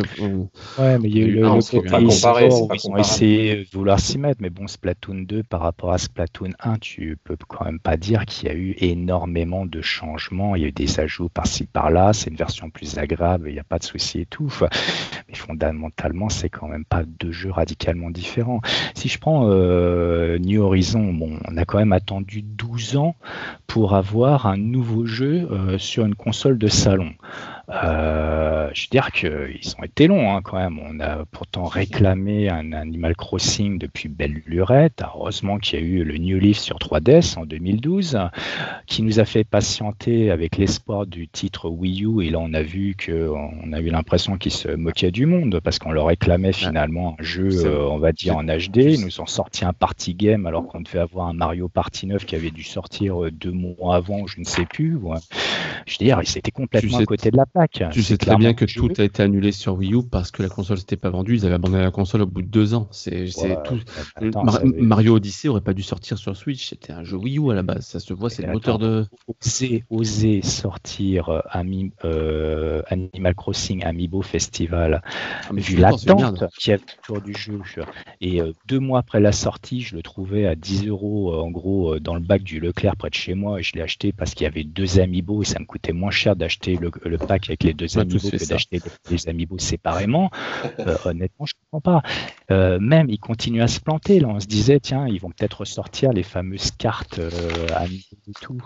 Ouais, 0.79 0.99
mais 0.99 1.09
il 1.09 1.19
y 1.19 1.23
a 1.23 1.27
eu 1.27 1.31
le, 1.33 1.43
pas 1.91 2.01
comparer, 2.03 2.49
ils 2.49 2.91
ont 2.91 2.97
essayé 2.97 3.57
de 3.57 3.67
vouloir 3.73 4.01
s'y 4.01 4.19
mettre, 4.19 4.41
mais 4.41 4.51
bon, 4.51 4.67
Splatoon 4.67 5.23
2 5.23 5.43
par 5.43 5.61
rapport 5.61 5.93
à 5.93 5.99
Splatoon 5.99 6.51
1, 6.61 6.79
tu 6.79 7.19
peux 7.23 7.37
quand 7.47 7.65
même 7.65 7.81
pas 7.81 7.97
dire 7.97 8.25
qu'il 8.25 8.49
y 8.49 8.51
a 8.51 8.55
eu 8.55 8.75
énormément 8.79 9.67
de 9.67 9.74
de 9.75 9.83
changements, 9.83 10.55
il 10.55 10.63
y 10.63 10.65
a 10.65 10.69
eu 10.69 10.73
des 10.73 11.01
ajouts 11.01 11.29
par-ci 11.29 11.67
par-là, 11.67 12.13
c'est 12.13 12.31
une 12.31 12.37
version 12.37 12.71
plus 12.71 12.97
agréable, 12.99 13.49
il 13.49 13.55
n'y 13.55 13.59
a 13.59 13.65
pas 13.65 13.79
de 13.79 13.85
souci 13.85 14.21
et 14.21 14.27
tout. 14.27 14.53
Mais 15.29 15.35
fondamentalement, 15.35 16.29
c'est 16.29 16.49
quand 16.49 16.69
même 16.69 16.85
pas 16.85 17.03
deux 17.05 17.33
jeux 17.33 17.51
radicalement 17.51 18.11
différents. 18.11 18.61
Si 18.95 19.09
je 19.09 19.19
prends 19.19 19.49
euh, 19.51 20.39
New 20.39 20.63
Horizon, 20.63 21.13
bon, 21.13 21.41
on 21.49 21.57
a 21.57 21.65
quand 21.65 21.79
même 21.79 21.93
attendu 21.93 22.43
12 22.43 22.97
ans 22.97 23.17
pour 23.67 23.95
avoir 23.95 24.47
un 24.47 24.57
nouveau 24.57 25.07
jeu 25.07 25.49
euh, 25.51 25.79
sur 25.79 26.05
une 26.07 26.15
console 26.15 26.57
de 26.57 26.69
salon. 26.69 27.13
Euh, 27.71 28.69
je 28.75 28.83
veux 28.83 28.91
dire 28.91 29.11
qu'ils 29.13 29.75
ont 29.79 29.85
été 29.85 30.07
longs 30.07 30.35
hein, 30.35 30.41
quand 30.43 30.59
même. 30.59 30.79
On 30.79 31.01
a 31.01 31.25
pourtant 31.27 31.65
réclamé 31.65 32.51
un 32.51 32.73
Animal 32.73 33.17
Crossing 33.17 33.79
depuis 33.79 34.09
belle 34.09 34.43
lurette. 34.47 35.03
Heureusement 35.15 35.59
qu'il 35.59 35.81
y 35.81 35.83
a 35.83 35.85
eu 35.85 36.05
le 36.05 36.19
New 36.19 36.39
Leaf 36.39 36.59
sur 36.59 36.77
3DS 36.79 37.39
en 37.39 37.47
2012, 37.47 38.19
qui 38.87 39.03
nous 39.03 39.21
a 39.21 39.25
fait 39.25 39.45
patienter 39.45 40.31
avec 40.31 40.57
l'espoir 40.57 41.07
du 41.07 41.29
titre 41.29 41.69
Wii 41.69 42.05
U. 42.05 42.23
Et 42.23 42.31
là, 42.31 42.39
on 42.41 42.53
a 42.53 42.63
vu 42.63 42.95
qu'on 42.95 43.73
a 43.73 43.81
eu 43.81 43.89
l'impression 43.89 44.37
qu'ils 44.37 44.53
se 44.53 44.69
moquaient 44.69 45.11
du 45.11 45.27
monde 45.27 45.61
parce 45.63 45.79
qu'on 45.79 45.93
leur 45.93 46.07
réclamait 46.07 46.53
finalement 46.53 47.17
un 47.19 47.23
jeu, 47.23 47.65
euh, 47.65 47.89
on 47.89 47.99
va 47.99 48.13
dire, 48.13 48.37
en 48.37 48.45
HD. 48.45 48.77
Ils 48.77 49.05
nous 49.05 49.21
ont 49.21 49.27
sorti 49.27 49.65
un 49.65 49.73
party 49.73 50.15
game 50.15 50.47
alors 50.47 50.67
qu'on 50.67 50.81
devait 50.81 50.99
avoir 50.99 51.29
un 51.29 51.33
Mario 51.33 51.69
Party 51.69 52.07
9 52.07 52.25
qui 52.25 52.37
avait 52.37 52.51
dû 52.51 52.63
sortir 52.63 53.25
euh, 53.25 53.31
deux 53.31 53.53
mois 53.53 53.97
avant, 53.97 54.27
je 54.27 54.41
ne 54.41 54.45
sais 54.45 54.67
plus. 54.67 54.99
Je 55.87 55.99
veux 55.99 56.05
dire, 56.05 56.21
c'était 56.25 56.51
complètement 56.51 56.99
à 56.99 57.05
côté 57.05 57.31
de 57.31 57.37
la 57.37 57.47
tu 57.91 58.03
sais 58.03 58.17
très 58.17 58.37
bien 58.37 58.53
que 58.53 58.65
tout 58.65 58.93
a 58.99 59.05
été 59.05 59.23
annulé 59.23 59.53
sur 59.53 59.75
Wii 59.75 59.95
U 59.95 60.03
parce 60.03 60.33
que 60.33 60.43
la 60.43 60.49
console 60.49 60.79
s'était 60.79 60.97
pas 60.97 61.11
vendue. 61.11 61.37
Ils 61.37 61.47
avaient 61.47 61.55
abandonné 61.55 61.85
la 61.85 61.93
console 61.93 62.23
au 62.23 62.27
bout 62.27 62.43
de 62.43 62.49
deux 62.49 62.75
ans. 62.75 62.89
C'est 62.91 63.27
tout. 63.65 63.79
Mario 64.77 65.17
Odyssey 65.17 65.49
aurait 65.49 65.61
pas 65.61 65.73
dû 65.73 65.83
sortir 65.83 66.19
sur 66.19 66.37
Switch. 66.37 66.69
C'était 66.69 66.93
un 66.93 67.05
jeu 67.05 67.17
Wii 67.17 67.39
U 67.39 67.53
à 67.53 67.55
la 67.55 67.63
base. 67.63 67.87
Ça 67.87 68.01
se 68.01 68.13
voit, 68.13 68.29
c'est 68.29 68.43
le 68.43 68.53
moteur 68.53 68.79
de. 68.79 69.07
Oser, 69.29 69.85
oser 69.91 70.43
sortir 70.43 71.29
euh, 71.29 71.41
euh, 72.05 72.83
Animal 72.89 73.35
Crossing 73.35 73.85
Amiibo 73.85 74.23
Festival. 74.23 75.03
Ah, 75.05 75.51
vu 75.53 75.77
l'attente 75.77 76.45
qu'il 76.59 76.73
y 76.73 76.75
a 76.75 76.79
autour 77.03 77.21
du 77.21 77.35
jeu. 77.35 77.61
Et 78.21 78.41
euh, 78.41 78.53
deux 78.67 78.81
mois 78.81 78.99
après 78.99 79.21
la 79.21 79.33
sortie, 79.33 79.81
je 79.81 79.95
le 79.95 80.03
trouvais 80.03 80.47
à 80.47 80.57
10 80.57 80.89
euros 80.89 81.35
en 81.35 81.51
gros 81.51 82.01
dans 82.01 82.15
le 82.15 82.21
bac 82.21 82.43
du 82.43 82.59
Leclerc 82.59 82.97
près 82.97 83.11
de 83.11 83.15
chez 83.15 83.35
moi 83.35 83.61
et 83.61 83.63
je 83.63 83.73
l'ai 83.75 83.83
acheté 83.83 84.13
parce 84.13 84.35
qu'il 84.35 84.45
y 84.45 84.49
avait 84.49 84.65
deux 84.65 84.99
Amiibo 84.99 85.43
et 85.43 85.45
ça 85.45 85.61
me 85.61 85.67
coûtait 85.67 85.93
moins 85.93 86.11
cher 86.11 86.35
d'acheter 86.37 86.77
le, 86.77 86.91
le 87.05 87.19
pack 87.19 87.44
avec 87.51 87.63
les 87.65 87.75
deux 87.75 87.99
amiibo 87.99 88.31
que 88.31 88.49
d'acheter 88.49 88.81
les 89.11 89.29
amiibo 89.29 89.59
séparément, 89.59 90.31
euh, 90.81 90.97
honnêtement, 91.05 91.47
je 91.47 91.55
comprends 91.71 92.01
pas. 92.01 92.09
Euh, 92.51 92.79
même, 92.81 93.09
ils 93.09 93.19
continuent 93.19 93.63
à 93.63 93.69
se 93.69 93.81
planter. 93.81 94.21
Là, 94.21 94.29
on 94.29 94.41
se 94.41 94.47
disait, 94.47 94.81
tiens, 94.81 95.07
ils 95.09 95.21
vont 95.21 95.31
peut-être 95.31 95.61
ressortir 95.61 96.13
les 96.13 96.23
fameuses 96.23 96.71
cartes 96.73 97.19
euh, 97.19 97.31
amiibo 97.75 98.17
et 98.29 98.33
tout. 98.41 98.59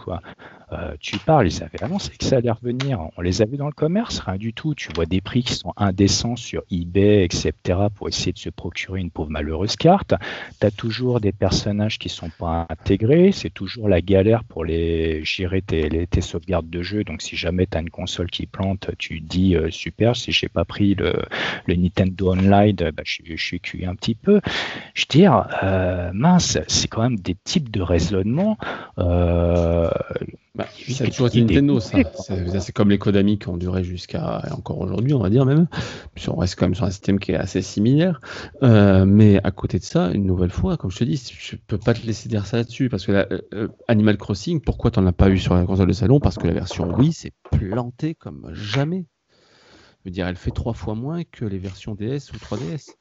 tu 1.00 1.18
parles, 1.18 1.48
ils 1.48 1.62
avaient 1.62 1.82
annoncé 1.82 2.10
que 2.16 2.24
ça 2.24 2.36
allait 2.36 2.50
revenir. 2.50 3.00
On 3.16 3.20
les 3.20 3.42
a 3.42 3.44
vus 3.44 3.56
dans 3.56 3.66
le 3.66 3.72
commerce, 3.72 4.20
rien 4.20 4.36
du 4.36 4.52
tout. 4.52 4.74
Tu 4.74 4.90
vois 4.94 5.06
des 5.06 5.20
prix 5.20 5.42
qui 5.42 5.54
sont 5.54 5.72
indécents 5.76 6.36
sur 6.36 6.62
eBay, 6.70 7.24
etc., 7.24 7.52
pour 7.94 8.08
essayer 8.08 8.32
de 8.32 8.38
se 8.38 8.50
procurer 8.50 9.00
une 9.00 9.10
pauvre 9.10 9.30
malheureuse 9.30 9.76
carte. 9.76 10.14
Tu 10.60 10.66
as 10.66 10.70
toujours 10.70 11.20
des 11.20 11.32
personnages 11.32 11.98
qui 11.98 12.08
sont 12.08 12.30
pas 12.30 12.66
intégrés. 12.68 13.32
C'est 13.32 13.50
toujours 13.50 13.88
la 13.88 14.00
galère 14.00 14.44
pour 14.44 14.64
les 14.64 15.24
gérer 15.24 15.62
tes, 15.62 16.06
tes 16.06 16.20
sauvegardes 16.20 16.68
de 16.68 16.82
jeu. 16.82 17.04
Donc, 17.04 17.22
si 17.22 17.36
jamais 17.36 17.66
tu 17.66 17.76
as 17.76 17.80
une 17.80 17.90
console 17.90 18.30
qui 18.30 18.46
plante, 18.46 18.67
tu 18.76 19.20
dis 19.20 19.56
euh, 19.56 19.70
super, 19.70 20.16
si 20.16 20.32
j'ai 20.32 20.48
pas 20.48 20.64
pris 20.64 20.94
le, 20.94 21.12
Nintendo 21.68 22.32
Online, 22.32 22.76
bah, 22.76 23.02
je, 23.04 23.36
suis 23.36 23.60
cuit 23.60 23.86
un 23.86 23.94
petit 23.94 24.14
peu. 24.14 24.40
Je 24.94 25.02
veux 25.02 25.20
dire, 25.20 25.48
euh, 25.62 26.10
mince, 26.12 26.58
c'est 26.66 26.88
quand 26.88 27.02
même 27.02 27.18
des 27.18 27.36
types 27.44 27.70
de 27.70 27.80
raisonnement. 27.80 28.58
Euh, 28.98 29.90
bah, 30.54 30.66
ça 30.88 31.04
a 31.04 31.06
toujours 31.06 31.28
été 31.28 31.40
Nintendo, 31.40 31.78
ça. 31.78 31.98
C'est 32.60 32.72
comme 32.72 32.90
les 32.90 32.98
Kodami 32.98 33.38
qui 33.38 33.48
ont 33.48 33.56
duré 33.56 33.84
jusqu'à 33.84 34.42
encore 34.50 34.80
aujourd'hui, 34.80 35.14
on 35.14 35.20
va 35.20 35.30
dire 35.30 35.46
même. 35.46 35.66
Puis 36.14 36.28
on 36.28 36.36
reste 36.36 36.56
quand 36.56 36.66
même 36.66 36.74
sur 36.74 36.84
un 36.84 36.90
système 36.90 37.20
qui 37.20 37.32
est 37.32 37.36
assez 37.36 37.62
similaire. 37.62 38.20
mais 38.62 39.40
à 39.44 39.50
côté 39.50 39.78
de 39.78 39.84
ça, 39.84 40.10
une 40.10 40.26
nouvelle 40.26 40.50
fois, 40.50 40.76
comme 40.76 40.90
je 40.90 40.98
te 40.98 41.04
dis, 41.04 41.32
je 41.38 41.56
peux 41.66 41.78
pas 41.78 41.94
te 41.94 42.04
laisser 42.06 42.28
dire 42.28 42.46
ça 42.46 42.56
là-dessus 42.56 42.88
parce 42.88 43.06
que 43.06 43.28
Animal 43.86 44.16
Crossing, 44.16 44.60
pourquoi 44.60 44.90
tu 44.90 45.00
n'en 45.00 45.06
as 45.06 45.12
pas 45.12 45.30
eu 45.30 45.38
sur 45.38 45.54
la 45.54 45.64
console 45.64 45.88
de 45.88 45.92
salon? 45.92 46.18
Parce 46.20 46.36
que 46.36 46.46
la 46.46 46.54
version 46.54 46.92
Wii 46.96 47.12
s'est 47.12 47.32
plantée 47.50 48.14
comme 48.14 48.52
jamais. 48.58 49.06
Je 50.00 50.04
veux 50.06 50.10
dire, 50.10 50.26
elle 50.26 50.36
fait 50.36 50.50
trois 50.52 50.74
fois 50.74 50.94
moins 50.94 51.24
que 51.24 51.44
les 51.44 51.58
versions 51.58 51.94
DS 51.94 52.32
ou 52.32 52.38
3DS. 52.38 52.96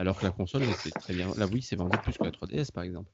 Alors 0.00 0.18
que 0.18 0.24
la 0.24 0.30
console, 0.30 0.62
c'est 0.78 0.92
très 0.92 1.12
bien. 1.12 1.26
La 1.36 1.44
Wii, 1.44 1.60
c'est 1.60 1.76
vendu 1.76 1.98
plus 2.02 2.16
que 2.16 2.24
la 2.24 2.30
3DS, 2.30 2.72
par 2.72 2.84
exemple. 2.84 3.10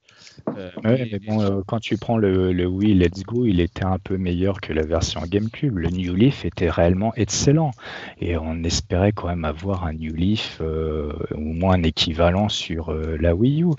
Euh, 0.57 0.71
mais, 0.85 1.19
bon, 1.27 1.43
euh, 1.43 1.61
quand 1.67 1.81
tu 1.81 1.97
prends 1.97 2.17
le, 2.17 2.53
le, 2.53 2.67
Wii 2.67 2.95
Let's 2.95 3.25
Go, 3.25 3.45
il 3.45 3.59
était 3.59 3.85
un 3.85 3.99
peu 3.99 4.17
meilleur 4.17 4.61
que 4.61 4.73
la 4.73 4.87
version 4.87 5.21
GameCube. 5.29 5.79
Le 5.79 5.89
New 5.89 6.15
Leaf 6.15 6.45
était 6.45 6.71
réellement 6.71 7.13
excellent. 7.17 7.73
Et 8.21 8.37
on 8.37 8.63
espérait 8.63 9.11
quand 9.11 9.27
même 9.27 9.45
avoir 9.45 9.85
un 9.85 9.95
New 9.95 10.15
Leaf, 10.15 10.59
euh, 10.61 11.13
au 11.33 11.41
moins 11.41 11.75
un 11.75 11.83
équivalent 11.83 12.49
sur 12.49 12.93
la 12.93 13.35
Wii 13.35 13.65
U. 13.65 13.71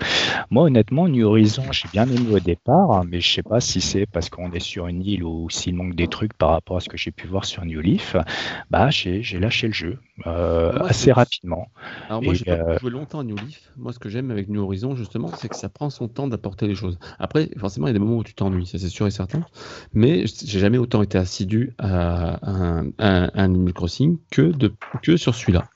Moi, 0.50 0.64
honnêtement, 0.64 1.08
New 1.08 1.26
Horizon, 1.26 1.72
j'ai 1.72 1.88
bien 1.90 2.04
aimé 2.10 2.30
au 2.30 2.40
départ, 2.40 2.90
hein, 2.90 3.04
mais 3.08 3.22
je 3.22 3.32
sais 3.32 3.42
pas 3.42 3.60
si 3.60 3.80
c'est 3.80 4.04
parce 4.04 4.28
qu'on 4.28 4.52
est 4.52 4.60
sur 4.60 4.86
une 4.86 5.02
île 5.02 5.24
ou 5.24 5.48
s'il 5.48 5.76
manque 5.76 5.94
des 5.94 6.08
trucs 6.08 6.34
par 6.34 6.50
rapport 6.50 6.76
à 6.76 6.80
ce 6.80 6.90
que 6.90 6.98
j'ai 6.98 7.10
pu 7.10 7.26
voir 7.26 7.46
sur 7.46 7.64
New 7.64 7.80
Leaf. 7.80 8.16
Bah, 8.68 8.90
j'ai 8.90 9.22
lâché 9.38 9.68
le 9.68 9.72
jeu 9.72 9.98
assez 10.24 11.12
rapidement. 11.12 11.68
Alors 12.08 12.22
moi, 12.22 12.34
j'ai 12.34 12.44
pas 12.44 12.78
joué 12.78 12.90
longtemps 12.90 13.20
à 13.20 13.24
New 13.24 13.36
Leaf. 13.36 13.70
Moi, 13.76 13.92
ce 13.92 13.98
que 13.98 14.08
j'aime 14.08 14.30
avec 14.30 14.48
New 14.48 14.62
Horizon, 14.62 14.94
justement, 14.94 15.28
c'est 15.36 15.48
que 15.48 15.56
ça 15.56 15.68
prend 15.68 15.90
son 15.90 16.08
temps 16.08 16.28
d'apporter 16.28 16.66
les 16.66 16.74
choses. 16.74 16.98
Après, 17.18 17.50
forcément, 17.56 17.86
il 17.86 17.90
y 17.90 17.92
a 17.92 17.94
des 17.94 17.98
moments 17.98 18.18
où 18.18 18.24
tu 18.24 18.34
t'ennuies, 18.34 18.66
ça 18.66 18.78
c'est 18.78 18.88
sûr 18.88 19.06
et 19.06 19.10
certain. 19.10 19.44
Mais 19.92 20.24
j'ai 20.26 20.58
jamais 20.58 20.78
autant 20.78 21.02
été 21.02 21.18
assidu 21.18 21.74
à 21.78 22.38
un, 22.48 22.90
un 22.98 23.30
Animal 23.34 23.72
Crossing 23.72 24.18
que, 24.30 24.42
de, 24.42 24.72
que 25.02 25.16
sur 25.16 25.34
celui-là. 25.34 25.68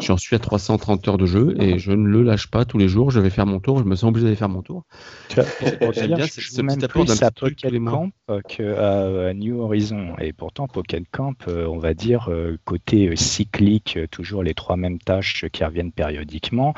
J'en 0.00 0.16
suis 0.16 0.36
à 0.36 0.38
330 0.38 1.08
heures 1.08 1.18
de 1.18 1.26
jeu 1.26 1.56
et 1.60 1.78
je 1.78 1.92
ne 1.92 2.06
le 2.06 2.22
lâche 2.22 2.48
pas 2.48 2.64
tous 2.64 2.78
les 2.78 2.88
jours. 2.88 3.10
Je 3.10 3.20
vais 3.20 3.30
faire 3.30 3.46
mon 3.46 3.60
tour. 3.60 3.78
Je 3.78 3.84
me 3.84 3.96
sens 3.96 4.08
obligé 4.08 4.24
d'aller 4.24 4.36
faire 4.36 4.48
mon 4.48 4.62
tour. 4.62 4.84
J'aime 5.30 6.14
bien 6.14 6.26
ce, 6.26 6.40
ce 6.40 6.62
petit 6.62 6.84
apport 6.84 7.04
d'un 7.04 7.30
Pocket 7.30 7.84
Camp 7.84 8.10
que 8.48 9.32
New 9.32 9.60
Horizon. 9.60 10.14
Et 10.20 10.32
pourtant, 10.32 10.68
Pocket 10.68 11.04
Camp, 11.10 11.34
euh, 11.48 11.66
on 11.66 11.78
va 11.78 11.94
dire, 11.94 12.28
euh, 12.30 12.56
côté 12.64 13.08
euh, 13.08 13.16
cyclique, 13.16 13.98
toujours 14.10 14.42
les 14.42 14.54
trois 14.54 14.76
mêmes 14.76 14.98
tâches 14.98 15.46
qui 15.52 15.64
reviennent 15.64 15.92
périodiquement, 15.92 16.74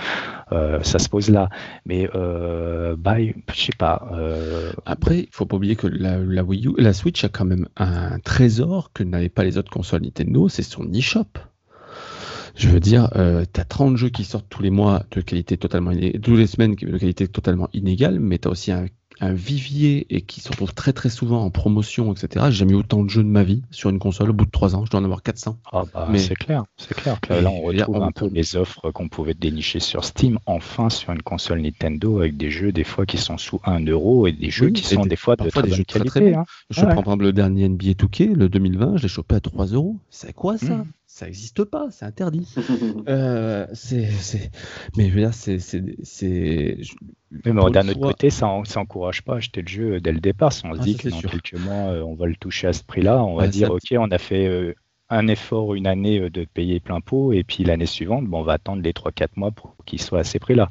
ça 0.50 0.98
se 0.98 1.08
pose 1.08 1.30
là. 1.30 1.48
Mais, 1.86 2.08
bah, 2.98 3.16
je 3.52 3.60
sais 3.60 3.72
pas. 3.76 4.08
Après, 4.86 5.20
il 5.20 5.28
faut 5.30 5.46
pas 5.46 5.56
oublier 5.56 5.76
que 5.76 5.86
la, 5.86 6.18
la, 6.18 6.42
Wii 6.42 6.66
U, 6.68 6.74
la 6.78 6.92
Switch 6.92 7.24
a 7.24 7.28
quand 7.28 7.44
même 7.44 7.68
un 7.76 8.18
trésor 8.20 8.92
que 8.92 9.02
n'avaient 9.02 9.28
pas 9.28 9.44
les 9.44 9.58
autres 9.58 9.70
consoles 9.70 10.02
Nintendo, 10.02 10.48
c'est 10.48 10.62
son 10.62 10.92
eShop. 10.92 11.26
Je 12.54 12.68
veux 12.68 12.80
dire, 12.80 13.10
euh, 13.16 13.44
tu 13.52 13.60
as 13.60 13.64
30 13.64 13.96
jeux 13.96 14.08
qui 14.08 14.24
sortent 14.24 14.48
tous 14.48 14.62
les 14.62 14.70
mois 14.70 15.04
de 15.10 15.20
qualité 15.20 15.56
totalement 15.56 15.90
inégale, 15.90 16.20
tous 16.20 16.36
les 16.36 16.46
semaines 16.46 16.74
de 16.74 16.98
qualité 16.98 17.28
totalement 17.28 17.68
inégale, 17.72 18.20
mais 18.20 18.38
tu 18.38 18.48
as 18.48 18.50
aussi 18.50 18.72
un, 18.72 18.86
vivier 19.22 20.06
et 20.08 20.22
qui 20.22 20.40
se 20.40 20.48
retrouve 20.48 20.72
très 20.72 20.94
très 20.94 21.10
souvent 21.10 21.44
en 21.44 21.50
promotion, 21.50 22.10
etc. 22.10 22.46
J'ai 22.48 22.60
jamais 22.60 22.72
eu 22.72 22.76
autant 22.76 23.02
de 23.02 23.10
jeux 23.10 23.22
de 23.22 23.28
ma 23.28 23.42
vie 23.42 23.60
sur 23.70 23.90
une 23.90 23.98
console 23.98 24.30
au 24.30 24.32
bout 24.32 24.46
de 24.46 24.50
3 24.50 24.76
ans. 24.76 24.86
Je 24.86 24.90
dois 24.90 25.00
en 25.00 25.04
avoir 25.04 25.22
400. 25.22 25.58
Ah 25.70 25.82
bah, 25.92 26.08
mais 26.10 26.18
c'est 26.18 26.34
clair, 26.34 26.64
c'est 26.78 26.94
clair. 26.94 27.18
là, 27.28 27.50
on 27.50 27.60
retrouve 27.60 28.02
un 28.02 28.12
peu 28.12 28.30
les 28.32 28.56
offres 28.56 28.90
qu'on 28.92 29.10
pouvait 29.10 29.34
dénicher 29.34 29.78
sur 29.78 30.06
Steam, 30.06 30.38
enfin 30.46 30.88
sur 30.88 31.12
une 31.12 31.20
console 31.20 31.60
Nintendo 31.60 32.20
avec 32.20 32.38
des 32.38 32.50
jeux 32.50 32.72
des 32.72 32.84
fois 32.84 33.04
qui 33.04 33.18
sont 33.18 33.36
sous 33.36 33.60
1 33.64 33.84
euro 33.84 34.26
et 34.26 34.32
des 34.32 34.48
jeux 34.48 34.70
qui 34.70 34.84
sont 34.84 35.04
des, 35.04 35.16
fois 35.16 35.36
de 35.36 35.50
très 35.50 35.64
des 35.64 35.72
jeux 35.72 35.84
qualité. 35.84 36.08
Très, 36.08 36.34
hein. 36.34 36.46
Je 36.70 36.80
prends 36.80 36.88
par 36.88 37.00
exemple 37.00 37.24
le 37.24 37.34
dernier 37.34 37.68
NBA 37.68 37.90
2K, 37.90 38.32
le 38.32 38.48
2020, 38.48 38.96
je 38.96 39.02
l'ai 39.02 39.08
chopé 39.08 39.34
à 39.34 39.40
3 39.40 39.66
euros. 39.66 39.98
C'est 40.08 40.32
quoi 40.32 40.56
ça? 40.56 40.76
mmh 40.76 40.86
ça 41.20 41.26
n'existe 41.26 41.64
pas, 41.64 41.88
c'est 41.90 42.06
interdit. 42.06 42.48
euh, 43.08 43.66
c'est, 43.74 44.08
Mais 44.96 45.10
je 45.10 45.14
veux 45.14 45.20
dire, 45.20 45.34
c'est. 45.34 46.78
Mais 47.44 47.52
d'un 47.52 47.88
autre 47.88 48.00
côté, 48.00 48.30
ça 48.30 48.46
n'encourage 48.74 49.22
pas 49.22 49.34
à 49.34 49.36
acheter 49.36 49.60
le 49.60 49.68
jeu 49.68 50.00
dès 50.00 50.12
le 50.12 50.20
départ. 50.20 50.50
Si 50.50 50.64
on 50.64 50.74
se 50.74 50.80
ah, 50.80 50.82
dit 50.82 50.96
que 50.96 51.10
dans 51.10 51.20
quelques 51.20 51.58
mois, 51.58 51.92
euh, 51.92 52.02
on 52.02 52.14
va 52.14 52.26
le 52.26 52.36
toucher 52.36 52.68
à 52.68 52.72
ce 52.72 52.82
prix-là, 52.82 53.22
on 53.22 53.36
va 53.36 53.48
dire, 53.48 53.70
OK, 53.70 53.94
on 53.98 54.10
a 54.10 54.16
fait 54.16 54.46
euh, 54.46 54.72
un 55.10 55.28
effort 55.28 55.74
une 55.74 55.86
année 55.86 56.30
de 56.30 56.44
payer 56.46 56.80
plein 56.80 57.02
pot 57.02 57.34
et 57.34 57.44
puis 57.44 57.64
l'année 57.64 57.84
suivante, 57.84 58.24
bon, 58.24 58.40
on 58.40 58.42
va 58.42 58.54
attendre 58.54 58.80
les 58.80 58.92
3-4 58.92 59.28
mois 59.36 59.50
pour 59.50 59.76
qu'il 59.84 60.00
soit 60.00 60.20
à 60.20 60.24
ces 60.24 60.38
prix-là. 60.38 60.70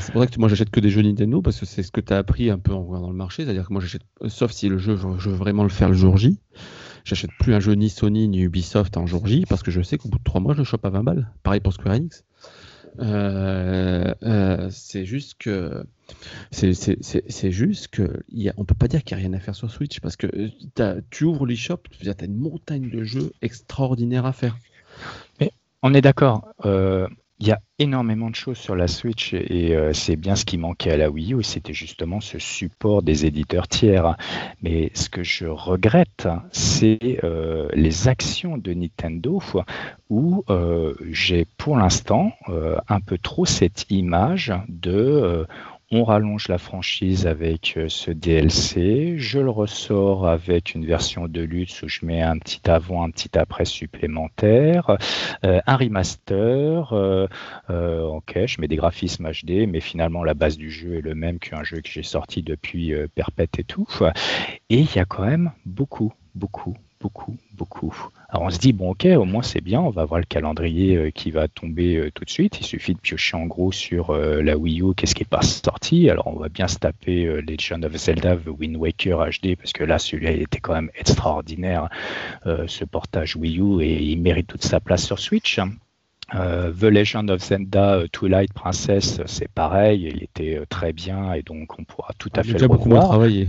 c'est 0.00 0.10
pour 0.10 0.22
ça 0.22 0.26
que 0.26 0.38
moi 0.38 0.48
j'achète 0.48 0.70
que 0.70 0.80
des 0.80 0.88
jeux 0.88 1.02
Nintendo 1.02 1.42
parce 1.42 1.60
que 1.60 1.66
c'est 1.66 1.82
ce 1.82 1.92
que 1.92 2.00
tu 2.00 2.14
as 2.14 2.16
appris 2.16 2.48
un 2.48 2.58
peu 2.58 2.72
en 2.72 2.82
regardant 2.82 3.10
le 3.10 3.16
marché. 3.16 3.44
C'est-à-dire 3.44 3.68
que 3.68 3.74
moi 3.74 3.82
j'achète, 3.82 4.02
sauf 4.28 4.52
si 4.52 4.70
le 4.70 4.78
jeu, 4.78 4.96
je 4.96 5.28
veux 5.28 5.36
vraiment 5.36 5.64
le 5.64 5.68
faire 5.68 5.88
le 5.88 5.96
jour 5.96 6.16
J, 6.16 6.38
j'achète 7.06 7.30
plus 7.38 7.54
un 7.54 7.60
jeu 7.60 7.72
ni 7.72 7.88
Sony 7.88 8.28
ni 8.28 8.40
Ubisoft 8.40 8.96
en 8.96 9.06
jour 9.06 9.26
J 9.26 9.46
parce 9.48 9.62
que 9.62 9.70
je 9.70 9.80
sais 9.80 9.96
qu'au 9.96 10.08
bout 10.08 10.18
de 10.18 10.24
3 10.24 10.40
mois 10.40 10.52
je 10.52 10.58
le 10.58 10.64
chope 10.64 10.84
à 10.84 10.90
20 10.90 11.04
balles. 11.04 11.30
Pareil 11.42 11.60
pour 11.60 11.72
Square 11.72 11.94
Enix. 11.94 12.24
Euh, 12.98 14.14
euh, 14.22 14.68
c'est 14.70 15.04
juste 15.04 15.34
que 15.38 15.84
c'est 16.50 17.50
juste 17.50 17.88
que 17.88 18.22
on 18.56 18.64
peut 18.64 18.74
pas 18.74 18.88
dire 18.88 19.04
qu'il 19.04 19.16
n'y 19.16 19.22
a 19.22 19.26
rien 19.28 19.36
à 19.36 19.40
faire 19.40 19.54
sur 19.54 19.70
Switch 19.70 20.00
parce 20.00 20.16
que 20.16 20.26
euh, 20.80 21.00
tu 21.10 21.24
ouvres 21.24 21.46
l'eShop, 21.46 21.78
tu 21.90 22.08
as 22.08 22.24
une 22.24 22.36
montagne 22.36 22.90
de 22.90 23.04
jeux 23.04 23.32
extraordinaires 23.42 24.26
à 24.26 24.32
faire. 24.32 24.56
Mais 25.40 25.52
on 25.82 25.94
est 25.94 26.00
d'accord. 26.00 26.48
Il 27.38 27.46
y 27.46 27.52
a 27.52 27.60
énormément 27.78 28.30
de 28.30 28.34
choses 28.34 28.56
sur 28.56 28.74
la 28.74 28.88
Switch 28.88 29.34
et 29.34 29.76
euh, 29.76 29.92
c'est 29.92 30.16
bien 30.16 30.36
ce 30.36 30.46
qui 30.46 30.56
manquait 30.56 30.92
à 30.92 30.96
la 30.96 31.10
Wii 31.10 31.34
U, 31.34 31.42
c'était 31.42 31.74
justement 31.74 32.22
ce 32.22 32.38
support 32.38 33.02
des 33.02 33.26
éditeurs 33.26 33.68
tiers. 33.68 34.16
Mais 34.62 34.90
ce 34.94 35.10
que 35.10 35.22
je 35.22 35.46
regrette, 35.46 36.28
c'est 36.50 37.20
euh, 37.24 37.68
les 37.74 38.08
actions 38.08 38.56
de 38.56 38.72
Nintendo 38.72 39.42
où 40.08 40.44
euh, 40.48 40.94
j'ai 41.10 41.46
pour 41.58 41.76
l'instant 41.76 42.32
un 42.88 43.00
peu 43.00 43.18
trop 43.18 43.44
cette 43.44 43.84
image 43.90 44.54
de 44.68 45.46
on 45.92 46.02
rallonge 46.02 46.48
la 46.48 46.58
franchise 46.58 47.28
avec 47.28 47.74
euh, 47.76 47.88
ce 47.88 48.10
DLC, 48.10 49.14
je 49.18 49.38
le 49.38 49.50
ressors 49.50 50.26
avec 50.26 50.74
une 50.74 50.84
version 50.84 51.28
de 51.28 51.40
luxe 51.42 51.82
où 51.82 51.88
je 51.88 52.04
mets 52.04 52.22
un 52.22 52.38
petit 52.38 52.68
avant, 52.68 53.04
un 53.04 53.10
petit 53.10 53.38
après 53.38 53.64
supplémentaire, 53.64 54.96
euh, 55.44 55.60
un 55.64 55.76
remaster, 55.76 56.92
euh, 56.92 57.28
je 57.68 58.60
mets 58.60 58.68
des 58.68 58.76
graphismes 58.76 59.30
HD, 59.30 59.68
mais 59.68 59.80
finalement 59.80 60.24
la 60.24 60.34
base 60.34 60.56
du 60.56 60.70
jeu 60.70 60.96
est 60.96 61.02
le 61.02 61.14
même 61.14 61.38
qu'un 61.38 61.62
jeu 61.62 61.80
que 61.80 61.88
j'ai 61.88 62.02
sorti 62.02 62.42
depuis 62.42 62.92
Perpète 63.14 63.60
et 63.60 63.64
tout. 63.64 63.86
Et 64.70 64.80
il 64.80 64.94
y 64.94 64.98
a 64.98 65.04
quand 65.04 65.24
même 65.24 65.52
beaucoup, 65.64 66.12
beaucoup, 66.34 66.74
beaucoup, 67.00 67.36
beaucoup. 67.52 67.94
Alors 68.28 68.42
on 68.42 68.50
se 68.50 68.58
dit, 68.58 68.72
bon 68.72 68.90
ok, 68.90 69.06
au 69.16 69.24
moins 69.24 69.42
c'est 69.42 69.60
bien, 69.60 69.80
on 69.80 69.90
va 69.90 70.04
voir 70.04 70.20
le 70.20 70.26
calendrier 70.26 70.96
euh, 70.96 71.10
qui 71.10 71.30
va 71.30 71.48
tomber 71.48 71.96
euh, 71.96 72.10
tout 72.12 72.24
de 72.24 72.30
suite. 72.30 72.58
Il 72.60 72.66
suffit 72.66 72.94
de 72.94 72.98
piocher 72.98 73.36
en 73.36 73.46
gros 73.46 73.72
sur 73.72 74.10
euh, 74.10 74.42
la 74.42 74.56
Wii 74.56 74.82
U, 74.82 74.94
qu'est-ce 74.94 75.14
qui 75.14 75.22
n'est 75.22 75.28
pas 75.28 75.42
sorti. 75.42 76.10
Alors 76.10 76.26
on 76.26 76.38
va 76.38 76.48
bien 76.48 76.68
se 76.68 76.78
taper 76.78 77.40
Legend 77.42 77.84
of 77.84 77.96
Zelda 77.96 78.36
The 78.36 78.48
Wind 78.48 78.76
Waker 78.76 79.30
HD, 79.30 79.56
parce 79.56 79.72
que 79.72 79.84
là 79.84 79.98
celui-là 79.98 80.32
il 80.32 80.42
était 80.42 80.60
quand 80.60 80.74
même 80.74 80.90
extraordinaire, 80.98 81.88
ce 82.44 82.84
portage 82.84 83.36
Wii 83.36 83.60
U, 83.60 83.82
et 83.82 84.02
il 84.02 84.20
mérite 84.20 84.46
toute 84.46 84.62
sa 84.62 84.80
place 84.80 85.04
sur 85.04 85.18
Switch. 85.18 85.60
The 86.32 86.82
Legend 86.82 87.30
of 87.30 87.40
Zelda 87.40 88.02
Twilight 88.12 88.52
Princess, 88.52 89.20
c'est 89.26 89.48
pareil, 89.48 90.10
il 90.12 90.22
était 90.22 90.60
très 90.68 90.92
bien 90.92 91.32
et 91.34 91.42
donc 91.42 91.78
on 91.78 91.84
pourra 91.84 92.12
tout 92.18 92.30
à 92.34 92.42
fait 92.42 92.58
le 92.58 92.68
beaucoup 92.68 92.88
moins 92.88 93.00
travaillé 93.00 93.48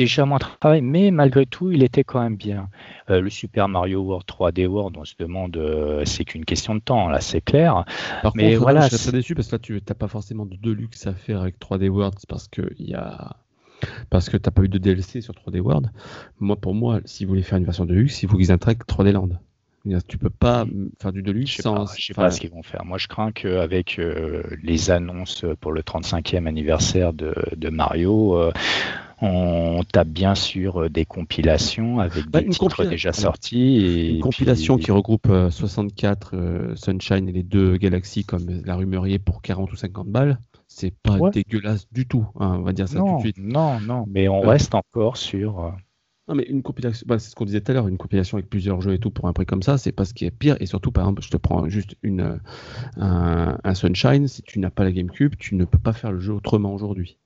déjà 0.00 0.24
moins 0.24 0.38
travail, 0.38 0.80
mais 0.80 1.10
malgré 1.10 1.46
tout, 1.46 1.70
il 1.70 1.82
était 1.82 2.04
quand 2.04 2.20
même 2.20 2.36
bien. 2.36 2.68
Euh, 3.10 3.20
le 3.20 3.30
Super 3.30 3.68
Mario 3.68 4.00
World 4.00 4.26
3D 4.26 4.66
World, 4.66 4.96
on 4.98 5.04
se 5.04 5.14
demande, 5.18 5.56
euh, 5.56 6.04
c'est 6.04 6.24
qu'une 6.24 6.44
question 6.44 6.74
de 6.74 6.80
temps, 6.80 7.08
là, 7.08 7.20
c'est 7.20 7.40
clair. 7.40 7.84
Par 8.22 8.32
mais 8.34 8.52
contre, 8.52 8.62
voilà, 8.62 8.88
je 8.88 8.96
serais 8.96 9.12
déçu 9.12 9.34
parce 9.34 9.48
que 9.48 9.56
là, 9.56 9.58
tu 9.58 9.74
n'as 9.74 9.94
pas 9.94 10.08
forcément 10.08 10.46
de 10.46 10.56
deluxe 10.56 11.06
à 11.06 11.14
faire 11.14 11.42
avec 11.42 11.58
3D 11.58 11.88
World 11.88 12.18
parce 12.28 12.48
que 12.48 12.62
il 12.78 12.88
y 12.88 12.94
a 12.94 13.36
parce 14.10 14.28
que 14.28 14.36
t'as 14.36 14.50
pas 14.50 14.62
eu 14.62 14.68
de 14.68 14.78
DLC 14.78 15.20
sur 15.20 15.34
3D 15.34 15.60
World. 15.60 15.90
Moi, 16.38 16.56
pour 16.56 16.74
moi, 16.74 17.00
si 17.04 17.24
vous 17.24 17.30
voulez 17.30 17.42
faire 17.42 17.58
une 17.58 17.64
version 17.64 17.86
de 17.86 17.94
luxe, 17.94 18.22
il 18.22 18.28
faut 18.28 18.36
qu'ils 18.36 18.52
intègrent 18.52 18.84
3D 18.86 19.12
Land. 19.12 19.28
Tu 20.06 20.18
peux 20.18 20.28
pas 20.28 20.66
faire 21.00 21.10
du 21.10 21.22
deluxe 21.22 21.52
je 21.52 21.62
sans. 21.62 21.86
je 21.96 22.04
sais 22.04 22.12
pas 22.12 22.30
ce 22.30 22.38
qu'ils 22.38 22.50
vont 22.50 22.62
faire. 22.62 22.84
Moi, 22.84 22.98
je 22.98 23.08
crains 23.08 23.32
qu'avec 23.32 23.98
euh, 23.98 24.42
les 24.62 24.90
annonces 24.90 25.46
pour 25.60 25.72
le 25.72 25.80
35e 25.80 26.46
anniversaire 26.46 27.14
de, 27.14 27.34
de 27.56 27.68
Mario, 27.70 28.38
on 29.22 29.82
tape 29.84 30.08
bien 30.08 30.34
sûr 30.34 30.82
euh, 30.82 30.88
des 30.88 31.04
compilations 31.04 32.00
avec 32.00 32.28
bah, 32.28 32.40
des 32.40 32.48
titres 32.48 32.84
déjà 32.84 33.12
sortis. 33.12 33.76
Et 33.76 34.10
une 34.10 34.20
compilation 34.20 34.78
qui 34.78 34.90
regroupe 34.90 35.28
64 35.50 36.34
euh, 36.34 36.38
euh, 36.38 36.76
Sunshine 36.76 37.28
et 37.28 37.32
les 37.32 37.42
deux 37.42 37.76
Galaxies 37.76 38.24
comme 38.24 38.62
la 38.64 38.76
rumeur 38.76 39.04
pour 39.24 39.42
40 39.42 39.72
ou 39.72 39.76
50 39.76 40.08
balles. 40.08 40.38
C'est 40.68 40.94
pas 41.02 41.18
dégueulasse 41.30 41.88
du 41.90 42.06
tout, 42.06 42.26
hein, 42.38 42.56
on 42.60 42.62
va 42.62 42.72
dire 42.72 42.88
ça 42.88 43.00
tout 43.00 43.16
de 43.16 43.20
suite. 43.20 43.38
Non, 43.38 43.80
non, 43.80 44.04
mais 44.08 44.28
on 44.28 44.40
reste 44.40 44.74
encore 44.74 45.16
sur. 45.16 45.74
Non, 46.28 46.36
mais 46.36 46.44
une 46.44 46.62
compilation, 46.62 47.04
bah, 47.08 47.18
c'est 47.18 47.30
ce 47.30 47.34
qu'on 47.34 47.44
disait 47.44 47.60
tout 47.60 47.72
à 47.72 47.74
l'heure, 47.74 47.88
une 47.88 47.98
compilation 47.98 48.36
avec 48.38 48.48
plusieurs 48.48 48.80
jeux 48.80 48.94
et 48.94 48.98
tout 48.98 49.10
pour 49.10 49.26
un 49.26 49.32
prix 49.32 49.46
comme 49.46 49.64
ça, 49.64 49.78
c'est 49.78 49.90
pas 49.90 50.04
ce 50.04 50.14
qui 50.14 50.26
est 50.26 50.30
pire. 50.30 50.56
Et 50.60 50.66
surtout, 50.66 50.92
par 50.92 51.04
exemple, 51.04 51.22
je 51.22 51.30
te 51.30 51.36
prends 51.36 51.68
juste 51.68 51.96
une, 52.04 52.40
un 52.96 53.74
Sunshine, 53.74 54.28
si 54.28 54.42
tu 54.42 54.60
n'as 54.60 54.70
pas 54.70 54.84
la 54.84 54.92
GameCube, 54.92 55.34
tu 55.36 55.56
ne 55.56 55.64
peux 55.64 55.78
pas 55.78 55.92
faire 55.92 56.12
le 56.12 56.20
jeu 56.20 56.32
autrement 56.32 56.72
aujourd'hui. 56.72 57.18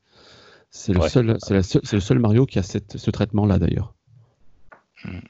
C'est 0.76 0.92
le, 0.92 1.08
seul, 1.08 1.36
c'est 1.40 1.92
le 1.92 2.00
seul 2.00 2.18
Mario 2.18 2.46
qui 2.46 2.58
a 2.58 2.64
cette, 2.64 2.98
ce 2.98 3.10
traitement-là 3.12 3.60
d'ailleurs. 3.60 3.94
Hmm. 5.04 5.20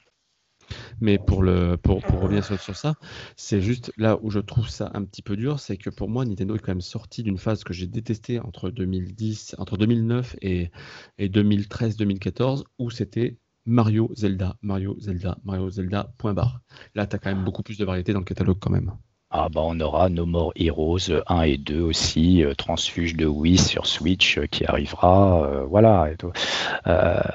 Mais 0.99 1.19
pour, 1.19 1.43
le, 1.43 1.77
pour, 1.77 2.01
pour 2.01 2.19
revenir 2.19 2.43
sur, 2.43 2.59
sur 2.59 2.75
ça, 2.75 2.95
c'est 3.35 3.61
juste 3.61 3.91
là 3.95 4.17
où 4.23 4.31
je 4.31 4.39
trouve 4.39 4.67
ça 4.67 4.89
un 4.95 5.03
petit 5.03 5.21
peu 5.21 5.37
dur, 5.37 5.59
c'est 5.59 5.77
que 5.77 5.91
pour 5.91 6.09
moi, 6.09 6.25
Nintendo 6.25 6.55
est 6.55 6.59
quand 6.59 6.71
même 6.71 6.81
sorti 6.81 7.21
d'une 7.21 7.37
phase 7.37 7.63
que 7.63 7.73
j'ai 7.73 7.85
détestée 7.85 8.39
entre 8.39 8.71
2010, 8.71 9.55
entre 9.59 9.77
2009 9.77 10.35
et, 10.41 10.71
et 11.19 11.29
2013-2014, 11.29 12.63
où 12.79 12.89
c'était 12.89 13.37
Mario, 13.65 14.11
Zelda, 14.15 14.57
Mario, 14.63 14.97
Zelda, 14.99 15.37
Mario, 15.43 15.69
Zelda, 15.69 16.11
point 16.17 16.33
barre. 16.33 16.61
Là, 16.95 17.05
tu 17.05 17.15
as 17.15 17.19
quand 17.19 17.33
même 17.33 17.45
beaucoup 17.45 17.61
plus 17.61 17.77
de 17.77 17.85
variété 17.85 18.13
dans 18.13 18.19
le 18.19 18.25
catalogue 18.25 18.57
quand 18.59 18.71
même. 18.71 18.93
Ah 19.37 19.49
bah 19.53 19.59
on 19.65 19.77
aura 19.81 20.07
No 20.07 20.25
More 20.25 20.53
Heroes 20.55 21.11
1 21.27 21.41
et 21.41 21.57
2 21.57 21.81
aussi, 21.81 22.41
euh, 22.41 22.53
transfuge 22.53 23.17
de 23.17 23.25
Wii 23.25 23.57
sur 23.57 23.85
Switch 23.85 24.37
euh, 24.37 24.45
qui 24.45 24.65
arrivera, 24.65 25.43
euh, 25.43 25.65
voilà. 25.65 26.09
Et 26.09 26.15
tout. 26.15 26.31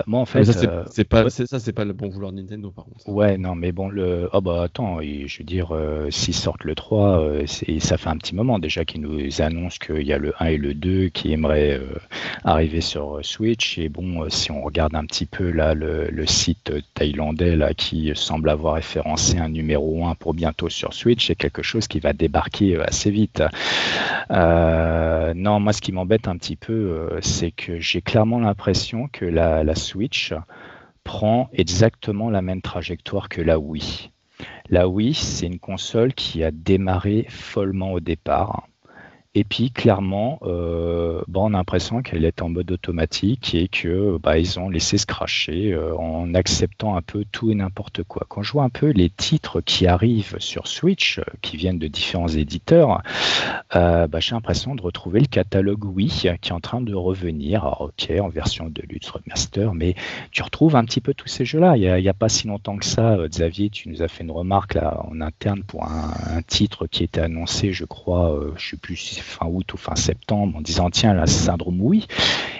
moi 0.06 0.20
en 0.20 0.24
fait, 0.24 0.44
ça 0.44 0.84
c'est 0.90 1.04
pas, 1.04 1.28
ça 1.28 1.58
c'est 1.58 1.74
pas 1.74 1.84
le 1.84 1.92
bon 1.92 2.08
vouloir 2.08 2.32
de 2.32 2.40
Nintendo 2.40 2.70
par 2.70 2.86
contre. 2.86 3.06
Ouais 3.06 3.36
non 3.36 3.54
mais 3.54 3.70
bon 3.70 3.90
le, 3.90 4.30
ah 4.32 4.40
bah 4.40 4.62
attends, 4.62 5.02
je 5.02 5.38
veux 5.38 5.44
dire 5.44 5.76
s'ils 6.08 6.32
sortent 6.32 6.64
le 6.64 6.74
3, 6.74 7.44
ça 7.80 7.98
fait 7.98 8.08
un 8.08 8.16
petit 8.16 8.34
moment 8.34 8.58
déjà 8.58 8.86
qu'ils 8.86 9.02
nous 9.02 9.42
annoncent 9.42 9.76
qu'il 9.84 10.06
y 10.06 10.14
a 10.14 10.18
le 10.18 10.32
1 10.40 10.46
et 10.46 10.56
le 10.56 10.72
2 10.72 11.08
qui 11.08 11.32
aimeraient 11.34 11.78
arriver 12.44 12.80
sur 12.80 13.18
Switch 13.22 13.76
et 13.76 13.90
bon 13.90 14.30
si 14.30 14.50
on 14.50 14.62
regarde 14.62 14.94
un 14.94 15.04
petit 15.04 15.26
peu 15.26 15.50
là 15.50 15.74
le, 15.74 16.08
le, 16.08 16.26
site 16.26 16.72
thaïlandais 16.94 17.56
là 17.56 17.74
qui 17.74 18.12
semble 18.14 18.48
avoir 18.48 18.74
référencé 18.74 19.36
un 19.36 19.50
numéro 19.50 20.06
1 20.06 20.14
pour 20.14 20.32
bientôt 20.32 20.70
sur 20.70 20.94
Switch, 20.94 21.26
c'est 21.26 21.34
quelque 21.34 21.62
chose 21.62 21.88
qui 21.90 22.00
va 22.00 22.14
débarquer 22.14 22.76
euh, 22.76 22.84
assez 22.86 23.10
vite. 23.10 23.42
Euh, 24.30 25.34
non, 25.34 25.60
moi, 25.60 25.74
ce 25.74 25.82
qui 25.82 25.92
m'embête 25.92 26.28
un 26.28 26.38
petit 26.38 26.56
peu, 26.56 26.72
euh, 26.72 27.18
c'est 27.20 27.50
que 27.50 27.78
j'ai 27.78 28.00
clairement 28.00 28.40
l'impression 28.40 29.08
que 29.12 29.26
la, 29.26 29.62
la 29.64 29.74
Switch 29.74 30.32
prend 31.04 31.50
exactement 31.52 32.30
la 32.30 32.40
même 32.40 32.62
trajectoire 32.62 33.28
que 33.28 33.42
la 33.42 33.58
Wii. 33.58 34.10
La 34.70 34.88
Wii, 34.88 35.12
c'est 35.14 35.46
une 35.46 35.58
console 35.58 36.14
qui 36.14 36.42
a 36.44 36.50
démarré 36.50 37.26
follement 37.28 37.92
au 37.92 38.00
départ. 38.00 38.69
Et 39.36 39.44
puis 39.44 39.70
clairement, 39.70 40.40
euh, 40.42 41.22
on 41.32 41.54
a 41.54 41.58
l'impression 41.58 42.02
qu'elle 42.02 42.24
est 42.24 42.42
en 42.42 42.48
mode 42.48 42.72
automatique 42.72 43.54
et 43.54 43.68
que 43.68 44.18
bah, 44.18 44.38
ils 44.38 44.58
ont 44.58 44.68
laissé 44.68 44.98
se 44.98 45.06
cracher 45.06 45.72
euh, 45.72 45.94
en 45.96 46.34
acceptant 46.34 46.96
un 46.96 47.02
peu 47.02 47.24
tout 47.30 47.52
et 47.52 47.54
n'importe 47.54 48.02
quoi. 48.02 48.26
Quand 48.28 48.42
je 48.42 48.50
vois 48.50 48.64
un 48.64 48.70
peu 48.70 48.90
les 48.90 49.08
titres 49.08 49.60
qui 49.60 49.86
arrivent 49.86 50.34
sur 50.40 50.66
Switch, 50.66 51.20
euh, 51.20 51.22
qui 51.42 51.56
viennent 51.56 51.78
de 51.78 51.86
différents 51.86 52.26
éditeurs, 52.26 53.02
bah, 53.72 54.08
j'ai 54.18 54.34
l'impression 54.34 54.74
de 54.74 54.82
retrouver 54.82 55.20
le 55.20 55.26
catalogue 55.26 55.84
Wii 55.84 56.08
qui 56.08 56.26
est 56.26 56.52
en 56.52 56.58
train 56.58 56.80
de 56.80 56.94
revenir. 56.94 57.64
Alors, 57.64 57.82
ok, 57.82 58.12
en 58.20 58.28
version 58.28 58.68
de 58.68 58.82
luxe 58.88 59.10
remaster, 59.10 59.72
mais 59.74 59.94
tu 60.32 60.42
retrouves 60.42 60.74
un 60.74 60.84
petit 60.84 61.00
peu 61.00 61.14
tous 61.14 61.28
ces 61.28 61.44
jeux-là. 61.44 61.76
Il 61.76 61.82
n'y 62.02 62.08
a, 62.08 62.14
pas 62.14 62.28
si 62.28 62.48
longtemps 62.48 62.76
que 62.76 62.84
ça, 62.84 63.16
Xavier, 63.28 63.70
tu 63.70 63.88
nous 63.90 64.02
as 64.02 64.08
fait 64.08 64.24
une 64.24 64.32
remarque 64.32 64.74
là 64.74 65.04
en 65.08 65.20
interne 65.20 65.62
pour 65.62 65.84
un, 65.84 66.42
titre 66.48 66.88
qui 66.88 67.04
était 67.04 67.20
annoncé, 67.20 67.72
je 67.72 67.84
crois, 67.84 68.36
je 68.56 68.70
sais 68.70 68.76
plus 68.76 69.19
fin 69.20 69.46
août 69.46 69.72
ou 69.72 69.76
fin 69.76 69.96
septembre 69.96 70.56
en 70.56 70.60
disant 70.60 70.90
tiens 70.90 71.14
la 71.14 71.26
syndrome 71.26 71.80
oui. 71.80 72.06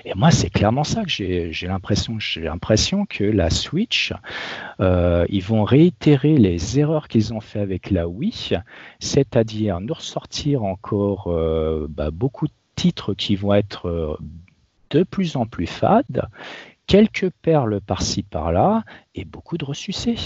Et 0.04 0.14
moi 0.14 0.30
c'est 0.30 0.50
clairement 0.50 0.84
ça 0.84 1.02
que 1.02 1.08
j'ai 1.08 1.66
l'impression. 1.66 2.18
J'ai 2.18 2.42
l'impression 2.42 3.06
que 3.06 3.24
la 3.24 3.50
Switch 3.50 4.12
euh, 4.80 5.26
ils 5.28 5.42
vont 5.42 5.64
réitérer 5.64 6.36
les 6.36 6.78
erreurs 6.78 7.08
qu'ils 7.08 7.32
ont 7.34 7.40
fait 7.40 7.60
avec 7.60 7.90
la 7.90 8.08
Wii 8.08 8.54
c'est-à-dire 8.98 9.80
nous 9.80 9.94
ressortir 9.94 10.64
encore 10.64 11.28
euh, 11.28 11.86
bah, 11.88 12.10
beaucoup 12.10 12.46
de 12.46 12.52
titres 12.76 13.14
qui 13.14 13.36
vont 13.36 13.54
être 13.54 13.88
euh, 13.88 14.16
de 14.90 15.02
plus 15.02 15.36
en 15.36 15.46
plus 15.46 15.66
fades 15.66 16.28
quelques 16.86 17.30
perles 17.42 17.80
par-ci 17.80 18.22
par-là 18.22 18.82
et 19.14 19.24
beaucoup 19.24 19.56
de 19.56 19.64
ressucés 19.64 20.16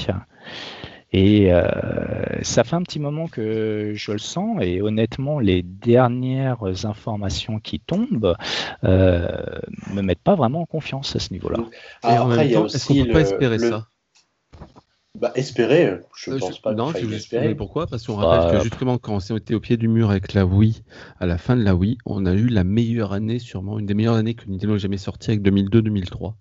et 1.16 1.52
euh, 1.52 1.62
ça 2.42 2.64
fait 2.64 2.74
un 2.74 2.82
petit 2.82 2.98
moment 2.98 3.28
que 3.28 3.92
je 3.94 4.10
le 4.10 4.18
sens 4.18 4.58
et 4.60 4.82
honnêtement, 4.82 5.38
les 5.38 5.62
dernières 5.62 6.84
informations 6.86 7.60
qui 7.60 7.78
tombent 7.78 8.36
euh, 8.82 9.28
me 9.92 10.02
mettent 10.02 10.24
pas 10.24 10.34
vraiment 10.34 10.62
en 10.62 10.66
confiance 10.66 11.14
à 11.14 11.20
ce 11.20 11.32
niveau-là. 11.32 11.58
après, 12.02 12.46
il 12.46 12.50
y 12.50 12.56
a 12.56 12.62
aussi 12.62 13.04
peut 13.04 13.12
pas 13.12 13.20
espérer 13.20 13.60
ça? 13.60 13.86
Bah, 15.20 15.30
espérer, 15.36 16.00
je 16.16 16.32
Euh, 16.32 16.38
pense 16.40 16.56
je- 16.56 16.60
pas 16.60 16.74
non, 16.74 16.90
je- 16.92 17.06
je- 17.06 17.14
espérer. 17.14 17.54
pourquoi? 17.54 17.86
Parce 17.86 18.04
qu'on 18.04 18.16
Bah, 18.16 18.26
rappelle 18.26 18.58
que 18.58 18.64
justement, 18.64 18.98
quand 18.98 19.16
on 19.30 19.36
était 19.36 19.54
au 19.54 19.60
pied 19.60 19.76
du 19.76 19.86
mur 19.86 20.10
avec 20.10 20.34
la 20.34 20.44
Wii, 20.44 20.82
à 21.20 21.26
la 21.26 21.38
fin 21.38 21.54
de 21.56 21.62
la 21.62 21.76
Wii, 21.76 21.98
on 22.04 22.26
a 22.26 22.34
eu 22.34 22.48
la 22.48 22.64
meilleure 22.64 23.12
année, 23.12 23.38
sûrement 23.38 23.78
une 23.78 23.86
des 23.86 23.94
meilleures 23.94 24.16
années 24.16 24.34
que 24.34 24.42
Nintendo 24.50 24.74
ait 24.74 24.80
jamais 24.80 24.96
sorti 24.96 25.30
avec 25.30 25.42
2002-2003. 25.42 26.34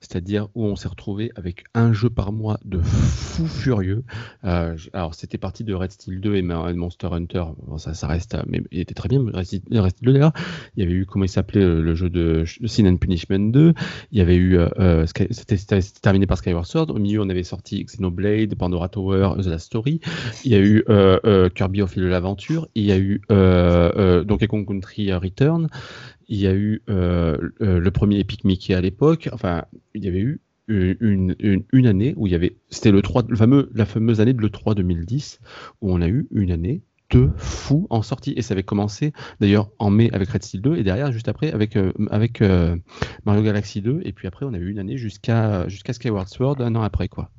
C'est-à-dire 0.00 0.46
où 0.54 0.64
on 0.64 0.76
s'est 0.76 0.86
retrouvé 0.86 1.32
avec 1.34 1.64
un 1.74 1.92
jeu 1.92 2.08
par 2.08 2.30
mois 2.30 2.60
de 2.64 2.78
fou 2.80 3.48
furieux. 3.48 4.04
Euh, 4.44 4.76
alors, 4.92 5.16
c'était 5.16 5.36
parti 5.38 5.64
de 5.64 5.74
Red 5.74 5.90
Steel 5.90 6.20
2 6.20 6.36
et 6.36 6.42
Monster 6.42 7.08
Hunter. 7.10 7.42
Bon, 7.66 7.78
ça, 7.78 7.94
ça 7.94 8.06
reste, 8.06 8.36
euh, 8.36 8.42
mais 8.46 8.62
il 8.70 8.78
était 8.78 8.94
très 8.94 9.08
bien, 9.08 9.18
Red 9.34 9.44
Steel, 9.44 9.62
Red 9.72 9.90
Steel 9.90 10.06
2 10.06 10.12
d'ailleurs. 10.12 10.32
Il 10.76 10.84
y 10.84 10.86
avait 10.86 10.94
eu, 10.94 11.04
comment 11.04 11.24
il 11.24 11.28
s'appelait, 11.28 11.64
euh, 11.64 11.80
le 11.82 11.96
jeu 11.96 12.08
de 12.08 12.44
Sin 12.66 12.86
and 12.86 12.98
Punishment 12.98 13.50
2. 13.50 13.74
Il 14.12 14.18
y 14.18 14.20
avait 14.20 14.36
eu, 14.36 14.56
euh, 14.56 14.68
euh, 14.78 15.06
c'était 15.06 15.56
terminé 16.00 16.28
par 16.28 16.38
Skyward 16.38 16.64
Sword. 16.66 16.90
Au 16.90 16.98
milieu, 17.00 17.20
on 17.22 17.28
avait 17.28 17.42
sorti 17.42 17.82
Xenoblade, 17.84 18.19
Pandora 18.58 18.88
Tower, 18.88 19.36
The 19.38 19.46
Last 19.46 19.66
Story. 19.66 20.00
Il 20.44 20.52
y 20.52 20.54
a 20.54 20.60
eu 20.60 20.84
euh, 20.88 21.18
euh, 21.24 21.48
Kirby 21.48 21.82
au 21.82 21.86
fil 21.86 22.02
de 22.02 22.08
l'aventure. 22.08 22.68
Il 22.74 22.84
y 22.84 22.92
a 22.92 22.98
eu 22.98 23.22
euh, 23.30 24.24
Donkey 24.24 24.46
Kong 24.46 24.66
Country 24.66 25.12
Return. 25.12 25.68
Il 26.28 26.38
y 26.38 26.46
a 26.46 26.54
eu 26.54 26.82
le 26.86 27.88
premier 27.88 28.20
Epic 28.20 28.44
Mickey 28.44 28.74
à 28.74 28.80
l'époque. 28.80 29.28
Enfin, 29.32 29.64
il 29.94 30.04
y 30.04 30.08
avait 30.08 30.20
eu 30.20 30.40
une, 30.68 31.86
année 31.86 32.14
où 32.16 32.28
il 32.28 32.32
y 32.32 32.36
avait, 32.36 32.56
c'était 32.68 32.92
le 32.92 33.02
3, 33.02 33.24
le 33.28 33.36
fameux, 33.36 33.70
la 33.74 33.84
fameuse 33.84 34.20
année 34.20 34.32
de 34.32 34.40
l'E3 34.40 34.76
2010, 34.76 35.40
où 35.80 35.92
on 35.92 36.00
a 36.00 36.06
eu 36.06 36.28
une 36.30 36.52
année 36.52 36.82
de 37.10 37.28
fou 37.36 37.88
en 37.90 38.02
sortie. 38.02 38.34
Et 38.36 38.42
ça 38.42 38.54
avait 38.54 38.62
commencé 38.62 39.12
d'ailleurs 39.40 39.70
en 39.80 39.90
mai 39.90 40.10
avec 40.12 40.28
Red 40.28 40.44
Steel 40.44 40.60
2 40.60 40.76
et 40.76 40.84
derrière, 40.84 41.10
juste 41.10 41.26
après, 41.26 41.50
avec, 41.50 41.76
Mario 43.24 43.42
Galaxy 43.42 43.82
2. 43.82 44.02
Et 44.04 44.12
puis 44.12 44.28
après, 44.28 44.46
on 44.46 44.54
a 44.54 44.58
eu 44.58 44.70
une 44.70 44.78
année 44.78 44.96
jusqu'à 44.96 45.66
jusqu'à 45.68 45.92
Skyward 45.92 46.28
Sword 46.28 46.60
un 46.60 46.76
an 46.76 46.82
après, 46.82 47.08
quoi. 47.08 47.30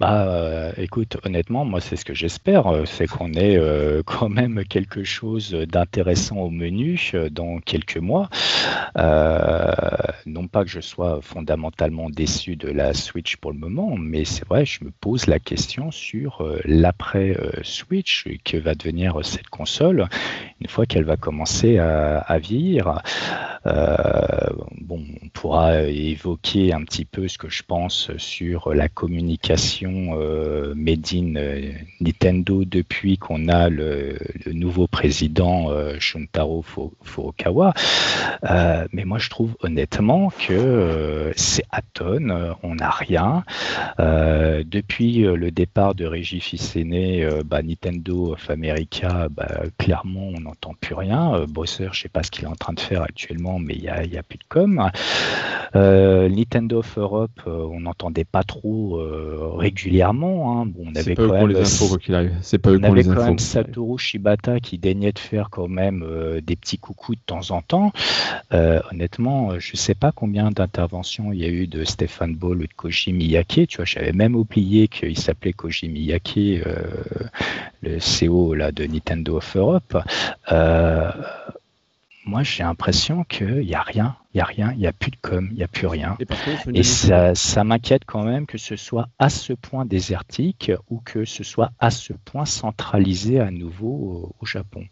Bah, 0.00 0.26
euh, 0.26 0.72
écoute, 0.76 1.18
honnêtement, 1.24 1.64
moi, 1.64 1.80
c'est 1.80 1.94
ce 1.94 2.04
que 2.04 2.14
j'espère, 2.14 2.66
euh, 2.66 2.84
c'est 2.84 3.06
qu'on 3.06 3.32
ait 3.34 3.56
euh, 3.56 4.02
quand 4.06 4.28
même 4.28 4.64
quelque 4.64 5.04
chose 5.04 5.52
d'intéressant 5.52 6.38
au 6.38 6.50
menu 6.50 7.12
dans 7.30 7.58
quelques 7.60 7.98
mois. 7.98 8.28
Non 10.26 10.48
pas 10.48 10.64
que 10.64 10.70
je 10.70 10.80
sois 10.80 11.20
fondamentalement 11.22 12.10
déçu 12.10 12.56
de 12.56 12.68
la 12.68 12.94
Switch 12.94 13.36
pour 13.36 13.52
le 13.52 13.58
moment, 13.58 13.96
mais 13.96 14.24
c'est 14.24 14.46
vrai, 14.48 14.64
je 14.64 14.84
me 14.84 14.90
pose 14.90 15.26
la 15.26 15.38
question 15.38 15.90
sur 15.90 16.44
l'après 16.64 17.36
Switch, 17.62 18.26
que 18.44 18.56
va 18.56 18.74
devenir 18.74 19.24
cette 19.24 19.48
console 19.48 20.08
une 20.60 20.68
fois 20.68 20.86
qu'elle 20.86 21.04
va 21.04 21.16
commencer 21.16 21.78
à, 21.78 22.18
à 22.18 22.38
vieillir. 22.38 23.02
Bon, 24.80 25.04
on 25.22 25.28
pourra 25.28 25.82
évoquer 25.82 26.72
un 26.72 26.82
petit 26.84 27.04
peu 27.04 27.28
ce 27.28 27.38
que 27.38 27.48
je 27.48 27.62
pense 27.62 28.10
sur 28.16 28.72
la 28.74 28.88
communication 28.88 29.83
euh, 29.86 30.72
made 30.76 31.06
in 31.12 31.36
euh, 31.36 31.72
Nintendo 32.00 32.64
depuis 32.64 33.18
qu'on 33.18 33.48
a 33.48 33.68
le, 33.68 34.16
nouveau 34.52 34.86
président 34.86 35.70
euh, 35.70 35.96
Shuntaro 35.98 36.62
Fu- 36.62 36.80
Furukawa. 37.02 37.74
Mais 38.92 39.04
moi, 39.04 39.18
je 39.18 39.28
trouve 39.30 39.56
honnêtement 39.60 40.30
que 40.30 41.32
c'est 41.36 41.64
atone, 41.70 42.30
euh, 42.30 42.52
on 42.62 42.76
n'a 42.76 42.90
rien. 42.90 43.44
Depuis 43.98 45.18
le 45.18 45.50
départ 45.50 45.94
de 45.94 46.04
Régis 46.06 46.42
Fils-Aimé, 46.42 47.24
euh, 47.24 47.42
bah, 47.44 47.62
Nintendo 47.62 48.32
of 48.32 48.50
America, 48.50 49.28
bah, 49.30 49.62
clairement, 49.78 50.28
on 50.36 50.40
n'entend 50.40 50.74
plus 50.80 50.94
rien. 50.94 51.44
Bowser, 51.48 51.88
je 51.92 52.02
sais 52.02 52.08
pas 52.08 52.22
ce 52.22 52.30
qu'il 52.30 52.44
est 52.44 52.48
en 52.48 52.56
train 52.56 52.72
de 52.72 52.80
faire 52.80 53.02
actuellement, 53.02 53.58
mais 53.58 53.74
il 53.74 53.82
n'y 53.82 53.88
a, 53.88 53.96
a 53.96 54.22
plus 54.22 54.38
de 54.38 54.44
com. 54.48 54.90
Nintendo 55.74 56.78
of 56.78 56.98
Europe, 56.98 57.40
on 57.46 57.80
n'entendait 57.80 58.24
pas 58.24 58.42
trop 58.42 58.98
euh, 59.00 59.38
régulièrement. 59.74 60.60
hein. 60.62 60.66
Bon, 60.66 60.84
on 60.86 60.92
C'est 60.94 61.00
avait 61.00 61.14
pas 61.14 61.22
eux 61.22 61.28
quand 61.28 61.34
même 61.34 61.48
les 61.48 61.60
infos, 61.60 61.88
quoi. 61.88 61.98
C'est 62.42 62.58
pas 62.58 62.70
on 62.70 62.82
avait 62.82 63.02
les 63.02 63.04
quand 63.04 63.10
infos. 63.12 63.24
même 63.24 63.38
Satoru 63.38 63.98
Shibata 63.98 64.60
qui 64.60 64.78
daignait 64.78 65.12
de 65.12 65.18
faire 65.18 65.50
quand 65.50 65.68
même 65.68 66.02
euh, 66.02 66.40
des 66.40 66.56
petits 66.56 66.78
coucous 66.78 67.14
de 67.14 67.20
temps 67.26 67.50
en 67.50 67.62
temps. 67.62 67.92
Euh, 68.52 68.80
honnêtement, 68.90 69.52
euh, 69.52 69.58
je 69.58 69.72
ne 69.72 69.76
sais 69.76 69.94
pas 69.94 70.12
combien 70.12 70.50
d'interventions 70.50 71.32
il 71.32 71.40
y 71.40 71.44
a 71.44 71.48
eu 71.48 71.66
de 71.66 71.84
Stéphane 71.84 72.34
Ball 72.34 72.58
ou 72.58 72.66
de 72.66 72.72
Koji 72.76 73.12
Miyake. 73.12 73.66
Tu 73.68 73.76
vois, 73.76 73.84
j'avais 73.84 74.12
même 74.12 74.36
oublié 74.36 74.88
qu'il 74.88 75.18
s'appelait 75.18 75.52
Koji 75.52 75.88
Miyake, 75.88 76.36
euh, 76.38 76.74
le 77.82 77.98
CEO 77.98 78.54
là, 78.54 78.72
de 78.72 78.84
Nintendo 78.86 79.36
of 79.38 79.56
Europe. 79.56 79.96
Moi, 82.26 82.42
j'ai 82.42 82.62
l'impression 82.62 83.24
qu'il 83.24 83.66
n'y 83.66 83.74
a 83.74 83.82
rien, 83.82 84.16
il 84.32 84.38
n'y 84.38 84.40
a 84.40 84.44
rien, 84.44 84.72
il 84.72 84.78
n'y 84.78 84.86
a 84.86 84.92
plus 84.92 85.10
de 85.10 85.16
com, 85.20 85.46
il 85.50 85.56
n'y 85.56 85.62
a 85.62 85.68
plus 85.68 85.86
rien. 85.86 86.16
Et 86.18 86.24
contre, 86.26 86.82
ça, 86.82 87.34
ça 87.34 87.64
m'inquiète 87.64 88.04
quand 88.06 88.24
même 88.24 88.46
que 88.46 88.56
ce 88.56 88.76
soit 88.76 89.08
à 89.18 89.28
ce 89.28 89.52
point 89.52 89.84
désertique 89.84 90.72
ou 90.88 91.00
que 91.00 91.26
ce 91.26 91.44
soit 91.44 91.70
à 91.78 91.90
ce 91.90 92.14
point 92.14 92.46
centralisé 92.46 93.40
à 93.40 93.50
nouveau 93.50 93.88
au, 93.88 94.36
au 94.40 94.46
Japon. 94.46 94.86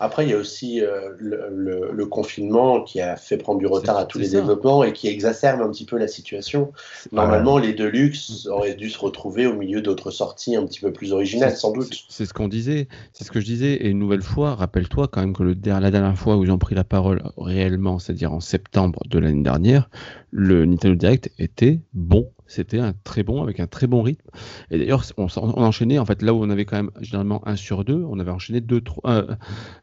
Après, 0.00 0.26
il 0.26 0.30
y 0.30 0.34
a 0.34 0.36
aussi 0.36 0.82
euh, 0.82 1.10
le, 1.18 1.48
le- 1.50 1.90
le 1.92 2.06
confinement 2.06 2.82
qui 2.82 3.00
a 3.00 3.16
fait 3.16 3.38
prendre 3.38 3.58
du 3.58 3.66
retard 3.66 3.96
à 3.96 4.04
tous 4.04 4.18
les 4.18 4.26
ça. 4.26 4.40
développements 4.40 4.84
et 4.84 4.92
qui 4.92 5.08
exacerbe 5.08 5.62
un 5.62 5.70
petit 5.70 5.86
peu 5.86 5.96
la 5.96 6.08
situation. 6.08 6.72
Normalement, 7.12 7.56
les 7.58 7.72
Deluxe 7.72 8.46
auraient 8.46 8.74
dû 8.74 8.90
se 8.90 8.98
retrouver 8.98 9.46
au 9.46 9.54
milieu 9.54 9.80
d'autres 9.80 10.10
sorties 10.10 10.56
un 10.56 10.66
petit 10.66 10.80
peu 10.80 10.92
plus 10.92 11.12
originales, 11.12 11.56
sans 11.56 11.72
doute. 11.72 12.04
c'est- 12.08 12.26
ce 12.26 12.34
qu'on 12.34 12.48
disait, 12.48 12.88
c'est 13.14 13.24
ce 13.24 13.30
que 13.30 13.40
je 13.40 13.46
disais. 13.46 13.72
Et 13.74 13.88
une 13.88 13.98
nouvelle 13.98 14.22
fois, 14.22 14.54
rappelle-toi 14.54 15.08
quand 15.08 15.20
même 15.20 15.32
que 15.32 15.42
le, 15.42 15.56
la 15.64 15.90
dernière 15.90 16.18
fois 16.18 16.36
où 16.36 16.44
ils 16.44 16.50
ont 16.50 16.58
pris 16.58 16.74
la 16.74 16.84
parole 16.84 17.22
réellement, 17.38 17.98
c'est-à-dire 17.98 18.32
en 18.32 18.40
septembre 18.40 19.00
de 19.08 19.18
l'année 19.18 19.42
dernière, 19.42 19.88
le 20.30 20.66
Nintendo 20.66 20.94
Direct 20.96 21.30
était 21.38 21.80
bon. 21.94 22.30
C'était 22.46 22.78
un 22.78 22.92
très 23.04 23.22
bon, 23.22 23.42
avec 23.42 23.60
un 23.60 23.66
très 23.66 23.86
bon 23.86 24.02
rythme. 24.02 24.28
Et 24.70 24.78
d'ailleurs, 24.78 25.04
on, 25.16 25.26
on 25.36 25.62
enchaînait, 25.62 25.98
en 25.98 26.06
fait, 26.06 26.22
là 26.22 26.34
où 26.34 26.42
on 26.42 26.50
avait 26.50 26.64
quand 26.64 26.76
même 26.76 26.90
généralement 27.00 27.46
un 27.46 27.56
sur 27.56 27.84
deux, 27.84 28.04
on 28.08 28.18
avait 28.18 28.30
enchaîné 28.30 28.60
deux, 28.60 28.80
trois, 28.80 29.10
euh, 29.10 29.34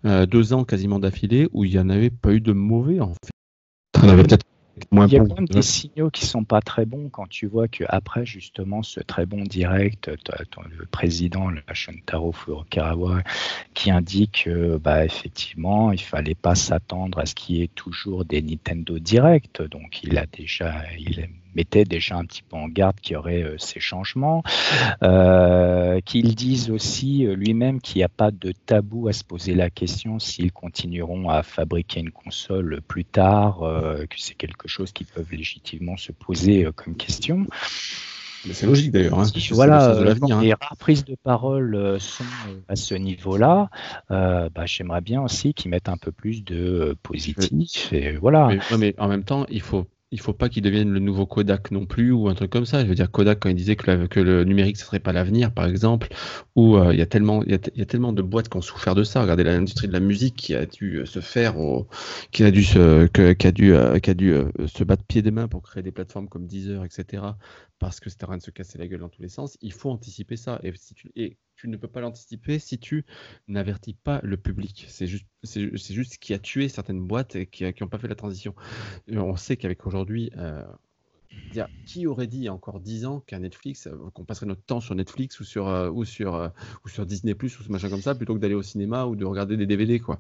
euh, 0.06 0.26
deux 0.26 0.54
ans 0.54 0.64
quasiment 0.64 1.00
d'affilée 1.00 1.48
où 1.52 1.66
il 1.66 1.72
n'y 1.72 1.80
en 1.80 1.90
avait 1.90 2.10
pas 2.10 2.34
eu 2.34 2.42
de 2.42 2.54
mauvais, 2.54 3.00
en 3.00 3.14
fait. 3.14 3.32
On 4.04 4.10
avait 4.10 4.24
peut-être 4.24 4.46
moins 4.92 5.08
Il 5.08 5.14
y 5.14 5.18
a 5.18 5.20
bon. 5.20 5.28
quand 5.28 5.36
même 5.36 5.48
des 5.48 5.62
signaux 5.62 6.10
qui 6.10 6.26
sont 6.26 6.44
pas 6.44 6.62
très 6.62 6.86
bons 6.86 7.10
quand 7.10 7.28
tu 7.28 7.46
vois 7.48 7.68
que 7.68 7.84
après 7.88 8.26
justement 8.26 8.82
ce 8.84 9.00
très 9.00 9.26
bon 9.26 9.44
direct, 9.44 10.10
le 10.10 10.86
président, 10.86 11.50
le 11.50 11.62
Shuntaro 11.74 12.32
Furukawa, 12.32 13.22
qui 13.74 13.92
indique 13.92 14.46
que 14.46 14.78
bah, 14.78 15.06
effectivement 15.06 15.92
il 15.92 16.02
fallait 16.02 16.36
pas 16.36 16.56
s'attendre 16.56 17.20
à 17.20 17.26
ce 17.26 17.36
qu'il 17.36 17.58
y 17.58 17.62
ait 17.62 17.68
toujours 17.68 18.26
des 18.26 18.42
Nintendo 18.42 19.00
Direct. 19.00 19.62
Donc 19.62 20.04
il 20.04 20.18
a 20.18 20.26
déjà, 20.26 20.74
il 20.98 21.30
mettait 21.56 21.86
déjà 21.86 22.18
un 22.18 22.26
petit 22.26 22.44
peu 22.44 22.56
en 22.56 22.68
garde 22.68 23.00
qu'il 23.02 23.14
y 23.14 23.16
aurait 23.16 23.44
euh, 23.44 23.56
ces 23.58 23.80
changements. 23.80 24.44
Euh, 25.02 26.00
qu'il 26.06 26.36
dise 26.36 26.70
aussi 26.70 27.26
euh, 27.26 27.36
lui-même 27.36 27.82
qu'il 27.82 28.00
n'y 28.00 28.04
a 28.04 28.10
pas 28.10 28.32
de 28.32 28.54
tabou 28.66 29.08
à 29.08 29.14
se 29.14 29.24
poser 29.24 29.54
la 29.56 29.70
question 29.70 30.20
s'ils 30.20 30.52
continueront 30.52 31.30
à 31.30 31.44
fabriquer 31.44 32.00
une 32.00 32.12
console 32.12 32.82
plus 32.88 33.06
tard, 33.06 33.64
euh, 33.64 34.06
que 34.06 34.16
c'est 34.18 34.36
quelque 34.36 34.68
chose 34.68 34.92
qu'ils 34.92 35.08
peuvent 35.08 35.32
légitimement 35.32 35.98
se 35.98 36.12
poser 36.12 36.66
euh, 36.66 36.72
comme 36.72 36.96
question. 36.96 37.46
C'est 38.52 38.66
logique 38.66 38.92
d'ailleurs. 38.92 39.20
Hein, 39.20 39.28
voilà, 39.52 39.88
le 39.88 39.94
sens 39.94 40.00
de 40.00 40.04
l'avenir, 40.04 40.36
quand 40.36 40.42
hein. 40.42 40.44
les 40.44 40.54
rares 40.54 40.76
prises 40.78 41.06
de 41.06 41.16
parole 41.24 41.98
sont 42.02 42.26
à 42.68 42.76
ce 42.76 42.94
niveau-là. 42.94 43.70
euh, 44.12 44.50
bah, 44.54 44.66
J'aimerais 44.66 45.00
bien 45.00 45.22
aussi 45.22 45.54
qu'ils 45.54 45.72
mettent 45.72 45.88
un 45.88 45.96
peu 45.96 46.12
plus 46.12 46.44
de 46.44 46.98
positif. 47.04 47.94
Et 47.94 48.18
voilà. 48.18 48.48
Mais, 48.48 48.58
ouais, 48.58 48.78
mais 48.78 48.96
en 48.98 49.08
même 49.08 49.24
temps, 49.24 49.46
il 49.50 49.62
faut 49.62 49.86
il 50.14 50.20
faut 50.22 50.34
pas 50.34 50.50
qu'il 50.50 50.64
devienne 50.64 50.92
le 50.92 51.00
nouveau 51.00 51.26
Kodak 51.26 51.72
non 51.72 51.86
plus 51.86 52.12
ou 52.12 52.30
un 52.30 52.36
truc 52.36 52.52
comme 52.52 52.66
ça. 52.66 52.84
Je 52.84 52.88
veux 52.90 52.96
dire 52.96 53.12
Kodak 53.12 53.40
quand 53.42 53.50
il 53.50 53.56
disait 53.56 53.76
que, 53.76 54.20
le 54.22 54.44
numérique 54.46 54.78
ce 54.78 54.86
serait 54.86 55.00
pas 55.00 55.12
l'avenir, 55.14 55.54
par 55.54 55.66
exemple, 55.68 56.10
où 56.56 56.78
euh, 56.78 56.94
il 56.94 57.00
y 57.00 57.02
a 57.02 57.06
tellement 57.08 57.44
il 57.46 57.54
y 57.76 57.86
tellement 57.88 58.14
de 58.14 58.22
boîtes 58.22 58.50
qui 58.50 58.58
ont 58.58 58.62
souffert 58.62 58.96
de 58.96 59.04
ça. 59.04 59.22
Regardez 59.24 59.44
l'industrie 59.44 59.88
de 59.88 59.94
la 59.94 60.00
musique 60.00 60.36
qui 60.36 60.56
a 60.56 60.66
dû 60.66 61.00
euh, 61.00 61.06
se 61.06 61.20
faire, 61.20 61.58
au- 61.60 61.88
qui 62.32 62.44
a 62.44 62.52
dû 62.52 62.64
se 62.64 63.08
qui 63.08 63.48
a 63.48 63.52
dû 63.52 63.74
euh, 63.74 64.00
qui 64.00 64.10
a 64.12 64.14
dû 64.14 64.34
se 64.68 64.84
battre 64.84 65.04
pied 65.06 65.22
des 65.22 65.32
mains 65.32 65.48
pour 65.48 65.62
créer 65.64 65.84
des 65.84 65.92
plateformes 65.92 66.30
comme 66.30 66.48
Deezer, 66.48 66.86
etc. 66.86 67.38
Parce 67.80 68.00
que 68.00 68.10
c'était 68.10 68.26
en 68.26 68.28
train 68.28 68.38
de 68.38 68.42
se 68.44 68.52
casser 68.52 68.78
la 68.78 68.88
gueule 68.88 69.02
dans 69.02 69.10
tous 69.10 69.22
les 69.22 69.30
sens. 69.30 69.58
Il 69.62 69.74
faut 69.74 69.90
anticiper 69.92 70.38
ça. 70.38 70.60
Et 70.64 70.74
et 71.16 71.38
tu 71.64 71.70
ne 71.70 71.78
peux 71.78 71.88
pas 71.88 72.02
l'anticiper 72.02 72.60
si 72.60 72.78
tu 72.78 73.06
n'avertis 73.48 73.94
pas 73.94 74.20
le 74.22 74.36
public. 74.36 74.86
C'est 74.90 75.08
juste, 75.08 75.26
c'est 75.44 75.72
c'est 75.78 75.94
juste 75.94 76.16
ce 76.16 76.20
qui 76.20 76.34
a 76.34 76.40
tué 76.40 76.68
certaines 76.68 77.00
boîtes 77.00 77.38
et 77.38 77.46
qui 77.46 77.64
n'ont 77.80 77.88
pas 77.88 77.98
fait 77.98 78.10
la 78.10 78.16
transition. 78.16 78.54
On 79.10 79.38
sait 79.38 79.56
qu'avec 79.56 79.88
aujourd'hui, 79.88 80.30
euh, 80.36 80.62
dire, 81.54 81.70
qui 81.86 82.06
aurait 82.06 82.28
dit 82.28 82.40
il 82.40 82.44
y 82.44 82.48
a 82.50 82.54
encore 82.54 82.82
10 82.82 83.06
ans 83.06 83.22
qu'un 83.22 83.40
Netflix, 83.40 83.88
euh, 83.88 83.96
qu'on 84.14 84.26
passerait 84.26 84.46
notre 84.46 84.64
temps 84.64 84.82
sur 84.82 84.94
Netflix 84.94 85.40
ou 85.40 85.46
sur, 85.46 85.70
euh, 85.70 85.90
ou 85.90 86.04
sur, 86.04 86.36
euh, 86.36 86.50
ou 86.84 86.90
sur 86.90 87.06
Disney 87.06 87.34
Plus 87.34 87.58
ou 87.58 87.64
ce 87.64 87.72
machin 87.72 87.88
comme 87.90 88.02
ça, 88.02 88.14
plutôt 88.14 88.36
que 88.36 88.40
d'aller 88.40 88.56
au 88.56 88.62
cinéma 88.62 89.06
ou 89.06 89.16
de 89.16 89.24
regarder 89.24 89.56
des 89.56 89.66
DVD, 89.66 90.02
quoi. 90.02 90.20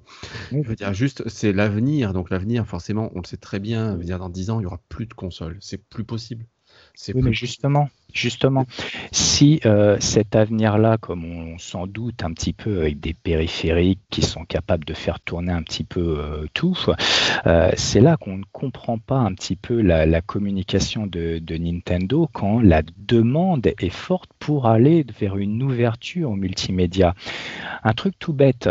Je 0.53 0.61
veux 0.61 0.75
dire, 0.77 0.93
juste, 0.93 1.27
c'est 1.27 1.51
l'avenir. 1.51 2.13
Donc 2.13 2.29
l'avenir, 2.29 2.65
forcément, 2.65 3.11
on 3.15 3.19
le 3.19 3.27
sait 3.27 3.35
très 3.35 3.59
bien. 3.59 3.95
Je 3.95 3.97
veux 3.97 4.05
dire, 4.05 4.17
dans 4.17 4.29
10 4.29 4.49
ans, 4.49 4.61
il 4.61 4.63
y 4.63 4.65
aura 4.65 4.81
plus 4.87 5.07
de 5.07 5.13
consoles. 5.13 5.57
C'est 5.59 5.83
plus 5.89 6.05
possible. 6.05 6.45
C'est 6.93 7.13
Oui, 7.13 7.19
plus 7.19 7.31
mais 7.31 7.35
justement, 7.35 7.89
Justement, 8.13 8.67
si 9.11 9.59
euh, 9.65 9.97
cet 9.99 10.35
avenir-là, 10.35 10.97
comme 10.99 11.25
on, 11.25 11.57
s'en 11.57 11.87
doute 11.87 12.23
un 12.23 12.31
petit 12.31 12.53
peu 12.53 12.81
avec 12.81 12.99
des 12.99 13.13
périphériques 13.13 14.01
qui 14.11 14.21
sont 14.21 14.45
capables 14.45 14.85
de 14.85 14.93
faire 14.93 15.19
tourner 15.19 15.51
un 15.51 15.63
petit 15.63 15.83
peu 15.83 16.17
euh, 16.19 16.45
tout, 16.53 16.77
euh, 17.47 17.71
c'est 17.75 18.01
là 18.01 18.15
qu'on 18.17 18.37
ne 18.37 18.43
comprend 18.51 18.99
pas 18.99 19.17
un 19.17 19.33
petit 19.33 19.55
peu 19.55 19.81
la, 19.81 20.21
communication 20.21 21.07
de, 21.07 21.41
Nintendo 21.57 22.29
quand 22.31 22.59
la 22.59 22.81
demande 22.97 23.67
est 23.79 23.89
forte 23.89 24.29
pour 24.37 24.67
aller 24.67 25.05
vers 25.19 25.37
une 25.37 25.61
ouverture 25.63 26.29
au 26.29 26.35
multimédia. 26.35 27.15
Un 27.83 27.93
truc 27.93 28.13
tout 28.19 28.33
bête, 28.33 28.69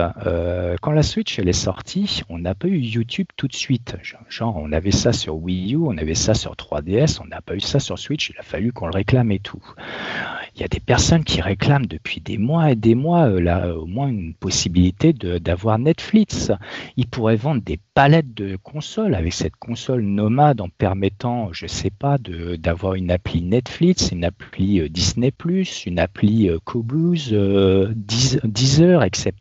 quand 0.81 0.93
la 0.93 1.03
Switch 1.03 1.39
elle 1.39 1.49
est 1.49 1.53
sortie, 1.53 2.23
on 2.29 2.39
n'a 2.39 2.55
pas 2.55 2.69
eu 2.69 2.79
YouTube 2.79 3.27
tout 3.37 3.49
de 3.49 3.55
suite. 3.55 3.97
Genre, 4.29 4.57
on 4.57 4.73
avait 4.73 4.91
ça 4.93 5.13
sur 5.13 5.37
Wii 5.37 5.75
U, 5.75 5.79
on 5.79 5.97
avait 5.99 6.15
ça 6.15 6.35
sur 6.35 6.55
3DS, 6.55 7.21
on 7.23 7.27
n'a 7.27 7.41
pas 7.41 7.55
eu 7.55 7.61
ça 7.61 7.81
sur 7.81 7.99
Switch, 7.99 8.31
il 8.31 8.39
a 8.39 8.43
fallu 8.43 8.73
qu'on 8.73 8.87
le 8.87 8.95
réclame 8.95 9.32
et 9.33 9.39
tout. 9.41 9.63
Il 10.55 10.61
y 10.61 10.65
a 10.65 10.69
des 10.69 10.81
personnes 10.81 11.25
qui 11.25 11.41
réclament 11.41 11.87
depuis 11.87 12.21
des 12.21 12.37
mois 12.37 12.71
et 12.71 12.77
des 12.77 12.95
mois 12.95 13.27
euh, 13.27 13.75
au 13.75 13.87
moins 13.87 14.09
une 14.09 14.35
possibilité 14.35 15.15
d'avoir 15.15 15.79
Netflix. 15.79 16.53
Ils 16.99 17.07
pourraient 17.07 17.37
vendre 17.37 17.63
des 17.63 17.79
palettes 17.95 18.35
de 18.35 18.57
consoles 18.57 19.15
avec 19.15 19.33
cette 19.33 19.57
console 19.57 20.03
nomade 20.03 20.61
en 20.61 20.69
permettant, 20.69 21.53
je 21.53 21.67
sais 21.67 21.91
pas, 21.91 22.19
d'avoir 22.19 22.95
une 22.95 23.11
appli 23.11 23.41
Netflix, 23.41 24.11
une 24.13 24.25
appli 24.25 24.81
euh, 24.81 24.89
Disney+, 24.91 25.33
une 25.87 25.99
appli 25.99 26.51
euh, 26.51 26.59
Cobuz, 26.65 27.33
Deezer, 27.33 29.05
etc. 29.05 29.33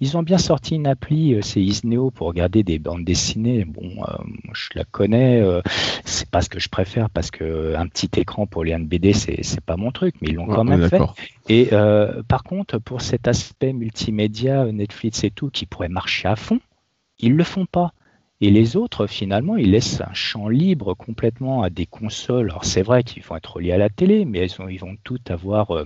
Ils 0.00 0.16
ont 0.18 0.22
bien 0.22 0.38
sorti 0.38 0.74
une 0.74 0.86
appli, 0.86 1.38
c'est 1.42 1.62
Isneo 1.62 2.10
pour 2.10 2.26
regarder 2.28 2.62
des 2.62 2.78
bandes 2.78 3.04
dessinées. 3.04 3.64
Bon, 3.64 3.90
je 4.52 4.68
la 4.74 4.84
connais, 4.84 5.42
c'est 6.04 6.28
pas 6.28 6.42
ce 6.42 6.48
que 6.48 6.60
je 6.60 6.68
préfère 6.68 7.08
parce 7.10 7.30
que 7.30 7.74
un 7.76 7.86
petit 7.86 8.10
écran 8.20 8.46
pour 8.46 8.64
les 8.64 8.76
BD, 8.78 9.12
c'est 9.12 9.60
pas 9.60 9.76
mon 9.76 9.90
truc, 9.90 10.09
mais 10.20 10.28
ils 10.28 10.34
l'ont 10.34 10.46
quand 10.46 10.64
même 10.64 10.88
fait. 10.88 11.00
Et 11.48 11.68
euh, 11.72 12.22
par 12.22 12.42
contre, 12.42 12.78
pour 12.78 13.00
cet 13.00 13.28
aspect 13.28 13.72
multimédia, 13.72 14.64
Netflix 14.66 15.24
et 15.24 15.30
tout, 15.30 15.50
qui 15.50 15.66
pourrait 15.66 15.88
marcher 15.88 16.28
à 16.28 16.36
fond, 16.36 16.60
ils 17.18 17.34
le 17.34 17.44
font 17.44 17.66
pas. 17.66 17.92
Et 18.40 18.50
les 18.50 18.76
autres, 18.76 19.06
finalement, 19.06 19.56
ils 19.56 19.70
laissent 19.70 20.00
un 20.00 20.14
champ 20.14 20.48
libre 20.48 20.94
complètement 20.94 21.62
à 21.62 21.70
des 21.70 21.86
consoles. 21.86 22.50
Alors 22.50 22.64
c'est 22.64 22.82
vrai 22.82 23.02
qu'ils 23.02 23.22
vont 23.22 23.36
être 23.36 23.54
reliés 23.54 23.72
à 23.72 23.78
la 23.78 23.90
télé, 23.90 24.24
mais 24.24 24.46
ils, 24.46 24.80
vont 24.80 24.96
tout 25.04 25.20
avoir 25.28 25.76
euh, 25.76 25.84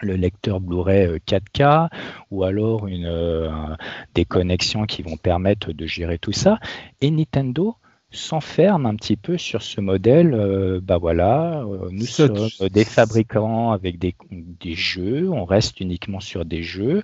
le 0.00 0.16
lecteur 0.16 0.60
Blu-ray 0.60 1.20
4K 1.26 1.62
euh, 1.84 1.88
ou 2.32 2.42
alors 2.42 2.88
une, 2.88 3.76
des 4.14 4.24
connexions 4.24 4.86
qui 4.86 5.02
vont 5.02 5.16
permettre 5.16 5.72
de 5.72 5.86
gérer 5.86 6.18
tout 6.18 6.32
ça. 6.32 6.58
Et 7.00 7.10
Nintendo, 7.10 7.76
s'enferme 8.14 8.86
un 8.86 8.94
petit 8.94 9.16
peu 9.16 9.36
sur 9.38 9.62
ce 9.62 9.80
modèle. 9.80 10.34
Euh, 10.34 10.80
bah 10.82 10.98
voilà, 10.98 11.62
euh, 11.62 11.88
nous 11.90 12.06
sommes 12.06 12.48
des 12.72 12.84
fabricants 12.84 13.72
avec 13.72 13.98
des, 13.98 14.14
des, 14.30 14.74
jeux, 14.74 15.30
on 15.30 15.44
reste 15.44 15.80
uniquement 15.80 16.20
sur 16.20 16.44
des 16.44 16.62
jeux. 16.62 17.02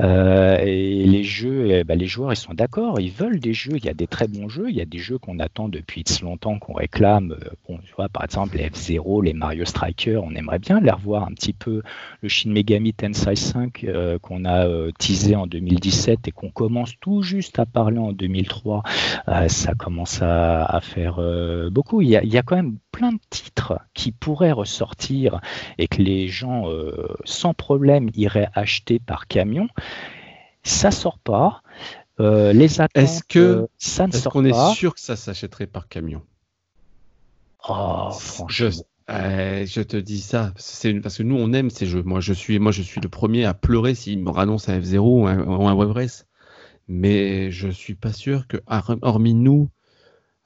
Euh, 0.00 0.58
et 0.58 1.04
les 1.04 1.24
jeux, 1.24 1.70
eh 1.70 1.84
ben, 1.84 1.98
les 1.98 2.06
joueurs, 2.06 2.32
ils 2.32 2.36
sont 2.36 2.54
d'accord, 2.54 3.00
ils 3.00 3.10
veulent 3.10 3.40
des 3.40 3.54
jeux. 3.54 3.76
Il 3.76 3.84
y 3.84 3.88
a 3.88 3.94
des 3.94 4.06
très 4.06 4.28
bons 4.28 4.48
jeux, 4.48 4.68
il 4.68 4.76
y 4.76 4.80
a 4.80 4.84
des 4.84 4.98
jeux 4.98 5.18
qu'on 5.18 5.38
attend 5.38 5.68
depuis 5.68 6.04
longtemps, 6.22 6.58
qu'on 6.58 6.74
réclame. 6.74 7.36
Bon, 7.68 7.78
tu 7.84 7.94
vois, 7.96 8.08
par 8.08 8.24
exemple, 8.24 8.56
les 8.56 8.68
F0, 8.68 9.24
les 9.24 9.32
Mario 9.32 9.64
Striker, 9.64 10.18
on 10.18 10.34
aimerait 10.34 10.58
bien 10.58 10.80
les 10.80 10.90
revoir 10.90 11.24
un 11.24 11.32
petit 11.32 11.52
peu. 11.52 11.82
Le 12.22 12.28
Shin 12.28 12.50
Megami 12.50 12.92
Tensei 12.92 13.36
5 13.36 13.86
qu'on 14.20 14.44
a 14.44 14.66
teasé 14.98 15.36
en 15.36 15.46
2017 15.46 16.28
et 16.28 16.30
qu'on 16.30 16.50
commence 16.50 16.92
tout 17.00 17.22
juste 17.22 17.58
à 17.58 17.66
parler 17.66 17.98
en 17.98 18.12
2003, 18.12 18.82
ça 19.48 19.74
commence 19.74 20.20
à 20.22 20.41
à, 20.42 20.80
faire 20.80 21.16
euh, 21.18 21.70
beaucoup. 21.70 22.00
Il 22.00 22.08
y, 22.08 22.16
a, 22.16 22.42
quand 22.42 22.56
même 22.56 22.78
plein 22.90 23.12
de 23.12 23.20
titres 23.30 23.78
qui 23.94 24.12
pourraient 24.12 24.52
ressortir 24.52 25.40
et 25.78 25.88
que 25.88 26.02
les 26.02 26.28
gens 26.28 26.68
euh, 26.68 27.08
sans 27.24 27.54
problème 27.54 28.10
iraient 28.14 28.48
acheter 28.54 28.98
par 28.98 29.26
camion. 29.26 29.68
Ça 30.62 30.90
sort 30.90 31.18
pas. 31.18 31.62
Euh, 32.20 32.52
les 32.52 32.80
attentes, 32.80 33.02
est-ce 33.02 33.22
que 33.24 33.68
ça 33.78 34.06
ne 34.06 34.12
sort 34.12 34.32
qu'on 34.32 34.44
est 34.44 34.74
sûr 34.74 34.94
que 34.94 35.00
ça 35.00 35.16
s'achèterait 35.16 35.66
par 35.66 35.88
camion? 35.88 36.22
Oh, 37.68 38.10
franchement. 38.12 38.70
Je, 39.08 39.82
te 39.82 39.96
dis 39.96 40.20
ça, 40.20 40.52
c'est 40.56 40.94
parce 41.00 41.18
que 41.18 41.22
nous 41.22 41.36
on 41.36 41.52
aime 41.52 41.70
ces 41.70 41.86
jeux. 41.86 42.02
Moi 42.02 42.20
je 42.20 42.32
suis, 42.32 42.58
moi 42.58 42.72
je 42.72 42.82
suis 42.82 43.00
le 43.00 43.08
premier 43.08 43.44
à 43.44 43.54
pleurer 43.54 43.94
s'il 43.94 44.20
me 44.20 44.30
annonce 44.38 44.68
un 44.68 44.78
F0 44.78 44.98
ou 44.98 45.26
un, 45.26 45.38
ou 45.38 45.68
un 45.68 45.74
Web 45.74 45.96
Mais 46.88 47.50
je 47.50 47.68
suis 47.68 47.94
pas 47.94 48.12
sûr 48.12 48.46
que, 48.46 48.58
hormis 49.02 49.34
nous, 49.34 49.68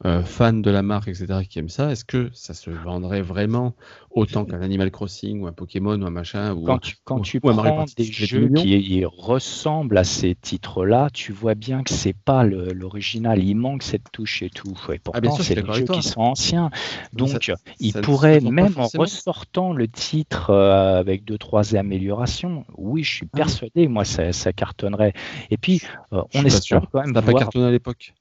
euh, 0.04 0.22
fans 0.22 0.52
de 0.52 0.70
la 0.70 0.82
marque, 0.82 1.08
etc., 1.08 1.40
qui 1.48 1.58
aiment 1.58 1.70
ça, 1.70 1.90
est-ce 1.90 2.04
que 2.04 2.28
ça 2.34 2.52
se 2.52 2.68
vendrait 2.68 3.22
vraiment 3.22 3.74
autant 4.10 4.44
qu'un 4.44 4.60
Animal 4.60 4.90
Crossing 4.90 5.40
ou 5.40 5.46
un 5.46 5.52
Pokémon 5.52 5.98
ou 6.00 6.04
un 6.04 6.10
machin 6.10 6.52
ou 6.52 6.64
Quand 6.64 6.78
tu, 6.78 6.96
quand 7.04 7.20
tu 7.20 7.40
prends 7.40 7.86
des 7.96 8.04
jeux 8.04 8.50
qui 8.50 9.04
ressemblent 9.06 9.96
à 9.96 10.04
ces 10.04 10.34
titres-là, 10.34 11.08
tu 11.14 11.32
vois 11.32 11.54
bien 11.54 11.82
que 11.82 11.94
c'est 11.94 12.14
pas 12.14 12.44
l'original. 12.44 13.42
Il 13.42 13.54
manque 13.54 13.82
cette 13.82 14.12
touche 14.12 14.42
et 14.42 14.50
tout. 14.50 14.76
Et 14.90 14.96
ah, 14.96 14.98
pourtant, 15.02 15.36
c'est 15.42 15.54
des 15.54 15.72
jeux 15.72 15.86
qui 15.86 16.02
sont 16.02 16.20
anciens. 16.20 16.70
Donc, 17.14 17.50
ils 17.80 17.94
pourraient, 17.94 18.40
même 18.40 18.74
en 18.76 18.88
ressortant 18.98 19.72
le 19.72 19.88
titre 19.88 20.50
euh, 20.50 21.00
avec 21.00 21.24
deux, 21.24 21.38
trois 21.38 21.74
améliorations, 21.74 22.66
oui, 22.76 23.02
je 23.02 23.14
suis 23.14 23.28
ah 23.32 23.36
persuadé, 23.36 23.88
moi, 23.88 24.04
ça, 24.04 24.32
ça, 24.34 24.52
cartonnerait. 24.52 25.14
Et 25.50 25.56
puis, 25.56 25.80
euh, 26.12 26.22
on 26.34 26.44
espère 26.44 26.82
quand 26.92 27.00
même. 27.00 27.14
Ça 27.14 27.20
n'a 27.20 27.22
pas 27.22 27.32
cartonné 27.32 27.64
à 27.64 27.70
l'époque. 27.70 28.12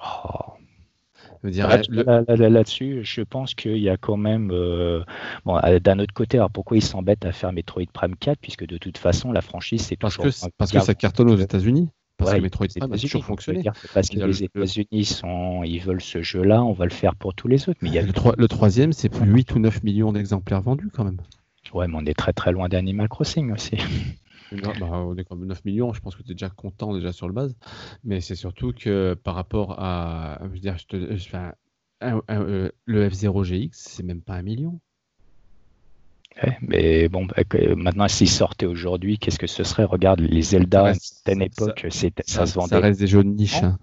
Oh, 0.00 0.54
Là-dessus, 1.44 3.00
je 3.04 3.20
pense 3.22 3.54
qu'il 3.54 3.78
y 3.78 3.88
a 3.88 3.96
quand 3.96 4.16
même. 4.16 4.50
Euh, 4.52 5.02
bon, 5.44 5.58
euh, 5.64 5.78
d'un 5.78 5.98
autre 5.98 6.14
côté, 6.14 6.38
alors 6.38 6.50
pourquoi 6.50 6.76
ils 6.76 6.82
s'embêtent 6.84 7.24
à 7.24 7.32
faire 7.32 7.52
Metroid 7.52 7.84
Prime 7.92 8.16
4 8.16 8.38
Puisque 8.40 8.66
de 8.66 8.78
toute 8.78 8.98
façon, 8.98 9.32
la 9.32 9.42
franchise, 9.42 9.82
c'est 9.82 9.96
parce 9.96 10.16
que 10.16 10.28
Parce 10.56 10.72
que 10.72 10.80
ça 10.80 10.94
cartonne 10.94 11.30
aux 11.30 11.36
États-Unis 11.36 11.88
parce 12.16 12.34
que 12.34 12.40
Metroid 12.40 12.68
Prime 12.68 12.92
a 12.92 12.98
toujours 12.98 13.24
fonctionné. 13.24 13.64
Parce 13.92 14.08
que 14.08 14.18
les 14.18 14.44
États-Unis 14.44 15.04
sont, 15.04 15.62
ils 15.64 15.80
veulent 15.80 16.00
ce 16.00 16.22
jeu-là, 16.22 16.62
on 16.62 16.72
va 16.72 16.84
le 16.84 16.92
faire 16.92 17.16
pour 17.16 17.34
tous 17.34 17.48
les 17.48 17.68
autres. 17.68 17.78
Mais 17.82 17.88
il 17.88 17.94
y 17.94 17.98
a 17.98 18.02
le, 18.02 18.12
le 18.36 18.48
troisième, 18.48 18.92
c'est 18.92 19.08
plus 19.08 19.26
8 19.26 19.54
ou 19.54 19.58
9 19.58 19.82
millions 19.82 20.12
d'exemplaires 20.12 20.62
vendus 20.62 20.90
quand 20.94 21.04
même. 21.04 21.18
Ouais, 21.72 21.88
mais 21.88 21.96
on 21.96 22.04
est 22.04 22.14
très 22.14 22.32
très 22.32 22.52
loin 22.52 22.68
d'Animal 22.68 23.08
Crossing 23.08 23.52
aussi. 23.52 23.76
Bah, 24.52 24.72
on 24.90 25.16
est 25.16 25.24
comme 25.24 25.44
9 25.44 25.64
millions, 25.64 25.92
je 25.92 26.00
pense 26.00 26.14
que 26.16 26.22
tu 26.22 26.32
es 26.32 26.34
déjà 26.34 26.50
content 26.50 26.94
déjà 26.94 27.12
sur 27.12 27.28
le 27.28 27.34
base. 27.34 27.56
Mais 28.04 28.20
c'est 28.20 28.34
surtout 28.34 28.72
que 28.72 29.14
par 29.14 29.34
rapport 29.34 29.80
à. 29.80 30.38
Je 30.42 30.48
veux 30.48 30.58
dire, 30.58 30.78
je 30.78 30.86
te, 30.86 30.96
euh, 32.30 32.70
le 32.84 33.08
F0 33.08 33.44
GX, 33.44 33.70
c'est 33.72 34.02
même 34.02 34.20
pas 34.20 34.34
un 34.34 34.42
million. 34.42 34.80
mais 36.60 37.08
bon, 37.08 37.26
bah, 37.26 37.42
maintenant, 37.76 38.08
s'il 38.08 38.28
sortait 38.28 38.66
aujourd'hui, 38.66 39.18
qu'est-ce 39.18 39.38
que 39.38 39.46
ce 39.46 39.64
serait? 39.64 39.84
Regarde, 39.84 40.20
les 40.20 40.42
Zelda, 40.42 40.92
à 41.26 41.32
une 41.32 41.42
époque, 41.42 41.86
ça, 41.90 42.08
ça, 42.26 42.46
se 42.46 42.54
vendait. 42.54 42.70
Ça 42.70 42.80
reste 42.80 43.00
des 43.00 43.06
jeux 43.06 43.24
de 43.24 43.28
niche. 43.28 43.62
Hein. 43.62 43.78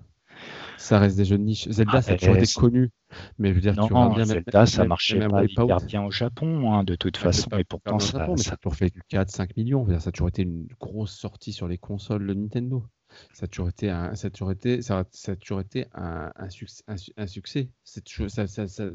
Ça 0.81 0.97
reste 0.97 1.15
des 1.15 1.25
jeux 1.25 1.37
de 1.37 1.43
niche. 1.43 1.69
Zelda, 1.69 1.97
ah, 1.97 2.01
ça 2.01 2.13
a 2.13 2.17
toujours 2.17 2.35
été 2.35 2.51
connu. 2.53 2.89
Mais 3.37 3.49
je 3.49 3.53
veux 3.53 3.61
dire, 3.61 3.75
non, 3.75 3.87
tu 3.87 4.15
bien 4.15 4.25
Zelda, 4.25 4.65
ça 4.65 4.83
marchait 4.83 5.19
pas 5.27 5.43
hyper 5.43 5.77
bien 5.81 6.03
au 6.03 6.09
Japon, 6.09 6.73
hein, 6.73 6.83
de 6.83 6.95
toute 6.95 7.17
façon. 7.17 7.49
Et 7.57 7.63
pourtant, 7.63 7.99
ça, 7.99 8.17
Japon, 8.17 8.33
mais 8.35 8.41
ça 8.41 8.53
a 8.53 8.57
toujours 8.57 8.75
fait 8.75 8.91
4-5 9.11 9.51
millions. 9.57 9.87
Ça 9.99 10.09
a 10.09 10.11
toujours 10.11 10.29
été 10.29 10.41
une 10.41 10.67
grosse 10.79 11.15
sortie 11.15 11.53
sur 11.53 11.67
les 11.67 11.77
consoles 11.77 12.25
de 12.25 12.33
Nintendo. 12.33 12.83
Ça 13.31 13.45
a 13.45 13.47
toujours 13.47 13.69
été 13.69 13.91
un, 13.91 14.15
ça 14.15 14.27
a 14.27 14.29
toujours 14.31 14.51
été, 14.51 14.81
ça, 14.81 15.03
ça 15.11 15.33
a 15.33 15.35
toujours 15.35 15.61
été 15.61 15.85
un, 15.93 16.31
un, 16.35 16.49
succès. 16.49 16.83
Un, 16.87 17.27
succès. 17.27 17.69
C'est 17.83 18.07
ça, 18.27 18.47
ça, 18.47 18.67
ça, 18.67 18.85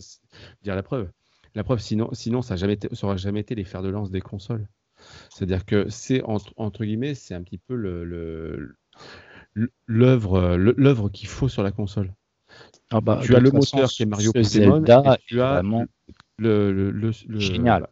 dire 0.62 0.74
la 0.74 0.82
preuve. 0.82 1.10
La 1.54 1.62
preuve, 1.62 1.78
sinon, 1.78 2.10
sinon 2.12 2.42
ça 2.42 2.56
n'aurait 2.56 3.18
jamais, 3.18 3.40
été 3.40 3.54
les 3.54 3.64
fers 3.64 3.82
de 3.82 3.88
lance 3.90 4.10
des 4.10 4.20
consoles. 4.20 4.66
C'est-à-dire 5.30 5.64
que 5.64 5.88
c'est 5.88 6.22
entre, 6.22 6.52
entre, 6.56 6.84
guillemets, 6.84 7.14
c'est 7.14 7.34
un 7.34 7.42
petit 7.42 7.58
peu 7.58 7.76
le, 7.76 8.76
l'œuvre, 9.86 10.56
l'œuvre 10.56 11.08
qu'il 11.08 11.28
faut 11.28 11.48
sur 11.48 11.62
la 11.62 11.70
console. 11.70 12.12
Ah 12.90 13.00
bah, 13.00 13.20
tu 13.22 13.34
as 13.34 13.40
le 13.40 13.50
moteur 13.50 13.88
qui 13.88 14.02
est 14.02 14.06
Mario 14.06 14.32
Pokémon, 14.32 14.84
et 14.84 15.18
tu 15.26 15.40
as 15.40 15.62
le, 16.38 16.72
le, 16.72 16.90
le, 16.90 17.12
génial. 17.38 17.88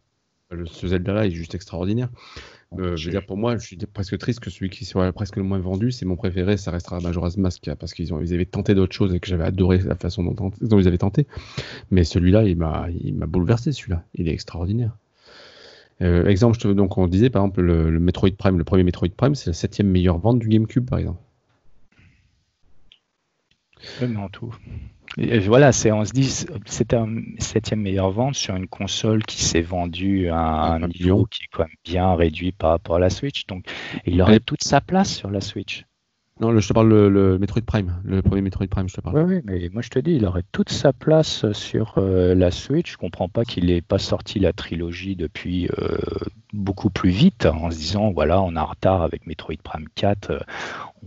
ce 0.65 0.87
Zelda 0.87 1.13
là 1.13 1.25
est 1.25 1.31
juste 1.31 1.55
extraordinaire. 1.55 2.09
Euh, 2.79 2.95
je 2.95 3.05
veux 3.05 3.11
dire, 3.11 3.25
pour 3.25 3.37
moi, 3.37 3.57
je 3.57 3.65
suis 3.65 3.77
presque 3.77 4.17
triste 4.17 4.39
que 4.39 4.49
celui 4.49 4.69
qui 4.69 4.85
soit 4.85 5.11
presque 5.13 5.37
le 5.37 5.43
moins 5.43 5.59
vendu, 5.59 5.91
c'est 5.91 6.05
mon 6.05 6.15
préféré, 6.15 6.57
ça 6.57 6.71
restera 6.71 6.99
Majora's 6.99 7.37
Mask, 7.37 7.69
parce 7.79 7.93
qu'ils 7.93 8.09
ils 8.21 8.33
avaient 8.33 8.45
tenté 8.45 8.75
d'autres 8.75 8.95
choses 8.95 9.13
et 9.13 9.19
que 9.19 9.27
j'avais 9.27 9.43
adoré 9.43 9.79
la 9.79 9.95
façon 9.95 10.23
dont, 10.23 10.51
ils 10.61 10.87
avaient 10.87 10.97
tenté. 10.97 11.27
Mais 11.91 12.03
celui-là, 12.03 12.43
il 12.43 12.57
m'a, 12.57 12.87
bouleversé, 13.27 13.71
celui-là. 13.71 14.03
Il 14.13 14.27
est 14.27 14.33
extraordinaire. 14.33 14.97
Euh, 16.01 16.25
exemple, 16.25 16.73
donc 16.73 16.97
on 16.97 17.07
disait 17.07 17.29
par 17.29 17.41
exemple 17.43 17.61
le, 17.61 17.99
Metroid 18.01 18.31
Prime, 18.37 18.57
le 18.57 18.65
premier 18.65 18.83
Metroid 18.83 19.07
Prime, 19.15 19.33
c'est 19.33 19.51
la 19.51 19.53
septième 19.53 19.87
meilleure 19.87 20.17
vente 20.17 20.39
du 20.39 20.49
GameCube, 20.49 20.89
par 20.89 20.99
exemple. 20.99 21.21
En 24.17 24.29
tout 24.29 24.53
voilà, 25.17 25.71
c'est, 25.71 25.91
on 25.91 26.03
se 26.03 26.11
dit, 26.11 26.29
c'était 26.65 26.95
un 26.95 27.07
septième 27.37 27.81
meilleure 27.81 28.11
vente 28.11 28.35
sur 28.35 28.55
une 28.55 28.67
console 28.67 29.23
qui 29.23 29.43
s'est 29.43 29.61
vendue 29.61 30.27
à 30.29 30.73
un, 30.73 30.87
niveau 30.87 31.25
qui 31.25 31.43
est 31.43 31.47
quand 31.51 31.63
même 31.63 31.75
bien 31.83 32.15
réduit 32.15 32.51
par 32.51 32.71
rapport 32.71 32.97
à 32.97 32.99
la 32.99 33.09
Switch. 33.09 33.45
Donc, 33.47 33.65
il 34.05 34.21
aurait 34.21 34.39
toute 34.39 34.63
sa 34.63 34.81
place 34.81 35.13
sur 35.13 35.29
la 35.29 35.41
Switch. 35.41 35.85
Non, 36.41 36.57
je 36.59 36.67
te 36.67 36.73
parle 36.73 36.89
le, 36.89 37.07
le, 37.07 37.39
Metroid 37.39 37.61
Prime, 37.61 38.01
le 38.03 38.21
premier 38.21 38.41
Metroid 38.41 38.67
Prime, 38.67 38.89
je 38.89 38.95
te 38.95 38.99
parle. 38.99 39.17
Oui, 39.19 39.35
oui, 39.35 39.41
mais 39.45 39.69
moi 39.71 39.81
je 39.81 39.87
te 39.87 39.99
dis, 39.99 40.15
il 40.15 40.25
aurait 40.25 40.43
toute 40.51 40.69
sa 40.69 40.91
place 40.91 41.49
sur 41.53 41.93
euh, 41.97 42.35
la 42.35 42.51
Switch. 42.51 42.91
Je 42.91 42.97
comprends 42.97 43.29
pas 43.29 43.45
qu'il 43.45 43.67
n'ait 43.67 43.79
pas 43.79 43.99
sorti 43.99 44.39
la 44.39 44.51
trilogie 44.51 45.15
depuis 45.15 45.69
euh, 45.79 45.97
beaucoup 46.51 46.89
plus 46.89 47.09
vite, 47.09 47.45
en 47.45 47.71
se 47.71 47.77
disant, 47.77 48.11
voilà, 48.11 48.41
on 48.41 48.57
a 48.57 48.59
un 48.59 48.65
retard 48.65 49.01
avec 49.01 49.25
Metroid 49.27 49.55
Prime 49.63 49.87
4, 49.95 50.45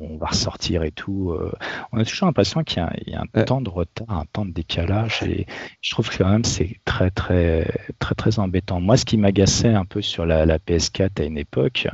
on 0.00 0.16
va 0.16 0.26
ressortir 0.26 0.82
et 0.82 0.90
tout. 0.90 1.32
Euh, 1.32 1.52
on 1.92 1.98
a 1.98 2.04
toujours 2.04 2.26
l'impression 2.26 2.62
qu'il 2.64 2.82
y, 3.06 3.14
a 3.14 3.22
un 3.34 3.44
temps 3.44 3.60
de 3.60 3.68
retard, 3.68 4.06
un 4.10 4.24
temps 4.32 4.44
de 4.44 4.50
décalage, 4.50 5.22
et 5.22 5.46
je 5.80 5.90
trouve 5.90 6.08
que 6.08 6.18
quand 6.18 6.28
même 6.28 6.44
c'est 6.44 6.76
très 6.84 7.10
très 7.10 7.66
très 7.98 8.14
très 8.14 8.38
embêtant. 8.38 8.80
Moi, 8.80 8.96
ce 8.96 9.04
qui 9.04 9.16
m'agaçait 9.16 9.72
un 9.74 9.84
peu 9.84 10.02
sur 10.02 10.26
la, 10.26 10.46
PS4 10.58 11.22
à 11.22 11.24
une 11.24 11.38
époque, 11.38 11.88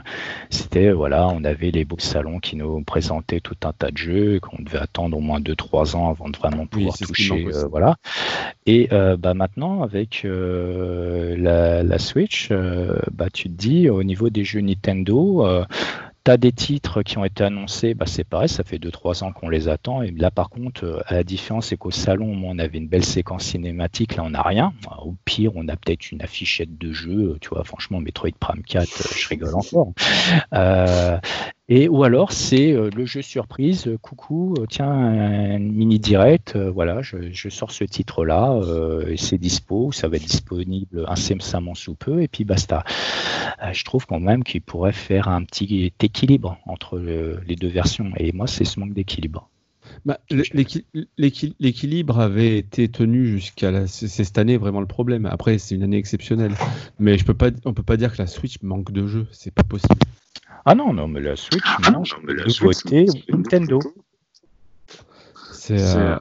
c'était 0.50 0.90
voilà, 0.90 1.28
on 1.28 1.44
avait 1.44 1.70
les 1.70 1.84
beaux 1.84 1.98
salons 1.98 2.38
qui 2.40 2.56
nous 2.56 2.82
présentaient 2.82 3.40
tout 3.40 3.56
un 3.64 3.72
tas 3.72 3.90
de 3.90 3.98
jeux, 3.98 4.40
qu'on 4.40 4.62
devait 4.62 4.78
attendre 4.78 5.16
au 5.16 5.20
moins 5.20 5.40
2-3 5.40 5.96
ans 5.96 6.10
avant 6.10 6.28
de 6.28 6.36
vraiment 6.36 6.66
pouvoir 6.66 6.96
toucher, 6.96 7.46
euh, 7.46 7.66
voilà. 7.68 7.96
Et 8.66 8.88
euh, 8.92 9.16
bah 9.16 9.34
maintenant 9.34 9.82
avec 9.82 10.22
la, 10.24 11.82
la, 11.82 11.98
Switch, 11.98 12.50
bah 13.12 13.30
tu 13.32 13.44
te 13.44 13.54
dis 13.54 13.88
au 13.88 14.02
niveau 14.02 14.30
des 14.30 14.44
jeux 14.44 14.60
Nintendo 14.60 15.64
T'as 16.24 16.38
des 16.38 16.52
titres 16.52 17.02
qui 17.02 17.18
ont 17.18 17.24
été 17.26 17.44
annoncés, 17.44 17.92
bah 17.92 18.06
c'est 18.06 18.24
pareil, 18.24 18.48
ça 18.48 18.64
fait 18.64 18.78
2-3 18.78 19.24
ans 19.24 19.32
qu'on 19.32 19.50
les 19.50 19.68
attend. 19.68 20.00
Et 20.00 20.10
là, 20.10 20.30
par 20.30 20.48
contre, 20.48 20.84
euh, 20.84 21.02
la 21.10 21.22
différence, 21.22 21.66
c'est 21.66 21.76
qu'au 21.76 21.90
salon, 21.90 22.32
on 22.42 22.58
avait 22.58 22.78
une 22.78 22.88
belle 22.88 23.04
séquence 23.04 23.44
cinématique. 23.44 24.16
Là, 24.16 24.22
on 24.24 24.30
n'a 24.30 24.40
rien. 24.40 24.72
Au 25.02 25.14
pire, 25.26 25.52
on 25.54 25.68
a 25.68 25.76
peut-être 25.76 26.12
une 26.12 26.22
affichette 26.22 26.78
de 26.78 26.94
jeu. 26.94 27.36
Tu 27.42 27.50
vois, 27.50 27.62
franchement, 27.62 28.00
Metroid 28.00 28.30
Prime 28.40 28.62
4, 28.62 28.84
euh, 28.84 29.14
je 29.18 29.28
rigole 29.28 29.54
encore. 29.54 29.92
Euh, 30.54 31.18
et 31.68 31.88
ou 31.88 32.04
alors 32.04 32.32
c'est 32.32 32.72
euh, 32.72 32.90
le 32.94 33.06
jeu 33.06 33.22
surprise, 33.22 33.86
euh, 33.86 33.96
coucou, 33.96 34.54
euh, 34.58 34.66
tiens, 34.68 34.90
un 34.90 35.58
mini 35.58 35.98
direct, 35.98 36.56
voilà, 36.56 37.00
je, 37.00 37.48
sors 37.48 37.70
ce 37.70 37.84
titre-là, 37.84 38.60
et 39.08 39.16
c'est 39.16 39.38
dispo, 39.38 39.90
ça 39.92 40.08
va 40.08 40.16
être 40.16 40.24
disponible 40.24 41.04
incessamment 41.08 41.74
sous 41.74 41.94
peu, 41.94 42.22
et 42.22 42.28
puis 42.28 42.44
basta. 42.44 42.84
je 43.72 43.84
trouve 43.84 44.06
quand 44.06 44.20
même 44.20 44.44
qu'il 44.44 44.60
pourrait 44.60 44.92
faire 44.92 45.28
un 45.28 45.42
petit 45.44 45.92
équilibre 46.00 46.58
entre 46.66 46.98
les 46.98 47.56
deux 47.56 47.68
versions, 47.68 48.12
et 48.18 48.32
moi 48.32 48.46
c'est 48.46 48.64
ce 48.64 48.78
manque 48.78 48.92
d'équilibre. 48.92 49.48
Bah, 50.04 50.18
l'équilibre 51.18 52.18
avait 52.18 52.58
été 52.58 52.88
tenu 52.88 53.26
jusqu'à 53.26 53.86
cette 53.86 54.38
année 54.38 54.56
vraiment 54.56 54.80
le 54.80 54.86
problème. 54.86 55.26
Après 55.26 55.58
c'est 55.58 55.74
une 55.74 55.82
année 55.82 55.98
exceptionnelle, 55.98 56.54
mais 56.98 57.16
je 57.16 57.24
peux 57.24 57.34
pas, 57.34 57.50
on 57.64 57.72
peut 57.72 57.82
pas 57.82 57.96
dire 57.96 58.12
que 58.12 58.18
la 58.18 58.26
Switch 58.26 58.60
manque 58.62 58.92
de 58.92 59.06
jeux, 59.06 59.26
c'est 59.30 59.54
pas 59.54 59.62
possible. 59.62 60.00
Ah 60.64 60.74
non, 60.74 60.92
non, 60.92 61.08
mais 61.08 61.20
la 61.20 61.36
Switch, 61.36 61.62
ah 61.64 61.90
non, 61.90 62.00
non 62.00 62.04
mais 62.24 62.34
la 62.34 62.48
Switch, 62.48 62.84
Nintendo. 63.28 63.80
C'est 65.52 65.96
euh, 65.96 66.16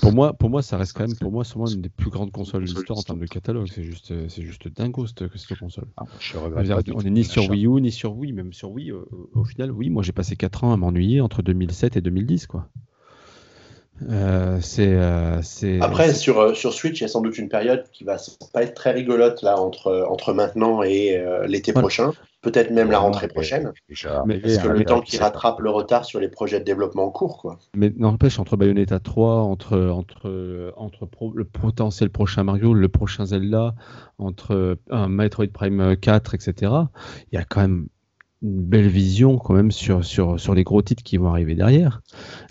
pour 0.00 0.12
moi, 0.12 0.32
pour 0.32 0.50
moi, 0.50 0.62
ça 0.62 0.76
reste 0.76 0.94
quand 0.94 1.06
même 1.06 1.16
pour 1.16 1.30
moi 1.30 1.44
sûrement 1.44 1.66
une 1.66 1.80
des 1.80 1.88
plus 1.88 2.10
grandes 2.10 2.32
consoles 2.32 2.64
de 2.64 2.68
l'histoire 2.68 2.98
en 2.98 3.02
termes 3.02 3.20
de 3.20 3.26
catalogue. 3.26 3.68
C'est 3.72 3.84
juste, 3.84 4.10
euh, 4.10 4.28
c'est 4.28 4.42
juste 4.42 4.68
dingo 4.68 5.06
cette, 5.06 5.36
cette 5.36 5.58
console. 5.58 5.86
Ah, 5.96 6.04
je 6.20 6.36
on 6.36 7.00
est 7.00 7.10
ni 7.10 7.24
sur 7.24 7.48
Wii 7.48 7.66
U 7.66 7.80
ni 7.80 7.92
sur 7.92 8.16
Wii, 8.16 8.32
même 8.32 8.52
sur 8.52 8.70
Wii. 8.70 8.92
Au, 8.92 9.06
au 9.34 9.44
final, 9.44 9.70
oui, 9.70 9.90
moi 9.90 10.02
j'ai 10.02 10.12
passé 10.12 10.36
4 10.36 10.64
ans 10.64 10.72
à 10.72 10.76
m'ennuyer 10.76 11.20
entre 11.20 11.42
2007 11.42 11.96
et 11.96 12.00
2010, 12.00 12.46
quoi. 12.46 12.68
Euh, 14.10 14.60
euh, 14.78 15.38
c'est, 15.42 15.80
Après, 15.80 16.12
sur, 16.12 16.38
euh, 16.38 16.54
sur 16.54 16.74
Switch, 16.74 17.00
il 17.00 17.02
y 17.02 17.04
a 17.04 17.08
sans 17.08 17.22
doute 17.22 17.38
une 17.38 17.48
période 17.48 17.84
qui 17.92 18.04
va 18.04 18.16
pas 18.52 18.62
être 18.62 18.74
très 18.74 18.92
rigolote 18.92 19.42
là 19.42 19.58
entre, 19.58 20.06
entre 20.08 20.32
maintenant 20.32 20.82
et 20.82 21.22
l'été 21.46 21.72
prochain, 21.72 22.12
peut-être 22.46 22.70
même 22.70 22.92
la 22.92 23.00
rentrée 23.00 23.26
prochaine. 23.26 23.72
mais, 24.24 24.38
parce 24.38 24.58
que 24.58 24.68
le 24.68 24.84
temps 24.84 25.00
qui 25.00 25.18
rattrape 25.18 25.58
le 25.58 25.70
retard 25.70 26.04
sur 26.04 26.20
les 26.20 26.28
projets 26.28 26.60
de 26.60 26.64
développement 26.64 27.04
en 27.06 27.10
cours. 27.10 27.38
Quoi. 27.38 27.58
Mais 27.74 27.92
n'empêche, 27.96 28.38
entre 28.38 28.56
Bayonetta 28.56 29.00
3, 29.00 29.42
entre, 29.42 29.76
entre, 29.90 30.72
entre 30.76 31.08
le 31.34 31.44
potentiel 31.44 32.08
prochain 32.10 32.44
Mario, 32.44 32.72
le 32.72 32.88
prochain 32.88 33.26
Zelda, 33.26 33.74
entre 34.18 34.78
un 34.90 35.08
Metroid 35.08 35.48
Prime 35.48 35.96
4, 35.96 36.34
etc., 36.34 36.72
il 37.32 37.34
y 37.34 37.38
a 37.38 37.44
quand 37.44 37.62
même 37.62 37.88
une 38.42 38.62
belle 38.62 38.88
vision 38.88 39.38
quand 39.38 39.54
même 39.54 39.70
sur, 39.70 40.04
sur, 40.04 40.38
sur 40.38 40.54
les 40.54 40.62
gros 40.62 40.82
titres 40.82 41.02
qui 41.02 41.16
vont 41.16 41.28
arriver 41.28 41.54
derrière. 41.54 42.02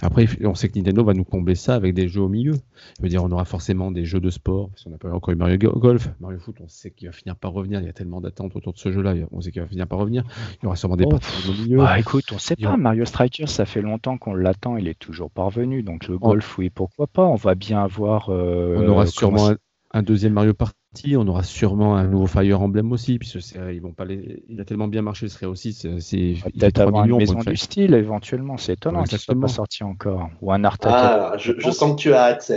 Après, 0.02 0.28
on 0.44 0.56
sait 0.56 0.68
que 0.70 0.78
Nintendo 0.78 1.04
va 1.04 1.14
nous 1.14 1.24
combler 1.24 1.56
ça 1.56 1.76
avec 1.76 1.94
des 1.94 2.08
jeux 2.08 2.22
au 2.22 2.28
milieu. 2.28 2.54
Je 2.98 3.04
veux 3.04 3.10
dire, 3.10 3.24
on 3.24 3.32
aura 3.32 3.46
forcément 3.46 3.92
des 3.92 4.04
jeux 4.04 4.20
de 4.20 4.30
sport, 4.30 4.70
parce 4.70 4.84
qu'on 4.84 4.90
n'a 4.90 4.98
pas 4.98 5.12
encore 5.12 5.34
eu 5.34 5.38
Mario 5.38 5.58
Golf, 5.58 6.10
Mario 6.20 6.40
Foot, 6.40 6.58
on 6.62 6.68
sait 6.68 6.92
qu'il 6.92 7.08
va 7.08 7.12
finir 7.12 7.36
par 7.36 7.54
revenir. 7.54 7.80
Il 7.82 7.86
y 7.86 7.90
a 7.90 7.94
tellement 7.94 8.20
d'attentes 8.20 8.56
autour 8.56 8.74
de 8.74 8.80
ce 8.80 8.92
jeu-là, 8.92 9.14
on 9.32 9.42
sait 9.42 9.52
qu'il 9.52 9.62
va 9.62 9.68
finir 9.68 9.88
par 9.88 10.00
revenir. 10.00 10.24
Il 10.62 10.64
y 10.64 10.66
aura 10.66 10.76
sûrement 10.76 10.98
des 10.98 11.06
oh, 11.06 11.18
au 11.50 11.52
milieu. 11.52 11.78
Bah, 11.78 12.00
écoute, 12.00 12.26
on 12.34 12.40
sait 12.40 12.56
pas. 12.56 12.78
Mario 12.78 13.06
Striker, 13.06 13.48
ça 13.48 13.66
fait 13.66 13.82
longtemps 13.82 14.18
qu'on 14.18 14.34
l'attend, 14.34 14.78
il 14.78 14.88
est 14.88 15.00
toujours 15.00 15.30
parvenu. 15.30 15.84
Donc 15.84 16.08
le 16.08 16.16
oh. 16.16 16.20
golf, 16.20 16.58
oui, 16.58 16.70
pourquoi 16.70 17.08
pas. 17.08 17.26
On 17.26 17.36
va 17.36 17.56
bien 17.56 17.84
avoir. 17.84 18.30
Euh, 18.30 18.78
on 18.80 18.90
aura 18.90 19.06
sûrement 19.06 19.52
un, 19.92 20.04
deuxième 20.04 20.34
Mario 20.34 20.54
Party 20.54 20.76
on 21.18 21.28
aura 21.28 21.44
sûrement 21.44 21.96
un 21.96 22.08
nouveau 22.08 22.28
Fire 22.28 22.62
Emblem 22.62 22.92
aussi, 22.92 23.20
puisque 23.20 23.58
ils 23.72 23.82
vont 23.82 23.92
pas 23.92 24.06
il 24.06 24.60
a 24.60 24.66
tellement 24.66 24.88
bien 24.88 25.02
marché, 25.02 25.28
ce 25.28 25.36
serait 25.36 25.46
aussi. 25.46 25.74
C'est 25.74 26.36
peut-être 26.44 26.80
avoir 26.82 27.06
une 27.06 27.18
maison 27.18 27.40
du 27.40 27.58
style 27.58 27.94
éventuellement. 27.94 28.58
C'est 28.58 28.74
étonnant 28.74 29.04
qu'il 29.04 29.18
soit 29.18 29.40
pas 29.40 29.48
sorti 29.48 29.84
encore. 29.84 30.30
Ou 30.42 30.52
un 30.52 30.64
art. 30.64 30.78
Ah, 30.84 31.34
je, 31.38 31.54
je, 31.58 31.72
sens 31.72 31.96
que 31.96 32.02
tu 32.02 32.14
as 32.14 32.22
hâte, 32.22 32.52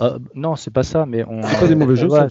euh, 0.00 0.18
non, 0.34 0.56
c'est 0.56 0.72
pas 0.72 0.82
ça, 0.82 1.06
mais 1.06 1.24
on. 1.24 1.42
C'est 1.42 1.60
pas 1.60 1.68
des 1.68 1.76
mauvais 1.76 1.94
jeux, 1.94 2.08
ça, 2.08 2.26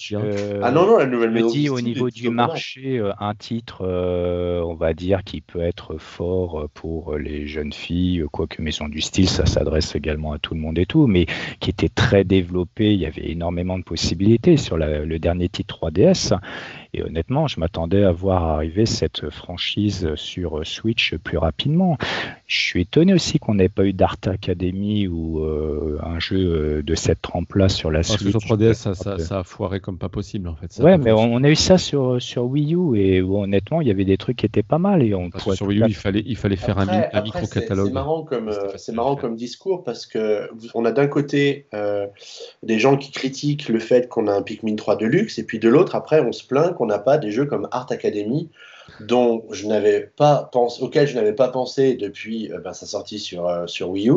Ah 0.61 0.71
non, 0.71 0.85
non, 0.85 0.97
la 0.97 1.05
nouvelle 1.05 1.31
maison. 1.31 1.47
dit 1.47 1.69
au 1.69 1.79
niveau 1.79 2.09
du 2.09 2.29
marché, 2.29 2.99
euh, 2.99 3.13
un 3.19 3.35
titre, 3.35 3.85
euh, 3.85 4.61
on 4.61 4.73
va 4.73 4.93
dire, 4.93 5.23
qui 5.23 5.39
peut 5.39 5.61
être 5.61 5.97
fort 5.97 6.67
pour 6.73 7.15
les 7.17 7.47
jeunes 7.47 7.71
filles, 7.71 8.25
quoique 8.31 8.61
Maison 8.61 8.89
du 8.89 8.99
Style, 8.99 9.29
ça 9.29 9.45
s'adresse 9.45 9.95
également 9.95 10.33
à 10.33 10.39
tout 10.39 10.55
le 10.55 10.59
monde 10.59 10.77
et 10.77 10.85
tout, 10.85 11.07
mais 11.07 11.25
qui 11.61 11.69
était 11.69 11.89
très 11.89 12.25
développé, 12.25 12.93
il 12.93 12.99
y 12.99 13.05
avait 13.05 13.29
énormément 13.29 13.77
de 13.77 13.83
possibilités 13.83 14.57
sur 14.57 14.77
le 14.77 15.17
dernier 15.17 15.47
titre 15.47 15.89
3DS. 15.89 16.33
Et 16.95 17.03
honnêtement, 17.03 17.47
je 17.47 17.59
m'attendais 17.59 18.03
à 18.03 18.11
voir 18.11 18.43
arriver 18.43 18.85
cette 18.85 19.29
franchise 19.31 20.13
sur 20.15 20.65
Switch 20.65 21.15
plus 21.15 21.37
rapidement. 21.37 21.97
Je 22.45 22.59
suis 22.59 22.81
étonné 22.81 23.13
aussi 23.13 23.39
qu'on 23.39 23.55
n'ait 23.55 23.69
pas 23.69 23.85
eu 23.85 23.93
d'Art 23.93 24.17
Academy 24.27 25.07
ou 25.07 25.39
euh, 25.39 25.97
un 26.03 26.19
jeu 26.19 26.37
euh, 26.37 26.83
de 26.83 26.93
cette 26.93 27.21
trempe-là 27.21 27.67
sur 27.67 27.89
la 27.89 28.03
Switch. 28.03 28.29
Sur 28.29 28.39
3DS, 28.39 28.93
ça, 28.93 29.39
a 29.39 29.43
foiré 29.43 29.79
comme 29.79 29.97
pas 29.97 30.09
possible 30.09 30.47
en 30.47 30.55
fait. 30.55 30.83
ouais, 30.83 30.99
mais 30.99 31.11
on, 31.11 31.43
a 31.43 31.49
eu 31.49 31.55
ça 31.55 31.79
sur, 31.79 32.21
sur 32.21 32.45
Wii 32.45 32.75
U 32.75 32.95
et 32.95 33.21
honnêtement, 33.21 33.81
il 33.81 33.87
y 33.87 33.91
avait 33.91 34.05
des 34.05 34.17
trucs 34.17 34.37
qui 34.37 34.45
étaient 34.45 34.61
pas 34.61 34.77
mal. 34.77 35.01
Et 35.01 35.15
on 35.15 35.31
sur 35.53 35.67
Wii 35.67 35.81
U, 35.81 35.85
il 35.87 35.95
fallait, 35.95 36.23
il 36.25 36.37
fallait 36.37 36.55
faire 36.55 36.77
un, 36.77 36.85
micro-catalogue. 37.23 37.87
C'est 37.87 37.93
marrant, 37.93 38.23
comme, 38.23 38.51
c'est 38.75 38.93
marrant 38.93 39.15
comme 39.15 39.35
discours 39.35 39.83
parce 39.83 40.05
que 40.05 40.47
on 40.75 40.85
a 40.85 40.91
d'un 40.91 41.07
côté 41.07 41.67
euh, 41.73 42.07
des 42.61 42.79
gens 42.79 42.97
qui 42.97 43.11
critiquent 43.11 43.69
le 43.69 43.79
fait 43.79 44.07
qu'on 44.07 44.27
a 44.27 44.33
un 44.33 44.41
Pikmin 44.41 44.75
3 44.75 44.95
de 44.97 45.05
luxe 45.05 45.39
et 45.39 45.43
puis 45.43 45.59
de 45.59 45.69
l'autre, 45.69 45.95
après, 45.95 46.21
on 46.21 46.31
se 46.31 46.45
plaint 46.45 46.73
qu'on 46.73 46.82
n'a 46.85 46.99
pas 46.99 47.17
des 47.17 47.31
jeux 47.31 47.45
comme 47.45 47.67
Art 47.71 47.87
Academy 47.91 48.49
dont 48.99 49.43
je 49.51 49.67
n'avais 49.67 50.01
pas 50.01 50.49
pensé, 50.51 50.81
auquel 50.81 51.07
je 51.07 51.15
n'avais 51.15 51.33
pas 51.33 51.47
pensé 51.49 51.95
depuis 51.95 52.51
euh, 52.51 52.59
ben, 52.59 52.73
sa 52.73 52.85
sortie 52.85 53.19
sur, 53.19 53.47
euh, 53.47 53.67
sur 53.67 53.89
Wii 53.89 54.09
U. 54.09 54.13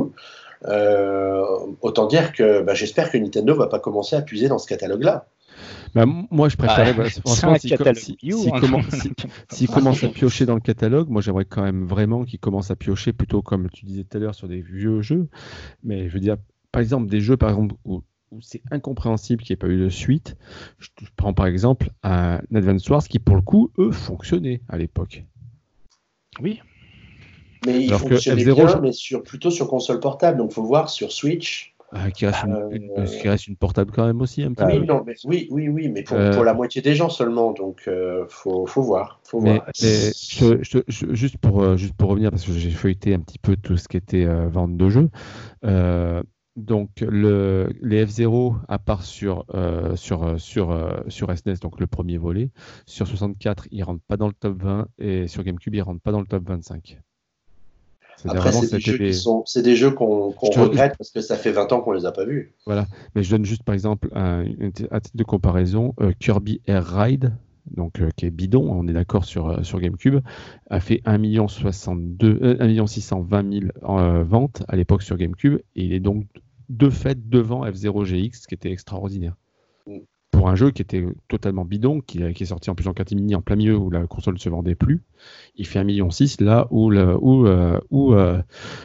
Euh, 0.64 1.44
autant 1.82 2.06
dire 2.06 2.32
que 2.32 2.62
ben, 2.62 2.74
j'espère 2.74 3.10
que 3.10 3.18
Nintendo 3.18 3.54
va 3.54 3.66
pas 3.66 3.78
commencer 3.78 4.16
à 4.16 4.22
puiser 4.22 4.48
dans 4.48 4.58
ce 4.58 4.66
catalogue-là. 4.66 5.26
Bah, 5.94 6.04
moi, 6.06 6.48
je 6.48 6.56
préférerais, 6.56 6.92
bah, 6.92 7.04
franchement, 7.24 7.56
s'il 7.58 7.70
si, 9.50 9.66
commence 9.66 10.04
à 10.04 10.08
piocher 10.08 10.44
dans 10.44 10.54
le 10.54 10.60
catalogue, 10.60 11.08
moi, 11.08 11.22
j'aimerais 11.22 11.46
quand 11.46 11.62
même 11.62 11.86
vraiment 11.86 12.24
qu'il 12.24 12.38
commence 12.38 12.70
à 12.70 12.76
piocher 12.76 13.12
plutôt, 13.12 13.42
comme 13.42 13.70
tu 13.70 13.86
disais 13.86 14.04
tout 14.04 14.16
à 14.16 14.20
l'heure, 14.20 14.34
sur 14.34 14.48
des 14.48 14.60
vieux 14.60 15.00
jeux. 15.00 15.28
Mais 15.82 16.08
je 16.08 16.14
veux 16.14 16.20
dire, 16.20 16.36
par 16.72 16.82
exemple, 16.82 17.08
des 17.08 17.20
jeux, 17.20 17.36
par 17.36 17.50
exemple, 17.50 17.74
où 17.84 18.02
où 18.32 18.40
c'est 18.40 18.62
incompréhensible 18.70 19.42
qu'il 19.42 19.54
n'y 19.54 19.54
ait 19.54 19.66
pas 19.66 19.68
eu 19.68 19.78
de 19.78 19.88
suite. 19.88 20.36
Je 20.78 20.88
prends 21.16 21.32
par 21.32 21.46
exemple 21.46 21.90
un 22.02 22.40
Advance 22.54 22.88
Wars 22.88 23.04
qui, 23.04 23.18
pour 23.18 23.36
le 23.36 23.42
coup, 23.42 23.70
eux, 23.78 23.92
fonctionnaient 23.92 24.60
à 24.68 24.78
l'époque. 24.78 25.24
Oui. 26.40 26.60
Mais 27.64 27.84
il 27.84 27.92
fonctionnait 27.92 28.44
bien, 28.44 28.80
mais 28.80 28.92
sur, 28.92 29.22
plutôt 29.22 29.50
sur 29.50 29.68
console 29.68 30.00
portable. 30.00 30.38
Donc, 30.38 30.50
il 30.50 30.54
faut 30.54 30.64
voir 30.64 30.90
sur 30.90 31.12
Switch. 31.12 31.72
Ah, 31.92 32.10
qui, 32.10 32.26
reste 32.26 32.42
une, 32.42 32.90
euh, 32.98 33.04
qui, 33.04 33.28
reste 33.28 33.46
une, 33.46 33.54
portable 33.54 33.92
quand 33.92 34.04
même 34.04 34.20
aussi 34.20 34.42
un 34.42 34.52
petit 34.52 34.64
oui, 34.64 34.84
Non, 34.84 35.04
mais, 35.06 35.14
oui, 35.24 35.46
oui, 35.52 35.68
oui, 35.68 35.88
mais 35.88 36.02
pour, 36.02 36.18
pour, 36.32 36.42
la 36.42 36.52
moitié 36.52 36.82
des 36.82 36.96
gens 36.96 37.08
seulement. 37.08 37.52
Donc, 37.52 37.82
il 37.86 37.92
euh, 37.92 38.26
faut, 38.28 38.66
faut, 38.66 38.82
voir. 38.82 39.20
Faut 39.22 39.40
mais, 39.40 39.60
voir. 39.60 39.70
juste, 39.78 41.38
pour, 41.38 41.76
juste 41.76 41.94
pour 41.94 42.10
revenir, 42.10 42.30
parce 42.30 42.44
que 42.44 42.52
j'ai 42.52 42.70
feuilleté 42.70 43.14
un 43.14 43.20
petit 43.20 43.38
peu 43.38 43.56
tout 43.56 43.76
ce 43.76 43.86
qui 43.86 43.96
était 43.96 44.26
vente 44.48 44.76
de 44.76 44.88
jeux. 44.88 45.10
Donc 46.56 46.88
le, 47.00 47.68
les 47.82 48.06
F0, 48.06 48.54
à 48.66 48.78
part 48.78 49.02
sur, 49.02 49.44
euh, 49.54 49.94
sur, 49.94 50.22
euh, 50.22 50.38
sur, 50.38 50.70
euh, 50.70 50.90
sur 51.08 51.30
SNES, 51.36 51.56
donc 51.60 51.78
le 51.78 51.86
premier 51.86 52.16
volet, 52.16 52.48
sur 52.86 53.06
64, 53.06 53.68
ils 53.70 53.80
ne 53.80 53.84
rentrent 53.84 54.04
pas 54.08 54.16
dans 54.16 54.26
le 54.26 54.32
top 54.32 54.62
20 54.62 54.86
et 54.98 55.28
sur 55.28 55.44
GameCube, 55.44 55.74
ils 55.74 55.78
ne 55.78 55.84
rentrent 55.84 56.00
pas 56.00 56.12
dans 56.12 56.20
le 56.20 56.26
top 56.26 56.48
25. 56.48 56.98
Après, 58.24 58.50
c'est 58.50 59.62
des, 59.62 59.76
jeux 59.76 59.90
qu'on 59.90 60.30
regrette 60.30 60.96
parce 60.96 61.10
que 61.10 61.20
ça 61.20 61.36
fait 61.36 61.52
20 61.52 61.72
ans 61.72 61.82
qu'on 61.82 61.92
les 61.92 62.06
a 62.06 62.12
pas 62.12 62.24
vus. 62.24 62.54
Voilà, 62.64 62.86
mais 63.14 63.22
je 63.22 63.30
donne 63.30 63.44
juste 63.44 63.62
par 63.62 63.74
exemple 63.74 64.08
un, 64.14 64.44
titre 64.72 65.10
de 65.14 65.24
comparaison 65.24 65.94
Kirby 66.18 66.62
Air 66.66 66.86
Ride, 66.86 67.34
donc 67.70 68.00
qui 68.16 68.24
est 68.24 68.30
bidon, 68.30 68.66
on 68.70 68.88
est 68.88 68.94
d'accord 68.94 69.26
sur, 69.26 69.62
sur 69.66 69.80
GameCube, 69.80 70.20
a 70.70 70.80
fait 70.80 71.02
1 71.04 71.46
62, 71.46 72.56
1 72.58 72.86
620 72.86 73.52
000 73.82 74.24
ventes 74.24 74.62
à 74.66 74.76
l'époque 74.76 75.02
sur 75.02 75.18
GameCube, 75.18 75.58
et 75.74 75.84
il 75.84 75.92
est 75.92 76.00
donc 76.00 76.24
de 76.68 76.90
fait 76.90 77.28
devant 77.28 77.64
F0 77.66 78.04
GX, 78.04 78.46
qui 78.46 78.54
était 78.54 78.70
extraordinaire. 78.70 79.34
Mm. 79.86 79.98
Pour 80.30 80.48
un 80.50 80.54
jeu 80.54 80.70
qui 80.70 80.82
était 80.82 81.04
totalement 81.28 81.64
bidon, 81.64 82.00
qui, 82.00 82.20
qui 82.34 82.42
est 82.42 82.46
sorti 82.46 82.68
en 82.68 82.74
plus 82.74 82.88
en 82.88 82.92
catimini 82.92 83.34
en 83.34 83.40
plein 83.40 83.56
milieu 83.56 83.76
où 83.76 83.90
la 83.90 84.06
console 84.06 84.34
ne 84.34 84.38
se 84.38 84.50
vendait 84.50 84.74
plus, 84.74 85.02
il 85.56 85.66
fait 85.66 85.78
1,6 85.78 85.84
million 85.84 86.08
là 86.40 86.66
où, 86.70 86.90
le, 86.90 87.16
où, 87.18 87.46
euh, 87.46 87.80
où, 87.90 88.12
euh, 88.12 88.42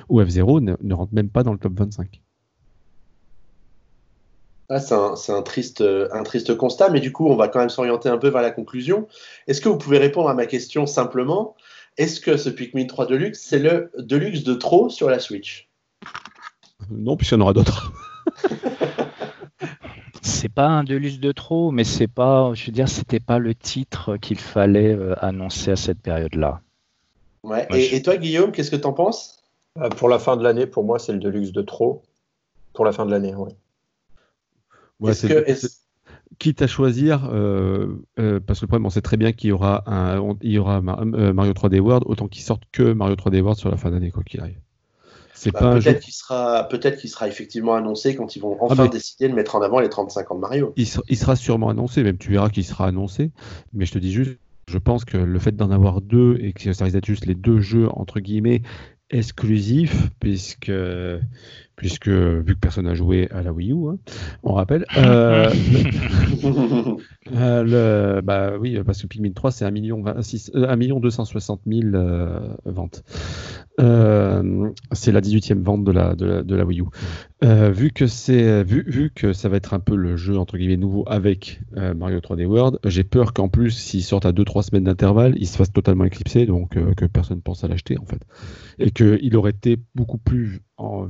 où 0.07 0.21
F0 0.21 0.77
ne, 0.81 0.93
rentre 0.93 1.13
même 1.13 1.29
pas 1.29 1.43
dans 1.43 1.51
le 1.51 1.59
top 1.59 1.73
25. 1.77 2.21
Ah, 4.69 4.79
c'est 4.79 4.95
un, 4.95 5.15
un, 5.35 5.41
triste, 5.41 5.81
un 5.81 6.23
triste 6.23 6.55
constat, 6.55 6.89
mais 6.89 7.01
du 7.01 7.11
coup, 7.11 7.27
on 7.27 7.35
va 7.35 7.49
quand 7.49 7.59
même 7.59 7.69
s'orienter 7.69 8.07
un 8.07 8.17
peu 8.17 8.29
vers 8.29 8.41
la 8.41 8.51
conclusion. 8.51 9.09
Est-ce 9.47 9.59
que 9.59 9.67
vous 9.67 9.77
pouvez 9.77 9.97
répondre 9.97 10.29
à 10.29 10.33
ma 10.33 10.45
question 10.45 10.85
simplement? 10.85 11.57
Est-ce 11.97 12.21
que 12.21 12.37
ce 12.37 12.49
Pikmin 12.49 12.85
3 12.85 13.07
Deluxe, 13.07 13.41
c'est 13.45 13.59
le 13.59 13.91
Deluxe 13.97 14.43
de 14.43 14.53
trop 14.53 14.87
sur 14.87 15.09
la 15.09 15.19
Switch? 15.19 15.69
Non, 16.91 17.18
puisqu'il 17.18 17.35
y 17.35 17.38
en 17.38 17.41
aura 17.41 17.53
d'autres. 17.53 17.91
c'est 20.22 20.49
pas 20.49 20.68
un 20.68 20.84
Deluxe 20.84 21.19
de 21.19 21.31
trop, 21.31 21.72
mais 21.72 21.84
c'est 21.84 22.07
pas, 22.07 22.53
je 22.53 22.65
veux 22.65 22.72
dire, 22.72 22.89
c'était 22.89 23.19
pas 23.19 23.39
le 23.39 23.55
titre 23.55 24.18
qu'il 24.18 24.39
fallait 24.39 24.93
euh, 24.93 25.13
annoncer 25.23 25.72
à 25.72 25.76
cette 25.76 25.99
période-là. 25.99 26.61
Ouais. 27.43 27.68
et, 27.72 28.01
toi, 28.01 28.18
Guillaume, 28.18 28.51
qu'est-ce 28.51 28.69
que 28.69 28.76
tu 28.76 28.85
en 28.85 28.93
penses? 28.93 29.43
Euh, 29.80 29.89
Pour 29.89 30.09
la 30.09 30.19
fin 30.19 30.38
de 30.38 30.43
l'année, 30.43 30.68
pour 30.68 30.84
moi, 30.84 30.99
c'est 30.99 31.13
le 31.13 31.19
Deluxe 31.19 31.51
de 31.51 31.61
trop. 31.61 32.03
Pour 32.73 32.85
la 32.85 32.91
fin 32.91 33.05
de 33.05 33.11
l'année, 33.11 33.34
oui. 33.35 33.51
Ouais, 34.99 35.13
quitte 36.38 36.61
à 36.61 36.68
choisir, 36.68 37.30
euh, 37.31 37.97
parce 38.15 38.59
que 38.59 38.65
le 38.65 38.68
problème, 38.68 38.85
on 38.85 38.89
sait 38.89 39.01
très 39.01 39.18
bien 39.18 39.31
qu'il 39.31 39.49
y 39.49 39.51
aura, 39.51 39.84
un, 39.85 40.35
il 40.41 40.51
y 40.51 40.57
aura 40.57 40.81
Mario 40.81 41.53
3D 41.53 41.80
World, 41.80 42.03
autant 42.05 42.27
qu'il 42.27 42.43
sorte 42.43 42.63
que 42.72 42.93
Mario 42.93 43.15
3D 43.15 43.41
World 43.41 43.59
sur 43.59 43.69
la 43.69 43.77
fin 43.77 43.91
d'année, 43.91 44.11
quoi 44.11 44.23
qu'il 44.23 44.39
arrive. 44.39 44.59
Bah, 45.53 45.79
peut-être 45.79 46.01
qu'il 46.01 46.13
sera, 46.13 46.67
peut-être 46.69 46.99
qu'il 46.99 47.09
sera 47.09 47.27
effectivement 47.27 47.75
annoncé 47.75 48.15
quand 48.15 48.35
ils 48.35 48.39
vont 48.39 48.57
ah, 48.61 48.65
enfin 48.69 48.87
décider 48.87 49.27
de 49.27 49.33
mettre 49.33 49.55
en 49.55 49.61
avant 49.61 49.79
les 49.79 49.89
35 49.89 50.31
ans 50.31 50.35
de 50.35 50.39
Mario. 50.39 50.73
Il, 50.75 50.87
sera, 50.87 51.35
sûrement 51.35 51.69
annoncé, 51.69 52.03
même 52.03 52.17
tu 52.17 52.31
verras 52.31 52.49
qu'il 52.49 52.65
sera 52.65 52.87
annoncé. 52.87 53.31
Mais 53.73 53.85
je 53.85 53.93
te 53.93 53.97
dis 53.97 54.11
juste, 54.11 54.37
je 54.67 54.77
pense 54.77 55.05
que 55.05 55.17
le 55.17 55.39
fait 55.39 55.55
d'en 55.55 55.71
avoir 55.71 56.01
deux 56.01 56.37
et 56.41 56.53
que 56.53 56.73
ça 56.73 56.85
risque 56.85 56.95
d'être 56.95 57.05
juste 57.05 57.25
les 57.25 57.35
deux 57.35 57.59
jeux 57.59 57.87
entre 57.91 58.19
guillemets 58.19 58.61
exclusifs, 59.09 60.09
puisque 60.19 60.71
puisque 61.81 62.09
vu 62.09 62.53
que 62.53 62.59
personne 62.59 62.85
n'a 62.85 62.93
joué 62.93 63.27
à 63.31 63.41
la 63.41 63.51
Wii 63.51 63.71
U, 63.71 63.89
hein, 63.89 63.97
on 64.43 64.53
rappelle. 64.53 64.85
Euh, 64.97 65.49
euh, 67.35 67.63
le, 67.63 68.21
bah 68.21 68.51
oui, 68.59 68.77
parce 68.85 69.01
que 69.01 69.07
Pikmin 69.07 69.31
3 69.31 69.49
c'est 69.49 69.65
1 69.65 69.71
million, 69.71 70.03
1 70.05 70.75
million 70.75 70.99
260 70.99 71.61
000 71.65 71.81
euh, 71.95 72.39
ventes. 72.65 73.03
Euh, 73.79 74.69
c'est 74.91 75.11
la 75.11 75.21
18e 75.21 75.63
vente 75.63 75.83
de 75.83 75.91
la, 75.91 76.13
de 76.13 76.55
la, 76.55 76.65
Wii 76.65 76.81
U. 76.81 76.85
Vu, 77.41 77.89
que 77.89 78.05
c'est, 78.05 78.63
vu, 78.63 78.83
vu 78.85 79.09
que 79.09 79.33
ça 79.33 79.49
va 79.49 79.57
être 79.57 79.73
un 79.73 79.79
peu 79.79 79.95
le 79.95 80.17
jeu 80.17 80.37
entre 80.37 80.57
guillemets 80.59 80.77
nouveau 80.77 81.03
avec 81.07 81.61
Mario 81.95 82.19
3D 82.19 82.45
World, 82.45 82.77
j'ai 82.85 83.03
peur 83.03 83.33
qu'en 83.33 83.49
plus, 83.49 83.71
s'il 83.71 84.03
sortent 84.03 84.27
à 84.27 84.33
2-3 84.33 84.69
semaines 84.69 84.83
d'intervalle, 84.83 85.33
il 85.37 85.47
se 85.47 85.57
fasse 85.57 85.73
totalement 85.73 86.05
éclipser, 86.05 86.45
donc 86.45 86.77
que 86.95 87.05
personne 87.05 87.41
pense 87.41 87.63
à 87.63 87.67
l'acheter 87.67 87.97
en 87.97 88.05
fait. 88.05 88.21
Et 88.77 88.91
qu'il 88.91 89.35
aurait 89.35 89.49
été 89.49 89.79
beaucoup 89.95 90.19
plus 90.19 90.61
en, 90.77 91.07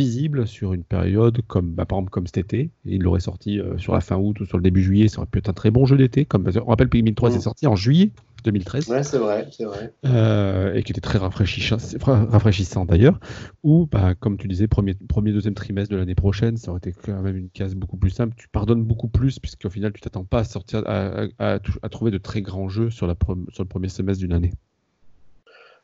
visible 0.00 0.46
sur 0.46 0.72
une 0.72 0.82
période 0.82 1.42
comme, 1.46 1.72
bah, 1.72 1.84
par 1.84 1.98
exemple, 1.98 2.10
comme 2.10 2.26
cet 2.26 2.38
été. 2.38 2.70
Il 2.84 3.02
l'aurait 3.02 3.20
sorti 3.20 3.60
sur 3.76 3.92
la 3.92 4.00
fin 4.00 4.16
août 4.16 4.40
ou 4.40 4.46
sur 4.46 4.56
le 4.56 4.62
début 4.62 4.82
juillet, 4.82 5.08
ça 5.08 5.18
aurait 5.18 5.28
pu 5.30 5.38
être 5.38 5.50
un 5.50 5.52
très 5.52 5.70
bon 5.70 5.84
jeu 5.84 5.96
d'été. 5.96 6.24
Comme, 6.24 6.48
on 6.64 6.70
rappelle, 6.70 6.88
Pikmin 6.88 7.12
3 7.12 7.30
c'est 7.30 7.38
mm. 7.38 7.42
sorti 7.42 7.66
en 7.66 7.76
juillet 7.76 8.10
2013. 8.42 8.88
Ouais, 8.88 9.02
c'est 9.02 9.18
vrai, 9.18 9.48
c'est 9.50 9.64
vrai. 9.64 9.92
Euh, 10.06 10.74
et 10.74 10.82
qui 10.82 10.92
était 10.92 11.00
très 11.00 11.18
rafraîchissant, 11.18 11.76
rafraîchissant 12.02 12.84
d'ailleurs. 12.84 13.20
Ou, 13.62 13.86
bah, 13.86 14.14
comme 14.14 14.36
tu 14.36 14.48
disais, 14.48 14.66
premier, 14.66 14.94
premier 14.94 15.32
deuxième 15.32 15.54
trimestre 15.54 15.92
de 15.92 15.98
l'année 15.98 16.14
prochaine, 16.14 16.56
ça 16.56 16.70
aurait 16.70 16.78
été 16.78 16.92
quand 16.92 17.20
même 17.20 17.36
une 17.36 17.50
case 17.50 17.74
beaucoup 17.74 17.96
plus 17.96 18.10
simple. 18.10 18.34
Tu 18.36 18.48
pardonnes 18.48 18.84
beaucoup 18.84 19.08
plus, 19.08 19.38
puisqu'au 19.38 19.70
final, 19.70 19.92
tu 19.92 20.00
t'attends 20.00 20.24
pas 20.24 20.40
à 20.40 20.44
sortir, 20.44 20.82
à, 20.86 21.26
à, 21.38 21.58
trouver 21.90 22.10
de 22.10 22.18
très 22.18 22.42
grands 22.42 22.68
jeux 22.68 22.90
sur, 22.90 23.06
la, 23.06 23.14
sur 23.50 23.62
le 23.62 23.68
premier 23.68 23.88
semestre 23.88 24.20
d'une 24.20 24.32
année. 24.32 24.52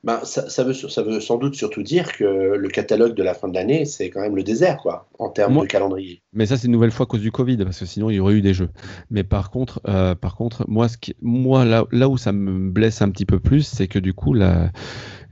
Ben, 0.06 0.20
ça, 0.22 0.62
veut, 0.62 0.72
ça 0.72 1.02
veut 1.02 1.18
sans 1.18 1.36
doute 1.36 1.56
surtout 1.56 1.82
dire 1.82 2.12
que 2.12 2.54
le 2.54 2.68
catalogue 2.68 3.14
de 3.14 3.24
la 3.24 3.34
fin 3.34 3.48
de 3.48 3.54
l'année, 3.54 3.84
c'est 3.84 4.08
quand 4.08 4.20
même 4.20 4.36
le 4.36 4.44
désert, 4.44 4.76
quoi, 4.76 5.08
en 5.18 5.30
termes 5.30 5.60
de 5.60 5.66
calendrier. 5.66 6.22
Mais 6.32 6.46
ça, 6.46 6.56
c'est 6.56 6.68
une 6.68 6.72
nouvelle 6.74 6.92
fois 6.92 7.06
à 7.06 7.08
cause 7.08 7.22
du 7.22 7.32
Covid, 7.32 7.56
parce 7.56 7.80
que 7.80 7.86
sinon, 7.86 8.08
il 8.08 8.14
y 8.14 8.20
aurait 8.20 8.34
eu 8.34 8.40
des 8.40 8.54
jeux. 8.54 8.70
Mais 9.10 9.24
par 9.24 9.50
contre, 9.50 9.80
euh, 9.88 10.14
par 10.14 10.36
contre 10.36 10.64
moi, 10.68 10.86
ce 10.86 10.96
qui, 10.96 11.16
moi 11.22 11.64
là, 11.64 11.86
là 11.90 12.08
où 12.08 12.16
ça 12.18 12.30
me 12.30 12.70
blesse 12.70 13.02
un 13.02 13.10
petit 13.10 13.26
peu 13.26 13.40
plus, 13.40 13.62
c'est 13.66 13.88
que 13.88 13.98
du 13.98 14.14
coup, 14.14 14.32
la, 14.32 14.70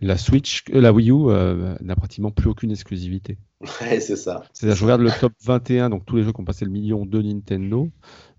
la 0.00 0.16
Switch, 0.16 0.64
euh, 0.74 0.80
la 0.80 0.92
Wii 0.92 1.12
U 1.12 1.28
euh, 1.28 1.76
n'a 1.80 1.94
pratiquement 1.94 2.32
plus 2.32 2.50
aucune 2.50 2.72
exclusivité. 2.72 3.38
Ouais, 3.80 4.00
c'est 4.00 4.16
ça. 4.16 4.42
C'est-à-dire, 4.52 4.76
je 4.76 4.84
regarde 4.84 5.02
le 5.02 5.10
top 5.20 5.34
21, 5.44 5.88
donc 5.88 6.04
tous 6.04 6.16
les 6.16 6.24
jeux 6.24 6.32
qui 6.32 6.40
ont 6.40 6.44
passé 6.44 6.64
le 6.64 6.72
million 6.72 7.06
de 7.06 7.22
Nintendo. 7.22 7.88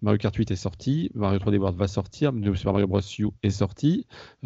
Mario 0.01 0.17
Kart 0.17 0.35
8 0.35 0.51
est 0.51 0.57
sorti, 0.57 1.11
Mario 1.15 1.39
3D 1.39 1.57
World 1.59 1.79
va 1.79 1.87
sortir, 1.87 2.33
Super 2.55 2.73
Mario 2.73 2.87
Bros. 2.87 2.99
U 3.19 3.29
est 3.41 3.49
sorti, 3.51 4.05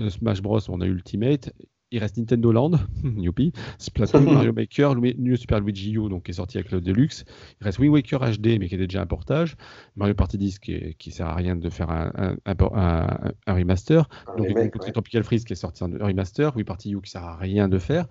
Smash 0.10 0.44
Bros. 0.44 0.60
on 0.70 0.82
a 0.82 0.86
Ultimate, 0.86 1.52
il 1.91 1.99
reste 1.99 2.18
Nintendo 2.18 2.52
Land, 2.52 2.72
youpi, 3.18 3.52
Splatoon, 3.78 4.22
Mario 4.34 4.53
Maker, 4.53 4.95
New 4.95 5.36
Super 5.36 5.60
Luigi 5.60 5.94
U, 5.94 6.10
donc 6.10 6.24
qui 6.24 6.32
est 6.32 6.36
sorti 6.36 6.57
avec 6.57 6.72
le 6.72 6.82
Deluxe. 6.82 7.26
Il 7.61 7.66
reste 7.66 7.80
Wind 7.80 7.94
Waker 7.94 8.20
HD, 8.20 8.60
mais 8.60 8.68
qui 8.68 8.76
était 8.76 8.88
déjà 8.88 9.02
un 9.02 9.06
portage. 9.06 9.56
Mario 9.95 10.14
Party 10.14 10.38
10, 10.38 10.60
qui, 10.60 10.95
qui 10.98 11.11
sert 11.11 11.28
à 11.28 11.36
rien 11.36 11.56
de 11.56 11.70
faire 11.70 11.90
un, 11.90 12.36
un, 12.45 13.53
remaster. 13.53 14.07
donc, 14.38 14.48
ouais. 14.56 14.70
Tropical 14.70 15.24
Freeze, 15.24 15.44
qui 15.44 15.53
est 15.53 15.56
sorti 15.56 15.84
en 15.84 15.91
remaster. 15.99 16.56
Wii 16.56 16.64
Party 16.64 16.94
U, 16.94 17.02
qui 17.02 17.11
sert 17.11 17.24
à 17.24 17.36
rien 17.36 17.68
de 17.68 17.80
faire. 17.80 18.07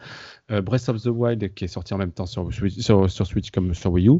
Euh, 0.50 0.62
Breath 0.62 0.88
of 0.88 1.02
the 1.02 1.08
Wild, 1.08 1.54
qui 1.54 1.64
est 1.64 1.68
sorti 1.68 1.94
en 1.94 1.98
même 1.98 2.12
temps 2.12 2.26
sur, 2.26 2.52
sur, 2.52 3.10
sur 3.10 3.26
Switch 3.26 3.50
comme 3.50 3.74
sur 3.74 3.92
Wii 3.92 4.08
U. 4.08 4.18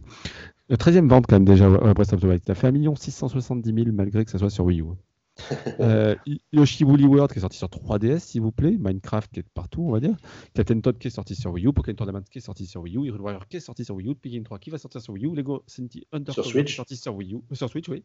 Le 0.69 0.77
13e 0.77 1.09
vente, 1.09 1.27
quand 1.27 1.37
même, 1.37 1.45
déjà, 1.45 1.67
euh, 1.67 1.95
Breath 1.95 2.13
of 2.13 2.21
the 2.21 2.25
Wild. 2.25 2.43
Ça 2.47 2.55
fait 2.55 2.69
1 2.69 2.95
670 2.95 3.73
000, 3.73 3.87
malgré 3.93 4.25
que 4.25 4.31
ça 4.31 4.39
soit 4.39 4.51
sur 4.51 4.65
Wii 4.65 4.83
U. 4.83 4.85
euh, 5.81 6.15
Yoshi 6.53 6.85
Woolly 6.85 7.05
World 7.05 7.33
qui 7.33 7.39
est 7.39 7.43
sorti 7.43 7.59
sur 7.59 7.69
3DS, 7.69 8.21
s'il 8.21 8.43
vous 8.43 8.53
plaît. 8.53 8.77
Minecraft 8.79 9.33
qui 9.33 9.41
est 9.41 9.49
partout, 9.55 9.83
on 9.83 9.93
va 9.93 10.01
dire. 10.01 10.17
Captain 10.55 10.81
Todd 10.81 10.99
qui 10.99 11.09
est 11.09 11.11
sorti 11.11 11.35
sur 11.35 11.53
Wii 11.53 11.67
U. 11.67 11.73
Pokémon 11.73 11.97
Tournament 11.97 12.25
qui 12.31 12.39
est 12.39 12.43
sorti 12.43 12.67
sur 12.67 12.83
Wii 12.83 12.97
U. 12.97 13.07
Hero 13.07 13.19
Warrior 13.19 13.47
qui 13.49 13.57
est 13.57 13.61
sorti 13.61 13.85
sur 13.85 13.95
Wii 13.95 14.09
U. 14.09 14.15
Pikmin 14.15 14.43
3 14.43 14.59
qui 14.59 14.71
va 14.71 14.79
sortir 14.79 15.01
sur 15.01 15.13
Wii 15.13 15.27
U. 15.27 15.35
Lego 15.35 15.65
City 15.67 16.07
Undercover 16.13 16.65
qui 16.65 16.73
est 16.73 16.77
sorti 16.77 16.97
sur 16.97 17.15
Wii 17.15 17.35
U. 17.35 17.41
Sur 17.53 17.69
Switch, 17.69 17.89
oui. 17.89 18.05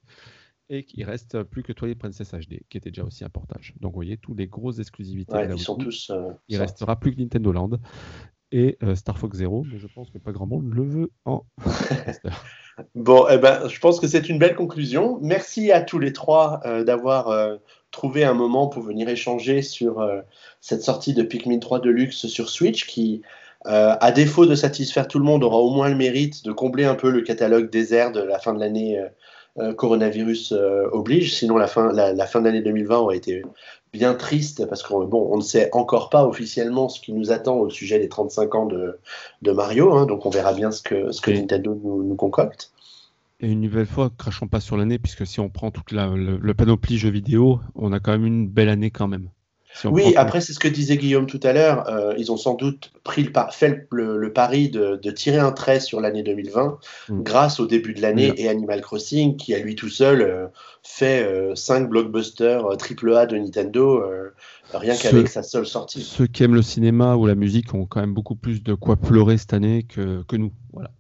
Et 0.70 0.86
il 0.94 1.04
reste 1.04 1.44
plus 1.44 1.62
que 1.62 1.74
Twilight 1.74 2.00
Princess 2.00 2.34
HD 2.34 2.62
qui 2.70 2.78
était 2.78 2.90
déjà 2.90 3.04
aussi 3.04 3.26
un 3.26 3.30
portage. 3.30 3.74
Donc 3.82 3.92
vous 3.92 3.98
voyez, 3.98 4.18
tous 4.18 4.34
les 4.34 4.48
grosses 4.48 4.80
exclusivités. 4.80 5.34
Ouais, 5.34 5.50
ils 5.54 5.60
sont 5.60 5.76
tous. 5.76 6.10
Euh, 6.10 6.32
il 6.48 6.58
restera 6.58 6.98
plus 6.98 7.14
que 7.14 7.20
Nintendo 7.20 7.52
Land 7.52 7.80
et 8.54 8.78
euh, 8.84 8.96
Star 8.96 9.18
Fox 9.18 9.38
Zero, 9.38 9.66
mais 9.70 9.80
je 9.80 9.88
pense 9.88 10.12
que 10.12 10.20
pas 10.20 10.32
grand 10.32 10.46
monde 10.46 10.72
le 10.72 10.84
veut 10.84 11.12
en 11.26 11.44
Bon, 12.96 13.26
eh 13.30 13.38
ben, 13.38 13.68
je 13.68 13.80
pense 13.80 14.00
que 14.00 14.08
c'est 14.08 14.30
une 14.30 14.40
belle 14.40 14.56
conclusion. 14.56 15.20
Merci 15.22 15.72
à 15.72 15.82
tous 15.82 16.00
les 16.00 16.14
trois 16.14 16.60
euh, 16.66 16.84
d'avoir 16.84 17.30
euh, 17.30 17.58
trouvé 17.92 18.24
un 18.24 18.34
moment 18.34 18.68
pour 18.68 18.84
venir 18.84 19.10
échanger 19.10 19.62
sur 19.62 20.08
cette 20.62 20.82
sortie 20.82 21.14
de 21.14 21.24
Pikmin 21.24 21.60
3 21.60 21.80
Deluxe 21.80 22.26
sur 22.28 22.50
Switch 22.50 22.88
qui, 22.88 23.22
à 23.66 24.12
défaut 24.12 24.48
de 24.48 24.56
satisfaire 24.56 25.08
tout 25.08 25.20
le 25.20 25.26
monde, 25.26 25.44
aura 25.44 25.60
au 25.60 25.70
moins 25.70 25.90
le 25.90 25.96
mérite 25.96 26.44
de 26.44 26.52
combler 26.52 26.86
un 26.86 26.96
peu 26.96 27.12
le 27.12 27.22
catalogue 27.22 27.70
désert 27.70 28.12
de 28.12 28.22
la 28.22 28.40
fin 28.40 28.56
de 28.56 28.60
l'année 28.60 29.00
coronavirus 29.78 30.54
oblige. 30.92 31.36
Sinon, 31.36 31.58
la 31.58 31.68
fin, 31.68 31.92
la, 31.92 32.26
fin 32.26 32.40
de 32.40 32.46
l'année 32.46 32.62
2020 32.62 32.98
aurait 32.98 33.18
été 33.18 33.44
bien 33.94 34.16
triste 34.16 34.66
parce 34.68 34.84
qu'on 34.84 35.06
bon, 35.06 35.30
on 35.32 35.38
ne 35.38 35.44
sait 35.44 35.70
encore 35.72 36.10
pas 36.10 36.26
officiellement 36.26 36.90
ce 36.90 37.00
qui 37.00 37.14
nous 37.14 37.32
attend 37.32 37.58
au 37.58 37.70
sujet 37.70 38.00
des 38.00 38.10
35 38.10 38.56
ans 38.56 38.66
de, 38.66 39.00
de 39.42 39.52
Mario, 39.52 39.94
hein, 39.94 40.06
donc 40.08 40.26
on 40.26 40.30
verra 40.30 40.54
bien 40.54 40.72
ce 40.72 40.82
que, 40.82 41.12
ce 41.12 41.22
que 41.22 41.32
Nintendo 41.32 41.80
nous, 41.82 42.04
nous, 42.04 42.16
concocte. 42.16 42.74
Et 43.40 43.52
une 43.52 43.62
nouvelle 43.62 43.86
fois, 43.86 44.10
crachons 44.18 44.48
pas 44.48 44.60
sur 44.60 44.78
l'année, 44.78 45.00
puisque 45.00 45.28
si 45.28 45.40
on 45.40 45.50
prend 45.50 45.70
toute 45.70 45.92
la, 45.92 46.08
le, 46.08 46.54
panoplie 46.54 46.98
jeux 46.98 47.10
vidéo, 47.10 47.60
on 47.76 47.92
a 47.94 48.00
quand 48.00 48.12
même 48.12 48.26
une 48.26 48.48
belle 48.48 48.70
année 48.70 48.90
quand 48.90 49.08
même. 49.08 49.30
Oui, 49.86 50.14
après, 50.16 50.42
c'est 50.42 50.54
ce 50.54 50.60
que 50.60 50.68
disait 50.68 50.98
Guillaume 50.98 51.26
tout 51.26 51.40
à 51.44 51.54
l'heure. 51.54 51.90
Euh, 51.90 52.14
ils 52.18 52.32
ont 52.32 52.38
sans 52.38 52.54
doute 52.54 52.92
pris 53.04 53.24
le 53.24 53.32
fait 53.52 53.88
le, 53.92 54.34
pari 54.34 54.70
de, 54.70 55.00
de, 55.02 55.12
tirer 55.12 55.40
un 55.40 55.52
trait 55.52 55.80
sur 55.80 56.00
l'année 56.00 56.24
2020 56.24 56.78
mm. 57.10 57.24
grâce 57.24 57.60
au 57.60 57.66
début 57.66 57.94
de 57.94 58.02
l'année 58.02 58.34
et 58.38 58.48
Animal 58.50 58.82
Crossing, 58.82 59.36
qui 59.36 59.54
à 59.54 59.60
lui 59.60 59.76
tout 59.76 59.90
seul 59.90 60.22
euh, 60.22 60.48
fait 60.84 61.28
5 61.56 61.84
euh, 61.84 61.88
blockbusters 61.88 62.66
AAA 62.66 63.26
de 63.28 63.38
Nintendo 63.38 64.04
rien 64.74 64.96
qu'avec 64.96 65.28
sa 65.28 65.44
seule 65.44 65.66
sortie. 65.66 66.02
Ceux 66.02 66.28
qui 66.28 66.44
aiment 66.44 66.56
le 66.56 66.62
cinéma 66.62 67.16
ou 67.16 67.28
la 67.28 67.36
musique 67.36 67.74
ont 67.74 67.86
quand 67.86 68.02
même 68.02 68.14
beaucoup 68.14 68.36
plus 68.36 68.64
de 68.64 68.74
quoi 68.74 68.96
pleurer 68.96 69.38
cette 69.38 69.54
année 69.54 69.84
que, 69.84 70.24
que 70.24 70.36
nous. 70.36 70.52
Voilà. 70.72 70.92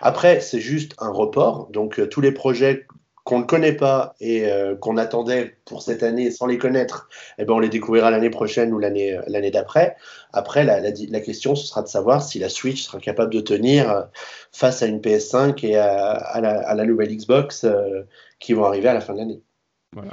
Après, 0.00 0.40
c'est 0.40 0.60
juste 0.60 0.94
un 0.98 1.10
report. 1.10 1.68
Donc, 1.70 2.00
tous 2.08 2.20
les 2.20 2.32
projets 2.32 2.86
qu'on 3.24 3.38
ne 3.38 3.44
connaît 3.44 3.72
pas 3.72 4.14
et 4.20 4.44
euh, 4.44 4.76
qu'on 4.76 4.98
attendait 4.98 5.56
pour 5.64 5.82
cette 5.82 6.02
année 6.02 6.30
sans 6.30 6.46
les 6.46 6.58
connaître, 6.58 7.08
eh 7.38 7.44
ben 7.46 7.54
on 7.54 7.58
les 7.58 7.70
découvrira 7.70 8.10
l'année 8.10 8.30
prochaine 8.30 8.72
ou 8.72 8.78
l'année 8.78 9.18
l'année 9.26 9.50
d'après. 9.50 9.96
Après, 10.34 10.62
la, 10.64 10.80
la, 10.80 11.20
question, 11.20 11.54
ce 11.54 11.66
sera 11.66 11.82
de 11.82 11.88
savoir 11.88 12.22
si 12.22 12.38
la 12.38 12.50
Switch 12.50 12.82
sera 12.82 12.98
capable 12.98 13.32
de 13.32 13.40
tenir 13.40 13.90
euh, 13.90 14.02
face 14.52 14.82
à 14.82 14.86
une 14.86 15.00
PS5 15.00 15.64
et 15.64 15.76
à, 15.76 16.40
la, 16.40 16.68
à 16.68 16.74
la, 16.74 16.84
nouvelle 16.84 17.16
Xbox 17.16 17.64
euh, 17.64 18.02
qui 18.40 18.52
vont 18.52 18.64
arriver 18.64 18.88
à 18.88 18.94
la 18.94 19.00
fin 19.00 19.14
de 19.14 19.18
l'année. 19.18 19.42
Voilà. 19.94 20.10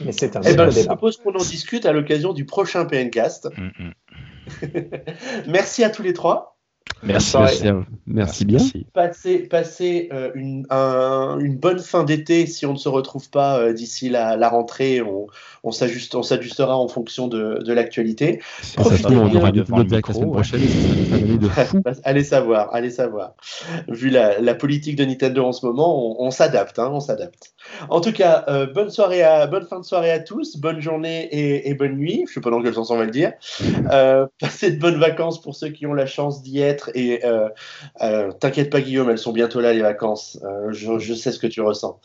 Mais 0.00 0.12
c'est 0.12 0.36
un 0.36 0.40
eh 0.42 0.54
ben, 0.54 0.70
Je 0.70 0.84
propose 0.86 1.18
qu'on 1.18 1.34
en 1.34 1.38
discute 1.38 1.86
à 1.86 1.92
l'occasion 1.92 2.32
du 2.32 2.46
prochain 2.46 2.86
PNcast. 2.86 3.48
Mm, 3.56 3.70
mm. 3.78 3.92
Merci 5.48 5.84
à 5.84 5.90
tous 5.90 6.02
les 6.02 6.12
trois. 6.12 6.53
Merci, 7.06 7.36
merci, 8.06 8.44
bien. 8.44 8.58
Passez, 8.94 9.38
passez 9.40 10.08
euh, 10.12 10.30
une, 10.34 10.66
une, 10.70 11.56
bonne 11.56 11.78
fin 11.78 12.04
d'été 12.04 12.46
si 12.46 12.64
on 12.64 12.72
ne 12.72 12.78
se 12.78 12.88
retrouve 12.88 13.28
pas 13.28 13.58
euh, 13.58 13.72
d'ici 13.72 14.08
la, 14.08 14.36
la, 14.36 14.48
rentrée. 14.48 15.02
On, 15.02 15.26
on 15.64 15.72
s'ajustera 15.72 16.76
en 16.76 16.88
fonction 16.88 17.28
de, 17.28 17.58
de 17.62 17.72
l'actualité. 17.72 18.40
Profitez 18.76 19.14
on 19.16 19.34
aura 19.34 19.50
la 19.50 19.64
semaine 19.66 20.30
prochaine. 20.30 20.60
allez 22.04 22.24
savoir, 22.24 22.74
allez 22.74 22.90
savoir. 22.90 23.34
Vu 23.88 24.08
la, 24.08 24.40
la, 24.40 24.54
politique 24.54 24.96
de 24.96 25.04
Nintendo 25.04 25.44
en 25.44 25.52
ce 25.52 25.66
moment, 25.66 26.22
on, 26.22 26.30
s'adapte, 26.30 26.78
hein, 26.78 26.90
on 26.92 27.00
s'adapte. 27.00 27.54
En 27.90 28.00
tout 28.00 28.12
cas, 28.12 28.44
euh, 28.48 28.66
bonne 28.66 28.90
soirée 28.90 29.22
à, 29.22 29.46
bonne 29.46 29.66
fin 29.66 29.80
de 29.80 29.84
soirée 29.84 30.10
à 30.10 30.20
tous, 30.20 30.56
bonne 30.56 30.80
journée 30.80 31.24
et, 31.24 31.68
et 31.68 31.74
bonne 31.74 31.96
nuit. 31.96 32.24
Je 32.28 32.34
sais 32.34 32.40
pas 32.40 32.50
dans 32.50 32.62
quel 32.62 32.74
sens 32.74 32.90
on 32.90 32.96
va 32.96 33.04
le 33.04 33.10
dire. 33.10 33.32
passez 34.40 34.70
de 34.70 34.78
bonnes 34.78 34.98
vacances 34.98 35.40
pour 35.40 35.54
ceux 35.54 35.68
qui 35.68 35.86
ont 35.86 35.94
la 35.94 36.06
chance 36.06 36.42
d'y 36.42 36.60
être 36.60 36.73
et 36.94 37.24
euh, 37.24 37.48
euh, 38.02 38.32
t'inquiète 38.32 38.70
pas, 38.70 38.80
Guillaume, 38.80 39.10
elles 39.10 39.18
sont 39.18 39.32
bientôt 39.32 39.60
là, 39.60 39.72
les 39.72 39.82
vacances. 39.82 40.38
Euh, 40.44 40.72
je, 40.72 41.14
sais 41.14 41.32
ce 41.32 41.38
que 41.38 41.46
tu 41.46 41.60
ressens 41.60 42.00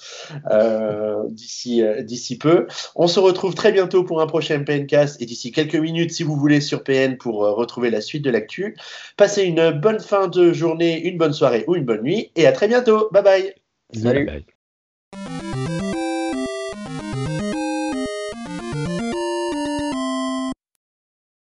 d'ici, 1.30 1.84
d'ici 2.02 2.38
peu. 2.38 2.68
On 2.96 3.08
se 3.08 3.20
retrouve 3.20 3.56
très 3.56 3.72
bientôt 3.72 4.04
pour 4.04 4.22
un 4.22 4.28
prochain 4.28 4.64
PNcast 4.64 5.22
et 5.22 5.26
d'ici 5.26 5.52
quelques 5.52 5.76
minutes, 5.76 6.12
si 6.12 6.24
vous 6.24 6.36
voulez, 6.36 6.62
sur 6.62 6.84
PN 6.84 7.18
pour 7.18 7.40
retrouver 7.40 7.90
la 7.90 8.02
suite 8.02 8.24
de 8.24 8.30
l'actu. 8.30 8.76
Passez 9.18 9.44
une 9.44 9.72
bonne 9.72 10.00
fin 10.00 10.28
de 10.28 10.54
journée, 10.54 11.02
une 11.02 11.18
bonne 11.18 11.34
soirée 11.34 11.66
ou 11.68 11.76
une 11.76 11.86
bonne 11.86 12.04
nuit 12.04 12.32
et 12.36 12.48
à 12.48 12.52
très 12.52 12.68
bientôt. 12.68 13.10
Bye 13.12 13.24
bye. 13.24 13.54
Salut. 13.94 14.30